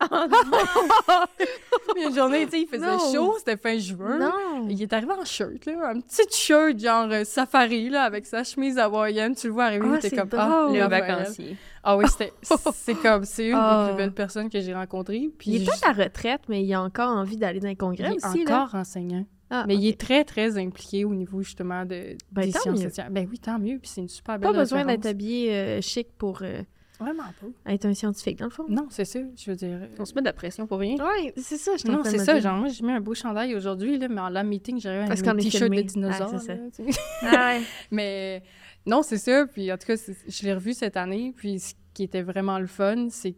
une 1.96 2.14
journée, 2.14 2.44
tu 2.46 2.52
sais, 2.52 2.60
il 2.62 2.66
faisait 2.66 2.86
Non. 2.86 2.98
chaud, 3.12 3.34
c'était 3.38 3.56
fin 3.56 3.78
juin. 3.78 4.18
Non. 4.18 4.66
Il 4.68 4.80
est 4.82 4.92
arrivé 4.92 5.12
en 5.12 5.24
shirt, 5.24 5.66
là, 5.66 5.90
un 5.90 6.00
petit 6.00 6.22
shirt 6.30 6.78
genre 6.78 7.08
euh, 7.10 7.24
safari, 7.24 7.90
là, 7.90 8.04
avec 8.04 8.26
sa 8.26 8.44
chemise 8.44 8.78
hawaïenne. 8.78 9.34
Tu 9.34 9.48
le 9.48 9.52
vois 9.52 9.64
arriver, 9.64 9.86
Ah, 9.94 9.98
t'es 9.98 10.10
comme, 10.10 10.28
drôle. 10.28 10.40
ah, 10.42 10.68
Le 10.72 10.88
vacancier. 10.88 11.56
Ah 11.82 11.96
oui, 11.96 12.04
c'était, 12.08 12.32
c'est 12.74 12.94
comme, 12.94 13.24
c'est 13.24 13.48
une 13.48 13.54
Ah. 13.58 13.86
des 13.86 13.92
plus 13.92 13.96
belles 13.98 14.14
personnes 14.14 14.50
que 14.50 14.60
j'ai 14.60 14.74
rencontrées. 14.74 15.30
Puis 15.38 15.50
Il 15.50 15.62
est 15.62 15.64
peut-être 15.66 15.86
à 15.88 15.92
la 15.92 16.04
retraite, 16.04 16.42
mais 16.48 16.62
il 16.62 16.72
a 16.74 16.82
encore 16.82 17.08
envie 17.16 17.36
d'aller 17.36 17.60
dans 17.60 17.68
les 17.68 17.72
il 17.74 17.76
congrès 17.76 18.14
est 18.14 18.24
aussi. 18.26 18.44
là. 18.44 18.62
encore 18.62 18.74
enseignant. 18.80 19.24
Ah, 19.52 19.64
Mais 19.66 19.74
il 19.74 19.86
est 19.88 19.98
très, 19.98 20.22
très 20.24 20.58
impliqué 20.58 21.04
au 21.04 21.12
niveau, 21.12 21.42
justement, 21.42 21.84
de, 21.84 22.16
Ben, 22.30 22.42
des 22.46 22.52
tant 22.52 22.60
sciences 22.60 22.78
mieux. 22.78 22.88
sociales. 22.88 23.08
Ben 23.10 23.26
oui, 23.28 23.38
tant 23.40 23.58
mieux. 23.58 23.78
Puis 23.78 23.90
c'est 23.92 24.00
une 24.02 24.08
super 24.08 24.38
belle 24.38 24.52
Pas 24.52 24.56
besoin 24.58 24.84
d'être 24.84 25.06
habillé 25.06 25.52
euh, 25.52 25.80
chic 25.80 26.06
pour 26.16 26.38
euh, 26.42 26.62
Vraiment 27.00 27.24
pas. 27.40 27.72
être 27.72 27.86
un 27.86 27.94
scientifique, 27.94 28.38
dans 28.38 28.44
le 28.46 28.50
fond. 28.50 28.66
Non, 28.68 28.86
c'est 28.90 29.04
ça, 29.04 29.20
je 29.36 29.50
veux 29.50 29.56
dire. 29.56 29.78
On 29.98 30.04
se 30.04 30.14
met 30.14 30.20
de 30.20 30.26
la 30.26 30.32
pression 30.32 30.66
pour 30.66 30.78
rien. 30.78 30.96
Oui, 30.98 31.32
c'est 31.36 31.56
ça, 31.56 31.72
je 31.76 31.86
Non, 31.90 32.02
c'est 32.04 32.18
ça, 32.18 32.38
genre, 32.40 32.56
moi, 32.56 32.68
j'ai 32.68 32.84
mis 32.84 32.92
un 32.92 33.00
beau 33.00 33.14
chandail 33.14 33.54
aujourd'hui, 33.54 33.98
là, 33.98 34.08
mais 34.08 34.20
en 34.20 34.28
la 34.28 34.42
meeting, 34.44 34.80
qu'on 34.82 34.88
un 34.88 35.36
t-shirt 35.36 35.70
de 35.70 35.80
dinosaure. 35.82 36.30
Ah, 36.34 36.38
c'est 36.38 36.46
ça. 36.46 36.54
là, 36.54 36.62
tu 36.74 36.92
sais. 36.92 37.00
Ah 37.22 37.52
ouais. 37.54 37.60
Mais 37.90 38.42
non, 38.86 39.02
c'est 39.02 39.18
ça. 39.18 39.46
Puis 39.46 39.72
en 39.72 39.76
tout 39.78 39.86
cas, 39.86 39.94
je 40.28 40.42
l'ai 40.44 40.54
revu 40.54 40.74
cette 40.74 40.96
année. 40.96 41.32
Puis 41.36 41.58
ce 41.58 41.74
qui 41.94 42.02
était 42.04 42.22
vraiment 42.22 42.58
le 42.58 42.66
fun, 42.66 43.08
c'est 43.10 43.34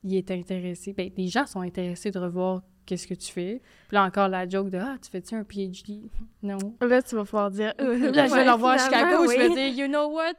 qu'il 0.00 0.14
est 0.16 0.30
intéressé. 0.30 0.92
Ben, 0.92 1.10
les 1.16 1.28
gens 1.28 1.46
sont 1.46 1.60
intéressés 1.60 2.10
de 2.10 2.18
revoir 2.18 2.62
qu'est-ce 2.86 3.06
que 3.06 3.14
tu 3.14 3.30
fais. 3.32 3.60
Puis 3.88 3.94
là, 3.94 4.04
encore 4.04 4.28
la 4.28 4.48
joke 4.48 4.70
de 4.70 4.78
Ah, 4.78 4.96
tu 5.02 5.10
fais-tu 5.10 5.34
un 5.34 5.44
PhD 5.44 6.00
Non. 6.42 6.58
Là, 6.80 7.02
tu 7.02 7.14
vas 7.14 7.24
pouvoir 7.24 7.50
dire. 7.50 7.72
euh, 7.80 8.10
Là, 8.12 8.26
je 8.26 8.30
vais 8.30 8.38
ouais, 8.38 8.44
le 8.44 8.50
revoir 8.52 8.72
à 8.72 8.78
Chicago. 8.78 9.24
Je 9.30 9.38
vais 9.38 9.48
oui. 9.48 9.54
dire 9.54 9.84
You 9.86 9.88
know 9.88 10.08
what? 10.12 10.34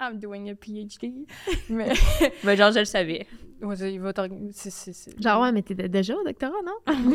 I'm 0.00 0.18
doing 0.18 0.48
a 0.50 0.54
PhD. 0.54 1.26
Mais 1.70 1.92
Ben, 2.44 2.56
genre, 2.56 2.72
je 2.72 2.80
le 2.80 2.84
savais. 2.84 3.26
Ouais, 3.62 3.76
il 3.92 4.00
va 4.00 4.12
t'organiser. 4.14 4.52
c'est- 4.54 4.70
c'est- 4.70 4.92
c'est- 4.94 5.22
Genre, 5.22 5.42
ouais, 5.42 5.52
mais 5.52 5.60
t'étais 5.60 5.86
déjà 5.88 6.16
au 6.16 6.24
doctorat, 6.24 6.62
non? 6.64 6.94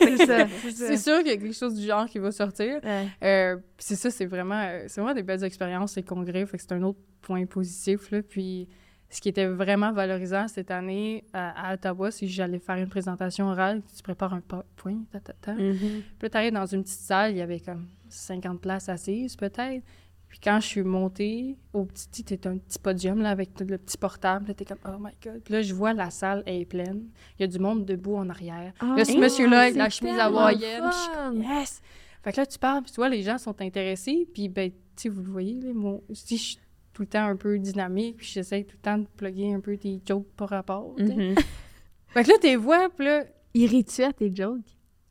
c'est 0.00 0.16
ça. 0.26 0.46
C'est 0.70 0.96
sûr 0.96 1.18
qu'il 1.18 1.26
y 1.28 1.30
a 1.32 1.36
quelque 1.36 1.52
chose 1.54 1.74
du 1.74 1.84
genre 1.86 2.06
qui 2.06 2.18
va 2.18 2.32
sortir. 2.32 2.80
Ouais. 2.82 3.08
Euh, 3.22 3.56
c'est 3.76 3.96
ça, 3.96 4.10
c'est 4.10 4.24
vraiment, 4.24 4.58
euh, 4.62 4.84
c'est 4.88 5.02
vraiment 5.02 5.14
des 5.14 5.22
belles 5.22 5.44
expériences, 5.44 5.92
ces 5.92 6.02
congrès. 6.02 6.46
Fait 6.46 6.56
que 6.56 6.62
c'est 6.62 6.72
un 6.72 6.82
autre 6.82 6.98
point 7.20 7.44
positif. 7.44 8.10
Là. 8.10 8.22
Puis 8.22 8.68
ce 9.10 9.20
qui 9.20 9.28
était 9.28 9.44
vraiment 9.46 9.92
valorisant 9.92 10.48
cette 10.48 10.70
année 10.70 11.24
à, 11.34 11.68
à 11.72 11.74
Ottawa, 11.74 12.10
c'est 12.10 12.24
que 12.24 12.32
j'allais 12.32 12.58
faire 12.58 12.76
une 12.76 12.88
présentation 12.88 13.48
orale, 13.50 13.82
tu 13.94 14.02
prépares 14.02 14.32
un 14.32 14.40
PowerPoint, 14.40 15.02
ta, 15.12 15.20
ta, 15.20 15.34
ta. 15.34 15.52
Mhm. 15.52 15.76
Puis 15.76 16.02
là, 16.22 16.30
t'arrives 16.30 16.54
dans 16.54 16.64
une 16.64 16.82
petite 16.84 17.00
salle, 17.00 17.32
il 17.32 17.36
y 17.36 17.42
avait 17.42 17.60
comme 17.60 17.86
50 18.08 18.62
places 18.62 18.88
assises 18.88 19.36
peut-être. 19.36 19.84
Puis 20.32 20.40
quand 20.42 20.60
je 20.60 20.66
suis 20.66 20.82
montée 20.82 21.58
au 21.74 21.84
petit, 21.84 22.24
t'es 22.24 22.46
un 22.46 22.56
petit 22.56 22.78
podium 22.78 23.20
là, 23.20 23.28
avec 23.28 23.50
le 23.60 23.76
petit 23.76 23.98
portable, 23.98 24.48
là, 24.48 24.54
t'es 24.54 24.64
comme 24.64 24.78
«Oh 24.88 24.96
my 24.98 25.10
God!» 25.22 25.42
Puis 25.44 25.52
là, 25.52 25.60
je 25.60 25.74
vois 25.74 25.92
la 25.92 26.08
salle 26.08 26.42
est 26.46 26.64
pleine. 26.64 27.10
Il 27.38 27.42
y 27.42 27.44
a 27.44 27.46
du 27.46 27.58
monde 27.58 27.84
debout 27.84 28.16
en 28.16 28.30
arrière. 28.30 28.72
Là, 28.80 29.04
ce 29.04 29.12
Ah, 29.14 29.18
monsieur-là 29.20 29.60
avec 29.60 29.74
la 29.74 29.90
chemise 29.90 30.18
hawaïenne, 30.18 30.84
puis 30.84 30.90
je 30.90 30.96
suis 30.96 31.12
fun. 31.12 31.28
comme, 31.32 31.42
Yes! 31.42 31.82
Fait 32.22 32.32
que 32.32 32.38
là, 32.38 32.46
tu 32.46 32.58
parles, 32.58 32.82
puis 32.82 32.92
tu 32.92 32.96
vois, 32.96 33.10
les 33.10 33.22
gens 33.22 33.36
sont 33.36 33.60
intéressés, 33.60 34.26
puis 34.32 34.48
ben, 34.48 34.70
tu 34.70 34.76
sais, 34.96 35.08
vous 35.10 35.22
le 35.22 35.30
voyez, 35.30 35.60
là, 35.60 35.74
mon... 35.74 36.02
si 36.14 36.38
je 36.38 36.42
suis 36.42 36.58
tout 36.94 37.02
le 37.02 37.08
temps 37.08 37.26
un 37.26 37.36
peu 37.36 37.58
dynamique, 37.58 38.16
puis 38.16 38.26
j'essaie 38.26 38.64
tout 38.64 38.76
le 38.78 38.82
temps 38.82 38.96
de 38.98 39.06
plugger 39.14 39.52
un 39.52 39.60
peu 39.60 39.76
des 39.76 40.00
jokes 40.08 40.32
par 40.34 40.48
rapport. 40.48 40.94
Mhm. 40.98 41.34
Fait 42.08 42.24
que 42.24 42.28
là, 42.30 42.34
tu 42.40 42.54
vois, 42.56 42.88
puis 42.88 43.04
là, 43.04 43.24
rit-tu 43.54 44.02
à 44.02 44.14
tes 44.14 44.34
jokes? 44.34 44.60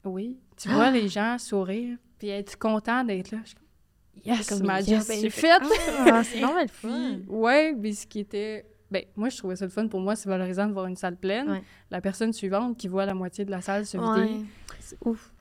oui, 0.03 0.39
tu 0.57 0.67
vois 0.69 0.89
les 0.89 1.07
gens 1.09 1.38
sourire, 1.38 1.95
puis 2.17 2.30
être 2.30 2.57
content 2.57 3.03
d'être 3.03 3.30
là. 3.30 3.38
Je 3.45 3.53
yes, 4.26 4.47
comme, 4.49 4.63
ma 4.65 4.82
job 4.82 4.99
est 5.09 5.30
fait- 5.30 5.30
faite! 5.30 5.61
Ah, 6.07 6.24
c'est 6.24 6.39
normal 6.41 6.63
le 6.65 6.69
fun. 6.69 7.19
Ouais, 7.28 7.74
mais 7.78 7.91
ce 7.93 8.05
qui 8.07 8.19
était. 8.19 8.65
Ben, 8.89 9.03
moi, 9.15 9.30
je 9.30 9.38
trouvais 9.38 9.55
ça 9.55 9.65
le 9.65 9.72
fun. 9.72 9.88
Pour 9.88 10.01
moi, 10.01 10.15
c'est 10.17 10.28
valorisant 10.28 10.67
de 10.67 10.74
voir 10.74 10.86
une 10.88 10.97
salle 10.97 11.15
pleine. 11.15 11.49
Ouais. 11.49 11.63
La 11.89 12.01
personne 12.01 12.34
suivante 12.34 12.78
qui 12.78 12.88
voit 12.89 13.05
la 13.05 13.13
moitié 13.13 13.45
de 13.45 13.51
la 13.51 13.61
salle 13.61 13.86
se 13.86 13.97
Ouais. 13.97 14.26
vider. 14.28 14.45
Ouf. 15.05 15.32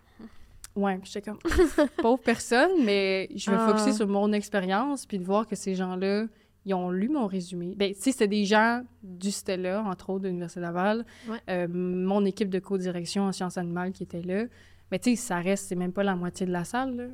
Ouais, 0.77 1.01
j'étais 1.03 1.23
comme, 1.23 1.39
pauvre 2.01 2.23
personne, 2.23 2.85
mais 2.85 3.29
je 3.35 3.51
vais 3.51 3.57
Ah. 3.59 3.69
focuser 3.69 3.93
sur 3.93 4.07
mon 4.07 4.33
expérience, 4.33 5.05
puis 5.05 5.19
de 5.19 5.25
voir 5.25 5.49
que 5.49 5.57
ces 5.57 5.75
gens-là, 5.75 6.27
ils 6.65 6.75
ont 6.75 6.91
lu 6.93 7.09
mon 7.09 7.27
résumé. 7.27 7.75
Ben, 7.77 7.93
tu 7.93 8.01
sais, 8.01 8.13
c'était 8.13 8.29
des 8.29 8.45
gens 8.45 8.83
du 9.03 9.33
Stella, 9.33 9.83
entre 9.83 10.11
autres, 10.11 10.23
de 10.23 10.29
l'Université 10.29 10.61
Laval, 10.61 11.05
Ouais. 11.29 11.39
euh, 11.51 11.67
mon 11.69 12.25
équipe 12.25 12.51
de 12.51 12.61
co-direction 12.61 13.25
en 13.25 13.33
sciences 13.33 13.59
animales 13.59 13.91
qui 13.91 14.05
était 14.05 14.23
là. 14.23 14.45
Mais 14.93 15.01
tu 15.01 15.11
sais, 15.11 15.17
ça 15.17 15.39
reste, 15.41 15.67
c'est 15.67 15.75
même 15.75 15.93
pas 15.93 16.05
la 16.05 16.15
moitié 16.15 16.47
de 16.47 16.53
la 16.53 16.63
salle, 16.63 16.95
là. 16.97 17.05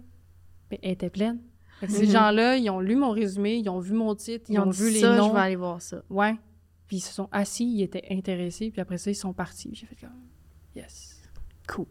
Mais 0.70 0.78
elle 0.82 0.90
était 0.92 1.10
pleine. 1.10 1.38
Fait 1.80 1.86
que 1.86 1.92
ces 1.92 2.06
gens-là, 2.06 2.56
ils 2.56 2.70
ont 2.70 2.80
lu 2.80 2.96
mon 2.96 3.10
résumé, 3.10 3.56
ils 3.56 3.68
ont 3.68 3.78
vu 3.80 3.92
mon 3.92 4.14
titre, 4.14 4.46
ils, 4.48 4.54
Ils 4.54 4.60
ont 4.60 4.70
vu 4.70 4.90
les 4.90 5.00
ça, 5.00 5.16
noms. 5.16 5.28
je 5.28 5.34
vais 5.34 5.40
aller 5.40 5.56
voir 5.56 5.82
ça. 5.82 6.02
Ouais. 6.08 6.34
Puis 6.88 6.98
ils 6.98 7.00
se 7.00 7.12
sont 7.12 7.28
assis, 7.32 7.64
ils 7.66 7.82
étaient 7.82 8.04
intéressés, 8.10 8.70
puis 8.70 8.80
après 8.80 8.96
ça, 8.98 9.10
ils 9.10 9.14
sont 9.16 9.32
partis. 9.32 9.70
J'ai 9.74 9.86
fait 9.86 9.96
comme, 9.96 10.10
yes, 10.74 11.20
cool. 11.68 11.86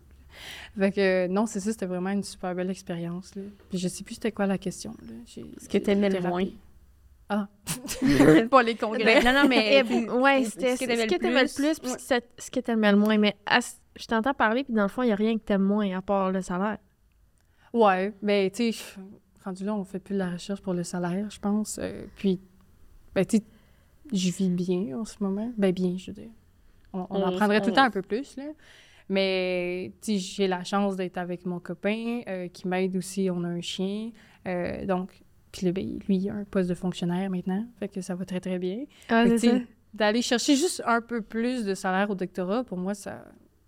Fait 0.78 0.92
que 0.92 1.28
non, 1.28 1.46
c'est 1.46 1.60
ça, 1.60 1.72
c'était 1.72 1.86
vraiment 1.86 2.10
une 2.10 2.24
super 2.24 2.56
belle 2.56 2.70
expérience. 2.70 3.36
Là. 3.36 3.44
Puis 3.70 3.78
je 3.78 3.88
sais 3.88 4.04
plus 4.04 4.16
c'était 4.16 4.32
quoi 4.32 4.48
la 4.48 4.58
question. 4.58 4.96
Là. 5.02 5.14
Ce 5.26 5.70
que 5.70 5.78
t'aimais 5.78 6.10
le 6.10 6.22
moins. 6.22 6.46
Ah. 7.30 7.48
pas 8.52 8.64
les 8.64 8.76
congrès. 8.76 9.04
Ben, 9.04 9.24
non, 9.24 9.42
non, 9.44 9.48
mais. 9.48 9.84
Eh, 9.90 10.10
ouais, 10.12 10.44
c'était 10.46 10.76
ce 10.76 10.82
que 10.82 10.86
t'aimais 10.86 11.44
le 11.44 11.56
plus. 11.56 11.80
puis 11.80 11.92
Ouais. 11.92 12.22
ce 12.38 12.52
que- 12.52 12.60
t'aimais 12.60 12.92
le 12.92 12.98
moins. 12.98 13.18
Mais 13.18 13.36
à 13.46 13.60
je 13.98 14.06
t'entends 14.08 14.34
parler, 14.34 14.64
puis 14.64 14.74
dans 14.74 14.84
le 14.84 14.90
fond, 14.90 15.04
il 15.04 15.08
n'y 15.08 15.12
a 15.12 15.16
rien 15.16 15.38
que 15.38 15.44
t'aimes 15.44 15.64
moins 15.64 15.98
à 15.98 16.02
part 16.02 16.32
le 16.32 16.42
salaire. 16.42 16.78
Ouais, 17.74 18.14
ben 18.22 18.50
tu 18.52 18.72
sais, 18.74 18.80
rendu 19.46 19.64
là, 19.66 19.74
on 19.76 19.84
fait 19.86 20.00
plus 20.00 20.14
de 20.16 20.20
la 20.20 20.32
recherche 20.32 20.62
pour 20.62 20.74
le 20.74 20.84
salaire, 20.84 21.30
je 21.30 21.40
pense. 21.40 21.80
Euh, 21.82 22.06
puis, 22.18 22.40
ben 23.14 23.26
tu 23.26 23.38
sais, 23.38 23.44
je 24.12 24.32
vis 24.32 24.50
bien 24.50 24.98
en 25.00 25.06
ce 25.06 25.16
moment. 25.22 25.52
Ben 25.58 25.72
bien, 25.72 25.96
je 25.98 26.08
veux 26.12 26.14
dire. 26.14 26.30
On, 26.94 27.08
on 27.10 27.22
en 27.24 27.34
On- 27.34 27.38
prendrait 27.38 27.62
tout 27.62 27.70
le 27.70 27.76
temps 27.76 27.84
un 27.86 27.92
peu 27.92 28.02
plus, 28.02 28.36
là. 28.38 28.44
Mais, 29.10 29.92
tu 30.02 30.14
sais, 30.14 30.18
j'ai 30.18 30.48
la 30.48 30.64
chance 30.64 30.96
d'être 30.96 31.18
avec 31.18 31.46
mon 31.46 31.60
copain 31.60 32.22
euh, 32.28 32.48
qui 32.48 32.68
m'aide 32.68 32.96
aussi. 32.98 33.30
On 33.32 33.44
a 33.44 33.48
un 33.48 33.62
chien. 33.62 34.12
Euh, 34.48 34.86
donc, 34.86 35.12
puis 35.52 35.72
ben, 35.72 36.00
lui, 36.08 36.18
il 36.18 36.30
a 36.30 36.34
un 36.34 36.44
poste 36.44 36.70
de 36.70 36.74
fonctionnaire 36.76 37.30
maintenant. 37.30 37.66
Fait 37.80 37.88
que 37.88 38.02
ça 38.02 38.16
va 38.16 38.26
très, 38.26 38.40
très 38.40 38.58
bien. 38.60 38.86
Ah, 39.10 39.26
D'aller 39.94 40.22
chercher 40.22 40.56
juste 40.58 40.84
un 40.86 41.00
peu 41.02 41.22
plus 41.22 41.64
de 41.64 41.74
salaire 41.74 42.10
au 42.10 42.16
doctorat, 42.16 42.64
pour 42.66 42.78
moi, 42.78 42.94
ça 42.94 43.24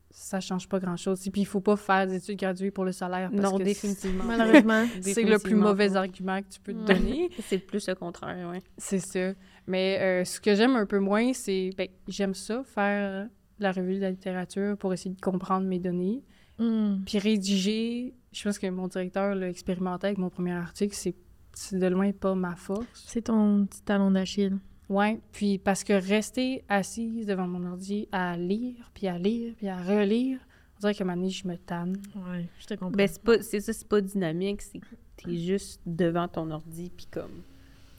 ça 0.10 0.40
change 0.40 0.68
pas 0.68 0.80
grand-chose. 0.80 1.26
Et 1.28 1.32
puis, 1.32 1.42
il 1.42 1.46
faut 1.46 1.60
pas 1.60 1.76
faire 1.76 2.08
des 2.08 2.16
études 2.16 2.40
graduées 2.40 2.72
pour 2.72 2.86
le 2.86 2.92
salaire. 2.92 3.30
Parce 3.30 3.44
Non, 3.52 3.58
que 3.58 3.64
définitivement. 3.64 4.24
Malheureusement. 4.24 4.86
c'est 5.02 5.24
le 5.24 5.40
plus 5.40 5.56
mauvais 5.56 5.90
pas. 5.90 6.00
argument 6.00 6.42
que 6.42 6.48
tu 6.50 6.60
peux 6.60 6.74
te 6.74 6.86
donner. 6.86 7.30
C'est 7.42 7.60
plus 7.60 7.88
le 7.88 7.96
contraire, 7.96 8.50
ouais. 8.50 8.62
c'est 8.78 9.00
ça. 9.00 9.34
Mais 9.68 10.00
euh, 10.02 10.26
ce 10.26 10.40
que 10.40 10.56
j'aime 10.56 10.76
un 10.76 10.86
peu 10.86 11.00
moins, 11.00 11.34
c'est... 11.34 11.72
Ben, 11.78 11.88
j'aime 12.08 12.34
ça, 12.34 12.64
faire 12.64 13.28
la 13.60 13.72
revue 13.72 13.96
de 13.96 14.02
la 14.02 14.12
littérature 14.12 14.78
pour 14.78 14.94
essayer 14.94 15.14
de 15.14 15.22
comprendre 15.22 15.68
mes 15.68 15.80
données. 15.80 16.24
Hmm. 16.58 16.98
Puis 17.06 17.20
rédiger, 17.20 18.14
je 18.32 18.44
pense 18.44 18.58
que 18.58 18.68
mon 18.68 18.88
directeur 18.88 19.36
l'a 19.36 19.50
expérimenté 19.50 20.08
avec 20.08 20.18
mon 20.18 20.30
premier 20.30 20.54
article, 20.54 20.96
c'est 20.96 21.16
c'est 21.58 21.80
de 21.80 21.88
loin 21.88 22.12
pas 22.12 22.36
ma 22.36 22.56
force. 22.56 22.86
C'est 22.94 23.24
ton 23.24 23.66
petit 23.66 23.82
talon 23.82 24.12
d'Achille. 24.12 24.58
Ouais, 24.90 25.20
puis 25.34 25.58
parce 25.58 25.84
que 25.84 25.94
rester 25.94 26.64
assise 26.70 27.26
devant 27.26 27.48
mon 27.48 27.66
ordi 27.70 28.08
à 28.12 28.38
lire, 28.38 28.90
puis 28.94 29.08
à 29.08 29.18
lire, 29.18 29.54
puis 29.58 29.68
à 29.68 29.78
relire, 29.78 30.40
on 30.78 30.88
dirait 30.88 31.04
moment 31.04 31.18
donné, 31.18 31.30
je 31.30 31.48
me 31.48 31.58
tanne. 31.58 31.98
Ouais, 32.16 32.46
je 32.60 32.68
te 32.68 32.74
comprends. 32.76 32.96
Ben, 32.96 33.08
c'est 33.08 33.22
pas, 33.22 33.42
c'est 33.42 33.60
ça, 33.60 33.74
c'est 33.74 33.88
pas 33.88 34.00
dynamique, 34.00 34.62
c'est 34.62 34.80
que 34.80 34.86
t'es 35.18 35.38
juste 35.38 35.82
devant 35.86 36.28
ton 36.28 36.50
ordi, 36.52 36.92
puis 36.96 37.08
comme, 37.12 37.42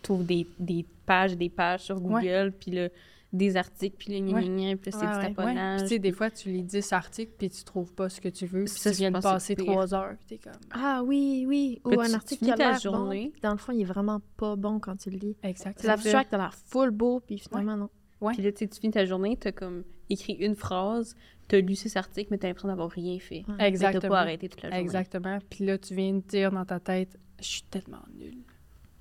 t'ouvres 0.03 0.25
des, 0.25 0.47
des 0.59 0.85
pages 1.05 1.33
et 1.33 1.37
des 1.37 1.51
pages 1.51 1.81
sur 1.81 2.01
Google, 2.01 2.53
puis 2.59 2.71
là, 2.71 2.89
des 3.33 3.57
articles, 3.59 3.97
puis 3.99 4.13
le 4.19 4.27
gna 4.27 4.37
Ouais. 4.37 4.45
gna 4.49 4.77
puis 4.77 4.91
là, 4.91 4.99
c'est 4.99 5.05
Ouais, 5.07 5.13
du 5.13 5.19
ouais. 5.19 5.25
Ouais, 5.29 5.35
taponnage. 5.35 5.81
puis 5.81 5.89
tu 5.89 5.95
sais, 5.95 5.99
des 5.99 6.13
fois, 6.13 6.31
tu 6.31 6.49
lis 6.49 6.63
10 6.63 6.93
articles, 6.95 7.33
puis 7.39 7.51
tu 7.51 7.63
trouves 7.65 7.93
pas 7.93 8.09
ce 8.09 8.21
que 8.23 8.29
tu 8.31 8.47
veux, 8.47 8.65
puis 8.65 8.73
Ça, 8.73 8.91
tu 8.91 8.97
viens 8.97 9.11
de 9.11 9.21
passer 9.21 9.47
c'est 9.49 9.55
pire. 9.57 9.67
trois 9.67 9.95
heures, 9.95 10.15
puis 10.17 10.39
t'es 10.39 10.39
comme... 10.51 10.61
Ah 10.71 11.03
oui, 11.05 11.45
oui. 11.47 11.81
Ou 11.85 11.89
Puis 11.91 11.99
là, 11.99 12.05
un 12.05 12.09
tu- 12.09 12.15
article 12.15 12.45
qui 12.47 12.51
a 12.53 12.57
l'air 12.57 12.79
journée. 12.81 13.25
bon, 13.27 13.31
puis 13.33 13.41
dans 13.43 13.53
le 13.53 13.59
fond, 13.59 13.73
il 13.73 13.83
est 13.83 13.85
vraiment 13.85 14.21
pas 14.39 14.57
bon 14.57 14.79
quand 14.81 14.97
tu 14.97 15.11
le 15.11 15.19
lis. 15.19 15.37
Exact. 15.43 15.79
C'est 15.79 15.87
l'abstract, 15.89 16.31
t'as 16.31 16.39
l'air 16.39 16.55
full 16.55 16.91
beau, 16.91 17.21
puis 17.21 17.39
finalement, 17.39 17.77
non. 17.77 17.91
Puis 18.33 18.43
là, 18.43 18.51
tu 18.51 18.59
sais, 18.61 18.69
tu 18.69 18.81
finis 18.81 18.93
ta 18.93 19.05
journée, 19.05 19.37
t'as 19.37 19.53
comme 19.53 19.85
écrit 20.11 20.33
une 20.33 20.57
phrase, 20.57 21.15
t'as 21.49 21.61
lu 21.61 21.75
six 21.77 21.95
articles, 21.97 22.29
mais 22.31 22.39
t'as 22.39 22.49
l'impression 22.49 22.69
d'avoir 22.69 22.91
rien 22.91 23.19
fait. 23.21 23.41
Ouais. 23.41 23.45
Mais 23.49 23.57
t'as 23.59 23.67
Exactement. 23.67 24.09
pas 24.09 24.21
arrêté 24.21 24.49
toute 24.49 24.63
la 24.63 24.71
journée. 24.71 24.83
Exactement. 24.83 25.39
Puis 25.51 25.67
là, 25.67 25.77
tu 25.79 25.95
viens 25.95 26.15
de 26.15 26.21
dire 26.21 26.51
dans 26.51 26.65
ta 26.65 26.81
tête, 26.81 27.19
je 27.41 27.45
suis 27.47 27.63
tellement 27.65 28.03
nulle. 28.19 28.39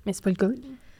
Mais 0.06 0.12
c'est 0.12 0.22
pas 0.22 0.30
le 0.30 0.36
cas. 0.36 0.50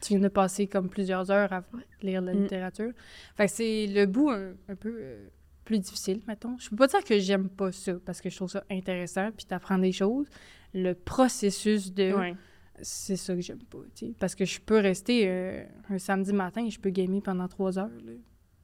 Tu 0.01 0.15
viens 0.15 0.21
de 0.21 0.29
passer 0.29 0.67
comme 0.67 0.89
plusieurs 0.89 1.31
heures 1.31 1.53
à 1.53 1.63
lire 2.03 2.23
la 2.23 2.33
Mm. 2.35 2.43
littérature. 2.43 2.93
Fait 3.37 3.47
que 3.47 3.53
c'est 3.53 3.87
le 3.87 4.07
bout 4.07 4.31
un, 4.31 4.53
un 4.69 4.75
peu 4.77 4.95
euh, 4.99 5.27
plus 5.65 5.79
difficile, 5.79 6.21
mettons. 6.27 6.57
Je 6.59 6.71
peux 6.71 6.77
pas 6.77 6.87
dire 6.87 7.05
que 7.05 7.19
j'aime 7.19 7.49
pas 7.49 7.73
ça, 7.73 7.95
parce 8.05 8.21
que 8.21 8.31
je 8.31 8.37
trouve 8.37 8.51
ça 8.51 8.65
intéressant, 8.71 9.31
puis 9.37 9.45
t'apprends 9.47 9.79
des 9.79 9.93
choses. 9.93 10.27
Le 10.75 10.93
processus 10.95 11.93
de... 11.93 12.13
Ouais. 12.13 12.35
C'est 12.81 13.17
ça 13.17 13.35
que 13.35 13.41
j'aime 13.41 13.59
pas, 13.65 13.79
tu 13.95 14.07
sais. 14.07 14.15
Parce 14.21 14.37
que 14.37 14.45
je 14.45 14.61
peux 14.61 14.79
rester 14.79 15.25
euh, 15.27 15.65
un 15.91 15.99
samedi 15.99 16.33
matin 16.33 16.65
et 16.65 16.71
je 16.71 16.79
peux 16.79 16.91
gamer 16.91 17.21
pendant 17.21 17.49
trois 17.49 17.77
heures, 17.79 17.91
là. 18.05 18.13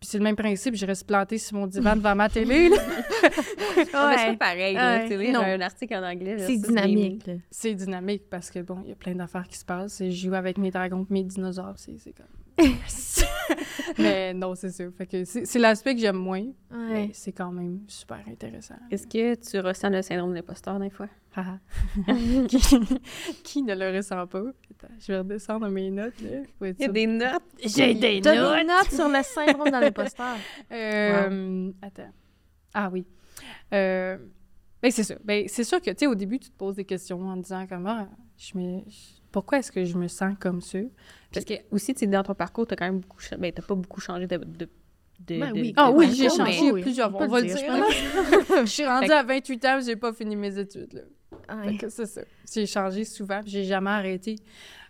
Puis 0.04 0.10
c'est 0.10 0.18
le 0.18 0.24
même 0.24 0.36
principe, 0.36 0.74
je 0.74 0.84
reste 0.84 1.06
plantée 1.06 1.38
sur 1.38 1.56
mon 1.56 1.66
divan 1.66 1.96
devant 1.96 2.14
ma 2.14 2.28
télé, 2.28 2.68
là. 2.68 2.76
Mais 3.78 3.84
c'est 3.86 3.90
pas 3.90 4.08
Ouais. 4.14 4.36
pareil, 4.36 4.74
là, 4.74 4.98
Ouais. 5.06 5.16
lire 5.16 5.40
un 5.40 5.60
article 5.62 5.94
en 5.94 6.02
anglais. 6.02 6.36
C'est 6.40 6.58
dynamique. 6.58 7.30
C'est 7.50 7.72
dynamique 7.72 8.24
parce 8.28 8.50
que, 8.50 8.58
bon, 8.58 8.80
il 8.84 8.90
y 8.90 8.92
a 8.92 8.96
plein 8.96 9.14
d'affaires 9.14 9.48
qui 9.48 9.56
se 9.56 9.64
passent. 9.64 10.02
Je 10.04 10.10
joue 10.10 10.34
avec 10.34 10.58
mes 10.58 10.70
dragons 10.70 11.06
et 11.08 11.12
mes 11.14 11.22
dinosaures, 11.24 11.72
c'est 11.78 11.96
c'est 11.98 12.12
comme... 12.12 12.26
Mais 13.98 14.32
non, 14.34 14.54
c'est 14.54 14.70
ça. 14.70 14.84
Fait 14.96 15.06
que 15.06 15.24
c'est 15.24 15.58
l'aspect 15.58 15.94
que 15.94 16.00
j'aime 16.00 16.16
moins, 16.16 16.44
mais 16.70 16.76
Ouais. 16.94 17.10
c'est 17.12 17.32
quand 17.32 17.50
même 17.52 17.80
super 17.88 18.20
intéressant. 18.28 18.76
Est-ce 18.90 19.06
que 19.06 19.34
tu 19.34 19.58
ressens 19.60 19.90
le 19.90 20.02
syndrome 20.02 20.30
de 20.30 20.36
l'imposteur 20.36 20.78
des 20.78 20.90
fois? 20.90 21.08
Qui, 22.48 22.58
qui 23.42 23.62
ne 23.62 23.74
le 23.74 23.96
ressent 23.96 24.26
pas? 24.28 24.38
Attends, 24.38 24.94
je 25.00 25.12
vais 25.12 25.18
redescendre 25.18 25.68
mes 25.68 25.90
notes, 25.90 26.20
là. 26.20 26.38
Il 26.60 26.66
y 26.68 26.70
a 26.70 26.84
sûr. 26.84 26.92
des 26.92 27.06
notes. 27.08 27.42
J'ai 27.64 27.94
des 27.94 28.20
T'as 28.20 28.56
des 28.60 28.64
notes 28.64 28.90
sur 28.92 29.08
le 29.08 29.22
syndrome 29.22 29.66
de 29.66 29.72
l'imposteur. 29.80 30.36
Euh, 30.72 31.70
Attends. 31.82 32.12
Ah 32.72 32.88
oui. 32.92 33.04
Euh, 33.72 34.16
ben, 34.80 34.90
c'est 34.92 35.02
ça. 35.02 35.16
Ben, 35.24 35.44
c'est 35.48 35.64
sûr 35.64 35.80
que, 35.80 35.90
tu 35.90 35.96
sais, 35.98 36.06
au 36.06 36.14
début, 36.14 36.38
tu 36.38 36.50
te 36.50 36.56
poses 36.56 36.76
des 36.76 36.84
questions 36.84 37.20
en 37.20 37.36
disant 37.36 37.66
comme, 37.66 37.86
ah, 37.86 38.08
je 38.36 38.56
me... 38.58 38.80
je- 38.88 39.23
pourquoi 39.34 39.58
est-ce 39.58 39.72
que 39.72 39.84
je 39.84 39.98
me 39.98 40.06
sens 40.06 40.34
comme 40.38 40.60
ça? 40.60 40.78
Parce 41.32 41.44
que 41.44 41.54
aussi, 41.72 41.92
tu 41.92 42.06
dans 42.06 42.22
ton 42.22 42.34
parcours, 42.34 42.66
t'as 42.68 42.76
quand 42.76 42.84
même 42.84 43.00
beaucoup... 43.00 43.18
Ben, 43.36 43.52
t'as 43.52 43.62
pas 43.62 43.74
beaucoup 43.74 44.00
changé 44.00 44.28
de... 44.28 44.36
de, 44.36 44.44
de- 44.44 44.68
Ben 45.40 45.52
de- 45.52 45.60
oui. 45.60 45.72
Ah 45.76 45.90
oui, 45.90 46.12
j'ai 46.14 46.28
changé 46.30 46.70
oui, 46.70 46.82
plusieurs 46.82 47.10
fois, 47.10 47.22
on 47.24 47.28
va 47.28 47.40
le 47.40 47.46
dire, 47.48 47.56
dire. 47.56 47.84
je 48.60 48.70
suis 48.70 48.86
rendue 48.86 49.10
à 49.10 49.24
28 49.24 49.64
ans, 49.64 49.80
j'ai 49.84 49.96
pas 49.96 50.12
fini 50.12 50.36
mes 50.36 50.56
études, 50.58 50.92
là. 50.94 51.00
Fait 51.64 51.68
Ouais. 51.70 51.76
que 51.76 51.88
c'est 51.88 52.06
ça. 52.06 52.20
J'ai 52.52 52.64
changé 52.66 53.04
souvent, 53.04 53.40
j'ai 53.44 53.64
jamais 53.64 53.90
arrêté. 53.90 54.36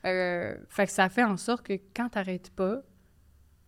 Euh, 0.04 0.54
fait 0.68 0.84
que 0.86 0.92
ça 0.92 1.08
fait 1.08 1.24
en 1.24 1.38
sorte 1.38 1.66
que 1.66 1.72
quand 1.96 2.10
t'arrêtes 2.10 2.50
pas, 2.50 2.82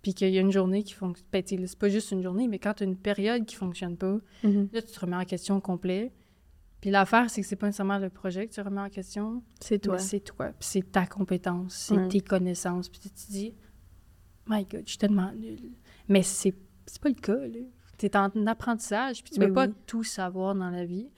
puis 0.02 0.12
qu'il 0.12 0.28
y 0.28 0.36
a 0.36 0.42
une 0.42 0.52
journée 0.52 0.82
qui 0.82 0.92
fonctionne... 0.92 1.26
Ben, 1.32 1.42
c'est 1.46 1.78
pas 1.78 1.88
juste 1.88 2.10
une 2.12 2.22
journée, 2.22 2.46
mais 2.48 2.58
quand 2.58 2.74
t'as 2.74 2.84
une 2.84 2.96
période 2.98 3.46
qui 3.46 3.56
fonctionne 3.56 3.96
pas, 3.96 4.18
Mhm. 4.44 4.68
Là, 4.72 4.82
tu 4.82 4.92
te 4.92 5.00
remets 5.00 5.16
en 5.16 5.24
question 5.24 5.56
au 5.56 5.60
complet. 5.60 6.12
Puis 6.86 6.92
l'affaire, 6.92 7.28
c'est 7.28 7.40
que 7.40 7.48
c'est 7.48 7.56
pas 7.56 7.66
nécessairement 7.66 7.98
le 7.98 8.10
projet 8.10 8.46
que 8.46 8.54
tu 8.54 8.60
remets 8.60 8.80
en 8.80 8.88
question, 8.88 9.42
C'est 9.60 9.80
toi. 9.80 9.94
mais 9.94 9.98
c'est 9.98 10.20
toi. 10.20 10.46
Puis 10.50 10.68
c'est 10.70 10.92
ta 10.92 11.04
compétence, 11.04 11.74
c'est 11.74 12.08
tes 12.08 12.20
connaissances. 12.20 12.88
Puis 12.88 13.00
tu 13.00 13.10
te 13.10 13.28
dis, 13.28 13.54
My 14.46 14.64
God, 14.64 14.82
je 14.84 14.90
suis 14.90 14.98
tellement 14.98 15.32
nulle. 15.32 15.72
Mais 16.08 16.22
c'est 16.22 16.54
c'est 16.86 17.02
pas 17.02 17.08
le 17.08 17.16
cas, 17.16 17.34
là. 17.34 17.58
T'es 17.98 18.16
en 18.16 18.30
apprentissage, 18.46 19.24
puis 19.24 19.32
tu 19.32 19.40
Ben 19.40 19.48
peux 19.48 19.52
pas 19.54 19.66
tout 19.88 20.04
savoir 20.04 20.54
dans 20.54 20.70
la 20.70 20.84
vie. 20.84 21.08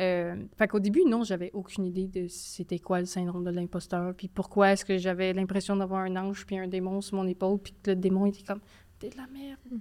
Euh, 0.00 0.34
fait 0.58 0.66
qu'au 0.66 0.80
début, 0.80 1.04
non, 1.06 1.22
j'avais 1.22 1.52
aucune 1.52 1.84
idée 1.84 2.08
de 2.08 2.26
c'était 2.26 2.80
quoi 2.80 2.98
le 2.98 3.06
syndrome 3.06 3.44
de 3.44 3.50
l'imposteur, 3.50 4.14
puis 4.16 4.26
pourquoi 4.26 4.72
est-ce 4.72 4.84
que 4.84 4.98
j'avais 4.98 5.32
l'impression 5.32 5.76
d'avoir 5.76 6.00
un 6.00 6.16
ange 6.16 6.44
puis 6.46 6.58
un 6.58 6.66
démon 6.66 7.00
sur 7.00 7.14
mon 7.14 7.28
épaule, 7.28 7.60
puis 7.60 7.74
que 7.80 7.92
le 7.92 7.96
démon 7.96 8.26
était 8.26 8.42
comme 8.42 8.60
t'es 9.02 9.10
de 9.10 9.16
la 9.16 9.26
merde. 9.26 9.58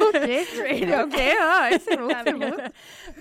OK. 0.00 0.16
OK, 1.04 1.20
ah, 1.40 1.70
c'est 1.78 1.96
beau, 1.96 2.08
c'est 2.24 2.32
beau. 2.34 2.56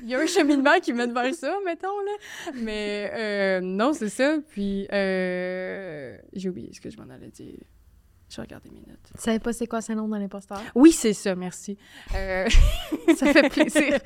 Il 0.02 0.10
y 0.10 0.16
a 0.16 0.20
un 0.20 0.26
cheminement 0.26 0.80
qui 0.82 0.94
mène 0.94 1.14
vers 1.14 1.34
ça, 1.36 1.56
mettons, 1.64 2.00
là. 2.00 2.52
Mais 2.56 3.12
euh, 3.14 3.62
non, 3.62 3.94
c'est 3.94 4.10
ça. 4.10 4.38
Puis, 4.50 4.88
euh, 4.92 6.18
j'ai 6.34 6.50
oublié 6.50 6.74
ce 6.74 6.82
que 6.82 6.90
je 6.90 6.98
m'en 6.98 7.10
allais 7.10 7.30
dire. 7.30 7.60
Je 8.30 8.42
regarder 8.42 8.70
mes 8.72 8.82
notes. 8.82 9.12
Tu 9.16 9.22
savais 9.22 9.40
pas 9.40 9.54
c'est 9.54 9.68
quoi 9.68 9.80
syndrome 9.80 10.12
de 10.12 10.18
l'imposteur? 10.18 10.62
Oui, 10.76 10.92
c'est 10.92 11.14
ça, 11.14 11.34
merci. 11.36 11.78
Euh, 12.14 12.50
ça 13.16 13.32
fait 13.32 13.50
plaisir. 13.50 14.00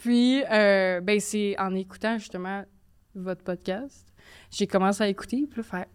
Puis, 0.00 0.42
euh, 0.50 1.00
ben, 1.00 1.20
c'est 1.20 1.56
en 1.58 1.74
écoutant 1.74 2.18
justement 2.18 2.64
votre 3.14 3.44
podcast, 3.44 4.08
j'ai 4.50 4.66
commencé 4.66 5.04
à 5.04 5.08
écouter, 5.08 5.46
puis 5.48 5.58
là, 5.58 5.62
faire 5.62 5.86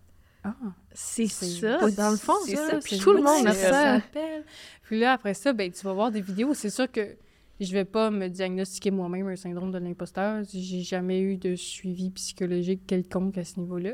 Ah, 0.43 0.55
C'est 0.93 1.27
ça, 1.27 1.89
dans 1.91 2.11
le 2.11 2.17
fond. 2.17 2.33
c'est 2.45 2.55
ça. 2.55 2.69
ça, 2.71 2.77
Puis 2.79 2.95
c'est 2.97 3.03
tout 3.03 3.13
le 3.13 3.21
monde 3.21 3.45
a 3.47 3.53
ça. 3.53 4.01
Puis 4.83 4.99
là, 4.99 5.13
après 5.13 5.33
ça, 5.33 5.53
ben, 5.53 5.71
tu 5.71 5.83
vas 5.85 5.93
voir 5.93 6.11
des 6.11 6.21
vidéos. 6.21 6.53
C'est 6.53 6.69
sûr 6.69 6.89
que 6.91 7.15
je 7.59 7.71
vais 7.73 7.85
pas 7.85 8.09
me 8.09 8.27
diagnostiquer 8.29 8.89
moi-même 8.91 9.27
un 9.27 9.35
syndrome 9.35 9.71
de 9.71 9.77
l'imposteur. 9.77 10.43
J'ai 10.51 10.81
jamais 10.81 11.19
eu 11.19 11.37
de 11.37 11.55
suivi 11.55 12.09
psychologique 12.11 12.87
quelconque 12.87 13.37
à 13.37 13.43
ce 13.43 13.59
niveau-là. 13.59 13.93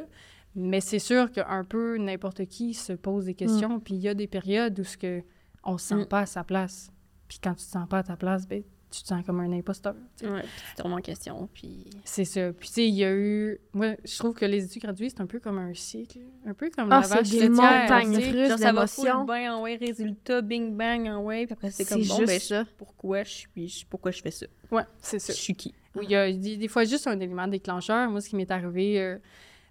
Mais 0.55 0.81
c'est 0.81 0.99
sûr 0.99 1.31
qu'un 1.31 1.63
peu 1.65 1.97
n'importe 1.97 2.45
qui 2.45 2.73
se 2.73 2.93
pose 2.93 3.25
des 3.25 3.33
questions. 3.33 3.79
Puis 3.79 3.95
il 3.95 4.01
y 4.01 4.07
a 4.07 4.13
des 4.13 4.27
périodes 4.27 4.79
où 4.79 4.83
ce 4.83 4.97
que 4.97 5.23
on 5.63 5.77
se 5.79 5.87
sent 5.87 5.95
Mm. 5.95 6.05
pas 6.05 6.19
à 6.21 6.25
sa 6.27 6.43
place. 6.43 6.91
Puis 7.27 7.39
quand 7.43 7.55
tu 7.55 7.65
te 7.65 7.71
sens 7.71 7.89
pas 7.89 7.97
à 7.99 8.03
ta 8.03 8.15
place, 8.15 8.47
ben, 8.47 8.61
tu 8.95 9.03
te 9.03 9.07
sens 9.07 9.25
comme 9.25 9.39
un 9.39 9.51
imposteur. 9.51 9.95
Ouais, 10.23 10.41
puis 10.41 10.49
tu 10.69 10.75
te 10.75 10.81
remets 10.83 10.95
en 10.95 11.01
question, 11.01 11.49
puis... 11.53 11.85
C'est 12.03 12.25
ça. 12.25 12.51
Puis, 12.53 12.67
tu 12.69 12.73
sais, 12.75 12.87
il 12.87 12.95
y 12.95 13.03
a 13.03 13.13
eu. 13.13 13.59
Moi, 13.73 13.95
je 14.03 14.17
trouve 14.17 14.33
que 14.33 14.45
les 14.45 14.63
études 14.65 14.81
graduées, 14.83 15.09
c'est 15.09 15.21
un 15.21 15.25
peu 15.25 15.39
comme 15.39 15.57
un 15.57 15.73
cycle. 15.73 16.19
Un 16.45 16.53
peu 16.53 16.69
comme 16.69 16.91
Ah, 16.91 17.01
la 17.01 17.07
vache 17.07 17.29
des 17.29 17.49
montagnes 17.49 18.15
russes 18.17 18.49
Genre, 18.49 18.59
ça 18.59 18.71
va 18.73 18.87
full 18.87 19.09
bien 19.27 19.55
en 19.55 19.61
ouais, 19.61 19.75
résultat, 19.75 20.41
bing 20.41 20.75
bang 20.75 21.07
en 21.07 21.21
ouais, 21.23 21.45
puis 21.45 21.53
après 21.53 21.71
c'est 21.71 21.85
comme 21.85 21.99
bon, 22.03 22.15
juste 22.17 22.27
ben, 22.27 22.39
ça. 22.39 22.65
pourquoi 22.77 23.23
je 23.23 23.29
suis, 23.31 23.67
je- 23.67 23.85
pourquoi 23.85 24.11
je 24.11 24.21
fais 24.21 24.31
ça? 24.31 24.45
Ouais, 24.71 24.83
c'est 24.99 25.19
Je 25.19 25.25
ça. 25.25 25.33
suis 25.33 25.55
qui? 25.55 25.73
Où 25.95 26.01
il 26.01 26.09
y 26.09 26.15
a 26.15 26.31
des, 26.31 26.57
des 26.57 26.67
fois 26.67 26.83
juste 26.83 27.07
un 27.07 27.19
élément 27.19 27.47
déclencheur. 27.47 28.09
Moi, 28.09 28.19
ce 28.21 28.29
qui 28.29 28.35
m'est 28.35 28.51
arrivé, 28.51 28.99
euh, 28.99 29.17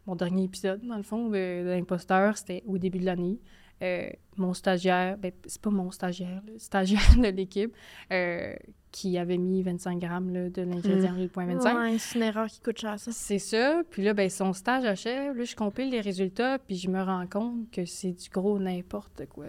mon 0.07 0.17
dernier 0.17 0.45
épisode, 0.45 0.81
dans 0.83 0.97
le 0.97 1.03
fond, 1.03 1.29
de, 1.29 1.65
de 1.65 1.69
l'imposteur, 1.71 2.37
c'était 2.39 2.63
au 2.67 2.79
début 2.79 2.99
de 2.99 3.05
l'année. 3.07 3.41
Euh, 3.83 4.09
mon 4.37 4.55
stagiaire, 4.55 5.19
ben, 5.19 5.33
c'est 5.47 5.61
pas 5.61 5.71
mon 5.71 5.91
stagiaire, 5.91 6.43
le 6.47 6.59
stagiaire 6.59 7.01
de 7.19 7.29
l'équipe, 7.29 7.75
euh, 8.13 8.55
qui 8.95 9.19
avait 9.19 9.39
mis 9.39 9.61
25 9.63 9.99
grammes 9.99 10.33
là, 10.33 10.49
de 10.51 10.63
l'ingrédient 10.63 11.15
le 11.19 11.27
point 11.27 11.47
25. 11.47 11.77
Ouais, 11.77 11.99
c'est 11.99 12.17
une 12.17 12.25
erreur 12.25 12.47
qui 12.47 12.61
coûte 12.61 12.79
cher, 12.79 12.97
ça. 13.01 13.11
C'est 13.13 13.41
ça. 13.41 13.83
Puis 13.91 14.05
là, 14.05 14.15
ben, 14.15 14.31
son 14.31 14.53
stage 14.53 14.85
achève. 14.85 15.37
Là, 15.37 15.43
je 15.43 15.57
compile 15.57 15.91
les 15.91 16.01
résultats, 16.01 16.61
puis 16.61 16.77
je 16.77 16.89
me 16.89 17.03
rends 17.03 17.27
compte 17.27 17.69
que 17.73 17.85
c'est 17.87 18.13
du 18.13 18.29
gros 18.31 18.59
n'importe 18.61 19.27
quoi. 19.27 19.47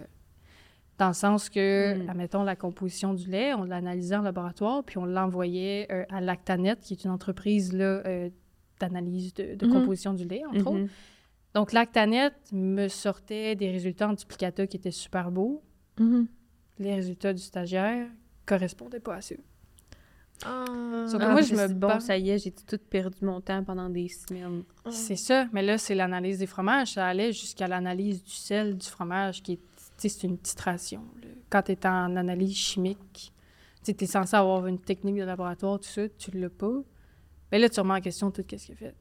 Dans 0.98 1.08
le 1.08 1.14
sens 1.14 1.48
que, 1.48 1.94
Mm. 1.94 2.10
admettons, 2.10 2.42
la 2.42 2.56
composition 2.56 3.14
du 3.14 3.30
lait, 3.30 3.54
on 3.54 3.62
l'analysait 3.62 4.16
en 4.16 4.22
laboratoire, 4.22 4.82
puis 4.82 4.98
on 4.98 5.04
l'envoyait 5.04 5.86
euh, 5.92 6.04
à 6.10 6.20
Lactanet, 6.20 6.76
qui 6.80 6.94
est 6.94 7.04
une 7.04 7.10
entreprise 7.12 7.72
là, 7.72 8.02
euh, 8.04 8.30
d'analyse 8.80 9.32
de, 9.34 9.54
de 9.54 9.66
Mhm. 9.66 9.72
composition 9.72 10.12
du 10.12 10.24
lait, 10.26 10.42
entre 10.46 10.66
autres. 10.66 10.78
Mhm. 10.80 10.88
Donc, 11.54 11.72
Lactanet 11.72 12.32
me 12.52 12.88
sortait 12.88 13.54
des 13.54 13.70
résultats 13.70 14.08
en 14.08 14.14
duplicata 14.14 14.66
qui 14.66 14.76
étaient 14.76 14.90
super 14.90 15.30
beaux. 15.30 15.62
Mhm. 16.00 16.26
Les 16.80 16.94
résultats 16.94 17.32
du 17.32 17.42
stagiaire 17.42 18.08
correspondaient 18.46 19.00
pas 19.00 19.16
à 19.16 19.20
ça. 19.20 19.34
Ah. 20.44 20.64
Sauf 21.08 21.18
que 21.20 21.24
Ah, 21.26 21.32
moi, 21.32 21.40
je 21.40 21.54
me 21.54 21.58
c'est 21.66 21.74
bon, 21.74 21.88
bats. 21.88 22.00
ça 22.00 22.16
y 22.18 22.30
est, 22.30 22.38
j'ai 22.38 22.50
tout 22.52 22.78
perdu 22.90 23.24
mon 23.24 23.40
temps 23.40 23.64
pendant 23.64 23.88
des 23.88 24.08
semaines. 24.08 24.64
C'est 24.90 25.16
ça, 25.16 25.48
mais 25.52 25.62
là, 25.62 25.78
c'est 25.78 25.94
l'analyse 25.94 26.38
des 26.38 26.46
fromages. 26.46 26.92
Ça 26.92 27.06
allait 27.06 27.32
jusqu'à 27.32 27.66
l'analyse 27.66 28.22
du 28.22 28.30
sel 28.30 28.76
du 28.76 28.86
fromage, 28.86 29.42
qui 29.42 29.54
est, 29.54 29.56
tu 29.56 29.62
sais, 29.96 30.08
c'est 30.10 30.26
une 30.26 30.38
titration. 30.38 31.02
là. 31.22 31.28
Quand 31.48 31.62
tu 31.62 31.72
es 31.72 31.86
en 31.86 32.16
analyse 32.16 32.54
chimique, 32.54 33.32
tu 33.82 33.92
es 33.98 34.06
censé 34.06 34.36
avoir 34.36 34.66
une 34.66 34.78
technique 34.80 35.16
de 35.16 35.22
laboratoire, 35.24 35.80
tout 35.80 35.88
ça, 35.88 36.06
tu 36.18 36.30
l'as 36.32 36.50
pas. 36.50 36.82
Mais 37.50 37.58
là, 37.58 37.68
tu 37.70 37.80
remets 37.80 37.94
en 37.94 38.00
question 38.00 38.30
tout 38.30 38.42
ce 38.42 38.46
qu'il 38.56 38.72
a 38.74 38.76
fait. 38.76 38.94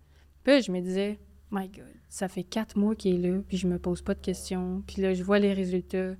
Puis 0.43 0.53
là, 0.53 0.59
je 0.61 0.71
me 0.71 0.79
disais, 0.79 1.19
my 1.51 1.67
God, 1.67 1.83
ça 2.07 2.27
fait 2.29 2.43
quatre 2.43 2.77
mois 2.77 2.95
qu'il 2.95 3.25
est 3.25 3.29
là, 3.29 3.39
puis 3.47 3.57
je 3.57 3.67
me 3.67 3.77
pose 3.77 4.01
pas 4.03 4.13
de 4.13 4.21
questions. 4.21 4.83
Puis 4.87 5.01
là, 5.01 5.13
je 5.13 5.23
vois 5.23 5.39
les 5.39 5.51
résultats. 5.53 6.13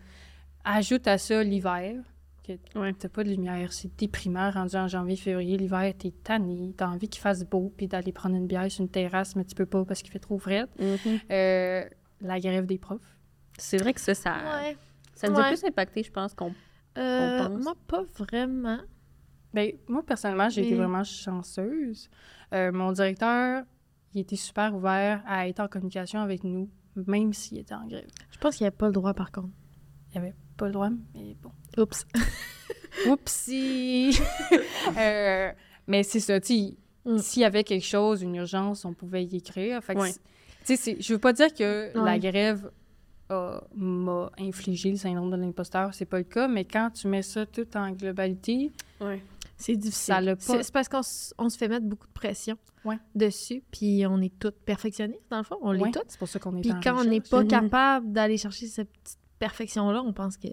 Ajoute 0.66 1.08
à 1.08 1.18
ça 1.20 1.42
l'hiver, 1.44 2.02
que 2.46 2.80
Ouais. 2.80 2.94
t'as 2.94 3.10
pas 3.10 3.24
de 3.24 3.30
lumière, 3.30 3.72
c'est 3.74 3.96
déprimant 3.98 4.50
rendu 4.52 4.76
en 4.76 4.88
janvier, 4.88 5.16
février. 5.16 5.58
L'hiver, 5.58 5.94
t'es 5.98 6.12
tanné, 6.12 6.74
t'as 6.78 6.88
envie 6.88 7.08
qu'il 7.10 7.22
fasse 7.22 7.44
beau, 7.46 7.74
puis 7.76 7.88
d'aller 7.88 8.12
prendre 8.12 8.36
une 8.36 8.48
bière 8.48 8.70
sur 8.72 8.82
une 8.84 8.90
terrasse, 8.90 9.36
mais 9.36 9.46
tu 9.46 9.56
peux 9.56 9.66
pas 9.66 9.84
parce 9.86 10.02
qu'il 10.02 10.12
fait 10.12 10.20
trop 10.20 10.38
frais. 10.38 10.66
Mhm. 10.80 11.20
Euh, 11.32 11.84
la 12.22 12.40
grève 12.40 12.66
des 12.66 12.78
profs. 12.78 13.18
C'est 13.58 13.78
vrai 13.78 13.94
que 13.94 14.02
ça, 14.02 14.14
ça, 14.14 14.34
Ouais. 14.62 14.78
ça 15.14 15.30
nous 15.30 15.36
a 15.38 15.44
Ouais. 15.44 15.48
plus 15.56 15.64
impacté, 15.64 16.04
je 16.04 16.12
pense, 16.12 16.34
qu'on... 16.34 16.54
Euh, 16.98 17.48
pense. 17.48 17.64
moi, 17.64 17.74
pas 17.88 18.04
vraiment. 18.18 18.80
Ben, 19.54 19.72
moi, 19.88 20.04
personnellement, 20.06 20.50
j'ai 20.50 20.66
été 20.66 20.76
vraiment 20.76 21.04
chanceuse. 21.04 22.10
Euh, 22.54 22.72
mon 22.72 22.92
directeur, 22.92 23.64
il 24.14 24.22
était 24.22 24.36
super 24.36 24.74
ouvert 24.76 25.22
à 25.26 25.48
être 25.48 25.60
en 25.62 25.68
communication 25.68 26.20
avec 26.20 26.44
nous, 26.44 26.70
même 26.96 27.34
s'il 27.34 27.58
était 27.60 27.74
en 27.74 27.86
grève. 27.88 28.08
Je 28.32 28.38
pense 28.38 28.56
qu'il 28.56 28.64
n'y 28.64 28.68
avait 28.68 28.76
pas 28.78 28.88
le 28.88 28.94
droit, 28.94 29.14
par 29.14 29.32
contre. 29.32 29.50
Il 30.14 30.18
avait 30.18 30.34
pas 30.58 30.68
le 30.68 30.72
droit, 30.74 30.90
mais 31.14 31.36
bon. 31.42 31.52
Oups. 31.78 32.06
Oupsie! 33.08 34.18
Euh, 34.98 35.52
mais 35.88 36.04
c'est 36.04 36.20
ça, 36.20 36.40
tu 36.40 36.54
Mm. 37.06 37.18
s'il 37.20 37.42
y 37.42 37.46
avait 37.46 37.64
quelque 37.64 37.86
chose, 37.86 38.22
une 38.24 38.36
urgence, 38.36 38.84
on 38.86 38.94
pouvait 38.94 39.24
y 39.24 39.36
écrire. 39.38 39.84
Fait 39.84 39.94
que 39.94 40.00
c'est- 40.64 40.76
c'est- 40.76 41.02
je 41.02 41.14
veux 41.14 41.20
pas 41.20 41.34
dire 41.34 41.54
que 41.54 41.92
la 42.06 42.18
grève 42.20 42.72
a- 43.30 43.64
m'a 43.76 44.32
infligé 44.40 44.90
le 44.92 44.98
syndrome 44.98 45.30
de 45.32 45.36
l'imposteur, 45.36 45.94
c'est 45.94 46.06
pas 46.06 46.18
le 46.20 46.24
cas, 46.24 46.48
mais 46.48 46.66
quand 46.66 46.90
tu 46.92 47.08
mets 47.08 47.22
ça 47.24 47.46
tout 47.46 47.68
en 47.76 47.92
globalité. 47.92 48.72
C'est 49.58 49.76
difficile. 49.76 50.14
Ça 50.16 50.22
l'a 50.22 50.36
pas- 50.36 50.64
C'est 50.64 50.72
parce 50.74 50.88
qu'on 50.90 51.02
on 51.44 51.50
se 51.50 51.58
fait 51.58 51.68
mettre 51.68 51.86
beaucoup 51.86 52.08
de 52.08 52.14
pression 52.14 52.58
dessus, 53.16 53.64
puis 53.72 54.04
on 54.08 54.20
est 54.22 54.34
toutes 54.40 54.58
perfectionnistes, 54.66 55.22
dans 55.30 55.38
le 55.40 55.44
fond. 55.44 55.58
On 55.62 55.72
l'est 55.72 55.92
toutes. 55.92 56.06
C'est 56.10 56.20
pour 56.20 56.28
ça 56.28 56.40
qu'on 56.40 56.56
est 56.58 56.62
Puis 56.62 56.72
quand 56.84 57.00
on 57.00 57.04
n'est 57.06 57.22
pas 57.22 57.44
capable 57.62 58.12
d'aller 58.12 58.38
chercher 58.38 58.68
cette 58.68 58.90
petite 58.92 59.20
perfection-là, 59.40 60.02
on 60.04 60.14
pense 60.14 60.38
que 60.38 60.48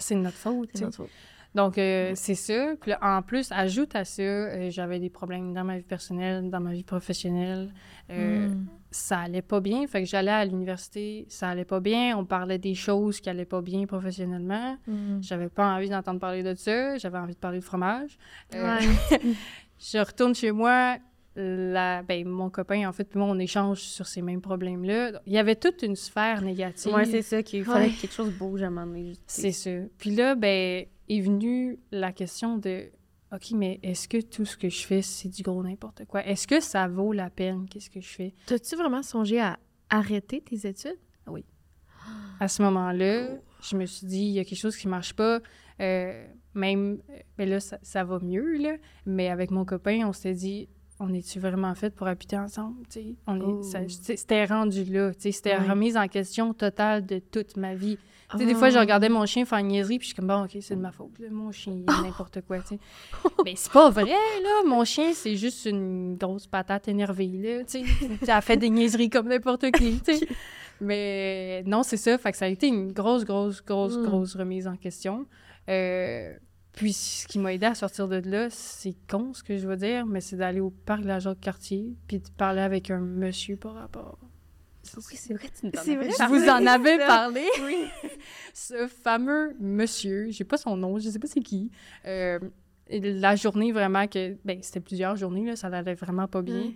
C'est 0.00 0.16
de 0.16 0.20
notre 0.20 0.36
faute. 0.36 0.70
c'est 0.74 0.84
notre 0.84 0.96
faute. 0.96 1.10
Donc, 1.54 1.78
euh, 1.78 2.12
c'est 2.14 2.34
ça. 2.36 2.74
Puis 2.80 2.92
en 3.02 3.22
plus, 3.22 3.50
ajoute 3.50 3.96
à 3.96 4.04
ça, 4.04 4.22
euh, 4.22 4.70
j'avais 4.70 5.00
des 5.00 5.10
problèmes 5.10 5.52
dans 5.52 5.64
ma 5.64 5.78
vie 5.78 5.84
personnelle, 5.84 6.48
dans 6.48 6.60
ma 6.60 6.72
vie 6.72 6.84
professionnelle. 6.84 7.72
Euh, 8.10 8.48
Mm. 8.48 8.66
Ça 8.92 9.20
allait 9.20 9.42
pas 9.42 9.60
bien. 9.60 9.86
Fait 9.86 10.02
que 10.02 10.08
j'allais 10.08 10.32
à 10.32 10.44
l'université, 10.44 11.24
ça 11.28 11.48
allait 11.48 11.64
pas 11.64 11.78
bien. 11.78 12.16
On 12.16 12.24
parlait 12.24 12.58
des 12.58 12.74
choses 12.74 13.20
qui 13.20 13.30
allaient 13.30 13.44
pas 13.44 13.62
bien 13.62 13.86
professionnellement. 13.86 14.76
Mm. 14.86 15.20
J'avais 15.22 15.48
pas 15.48 15.74
envie 15.74 15.88
d'entendre 15.88 16.18
parler 16.18 16.42
de 16.42 16.54
ça. 16.54 16.98
J'avais 16.98 17.18
envie 17.18 17.34
de 17.34 17.38
parler 17.38 17.60
de 17.60 17.64
fromage. 17.64 18.18
Ouais. 18.52 18.80
je 19.78 19.98
retourne 19.98 20.34
chez 20.34 20.50
moi. 20.50 20.96
La, 21.42 22.02
ben, 22.02 22.26
mon 22.28 22.50
copain, 22.50 22.88
en 22.88 22.92
fait, 22.92 23.04
puis 23.04 23.18
moi, 23.18 23.28
on 23.28 23.38
échange 23.38 23.80
sur 23.80 24.06
ces 24.06 24.20
mêmes 24.20 24.40
problèmes-là. 24.42 25.20
Il 25.26 25.32
y 25.32 25.38
avait 25.38 25.56
toute 25.56 25.82
une 25.82 25.96
sphère 25.96 26.42
négative. 26.42 26.92
Ouais, 26.92 27.04
c'est 27.06 27.22
ça, 27.22 27.42
qu'il 27.42 27.64
fallait 27.64 27.86
Ouais. 27.86 27.92
que 27.92 28.00
quelque 28.02 28.12
chose 28.14 28.32
bouge 28.32 28.62
à 28.62 28.66
un 28.66 28.70
moment 28.70 28.86
donné. 28.86 29.14
C'est 29.26 29.52
ça. 29.52 29.70
Puis 29.98 30.10
là, 30.10 30.34
ben, 30.34 30.84
est 31.08 31.20
venue 31.20 31.78
la 31.90 32.12
question 32.12 32.58
de 32.58 32.90
OK, 33.32 33.52
mais 33.52 33.78
est-ce 33.82 34.08
que 34.08 34.20
tout 34.20 34.44
ce 34.44 34.56
que 34.56 34.68
je 34.68 34.84
fais, 34.84 35.02
c'est 35.02 35.28
du 35.28 35.42
gros 35.42 35.62
n'importe 35.62 36.04
quoi? 36.06 36.26
Est-ce 36.26 36.46
que 36.48 36.58
ça 36.60 36.88
vaut 36.88 37.12
la 37.12 37.30
peine? 37.30 37.66
Qu'est-ce 37.70 37.88
que 37.88 38.00
je 38.00 38.08
fais? 38.08 38.34
T'as-tu 38.46 38.74
vraiment 38.76 39.02
songé 39.04 39.40
à 39.40 39.58
arrêter 39.88 40.40
tes 40.40 40.66
études? 40.66 40.98
À 42.40 42.48
ce 42.48 42.62
moment-là, 42.62 43.28
je 43.62 43.76
me 43.76 43.84
suis 43.84 44.06
dit, 44.06 44.20
il 44.22 44.32
y 44.32 44.38
a 44.40 44.44
quelque 44.44 44.58
chose 44.58 44.76
qui 44.76 44.88
marche 44.88 45.12
pas. 45.12 45.40
Euh, 45.80 46.26
même, 46.54 46.98
mais 47.38 47.44
là, 47.46 47.60
ça, 47.60 47.78
ça 47.82 48.02
va 48.02 48.18
mieux, 48.18 48.56
là. 48.56 48.76
Mais 49.04 49.28
avec 49.28 49.50
mon 49.50 49.64
copain, 49.66 50.06
on 50.06 50.12
s'était 50.14 50.34
dit, 50.34 50.68
on 51.00 51.12
est-tu 51.12 51.40
vraiment 51.40 51.74
fait 51.74 51.90
pour 51.94 52.06
habiter 52.06 52.38
ensemble? 52.38 52.86
tu 52.88 53.00
sais? 53.00 53.14
On 53.26 53.36
est, 53.40 53.42
Oh. 53.44 53.62
c'était 53.98 54.44
rendu 54.44 54.84
là. 54.84 55.10
C'était 55.18 55.56
remise 55.56 55.96
en 55.96 56.06
question 56.08 56.54
totale 56.54 57.04
de 57.06 57.18
toute 57.18 57.56
ma 57.56 57.74
vie. 57.74 57.98
Des 58.38 58.54
fois, 58.54 58.70
je 58.70 58.76
Ah. 58.76 58.80
regardais 58.82 59.08
mon 59.08 59.26
chien 59.26 59.44
faire 59.44 59.58
une 59.58 59.66
niaiserie, 59.66 59.98
puis 59.98 60.04
je 60.06 60.12
suis 60.12 60.14
comme, 60.16 60.28
bon, 60.28 60.44
OK, 60.44 60.56
c'est 60.60 60.76
de 60.76 60.80
ma 60.80 60.92
faute, 60.92 61.18
là, 61.18 61.26
mon 61.32 61.50
chien, 61.50 61.72
il 61.74 61.80
est 61.82 62.02
n'importe 62.06 62.42
quoi, 62.42 62.60
tu 62.60 62.76
sais. 62.76 62.78
Mais 63.44 63.54
c'est 63.56 63.72
pas 63.72 63.90
vrai, 63.90 64.04
là. 64.06 64.62
Mon 64.66 64.84
chien, 64.84 65.12
c'est 65.14 65.34
juste 65.34 65.64
une 65.66 66.16
grosse 66.16 66.46
patate 66.46 66.86
énervée, 66.86 67.26
là, 67.26 67.64
tu 67.64 67.84
sais. 67.84 67.84
Elle 68.28 68.42
fait 68.42 68.56
des 68.56 68.70
niaiseries 68.70 69.10
comme 69.10 69.26
n'importe 69.26 69.72
qui. 69.72 70.00
Mais 70.80 71.62
non, 71.66 71.82
c'est 71.82 71.96
ça. 71.96 72.16
Fait 72.18 72.30
que 72.32 72.38
ça 72.38 72.44
a 72.44 72.48
été 72.48 72.68
une 72.68 72.92
grosse, 72.92 73.24
grosse, 73.24 73.62
grosse, 73.64 73.96
Mm. 73.96 74.02
grosse 74.04 74.36
remise 74.36 74.66
en 74.68 74.76
question. 74.76 75.26
Euh, 75.68 76.32
puis 76.72 76.92
ce 76.92 77.26
qui 77.26 77.38
m'a 77.38 77.52
aidé 77.52 77.66
à 77.66 77.74
sortir 77.74 78.08
de 78.08 78.16
là, 78.24 78.48
c'est 78.50 78.94
con 79.08 79.32
ce 79.34 79.42
que 79.42 79.56
je 79.58 79.66
veux 79.66 79.76
dire, 79.76 80.06
mais 80.06 80.20
c'est 80.20 80.36
d'aller 80.36 80.60
au 80.60 80.70
parc 80.70 81.02
de 81.02 81.08
la 81.08 81.18
Jacques-Cartier, 81.18 81.94
puis 82.06 82.18
de 82.20 82.28
parler 82.36 82.60
avec 82.60 82.90
un 82.90 83.00
monsieur 83.00 83.56
par 83.56 83.74
rapport. 83.74 84.18
Oui, 84.96 85.02
c'est 85.16 85.34
vrai, 85.34 85.48
tu 85.48 85.70
C'est 85.74 85.94
vrai, 85.96 86.08
Je 86.10 86.28
vous 86.28 86.48
en 86.48 86.66
avais 86.66 86.98
parlé. 87.06 87.44
Oui. 87.64 87.84
Ce 88.54 88.86
fameux 88.88 89.54
monsieur, 89.60 90.28
j'ai 90.30 90.44
pas 90.44 90.56
son 90.56 90.76
nom, 90.76 90.98
je 90.98 91.10
sais 91.10 91.18
pas 91.18 91.28
c'est 91.28 91.40
qui. 91.40 91.70
euh, 92.06 92.38
la 92.90 93.36
journée 93.36 93.70
vraiment 93.72 94.06
que. 94.08 94.36
Ben, 94.44 94.58
c'était 94.62 94.80
plusieurs 94.80 95.14
journées, 95.16 95.44
là, 95.46 95.54
ça 95.56 95.68
allait 95.68 95.94
vraiment 95.94 96.26
pas 96.26 96.42
bien. 96.42 96.64
Mm. 96.64 96.72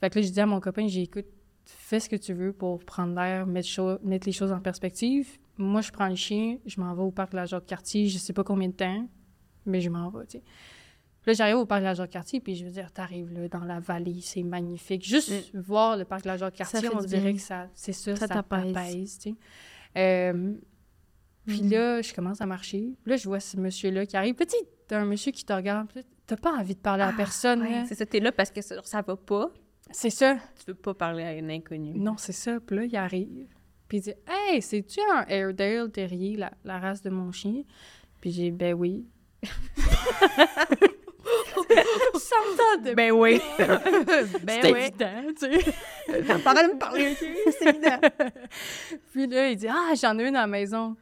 Fait 0.00 0.10
que 0.10 0.18
là, 0.18 0.26
je 0.26 0.30
dis 0.32 0.40
à 0.40 0.46
mon 0.46 0.58
copain, 0.58 0.88
j'ai 0.88 1.02
écoute, 1.02 1.26
fais 1.64 2.00
ce 2.00 2.08
que 2.08 2.16
tu 2.16 2.32
veux 2.34 2.52
pour 2.52 2.82
prendre 2.84 3.14
l'air, 3.14 3.46
mettre, 3.46 3.68
cho- 3.68 3.98
mettre 4.02 4.26
les 4.26 4.32
choses 4.32 4.50
en 4.50 4.58
perspective. 4.60 5.38
Moi, 5.56 5.80
je 5.80 5.92
prends 5.92 6.08
le 6.08 6.16
chien, 6.16 6.58
je 6.66 6.80
m'en 6.80 6.92
vais 6.94 7.02
au 7.02 7.12
parc 7.12 7.30
de 7.32 7.36
la 7.36 7.44
Jacques-Cartier, 7.46 8.08
je 8.08 8.18
sais 8.18 8.32
pas 8.32 8.42
combien 8.42 8.68
de 8.68 8.74
temps, 8.74 9.08
mais 9.66 9.80
je 9.80 9.90
m'en 9.90 10.08
vais, 10.10 10.26
tu 10.26 10.38
sais. 10.38 10.42
Là, 11.26 11.32
j'arrive 11.32 11.56
au 11.56 11.64
parc 11.64 11.80
de 11.80 11.86
la 11.86 11.94
Jacques-Cartier, 11.94 12.40
puis 12.40 12.54
je 12.54 12.66
veux 12.66 12.70
dire, 12.70 12.92
t'arrives 12.92 13.32
là, 13.32 13.48
dans 13.48 13.64
la 13.64 13.80
vallée, 13.80 14.18
c'est 14.20 14.42
magnifique. 14.42 15.02
Juste 15.06 15.32
voir 15.54 15.96
le 15.96 16.04
parc 16.04 16.22
de 16.24 16.28
la 16.28 16.36
Jacques-Cartier, 16.36 16.90
on 16.94 16.98
dirait 16.98 17.22
bien. 17.22 17.32
que 17.34 17.40
ça, 17.40 17.68
c'est 17.74 17.92
ça, 17.94 18.14
Ça 18.14 18.26
ça, 18.26 18.34
t'apaise. 18.42 19.18
tu 19.18 19.30
sais. 19.30 19.34
Euh, 19.96 20.52
puis 21.46 21.62
Mm. 21.62 21.70
là, 21.70 22.02
je 22.02 22.12
commence 22.12 22.40
à 22.42 22.46
marcher. 22.46 22.92
Là, 23.06 23.16
je 23.16 23.24
vois 23.26 23.40
ce 23.40 23.56
monsieur-là 23.56 24.04
qui 24.06 24.16
arrive. 24.18 24.34
Petit, 24.34 24.56
t'as 24.86 25.00
un 25.00 25.06
monsieur 25.06 25.32
qui 25.32 25.44
te 25.46 25.52
regarde. 25.52 25.88
T'as 26.26 26.36
pas 26.36 26.52
envie 26.58 26.74
de 26.74 26.80
parler 26.80 27.02
à 27.04 27.12
personne, 27.12 27.62
Ouais, 27.62 27.70
là. 27.70 27.84
C'est 27.86 27.94
ça, 27.94 28.04
t'es 28.06 28.20
là 28.20 28.30
parce 28.32 28.50
que 28.50 28.60
ça, 28.60 28.76
ça 28.82 29.00
va 29.02 29.16
pas. 29.16 29.50
C'est 29.90 30.10
ça. 30.10 30.36
Tu 30.58 30.64
veux 30.68 30.74
pas 30.74 30.92
parler 30.94 31.22
à 31.22 31.28
un 31.28 31.48
inconnu. 31.50 31.98
Non, 31.98 32.16
c'est 32.18 32.32
ça. 32.32 32.60
Puis 32.60 32.76
là, 32.76 32.84
il 32.84 32.96
arrive. 32.96 33.46
Puis 33.88 33.98
il 33.98 34.00
dit 34.02 34.12
Hey, 34.26 34.60
c'est-tu 34.62 35.00
un 35.12 35.24
Airedale 35.28 35.90
Terrier, 35.90 36.36
la, 36.36 36.52
la 36.64 36.78
race 36.78 37.02
de 37.02 37.10
mon 37.10 37.30
chien 37.32 37.62
Puis 38.20 38.30
j'ai 38.30 38.50
Ben 38.50 38.74
oui. 38.74 39.06
De. 42.84 42.94
Ben 42.94 43.12
oui. 43.12 43.40
Ben 44.42 44.60
oui. 44.64 44.80
évident, 44.80 45.22
tu 45.38 45.60
sais. 45.62 45.72
Pas 46.44 46.54
de 46.54 46.72
me 46.74 46.78
parler, 46.78 47.12
OK? 47.12 47.28
C'est 47.58 47.68
évident. 47.68 47.98
Puis 49.12 49.26
là, 49.26 49.48
il 49.48 49.56
dit 49.56 49.68
Ah, 49.68 49.92
j'en 50.00 50.18
ai 50.18 50.28
une 50.28 50.36
à 50.36 50.42
la 50.42 50.46
maison. 50.46 50.96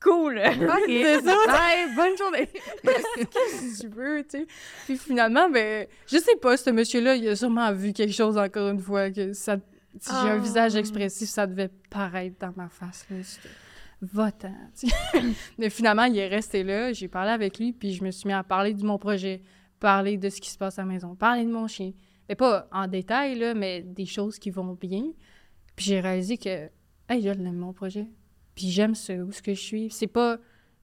Cool. 0.00 0.40
C'est 0.86 1.20
ça. 1.22 1.34
Bye, 1.46 1.94
bonne 1.96 2.16
journée. 2.16 2.48
si 3.48 3.80
tu 3.80 3.88
veux, 3.88 4.22
tu 4.22 4.38
sais? 4.38 4.46
Puis 4.86 4.96
finalement, 4.96 5.50
ben, 5.50 5.88
je 6.06 6.18
sais 6.18 6.36
pas, 6.40 6.56
ce 6.56 6.70
monsieur-là, 6.70 7.16
il 7.16 7.26
a 7.28 7.34
sûrement 7.34 7.72
vu 7.72 7.92
quelque 7.92 8.14
chose 8.14 8.38
encore 8.38 8.68
une 8.68 8.78
fois, 8.80 9.10
que 9.10 9.32
ça... 9.32 9.56
Si 10.00 10.10
j'ai 10.10 10.28
un 10.30 10.36
Ah. 10.36 10.38
visage 10.38 10.76
expressif, 10.76 11.28
ça 11.28 11.48
devait 11.48 11.70
paraître 11.90 12.36
dans 12.38 12.52
ma 12.56 12.68
face, 12.68 13.06
là. 13.10 13.16
Sais. 14.74 14.88
Mais 15.58 15.70
finalement, 15.70 16.04
il 16.04 16.18
est 16.18 16.28
resté 16.28 16.62
là, 16.62 16.92
j'ai 16.92 17.08
parlé 17.08 17.30
avec 17.30 17.58
lui, 17.58 17.72
puis 17.72 17.92
je 17.94 18.04
me 18.04 18.10
suis 18.10 18.26
mis 18.26 18.32
à 18.32 18.44
parler 18.44 18.74
de 18.74 18.84
mon 18.84 18.98
projet, 18.98 19.42
parler 19.80 20.16
de 20.16 20.28
ce 20.28 20.40
qui 20.40 20.50
se 20.50 20.58
passe 20.58 20.78
à 20.78 20.82
la 20.82 20.88
maison, 20.88 21.14
parler 21.14 21.44
de 21.44 21.50
mon 21.50 21.66
chien. 21.66 21.92
Mais 22.28 22.34
pas 22.34 22.68
en 22.72 22.86
détail, 22.86 23.38
là, 23.38 23.54
mais 23.54 23.82
des 23.82 24.06
choses 24.06 24.38
qui 24.38 24.50
vont 24.50 24.74
bien. 24.74 25.04
Puis 25.74 25.86
j'ai 25.86 26.00
réalisé 26.00 26.36
que, 26.36 26.68
hey, 27.08 27.22
je 27.22 27.30
l'aime, 27.30 27.56
mon 27.56 27.72
projet. 27.72 28.06
Puis 28.54 28.70
j'aime 28.70 28.94
ce, 28.94 29.12
où 29.22 29.32
ce 29.32 29.42
que 29.42 29.54
je 29.54 29.60
suis. 29.60 29.90
C'est 29.90 30.06
pas 30.06 30.38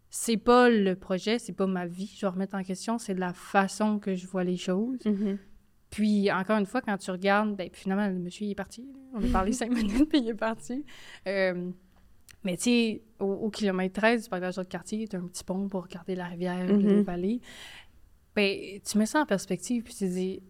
c'est 0.10 0.38
pas 0.38 0.70
le 0.70 0.96
projet, 0.96 1.40
c'est 1.40 1.52
pas 1.52 1.68
ma 1.68 1.86
vie 1.86 2.10
je 2.16 2.22
vais 2.22 2.32
remettre 2.32 2.56
en 2.56 2.64
question, 2.64 2.98
c'est 2.98 3.14
la 3.16 3.34
façon 3.34 4.00
que 4.00 4.16
je 4.16 4.26
vois 4.26 4.46
les 4.46 4.56
choses. 4.56 5.04
Mhm. 5.06 5.38
Puis, 5.90 6.32
encore 6.32 6.58
une 6.58 6.66
fois, 6.66 6.82
quand 6.82 6.98
tu 6.98 7.12
regardes, 7.12 7.56
ben, 7.56 7.70
finalement, 7.72 8.08
le 8.08 8.20
monsieur, 8.20 8.46
il 8.46 8.52
est 8.52 8.56
parti. 8.56 8.82
là. 8.82 8.94
On 9.14 9.24
a 9.24 9.32
parlé 9.32 9.52
cinq 9.54 9.72
minutes, 9.72 10.10
puis 10.10 10.20
il 10.20 10.30
est 10.30 10.34
parti. 10.34 10.84
Euh, 11.28 11.72
mais 12.45 12.55
tu 12.57 12.63
sais, 12.63 13.01
au, 13.19 13.26
au 13.26 13.49
kilomètre 13.49 13.99
13 13.99 14.23
du 14.23 14.30
parc 14.30 14.41
de 14.43 14.47
la 14.57 14.65
quartier, 14.65 15.07
tu 15.07 15.15
as 15.15 15.19
un 15.19 15.27
petit 15.27 15.43
pont 15.43 15.67
pour 15.67 15.84
regarder 15.84 16.15
la 16.15 16.26
rivière, 16.26 16.65
les 16.67 16.73
Mhm. 16.73 17.01
vallées. 17.01 17.41
Ben, 18.35 18.80
tu 18.85 18.97
mets 18.97 19.05
ça 19.05 19.22
en 19.22 19.26
perspective, 19.26 19.84
puis 19.84 19.93
tu 19.93 19.99
te 20.05 20.05
dis, 20.13 20.43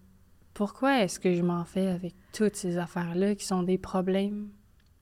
pourquoi 0.54 1.02
est-ce 1.04 1.20
que 1.20 1.34
je 1.34 1.42
m'en 1.44 1.64
fais 1.66 1.88
avec 1.88 2.14
toutes 2.34 2.56
ces 2.56 2.78
affaires-là 2.78 3.36
qui 3.36 3.46
sont 3.46 3.64
des 3.64 3.78
problèmes? 3.78 4.50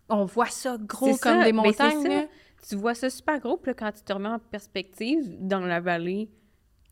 On 0.09 0.25
voit 0.25 0.47
ça 0.47 0.77
gros 0.79 1.07
comme 1.07 1.15
ça, 1.17 1.43
des 1.45 1.51
ben, 1.53 1.55
montagnes. 1.63 2.27
Tu 2.67 2.75
vois 2.75 2.93
ça 2.93 3.09
super 3.09 3.39
gros, 3.39 3.57
puis 3.57 3.71
là, 3.71 3.73
quand 3.73 3.91
tu 3.91 4.01
te 4.03 4.13
remets 4.13 4.29
en 4.29 4.39
perspective, 4.39 5.19
dans 5.39 5.59
la 5.59 5.79
vallée, 5.81 6.29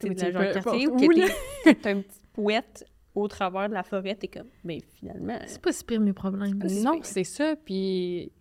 de 0.02 0.10
la 0.10 0.32
Jacques-Cartier, 0.32 0.88
où 0.88 0.98
t'es- 0.98 1.76
t'as 1.76 1.92
une 1.92 2.04
petite 2.04 2.28
pouette 2.34 2.86
au 3.14 3.28
travers 3.28 3.68
de 3.70 3.74
la 3.74 3.84
forêt, 3.84 4.16
t'es 4.16 4.28
comme, 4.28 4.48
mais 4.64 4.80
finalement... 4.96 5.38
C'est 5.46 5.62
pas 5.62 5.72
si 5.72 5.84
pire 5.84 6.00
mes 6.00 6.14
problèmes. 6.14 6.58
Non, 6.84 7.00
c'est 7.04 7.24
ça. 7.26 7.56
Puis 7.56 8.32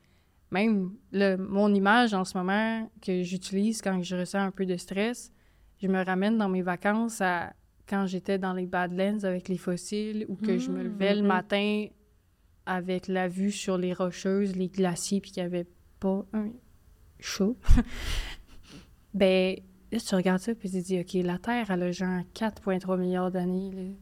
même 0.51 0.93
le, 1.13 1.37
mon 1.37 1.73
image 1.75 2.13
en 2.15 2.25
ce 2.25 2.37
moment 2.37 2.91
que 3.01 3.23
j'utilise 3.23 3.83
quand 3.83 4.03
je 4.03 4.17
ressens 4.17 4.41
un 4.41 4.51
peu 4.51 4.67
de 4.67 4.77
stress, 4.77 5.33
je 5.83 5.89
me 5.89 6.05
ramène 6.05 6.39
dans 6.39 6.49
mes 6.49 6.63
vacances 6.63 7.21
à 7.21 7.53
quand 7.89 8.07
j'étais 8.07 8.39
dans 8.39 8.53
les 8.53 8.67
Badlands 8.67 9.25
avec 9.25 9.49
les 9.49 9.57
fossiles 9.59 10.25
ou 10.29 10.37
que 10.37 10.59
je 10.59 10.71
me 10.71 10.83
levais 10.83 11.15
le 11.15 11.23
Mhm. 11.23 11.27
matin 11.29 11.87
avec 12.67 13.09
la 13.09 13.27
vue 13.29 13.51
sur 13.51 13.79
les 13.79 13.93
rocheuses, 13.93 14.55
les 14.55 14.69
glaciers, 14.69 15.21
puis 15.21 15.33
qu'il 15.33 15.43
n'y 15.43 15.47
avait 15.47 15.67
pas 15.99 16.25
un 16.33 16.51
chaud. 17.19 17.57
ben, 19.15 19.57
là, 19.91 19.99
tu 19.99 20.15
regardes 20.15 20.41
ça, 20.41 20.55
puis 20.55 20.71
tu 20.71 20.81
te 20.81 20.85
dis, 20.87 21.01
OK, 21.01 21.15
la 21.25 21.39
Terre, 21.39 21.71
elle 21.71 21.83
a 21.83 21.93
genre 21.93 22.23
4,3 22.35 22.97
milliards 22.99 23.31
d'années. 23.31 23.97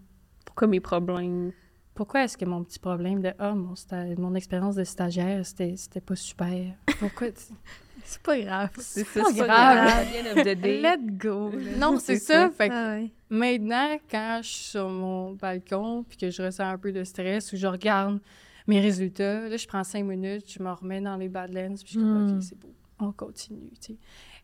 Pourquoi 0.45 0.69
mes 0.69 0.81
problèmes... 0.81 1.53
Pourquoi 1.99 2.23
est-ce 2.23 2.39
que 2.39 2.45
mon 2.45 2.63
petit 2.63 2.79
problème 2.79 3.21
de 3.21 3.33
ah 3.41 3.55
mon, 3.57 3.75
mon 4.19 4.35
expérience 4.37 4.77
de 4.77 4.85
stagiaire 4.85 5.45
c'était 5.45 5.75
c'était 5.77 6.01
pas 6.01 6.15
super? 6.15 6.75
Pourquoi 7.01 7.33
tu- 7.33 7.43
C'est 8.05 8.23
pas 8.23 8.39
grave. 8.41 8.71
C'est 8.79 9.05
pas 9.05 9.25
ça, 9.25 9.45
grave. 9.47 9.79
à 9.89 10.05
the 10.05 10.25
end 10.25 10.39
of 10.39 10.45
the 10.47 10.61
day. 10.61 10.81
Let 10.81 10.99
go. 11.19 11.51
Non, 11.77 11.99
c'est 11.99 12.17
C'est 12.19 12.33
ça. 12.33 12.35
ça. 12.45 12.51
Fait 12.51 12.69
que 12.69 12.75
Ah 12.75 12.95
ouais. 13.01 13.11
maintenant 13.31 13.99
quand 14.09 14.39
je 14.45 14.49
suis 14.49 14.65
sur 14.71 14.89
mon 14.89 15.33
balcon 15.33 16.05
puis 16.09 16.17
que 16.17 16.31
je 16.31 16.41
ressens 16.41 16.69
un 16.71 16.79
peu 16.79 16.93
de 16.93 17.03
stress 17.03 17.53
ou 17.53 17.57
je 17.57 17.67
regarde 17.67 18.21
mes 18.69 18.81
résultats, 18.81 19.49
là 19.49 19.57
je 19.57 19.67
prends 19.67 19.83
cinq 19.83 20.05
minutes, 20.05 20.45
je 20.57 20.63
me 20.63 20.71
remets 20.71 21.01
dans 21.01 21.17
les 21.17 21.29
Badlands 21.29 21.75
puis 21.75 21.85
je 21.87 21.91
suis 21.91 21.99
comme 21.99 22.29
Mm. 22.29 22.37
OK, 22.37 22.43
c'est 22.45 22.59
beau. 22.61 22.73
On 23.01 23.11
continue, 23.11 23.71
tu 23.81 23.93
sais. 23.95 23.97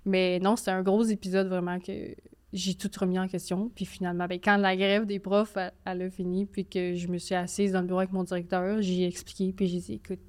Mais 0.05 0.41
non, 0.41 0.57
c'était 0.57 0.73
un 0.73 0.83
gros 0.83 1.05
épisode 1.05 1.47
vraiment 1.47 1.79
que 1.79 2.15
j'ai 2.55 2.75
tout 2.75 2.91
remis 2.99 3.19
en 3.19 3.27
question. 3.29 3.69
Puis 3.75 3.85
finalement, 3.85 4.27
ben, 4.27 4.39
quand 4.43 4.57
la 4.57 4.77
grève 4.77 5.05
des 5.07 5.19
profs, 5.19 5.57
elle, 5.57 5.73
elle 5.85 6.03
a 6.03 6.11
fini, 6.11 6.47
puis 6.47 6.65
que 6.65 6.95
je 6.95 7.09
me 7.09 7.19
suis 7.19 7.35
assise 7.35 7.73
dans 7.73 7.81
le 7.81 7.87
bureau 7.87 7.99
avec 7.99 8.13
mon 8.13 8.23
directeur, 8.25 8.81
j'ai 8.81 9.07
expliqué, 9.07 9.53
puis 9.53 9.67
j'ai 9.67 9.81
dit, 9.81 9.93
écoute, 9.95 10.21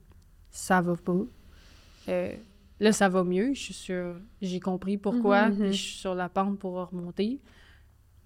ça 0.50 0.82
va 0.82 0.96
pas. 0.98 1.22
Euh, 2.10 2.36
là, 2.80 2.92
ça 2.92 3.10
va 3.10 3.24
mieux, 3.24 3.54
je 3.54 3.60
suis 3.62 3.74
sûre. 3.74 4.16
J'ai 4.42 4.60
compris 4.60 4.98
pourquoi, 4.98 5.50
Mhm, 5.50 5.54
mhm. 5.56 5.64
puis 5.70 5.74
je 5.78 5.82
suis 5.84 5.98
sur 6.00 6.16
la 6.16 6.28
pente 6.28 6.60
pour 6.60 6.74
remonter. 6.90 7.40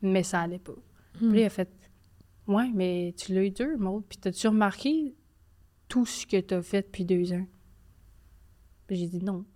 mais 0.02 0.24
ça 0.24 0.40
allait 0.42 0.60
pas. 0.60 0.76
Hmm. 1.20 1.30
Puis 1.32 1.42
il 1.42 1.44
a 1.44 1.50
fait 1.50 1.70
Ouais, 2.48 2.72
mais 2.74 3.14
tu 3.18 3.34
l'as 3.34 3.44
eu 3.44 3.52
dur, 3.52 3.78
Maud. 3.78 4.04
Puis 4.08 4.18
t'as-tu 4.18 4.48
remarqué 4.48 5.14
tout 5.90 6.06
ce 6.06 6.26
que 6.26 6.40
t'as 6.40 6.62
fait 6.62 6.82
depuis 6.84 7.04
deux 7.06 7.32
ans? 7.34 7.46
Puis 8.88 8.96
j'ai 8.96 9.08
dit 9.08 9.24
non. 9.24 9.44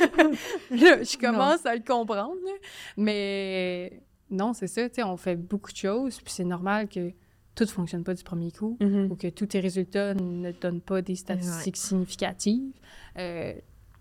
là, 0.70 1.02
je 1.02 1.18
commence 1.18 1.64
à 1.66 1.74
le 1.74 1.82
comprendre, 1.82 2.36
là. 2.44 2.52
mais 2.96 4.02
non, 4.30 4.52
c'est 4.52 4.66
ça, 4.68 4.88
tu 4.88 4.96
sais, 4.96 5.02
on 5.02 5.16
fait 5.16 5.36
beaucoup 5.36 5.72
de 5.72 5.76
choses, 5.76 6.20
puis 6.20 6.32
c'est 6.32 6.44
normal 6.44 6.88
que 6.88 7.10
tout 7.54 7.64
ne 7.64 7.68
fonctionne 7.68 8.04
pas 8.04 8.14
du 8.14 8.22
premier 8.22 8.52
coup 8.52 8.76
Mhm. 8.80 9.10
ou 9.10 9.16
que 9.16 9.28
tous 9.28 9.46
tes 9.46 9.60
résultats 9.60 10.14
ne 10.14 10.52
donnent 10.52 10.80
pas 10.80 11.02
des 11.02 11.16
statistiques 11.16 11.76
significatives. 11.76 12.72
Euh, 13.18 13.54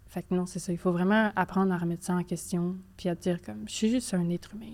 fait 0.08 0.24
que 0.24 0.34
non, 0.34 0.46
c'est 0.46 0.60
ça. 0.60 0.72
Il 0.72 0.78
faut 0.78 0.92
vraiment 0.92 1.32
apprendre 1.36 1.72
à 1.74 1.78
remettre 1.78 2.04
ça 2.06 2.14
en 2.14 2.24
question, 2.24 2.76
puis 2.98 3.10
à 3.10 3.16
te 3.16 3.22
dire 3.24 3.42
comme, 3.42 3.64
je 3.68 3.74
suis 3.74 3.90
juste 3.90 4.14
un 4.14 4.30
être 4.30 4.54
humain. 4.56 4.74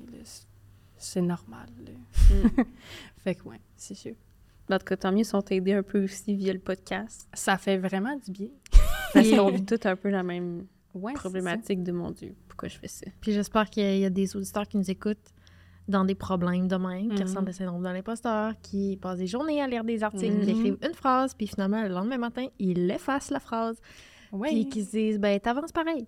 C'est- 0.98 1.22
normal. 1.22 1.68
Mm. 2.30 2.62
fait 3.24 3.36
que 3.36 3.44
ouais, 3.48 3.60
c'est 3.76 3.96
sûr. 3.96 4.16
En 4.72 4.78
tout 4.80 4.86
cas, 4.86 4.98
tant 4.98 5.12
mieux 5.12 5.24
si 5.24 5.36
on 5.36 5.42
t'a 5.42 5.54
aidé 5.56 5.74
un 5.74 5.84
peu 5.84 6.04
aussi 6.04 6.36
via 6.36 6.52
le 6.52 6.60
podcast. 6.60 7.28
Ça 7.34 7.58
fait 7.58 7.78
vraiment 7.78 8.16
du 8.18 8.32
bien. 8.32 8.48
Parce 9.14 9.30
qu'on 9.30 9.50
vit 9.52 9.64
tous 9.64 9.86
un 9.88 9.96
peu 9.96 10.10
la 10.10 10.24
même 10.24 10.66
Ouais, 10.96 11.12
c'est 11.14 11.20
problématique 11.20 11.84
de 11.84 11.92
mon 11.92 12.10
Dieu. 12.12 12.34
Pourquoi 12.48 12.70
je 12.70 12.78
fais 12.80 12.88
ça? 12.88 13.06
Puis 13.22 13.32
j'espère 13.34 13.70
qu'il 13.70 13.84
y, 13.84 13.86
a- 13.86 13.96
il 13.96 14.02
y 14.02 14.06
a 14.06 14.10
des 14.10 14.36
auditeurs 14.36 14.68
qui 14.68 14.78
nous 14.78 14.90
écoutent 14.90 15.18
dans 15.88 16.04
des 16.06 16.16
problèmes 16.16 16.68
de 16.68 16.76
même, 16.78 17.10
qui 17.10 17.22
Mhm. 17.22 17.28
ressentent 17.30 17.46
le 17.48 17.52
syndrome 17.52 17.84
de 17.84 17.90
l'imposteur, 17.90 18.54
qui 18.64 18.98
passent 18.98 19.20
des 19.20 19.28
journées 19.28 19.62
à 19.62 19.68
lire 19.68 19.84
des 19.84 20.02
articles, 20.04 20.34
Mhm. 20.38 20.44
qui 20.46 20.50
écrivent 20.52 20.78
une 20.84 20.94
phrase, 20.96 21.34
puis 21.36 21.46
finalement, 21.48 21.84
le 21.84 21.90
lendemain 21.90 22.18
matin, 22.18 22.48
ils 22.58 22.90
effacent 22.90 23.30
la 23.30 23.40
phrase. 23.40 23.80
Ouais. 24.32 24.50
puis 24.50 24.68
qui 24.68 24.84
se 24.84 24.92
disent, 24.92 25.20
ben, 25.20 25.40
t'avances 25.40 25.72
pareil. 25.72 26.08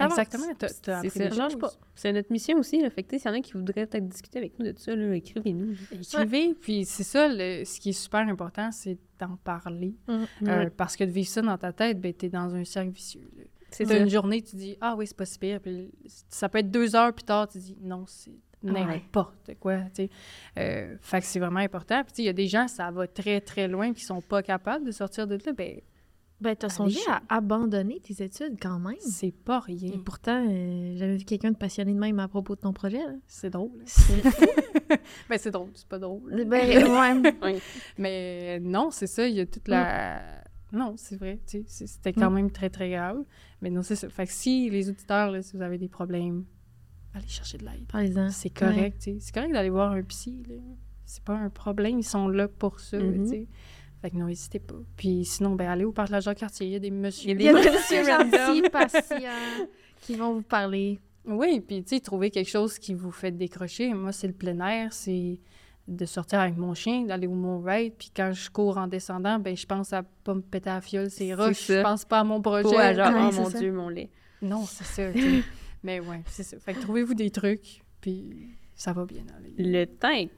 Exactement. 0.00 0.44
T'as, 0.58 0.96
appris 0.98 1.10
ça. 1.10 1.48
pas. 1.56 1.70
C'est 1.94 2.12
notre 2.12 2.32
mission 2.32 2.58
aussi. 2.58 2.80
Là. 2.82 2.90
Fait 2.90 3.04
que, 3.04 3.16
s'il 3.16 3.30
y 3.30 3.32
en 3.32 3.36
a 3.36 3.40
qui 3.40 3.52
voudraient 3.52 3.86
peut-être 3.86 4.08
discuter 4.08 4.38
avec 4.38 4.58
nous 4.58 4.72
de 4.72 4.76
ça, 4.76 4.96
là, 4.96 5.14
écrivez-nous. 5.14 5.74
Écrivez, 5.92 6.54
puis 6.54 6.84
c'est 6.84 7.04
ça, 7.04 7.28
le- 7.28 7.64
ce 7.64 7.78
qui 7.78 7.90
est 7.90 7.92
super 7.92 8.26
important, 8.26 8.72
c'est 8.72 8.98
d'en 9.20 9.36
parler. 9.36 9.94
Euh, 10.08 10.24
Ouais. 10.42 10.70
parce 10.70 10.96
que 10.96 11.04
de 11.04 11.10
vivre 11.10 11.28
ça 11.28 11.42
dans 11.42 11.56
ta 11.56 11.72
tête, 11.72 12.00
ben, 12.00 12.12
t'es 12.12 12.28
dans 12.28 12.52
un 12.56 12.64
cercle 12.64 12.90
vicieux. 12.90 13.30
là. 13.36 13.44
C'est 13.74 13.84
une 14.00 14.08
journée, 14.08 14.42
tu 14.42 14.56
dis 14.56 14.76
Ah 14.80 14.94
oui, 14.96 15.06
c'est 15.06 15.16
pas 15.16 15.26
si 15.26 15.38
pire. 15.38 15.60
Puis 15.60 15.90
ça 16.28 16.48
peut 16.48 16.58
être 16.58 16.70
deux 16.70 16.94
heures 16.96 17.12
plus 17.12 17.24
tard, 17.24 17.48
tu 17.48 17.58
dis 17.58 17.76
Non, 17.80 18.04
c'est 18.06 18.32
n'importe 18.62 19.54
quoi. 19.60 19.76
tu 19.94 20.04
sais. 20.04 20.10
Euh, 20.58 20.96
fait 21.02 21.20
que 21.20 21.26
c'est 21.26 21.38
vraiment 21.40 21.60
important. 21.60 22.02
Puis 22.02 22.12
tu 22.12 22.16
sais, 22.16 22.22
il 22.22 22.26
y 22.26 22.30
a 22.30 22.32
des 22.32 22.46
gens, 22.46 22.66
ça 22.68 22.90
va 22.90 23.06
très, 23.06 23.40
très 23.40 23.68
loin, 23.68 23.92
qui 23.92 24.02
sont 24.04 24.20
pas 24.22 24.42
capables 24.42 24.84
de 24.86 24.90
sortir 24.90 25.26
de 25.26 25.34
là. 25.44 25.52
Ben, 25.52 25.80
Ben, 26.40 26.56
t'as 26.56 26.68
songé 26.68 26.98
à 27.08 27.22
abandonner 27.28 28.00
tes 28.00 28.22
études 28.24 28.56
quand 28.60 28.78
même. 28.78 28.96
c'est 29.00 29.32
pas 29.32 29.60
rien. 29.60 29.92
Et 29.92 29.98
pourtant, 29.98 30.44
euh, 30.48 30.94
j'avais 30.96 31.16
vu 31.16 31.24
quelqu'un 31.24 31.50
de 31.52 31.56
passionné 31.56 31.92
de 31.94 31.98
même 31.98 32.18
à 32.18 32.26
propos 32.28 32.54
de 32.56 32.60
ton 32.60 32.72
projet. 32.72 32.98
Là. 32.98 33.14
C'est 33.26 33.50
drôle. 33.50 33.70
C'est- 33.86 34.22
ben, 35.28 35.38
c'est 35.38 35.50
drôle, 35.50 35.70
c'est 35.74 35.86
pas 35.88 35.98
drôle. 35.98 36.44
ben, 36.44 36.84
ouais. 37.42 37.58
Mais 37.98 38.60
non, 38.60 38.90
c'est 38.90 39.06
ça, 39.06 39.26
il 39.26 39.34
y 39.36 39.40
a 39.40 39.46
toute 39.46 39.68
la... 39.68 40.22
Non, 40.74 40.94
c'est 40.96 41.16
vrai, 41.16 41.38
tu 41.46 41.58
sais, 41.58 41.64
c'est- 41.66 41.86
c'était 41.86 42.12
quand 42.12 42.30
Mm. 42.30 42.34
même 42.34 42.50
très, 42.50 42.68
très 42.70 42.90
grave. 42.90 43.22
Mais 43.62 43.70
non, 43.70 43.82
c'est 43.82 43.96
ça. 43.96 44.08
Fait 44.08 44.26
que 44.26 44.32
si 44.32 44.68
les 44.70 44.88
auditeurs, 44.90 45.30
là, 45.30 45.40
si 45.42 45.56
vous 45.56 45.62
avez 45.62 45.78
des 45.78 45.88
problèmes, 45.88 46.44
allez 47.14 47.28
chercher 47.28 47.58
de 47.58 47.64
l'aide. 47.64 47.84
Parlez-en. 47.88 48.30
C'est 48.30 48.50
correct. 48.50 48.96
C'est 49.20 49.32
correct 49.34 49.52
d'aller 49.52 49.70
voir 49.70 49.92
un 49.92 50.02
psy, 50.02 50.42
là. 50.48 50.56
C'est 51.04 51.22
pas 51.22 51.34
un 51.34 51.50
problème, 51.50 51.98
ils 51.98 52.02
sont 52.04 52.28
là 52.28 52.48
pour 52.48 52.80
ça, 52.80 52.98
Mhm. 52.98 53.26
sais. 53.26 53.46
Fait 54.02 54.10
que 54.10 54.16
non, 54.16 54.26
n'hésitez 54.26 54.58
pas. 54.58 54.74
Puis 54.96 55.24
sinon, 55.24 55.54
ben, 55.54 55.68
allez 55.68 55.84
au 55.84 55.92
parc 55.92 56.08
de 56.08 56.12
la 56.12 56.20
Jacques-Cartier, 56.20 56.66
il 56.66 56.72
y 56.72 56.76
a 56.76 56.78
des 56.78 56.90
messieurs... 56.90 57.30
Il 57.30 57.40
y 57.42 57.48
a 57.48 57.52
des 57.54 57.70
messieurs 57.70 58.04
gentils, 58.04 58.62
patients, 58.70 59.66
qui 60.02 60.14
vont 60.16 60.34
vous 60.34 60.42
parler. 60.42 60.98
Oui, 61.26 61.60
puis 61.66 61.82
tu 61.82 61.94
sais, 61.96 62.00
trouver 62.00 62.30
quelque 62.30 62.50
chose 62.50 62.78
qui 62.78 62.92
vous 62.92 63.10
fait 63.10 63.30
décrocher. 63.30 63.94
Moi, 63.94 64.12
c'est 64.12 64.26
le 64.26 64.34
plein 64.34 64.58
air, 64.60 64.92
c'est 64.92 65.38
de 65.86 66.06
sortir 66.06 66.40
avec 66.40 66.56
mon 66.56 66.72
chien, 66.74 67.02
d'aller 67.02 67.26
au 67.26 67.34
Mont 67.34 67.60
Ride, 67.60 67.92
puis 67.98 68.10
quand 68.16 68.32
je 68.32 68.50
cours 68.50 68.78
en 68.78 68.86
descendant, 68.86 69.38
ben 69.38 69.54
je 69.56 69.66
pense 69.66 69.92
à 69.92 70.02
pas 70.02 70.34
me 70.34 70.40
péter 70.40 70.70
à 70.70 70.74
la 70.76 70.80
fiole, 70.80 71.10
c'est 71.10 71.28
C'est 71.28 71.34
roches, 71.34 71.66
je 71.66 71.82
pense 71.82 72.04
pas 72.06 72.20
à 72.20 72.24
mon 72.24 72.40
projet. 72.40 72.76
À 72.76 72.94
genre, 72.94 73.12
Ouais, 73.12 73.28
oh 73.30 73.34
mon 73.42 73.50
ça. 73.50 73.58
Dieu, 73.58 73.72
mon 73.72 73.88
lait. 73.90 74.10
Non, 74.40 74.64
c'est 74.64 74.84
ça. 74.84 75.02
Mais 75.82 76.00
ouais, 76.00 76.22
c'est 76.26 76.42
ça. 76.42 76.58
Fait 76.58 76.72
que 76.72 76.80
trouvez-vous 76.80 77.12
des 77.14 77.30
trucs, 77.30 77.82
puis 78.00 78.48
ça 78.74 78.92
va 78.94 79.04
bien 79.04 79.24
aller. 79.36 79.52
Le 79.58 79.84
temps 79.84 80.10
est 80.12 80.30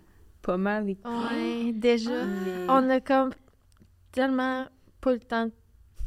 pas 0.42 0.56
mal 0.56 0.88
écoulé. 0.90 1.14
Ouais, 1.14 1.72
déjà. 1.72 2.24
mais- 2.24 2.66
On 2.68 2.90
a 2.90 3.00
comme 3.00 3.30
tellement 4.12 4.66
pas 5.00 5.12
le 5.12 5.20
temps 5.20 5.46
de 5.46 5.52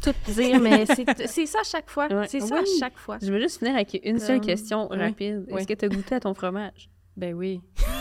tout 0.01 0.13
dire, 0.33 0.59
mais 0.59 0.85
c'est 0.85 1.05
c'est 1.27 1.45
ça 1.45 1.59
à 1.61 1.63
chaque 1.63 1.89
fois. 1.89 2.07
Ouais. 2.07 2.27
C'est 2.27 2.39
ça 2.41 2.55
Oui. 2.55 2.61
à 2.61 2.79
chaque 2.79 2.97
fois. 2.97 3.17
Je 3.21 3.31
veux 3.31 3.39
juste 3.39 3.59
finir 3.59 3.75
avec 3.75 3.99
une 4.03 4.19
seule 4.19 4.39
Comme- 4.39 4.47
question 4.47 4.87
rapide. 4.89 5.45
oui. 5.49 5.57
Est-ce 5.59 5.67
que 5.67 5.73
tu 5.73 5.85
as 5.85 5.89
goûté 5.89 6.15
à 6.15 6.19
ton 6.19 6.33
fromage? 6.33 6.89
Ben 7.19 7.33
oui. 7.35 7.61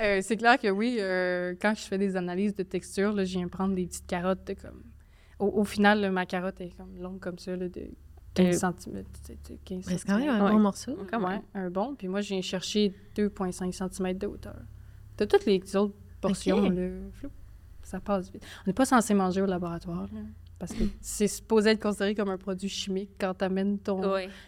Euh, 0.00 0.20
c'est 0.22 0.36
clair 0.36 0.58
que 0.60 0.68
oui, 0.68 0.98
euh, 1.00 1.54
quand 1.60 1.74
je 1.74 1.82
fais 1.82 1.98
des 1.98 2.16
analyses 2.16 2.54
de 2.54 2.62
texture, 2.62 3.12
là, 3.12 3.24
je 3.24 3.32
viens 3.36 3.48
prendre 3.48 3.74
des 3.74 3.86
petites 3.86 4.06
carottes 4.06 4.46
de 4.46 4.54
comme... 4.54 4.82
Au, 5.40 5.46
au 5.46 5.64
final, 5.64 6.00
là, 6.00 6.10
ma 6.10 6.24
carotte 6.24 6.60
est 6.60 6.76
comme 6.76 6.96
longue 7.00 7.18
comme 7.18 7.38
ça, 7.38 7.56
là, 7.56 7.68
de 7.68 7.90
15 8.34 8.62
Euh, 8.64 8.70
cm. 8.78 9.04
15 9.64 9.84
Mais 9.88 9.98
C'est 9.98 10.06
quand 10.06 10.18
même 10.18 10.28
un 10.28 10.44
Ouais. 10.44 10.52
bon 10.52 10.58
morceau. 10.60 10.96
Quand 11.10 11.20
Ouais, 11.20 11.30
même. 11.30 11.42
un 11.54 11.70
bon. 11.70 11.94
Puis 11.96 12.06
moi, 12.06 12.20
je 12.20 12.28
viens 12.28 12.42
chercher 12.42 12.92
2,5 13.16 13.72
cm 13.72 14.16
de 14.18 14.26
hauteur. 14.28 14.56
T'as 15.16 15.26
toutes 15.26 15.46
les 15.46 15.60
autres 15.76 15.94
portions, 16.20 16.58
Ok. 16.64 16.74
là, 16.74 16.88
flou. 17.14 17.30
Ça 17.82 17.98
passe 18.00 18.30
vite. 18.30 18.44
On 18.64 18.68
n'est 18.68 18.74
pas 18.74 18.84
censé 18.84 19.14
manger 19.14 19.42
au 19.42 19.46
laboratoire, 19.46 20.02
là, 20.12 20.20
parce 20.60 20.72
que 20.74 20.84
c'est 21.00 21.26
supposé 21.28 21.70
être 21.70 21.82
considéré 21.82 22.14
comme 22.14 22.28
un 22.28 22.38
produit 22.38 22.68
chimique 22.68 23.10
quand 23.18 23.34
tu 23.34 23.44
amènes 23.44 23.78
ton, 23.80 24.00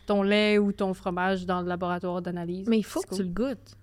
ton 0.06 0.22
lait 0.22 0.58
ou 0.58 0.70
ton 0.72 0.94
fromage 0.94 1.44
dans 1.46 1.60
le 1.62 1.66
laboratoire 1.68 2.22
d'analyse. 2.22 2.68
Mais 2.68 2.78
il 2.78 2.84
faut 2.84 3.00
que 3.00 3.14
tu 3.16 3.22
le 3.24 3.28
goûtes. 3.30 3.76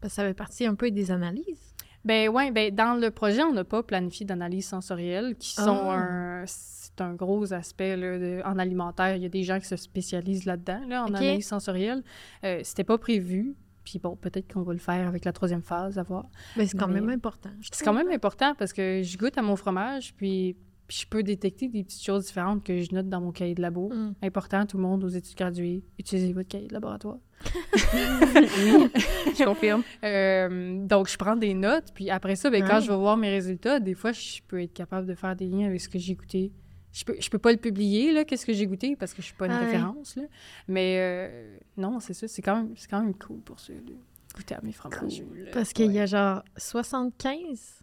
Parce 0.00 0.12
que 0.14 0.16
ça 0.16 0.22
fait 0.24 0.34
partie 0.34 0.66
un 0.66 0.74
peu 0.74 0.90
des 0.90 1.10
analyses. 1.10 1.74
Ben 2.04 2.28
ouais, 2.30 2.50
ben 2.50 2.74
dans 2.74 2.94
le 2.98 3.10
projet, 3.10 3.42
on 3.42 3.52
n'a 3.52 3.64
pas 3.64 3.82
planifié 3.82 4.24
d'analyse 4.24 4.66
sensorielle, 4.66 5.36
qui 5.36 5.50
sont 5.52 5.90
Ah. 5.90 5.96
un... 5.98 6.44
C'est 6.46 7.02
un 7.02 7.14
gros 7.14 7.52
aspect 7.52 7.96
là, 7.96 8.18
de- 8.18 8.42
en 8.44 8.58
alimentaire. 8.58 9.14
Il 9.16 9.22
y 9.22 9.26
a 9.26 9.28
des 9.28 9.42
gens 9.44 9.58
qui 9.60 9.66
se 9.66 9.76
spécialisent 9.76 10.44
là-dedans, 10.44 10.80
là, 10.88 11.04
en 11.04 11.14
analyse 11.14 11.46
sensorielle. 11.46 12.02
Euh, 12.44 12.60
C'était 12.64 12.84
pas 12.84 12.98
prévu. 12.98 13.54
Puis 13.84 13.98
bon, 13.98 14.16
peut-être 14.16 14.52
qu'on 14.52 14.62
va 14.62 14.72
le 14.72 14.78
faire 14.78 15.06
avec 15.06 15.24
la 15.24 15.32
troisième 15.32 15.62
phase, 15.62 15.98
à 15.98 16.02
voir. 16.02 16.26
Mais 16.56 16.66
c'est 16.66 16.76
quand 16.76 16.88
Mais- 16.88 16.94
même 17.00 17.08
important. 17.10 17.50
C'est 17.70 17.84
quand 17.84 17.92
même 17.94 18.10
important 18.10 18.54
parce 18.58 18.72
que 18.72 19.02
je 19.02 19.16
goûte 19.18 19.38
à 19.38 19.42
mon 19.42 19.56
fromage, 19.56 20.14
puis, 20.16 20.56
puis 20.88 20.98
je 21.02 21.06
peux 21.06 21.22
détecter 21.22 21.68
des 21.68 21.84
petites 21.84 22.02
choses 22.04 22.26
différentes 22.26 22.64
que 22.64 22.80
je 22.82 22.92
note 22.94 23.08
dans 23.08 23.20
mon 23.20 23.30
cahier 23.32 23.54
de 23.54 23.62
labo. 23.62 23.88
Mm. 23.90 24.14
Important, 24.22 24.66
tout 24.66 24.76
le 24.76 24.82
monde 24.82 25.04
aux 25.04 25.08
études 25.08 25.36
graduées, 25.36 25.84
utilisez 25.98 26.32
votre 26.32 26.48
cahier 26.48 26.66
de 26.68 26.74
laboratoire. 26.74 27.18
Je 28.14 29.44
confirme. 29.44 29.82
Euh, 30.04 30.86
donc, 30.86 31.08
je 31.08 31.16
prends 31.16 31.36
des 31.36 31.54
notes, 31.54 31.86
puis 31.94 32.10
après 32.10 32.36
ça, 32.36 32.50
ben, 32.50 32.62
quand 32.66 32.76
Ouais. 32.76 32.80
je 32.82 32.90
vais 32.90 32.96
voir 32.96 33.16
mes 33.16 33.30
résultats, 33.30 33.80
des 33.80 33.94
fois, 33.94 34.12
je 34.12 34.40
peux 34.46 34.60
être 34.62 34.72
capable 34.72 35.06
de 35.06 35.14
faire 35.14 35.34
des 35.36 35.46
liens 35.46 35.66
avec 35.66 35.80
ce 35.80 35.88
que 35.88 35.98
j'ai 35.98 36.14
goûté. 36.14 36.52
Je 36.92 37.04
peux, 37.04 37.16
je 37.20 37.30
peux 37.30 37.38
pas 37.38 37.52
le 37.52 37.58
publier, 37.58 38.12
là, 38.12 38.24
qu'est-ce 38.24 38.44
que 38.44 38.52
j'ai 38.52 38.66
goûté, 38.66 38.96
parce 38.96 39.14
que 39.14 39.22
je 39.22 39.26
suis 39.26 39.34
pas 39.34 39.46
une 39.46 39.52
Ah 39.52 39.60
référence, 39.60 40.16
là. 40.16 40.24
Mais 40.66 40.96
euh, 40.98 41.56
non, 41.76 42.00
c'est 42.00 42.14
ça, 42.14 42.26
c'est 42.26 42.42
quand, 42.42 42.56
même, 42.56 42.72
c'est 42.76 42.90
quand 42.90 43.00
même 43.00 43.14
cool 43.14 43.38
pour 43.40 43.60
ça, 43.60 43.72
de 43.72 43.94
goûter 44.34 44.54
à 44.56 44.60
mes 44.62 44.72
fromages. 44.72 45.22
Parce 45.52 45.72
qu'il 45.72 45.92
y 45.92 46.00
a 46.00 46.06
genre 46.06 46.42
75 46.56 47.79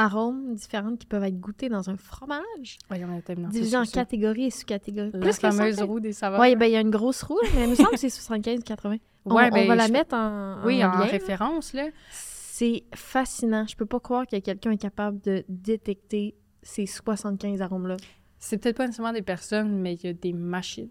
arômes 0.00 0.54
différents 0.54 0.96
qui 0.96 1.06
peuvent 1.06 1.22
être 1.24 1.38
goûtés 1.40 1.68
dans 1.68 1.90
un 1.90 1.96
fromage, 1.96 2.78
Ouais, 2.90 2.96
il 2.98 3.00
y 3.00 3.04
en 3.04 3.16
a 3.16 3.20
tellement. 3.22 3.48
divisés 3.48 3.70
c'est 3.70 3.76
en 3.76 3.84
catégories 3.84 4.44
et 4.46 4.50
sous-catégories. 4.50 5.10
La 5.12 5.18
Plus 5.20 5.38
fameuse 5.38 5.76
100. 5.76 5.86
roue 5.86 6.00
des 6.00 6.12
saveurs. 6.12 6.40
Oui, 6.40 6.56
ben 6.56 6.66
il 6.66 6.72
y 6.72 6.76
a 6.76 6.80
une 6.80 6.90
grosse 6.90 7.22
roue, 7.22 7.38
mais 7.54 7.64
il 7.64 7.70
me 7.70 7.74
semble 7.74 7.90
que 7.90 7.96
c'est 7.96 8.08
75-80. 8.08 8.98
On, 9.26 9.34
Ouais, 9.34 9.48
on 9.50 9.54
ben, 9.54 9.68
va 9.68 9.74
la 9.76 9.88
mettre 9.88 10.14
en, 10.14 10.56
Oui, 10.64 10.82
en 10.84 10.90
lien, 10.92 10.98
là. 11.00 11.04
référence, 11.04 11.72
là. 11.74 11.88
C'est 12.10 12.84
fascinant. 12.94 13.66
Je 13.66 13.76
peux 13.76 13.86
pas 13.86 14.00
croire 14.00 14.26
que 14.26 14.36
quelqu'un 14.38 14.70
est 14.72 14.76
capable 14.80 15.20
de 15.20 15.44
détecter 15.48 16.34
ces 16.62 16.86
75 16.86 17.60
arômes-là. 17.62 17.96
C'est 18.38 18.58
peut-être 18.58 18.76
pas 18.76 18.86
nécessairement 18.86 19.12
des 19.12 19.22
personnes, 19.22 19.78
mais 19.80 19.94
il 19.94 20.04
y 20.04 20.08
a 20.08 20.12
des 20.12 20.32
machines 20.32 20.88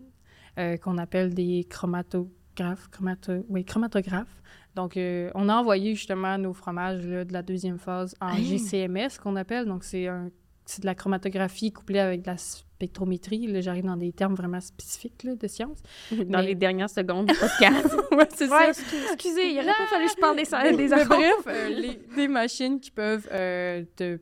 euh, 0.57 0.77
qu'on 0.77 0.97
appelle 0.97 1.33
des 1.33 1.65
chromatographes. 1.69 2.87
Chromato... 2.91 3.33
Oui, 3.49 3.63
chromatographes. 3.65 4.41
Donc, 4.79 4.95
euh, 4.97 5.29
on 5.35 5.49
a 5.49 5.55
envoyé 5.55 5.93
justement 5.95 6.37
nos 6.37 6.53
fromages 6.53 7.05
là, 7.05 7.25
de 7.25 7.33
la 7.33 7.41
deuxième 7.41 7.77
phase 7.79 8.15
en 8.21 8.27
Hein? 8.27 8.37
GCMS, 8.41 9.19
qu'on 9.21 9.35
appelle. 9.35 9.65
Donc, 9.65 9.83
c'est 9.83 10.07
un... 10.07 10.29
c'est 10.65 10.81
de 10.81 10.85
la 10.85 10.95
chromatographie 10.95 11.71
couplée 11.73 11.99
avec 11.99 12.21
de 12.21 12.27
la 12.27 12.37
spectrométrie. 12.37 13.47
Là, 13.47 13.59
j'arrive 13.59 13.83
dans 13.85 13.97
des 13.97 14.13
termes 14.13 14.35
vraiment 14.35 14.61
spécifiques 14.61 15.23
là, 15.23 15.35
de 15.35 15.47
sciences. 15.47 15.79
Dans 16.11 16.39
Mais- 16.39 16.45
les 16.47 16.55
dernières 16.55 16.89
secondes 16.89 17.25
du 17.27 17.33
podcast. 17.35 17.93
ouais, 18.13 18.27
c'est 18.33 18.47
ça. 18.47 18.57
Ouais, 18.57 18.69
excusez, 18.69 19.49
il 19.51 19.55
aurait 19.57 19.67
pas 19.67 19.87
fallu 19.89 20.05
que 20.05 20.11
je 20.11 20.17
parle 20.17 20.77
des, 20.77 20.87
des 20.87 21.05
bref, 21.05 21.33
euh, 21.47 21.69
les- 21.69 21.99
des 22.15 22.27
machines 22.29 22.79
qui 22.79 22.91
peuvent 22.91 23.27
euh, 23.33 23.83
te 23.97 24.17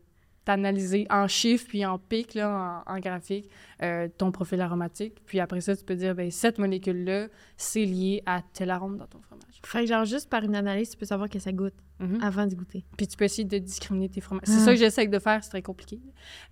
t'analyser 0.47 1.05
en 1.09 1.27
chiffres 1.27 1.65
puis 1.67 1.85
en 1.85 1.99
pics, 1.99 2.33
là, 2.33 2.83
en, 2.87 2.93
en 2.95 2.99
graphique, 2.99 3.49
euh, 3.83 4.07
ton 4.17 4.31
profil 4.31 4.61
aromatique. 4.61 5.21
Puis 5.25 5.41
après 5.41 5.59
ça, 5.59 5.75
tu 5.75 5.83
peux 5.83 5.95
dire, 5.95 6.15
ben 6.15 6.31
cette 6.31 6.57
molécule-là, 6.57 7.27
c'est 7.57 7.83
lié 7.83 8.23
à 8.25 8.41
tel 8.53 8.69
arôme 8.71 8.97
dans 8.97 9.07
ton 9.07 9.19
fromage. 9.21 9.43
Fait 9.65 9.81
que 9.81 9.87
genre, 9.87 10.05
juste 10.05 10.29
par 10.29 10.43
une 10.43 10.55
analyse, 10.55 10.91
tu 10.91 10.97
peux 10.97 11.05
savoir 11.05 11.29
que 11.29 11.39
ça 11.39 11.51
goûte 11.51 11.73
Mhm. 11.99 12.19
avant 12.21 12.45
de 12.47 12.55
goûter. 12.55 12.85
Puis 12.95 13.07
tu 13.07 13.17
peux 13.17 13.25
essayer 13.25 13.43
de 13.43 13.57
discriminer 13.57 14.07
tes 14.07 14.21
fromages. 14.21 14.43
C'est 14.45 14.53
Ah. 14.61 14.65
ça 14.65 14.71
que 14.73 14.77
j'essaie 14.79 15.07
de 15.07 15.19
faire, 15.19 15.43
c'est 15.43 15.49
très 15.49 15.61
compliqué. 15.63 15.99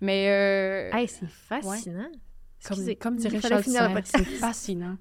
Mais 0.00 0.28
euh, 0.92 0.96
Hey, 0.96 1.08
c'est 1.08 1.26
fascinant. 1.28 2.10
Comme, 2.66 2.78
Excusez, 2.78 2.96
comme 2.96 3.14
il 3.14 3.20
dirait 3.20 3.40
Charles 3.40 3.62
c'est 4.04 4.24
fascinant. 4.24 4.96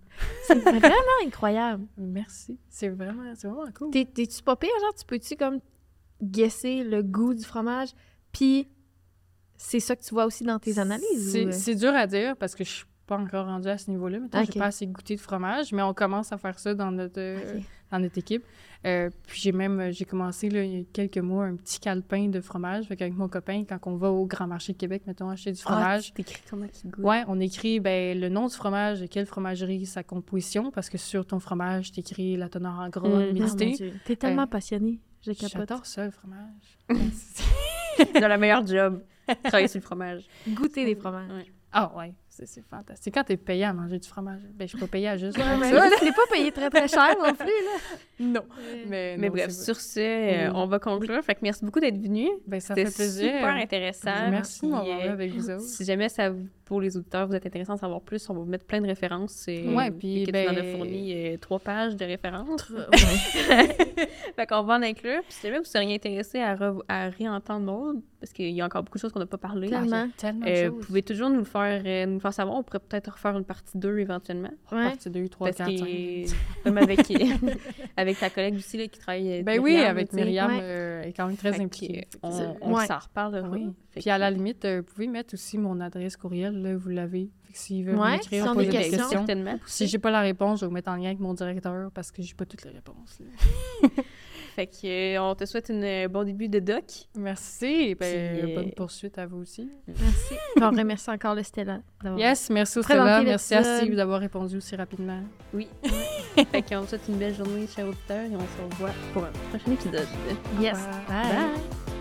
C'est 0.48 0.60
vraiment 0.60 1.18
incroyable. 1.26 1.86
Merci. 1.98 2.60
C'est 2.70 2.90
vraiment, 2.90 3.24
vraiment 3.34 3.66
cool. 3.74 3.90
T'es- 3.92 4.06
T'es-tu 4.06 4.44
pas 4.44 4.56
pire, 4.56 4.70
genre, 4.82 4.94
tu 4.94 5.04
peux-tu 5.06 5.36
comme 5.36 5.60
guesser 6.22 6.84
le 6.84 7.02
goût 7.02 7.34
du 7.34 7.44
fromage, 7.44 7.90
puis 8.32 8.68
c'est 9.58 9.80
ça 9.80 9.96
que 9.96 10.04
tu 10.04 10.14
vois 10.14 10.26
aussi 10.26 10.44
dans 10.44 10.60
tes 10.60 10.80
analyses? 10.80 11.32
C'est 11.32 11.46
ou, 11.46 11.48
euh? 11.50 11.52
c'est 11.52 11.76
dur 11.76 11.94
à 11.94 12.08
dire 12.08 12.36
parce 12.38 12.56
que 12.56 12.64
je 12.64 12.70
suis 12.70 12.86
pas 13.08 13.18
encore 13.18 13.46
rendue 13.46 13.68
à 13.68 13.78
ce 13.78 13.92
niveau-là. 13.92 14.20
Maintenant, 14.20 14.42
Ok. 14.42 14.50
j'ai 14.54 14.60
pas 14.60 14.66
assez 14.66 14.88
goûté 14.88 15.16
de 15.16 15.22
fromage, 15.22 15.72
mais 15.72 15.82
on 15.84 15.94
commence 15.94 16.32
à 16.32 16.38
faire 16.38 16.58
ça 16.58 16.74
dans 16.74 16.92
notre, 16.92 17.20
euh, 17.20 17.60
dans 17.92 18.00
notre 18.00 18.18
équipe. 18.18 18.44
Euh, 18.86 19.10
puis 19.28 19.40
j'ai 19.42 19.52
même, 19.52 19.80
euh, 19.80 19.92
j'ai 19.92 20.06
commencé 20.06 20.50
là, 20.50 20.64
il 20.64 20.72
y 20.80 20.82
a 20.82 20.84
quelques 20.92 21.18
mois 21.20 21.46
un 21.46 21.56
petit 21.56 21.80
calepin 21.80 22.30
de 22.30 22.40
fromage. 22.42 22.86
Fait 22.86 22.96
qu'avec 22.96 23.16
mon 23.16 23.28
copain, 23.28 23.64
quand 23.68 23.78
on 23.86 23.96
va 23.96 24.12
au 24.12 24.26
Grand 24.26 24.48
Marché 24.48 24.74
de 24.74 24.78
Québec, 24.78 25.04
mettons, 25.08 25.30
acheter 25.30 25.52
du 25.52 25.62
Ah, 25.66 25.70
fromage, 25.72 26.06
tu 26.08 26.12
t'écris 26.14 26.42
comment 26.50 26.68
qu'il 26.68 26.90
goûte. 26.92 27.06
Ouais, 27.06 27.24
on 27.28 27.40
écrit 27.40 27.80
ben, 27.80 28.20
le 28.20 28.30
nom 28.30 28.48
du 28.48 28.56
fromage, 28.56 29.02
et 29.04 29.08
quelle 29.08 29.26
fromagerie, 29.28 29.86
sa 29.86 30.04
composition, 30.04 30.72
parce 30.72 30.90
que 30.90 30.98
sur 30.98 31.26
ton 31.26 31.40
fromage, 31.40 31.92
t'écris 31.92 32.38
la 32.38 32.50
teneur 32.50 32.74
en 32.80 32.90
gras, 32.90 33.08
mon 33.08 33.20
l'humidité. 33.20 33.72
Dieu. 33.72 33.94
T'es 34.04 34.16
tellement 34.16 34.48
passionné. 34.48 35.00
Je 35.22 35.32
capote. 35.32 35.52
J'adore 35.52 35.86
ça, 35.86 36.06
le 36.06 36.12
fromage. 36.12 36.78
C'est 37.98 38.28
le 38.28 38.38
meilleur 38.38 38.66
job. 38.66 39.02
Travailler 39.44 39.68
sur 39.68 39.80
le 39.80 39.86
fromage. 39.86 40.24
Goûter 40.48 40.86
des 40.86 40.96
fromages. 40.96 41.30
Ouais. 41.32 41.46
Ah 41.78 41.92
ouais, 41.98 42.14
c'est 42.30 42.46
c'est 42.48 42.62
fantastique. 42.62 43.14
Quand 43.14 43.26
t'es 43.26 43.36
payé 43.36 43.66
à 43.66 43.74
manger 43.74 44.00
du 44.00 44.08
fromage, 44.08 44.40
ben 44.54 44.66
je 44.66 44.70
suis 44.70 44.80
pas 44.80 44.88
payée 44.88 45.10
à 45.10 45.18
juste 45.18 45.38
Ouais, 45.38 45.44
mais 45.60 45.72
ça. 45.72 45.90
là, 45.90 46.12
pas 46.16 46.22
payé 46.34 46.50
très 46.54 46.70
très 46.70 46.88
cher 46.88 47.16
non 47.22 47.34
plus, 47.34 47.46
là. 47.48 47.98
Non. 48.20 48.42
Mais, 48.88 49.18
Mais 49.18 49.28
non, 49.28 49.34
bref, 49.34 49.50
sur 49.52 49.76
ce, 49.82 50.00
euh, 50.48 50.52
on 50.54 50.68
va 50.68 50.80
conclure. 50.80 51.22
Fait 51.22 51.36
que 51.36 51.40
merci 51.44 51.66
beaucoup 51.66 51.82
d'être 51.82 51.98
venu. 52.02 52.30
ben, 52.48 52.62
ça 52.62 52.76
C'était 52.76 52.90
fait 52.90 52.96
plaisir. 52.96 53.34
super 53.34 53.56
intéressant. 53.56 54.30
Merci 54.30 54.62
de 54.66 54.68
m'avoir 54.72 54.88
eu 54.88 55.08
euh, 55.10 55.12
avec 55.12 55.34
vous 55.34 55.50
autres. 55.50 55.64
Si 55.64 55.84
jamais 55.84 56.08
ça, 56.08 56.30
vous- 56.30 56.48
pour 56.66 56.82
les 56.82 56.98
auditeurs, 56.98 57.28
vous 57.28 57.36
êtes 57.36 57.46
intéressant 57.46 57.74
d'en 57.74 57.80
savoir 57.80 58.02
plus, 58.02 58.28
on 58.30 58.34
va 58.34 58.40
vous 58.40 58.46
mettre 58.48 58.66
plein 58.66 58.82
de 58.82 58.88
références. 58.88 59.46
euh, 59.50 59.74
Ouais, 59.76 59.92
puis, 59.92 60.24
que 60.26 60.32
tu 60.32 60.38
en 60.38 60.52
as 60.52 60.62
ben- 60.62 60.76
fourni 60.76 61.14
euh, 61.14 61.38
trois 61.38 61.60
pages 61.60 61.96
de 61.96 62.04
références. 62.06 62.70
Ouais. 62.70 63.68
fait 64.36 64.48
qu'on 64.48 64.64
va 64.64 64.76
en 64.76 64.82
inclure. 64.82 65.22
Puis 65.24 65.34
si 65.34 65.42
jamais 65.48 65.60
vous 65.60 65.66
seriez 65.66 65.96
intéressé 65.96 66.40
à, 66.40 66.56
re- 66.56 66.82
à 66.88 67.10
réentendre 67.10 67.66
Maud, 67.66 68.02
parce 68.20 68.34
qu'il 68.34 68.50
y 68.50 68.62
a 68.62 68.66
encore 68.66 68.82
beaucoup 68.84 68.98
de 68.98 69.02
choses 69.02 69.12
qu'on 69.12 69.20
n'a 69.20 69.26
pas 69.28 69.38
parlé, 69.38 69.70
Tellement. 69.70 70.08
Tellement 70.18 70.46
euh, 70.48 70.70
vous 70.72 70.80
pouvez 70.80 71.04
toujours 71.04 71.30
nous 71.30 71.38
le 71.40 71.44
faire, 71.44 71.84
euh, 71.86 72.06
nous 72.08 72.16
le 72.16 72.20
faire 72.20 72.34
savoir. 72.34 72.58
On 72.58 72.64
pourrait 72.64 72.80
peut-être 72.80 73.12
refaire 73.14 73.38
une 73.38 73.44
partie 73.46 73.78
2 73.78 74.00
éventuellement. 74.00 74.50
Ouais. 74.72 74.86
Partie 74.90 75.10
2, 75.12 75.28
3, 75.28 75.48
Parce 75.50 75.58
4, 75.58 75.78
5. 75.78 75.86
que, 75.86 76.64
comme 76.64 76.78
avec, 76.80 77.00
avec 77.98 78.20
ta 78.20 78.30
collègue 78.32 78.56
aussi 78.56 78.78
là, 78.78 78.88
qui 78.88 79.00
travaille 79.00 79.44
Ben 79.44 79.60
oui, 79.60 79.74
Myriam, 79.74 79.92
avec 79.92 80.10
tu 80.10 80.16
sais. 80.18 80.24
Myriam, 80.24 80.52
Ouais. 80.52 80.60
euh, 80.62 81.02
est 81.04 81.14
quand 81.14 81.28
même 81.28 81.38
très 81.38 81.60
impliquée. 81.62 82.08
on, 82.24 82.56
on 82.62 82.74
Ouais. 82.76 82.88
s'en 82.88 82.98
reparlera. 83.00 83.48
Oui. 83.50 83.68
Puis 83.96 84.10
à 84.10 84.18
la 84.18 84.30
limite, 84.32 84.66
euh, 84.66 84.78
vous 84.78 84.94
pouvez 84.94 85.08
mettre 85.08 85.34
aussi 85.36 85.58
mon 85.58 85.80
adresse 85.80 86.18
courriel, 86.18 86.55
là, 86.56 86.76
vous 86.76 86.90
l'avez. 86.90 87.30
S'ils 87.54 87.86
veulent 87.86 87.96
Ouais, 87.96 88.18
m'écrire, 88.18 88.48
si 88.48 88.54
poser 88.54 88.66
des 88.66 88.72
questions. 88.72 88.98
questions. 88.98 89.10
certainement. 89.10 89.58
Si 89.66 89.88
j'ai 89.88 89.98
pas 89.98 90.12
la 90.12 90.20
réponse, 90.22 90.60
je 90.60 90.66
vais 90.66 90.68
vous 90.68 90.74
mettre 90.74 90.92
en 90.92 90.96
lien 90.96 91.06
avec 91.06 91.20
mon 91.20 91.34
directeur 91.34 91.90
parce 91.92 92.12
que 92.12 92.22
j'ai 92.22 92.34
pas 92.34 92.46
toutes 92.46 92.66
les 92.66 92.72
réponses. 92.72 93.20
Fait 94.56 94.68
que 94.68 95.16
euh, 95.18 95.22
on 95.22 95.36
te 95.36 95.46
souhaite 95.46 95.70
un 95.70 95.84
euh, 95.84 96.08
bon 96.08 96.24
début 96.24 96.48
de 96.48 96.60
doc. 96.60 96.86
Merci. 97.18 97.94
Ben, 97.96 98.40
Puis, 98.40 98.52
euh, 98.52 98.56
bonne 98.56 98.72
poursuite 98.72 99.18
à 99.18 99.26
vous 99.26 99.40
aussi. 99.40 99.70
Merci. 99.86 100.36
On 100.62 100.70
remercie 100.70 101.10
encore 101.10 101.36
le 101.36 101.44
Stella. 101.44 101.82
Yes, 102.18 102.50
merci 102.50 102.80
au 102.80 102.82
Stella. 102.82 103.22
Merci 103.22 103.54
à. 103.54 103.64
Steve 103.64 103.96
d'avoir 103.96 104.22
répondu 104.22 104.56
aussi 104.56 104.76
rapidement. 104.78 105.20
Oui. 105.54 105.68
fait 106.52 106.62
qu'on 106.62 106.84
te 106.84 106.90
souhaite 106.90 107.08
une 107.10 107.18
belle 107.18 107.36
journée, 107.36 107.68
chers 107.68 107.88
auditeurs, 107.88 108.24
et 108.26 108.36
on 108.36 108.40
se 108.40 108.74
revoit 108.74 108.94
pour 109.14 109.26
un 109.26 109.32
prochain 109.50 109.72
épisode. 109.74 110.08
Yes. 110.62 110.78
Bye. 111.10 111.32
Bye. 111.32 111.95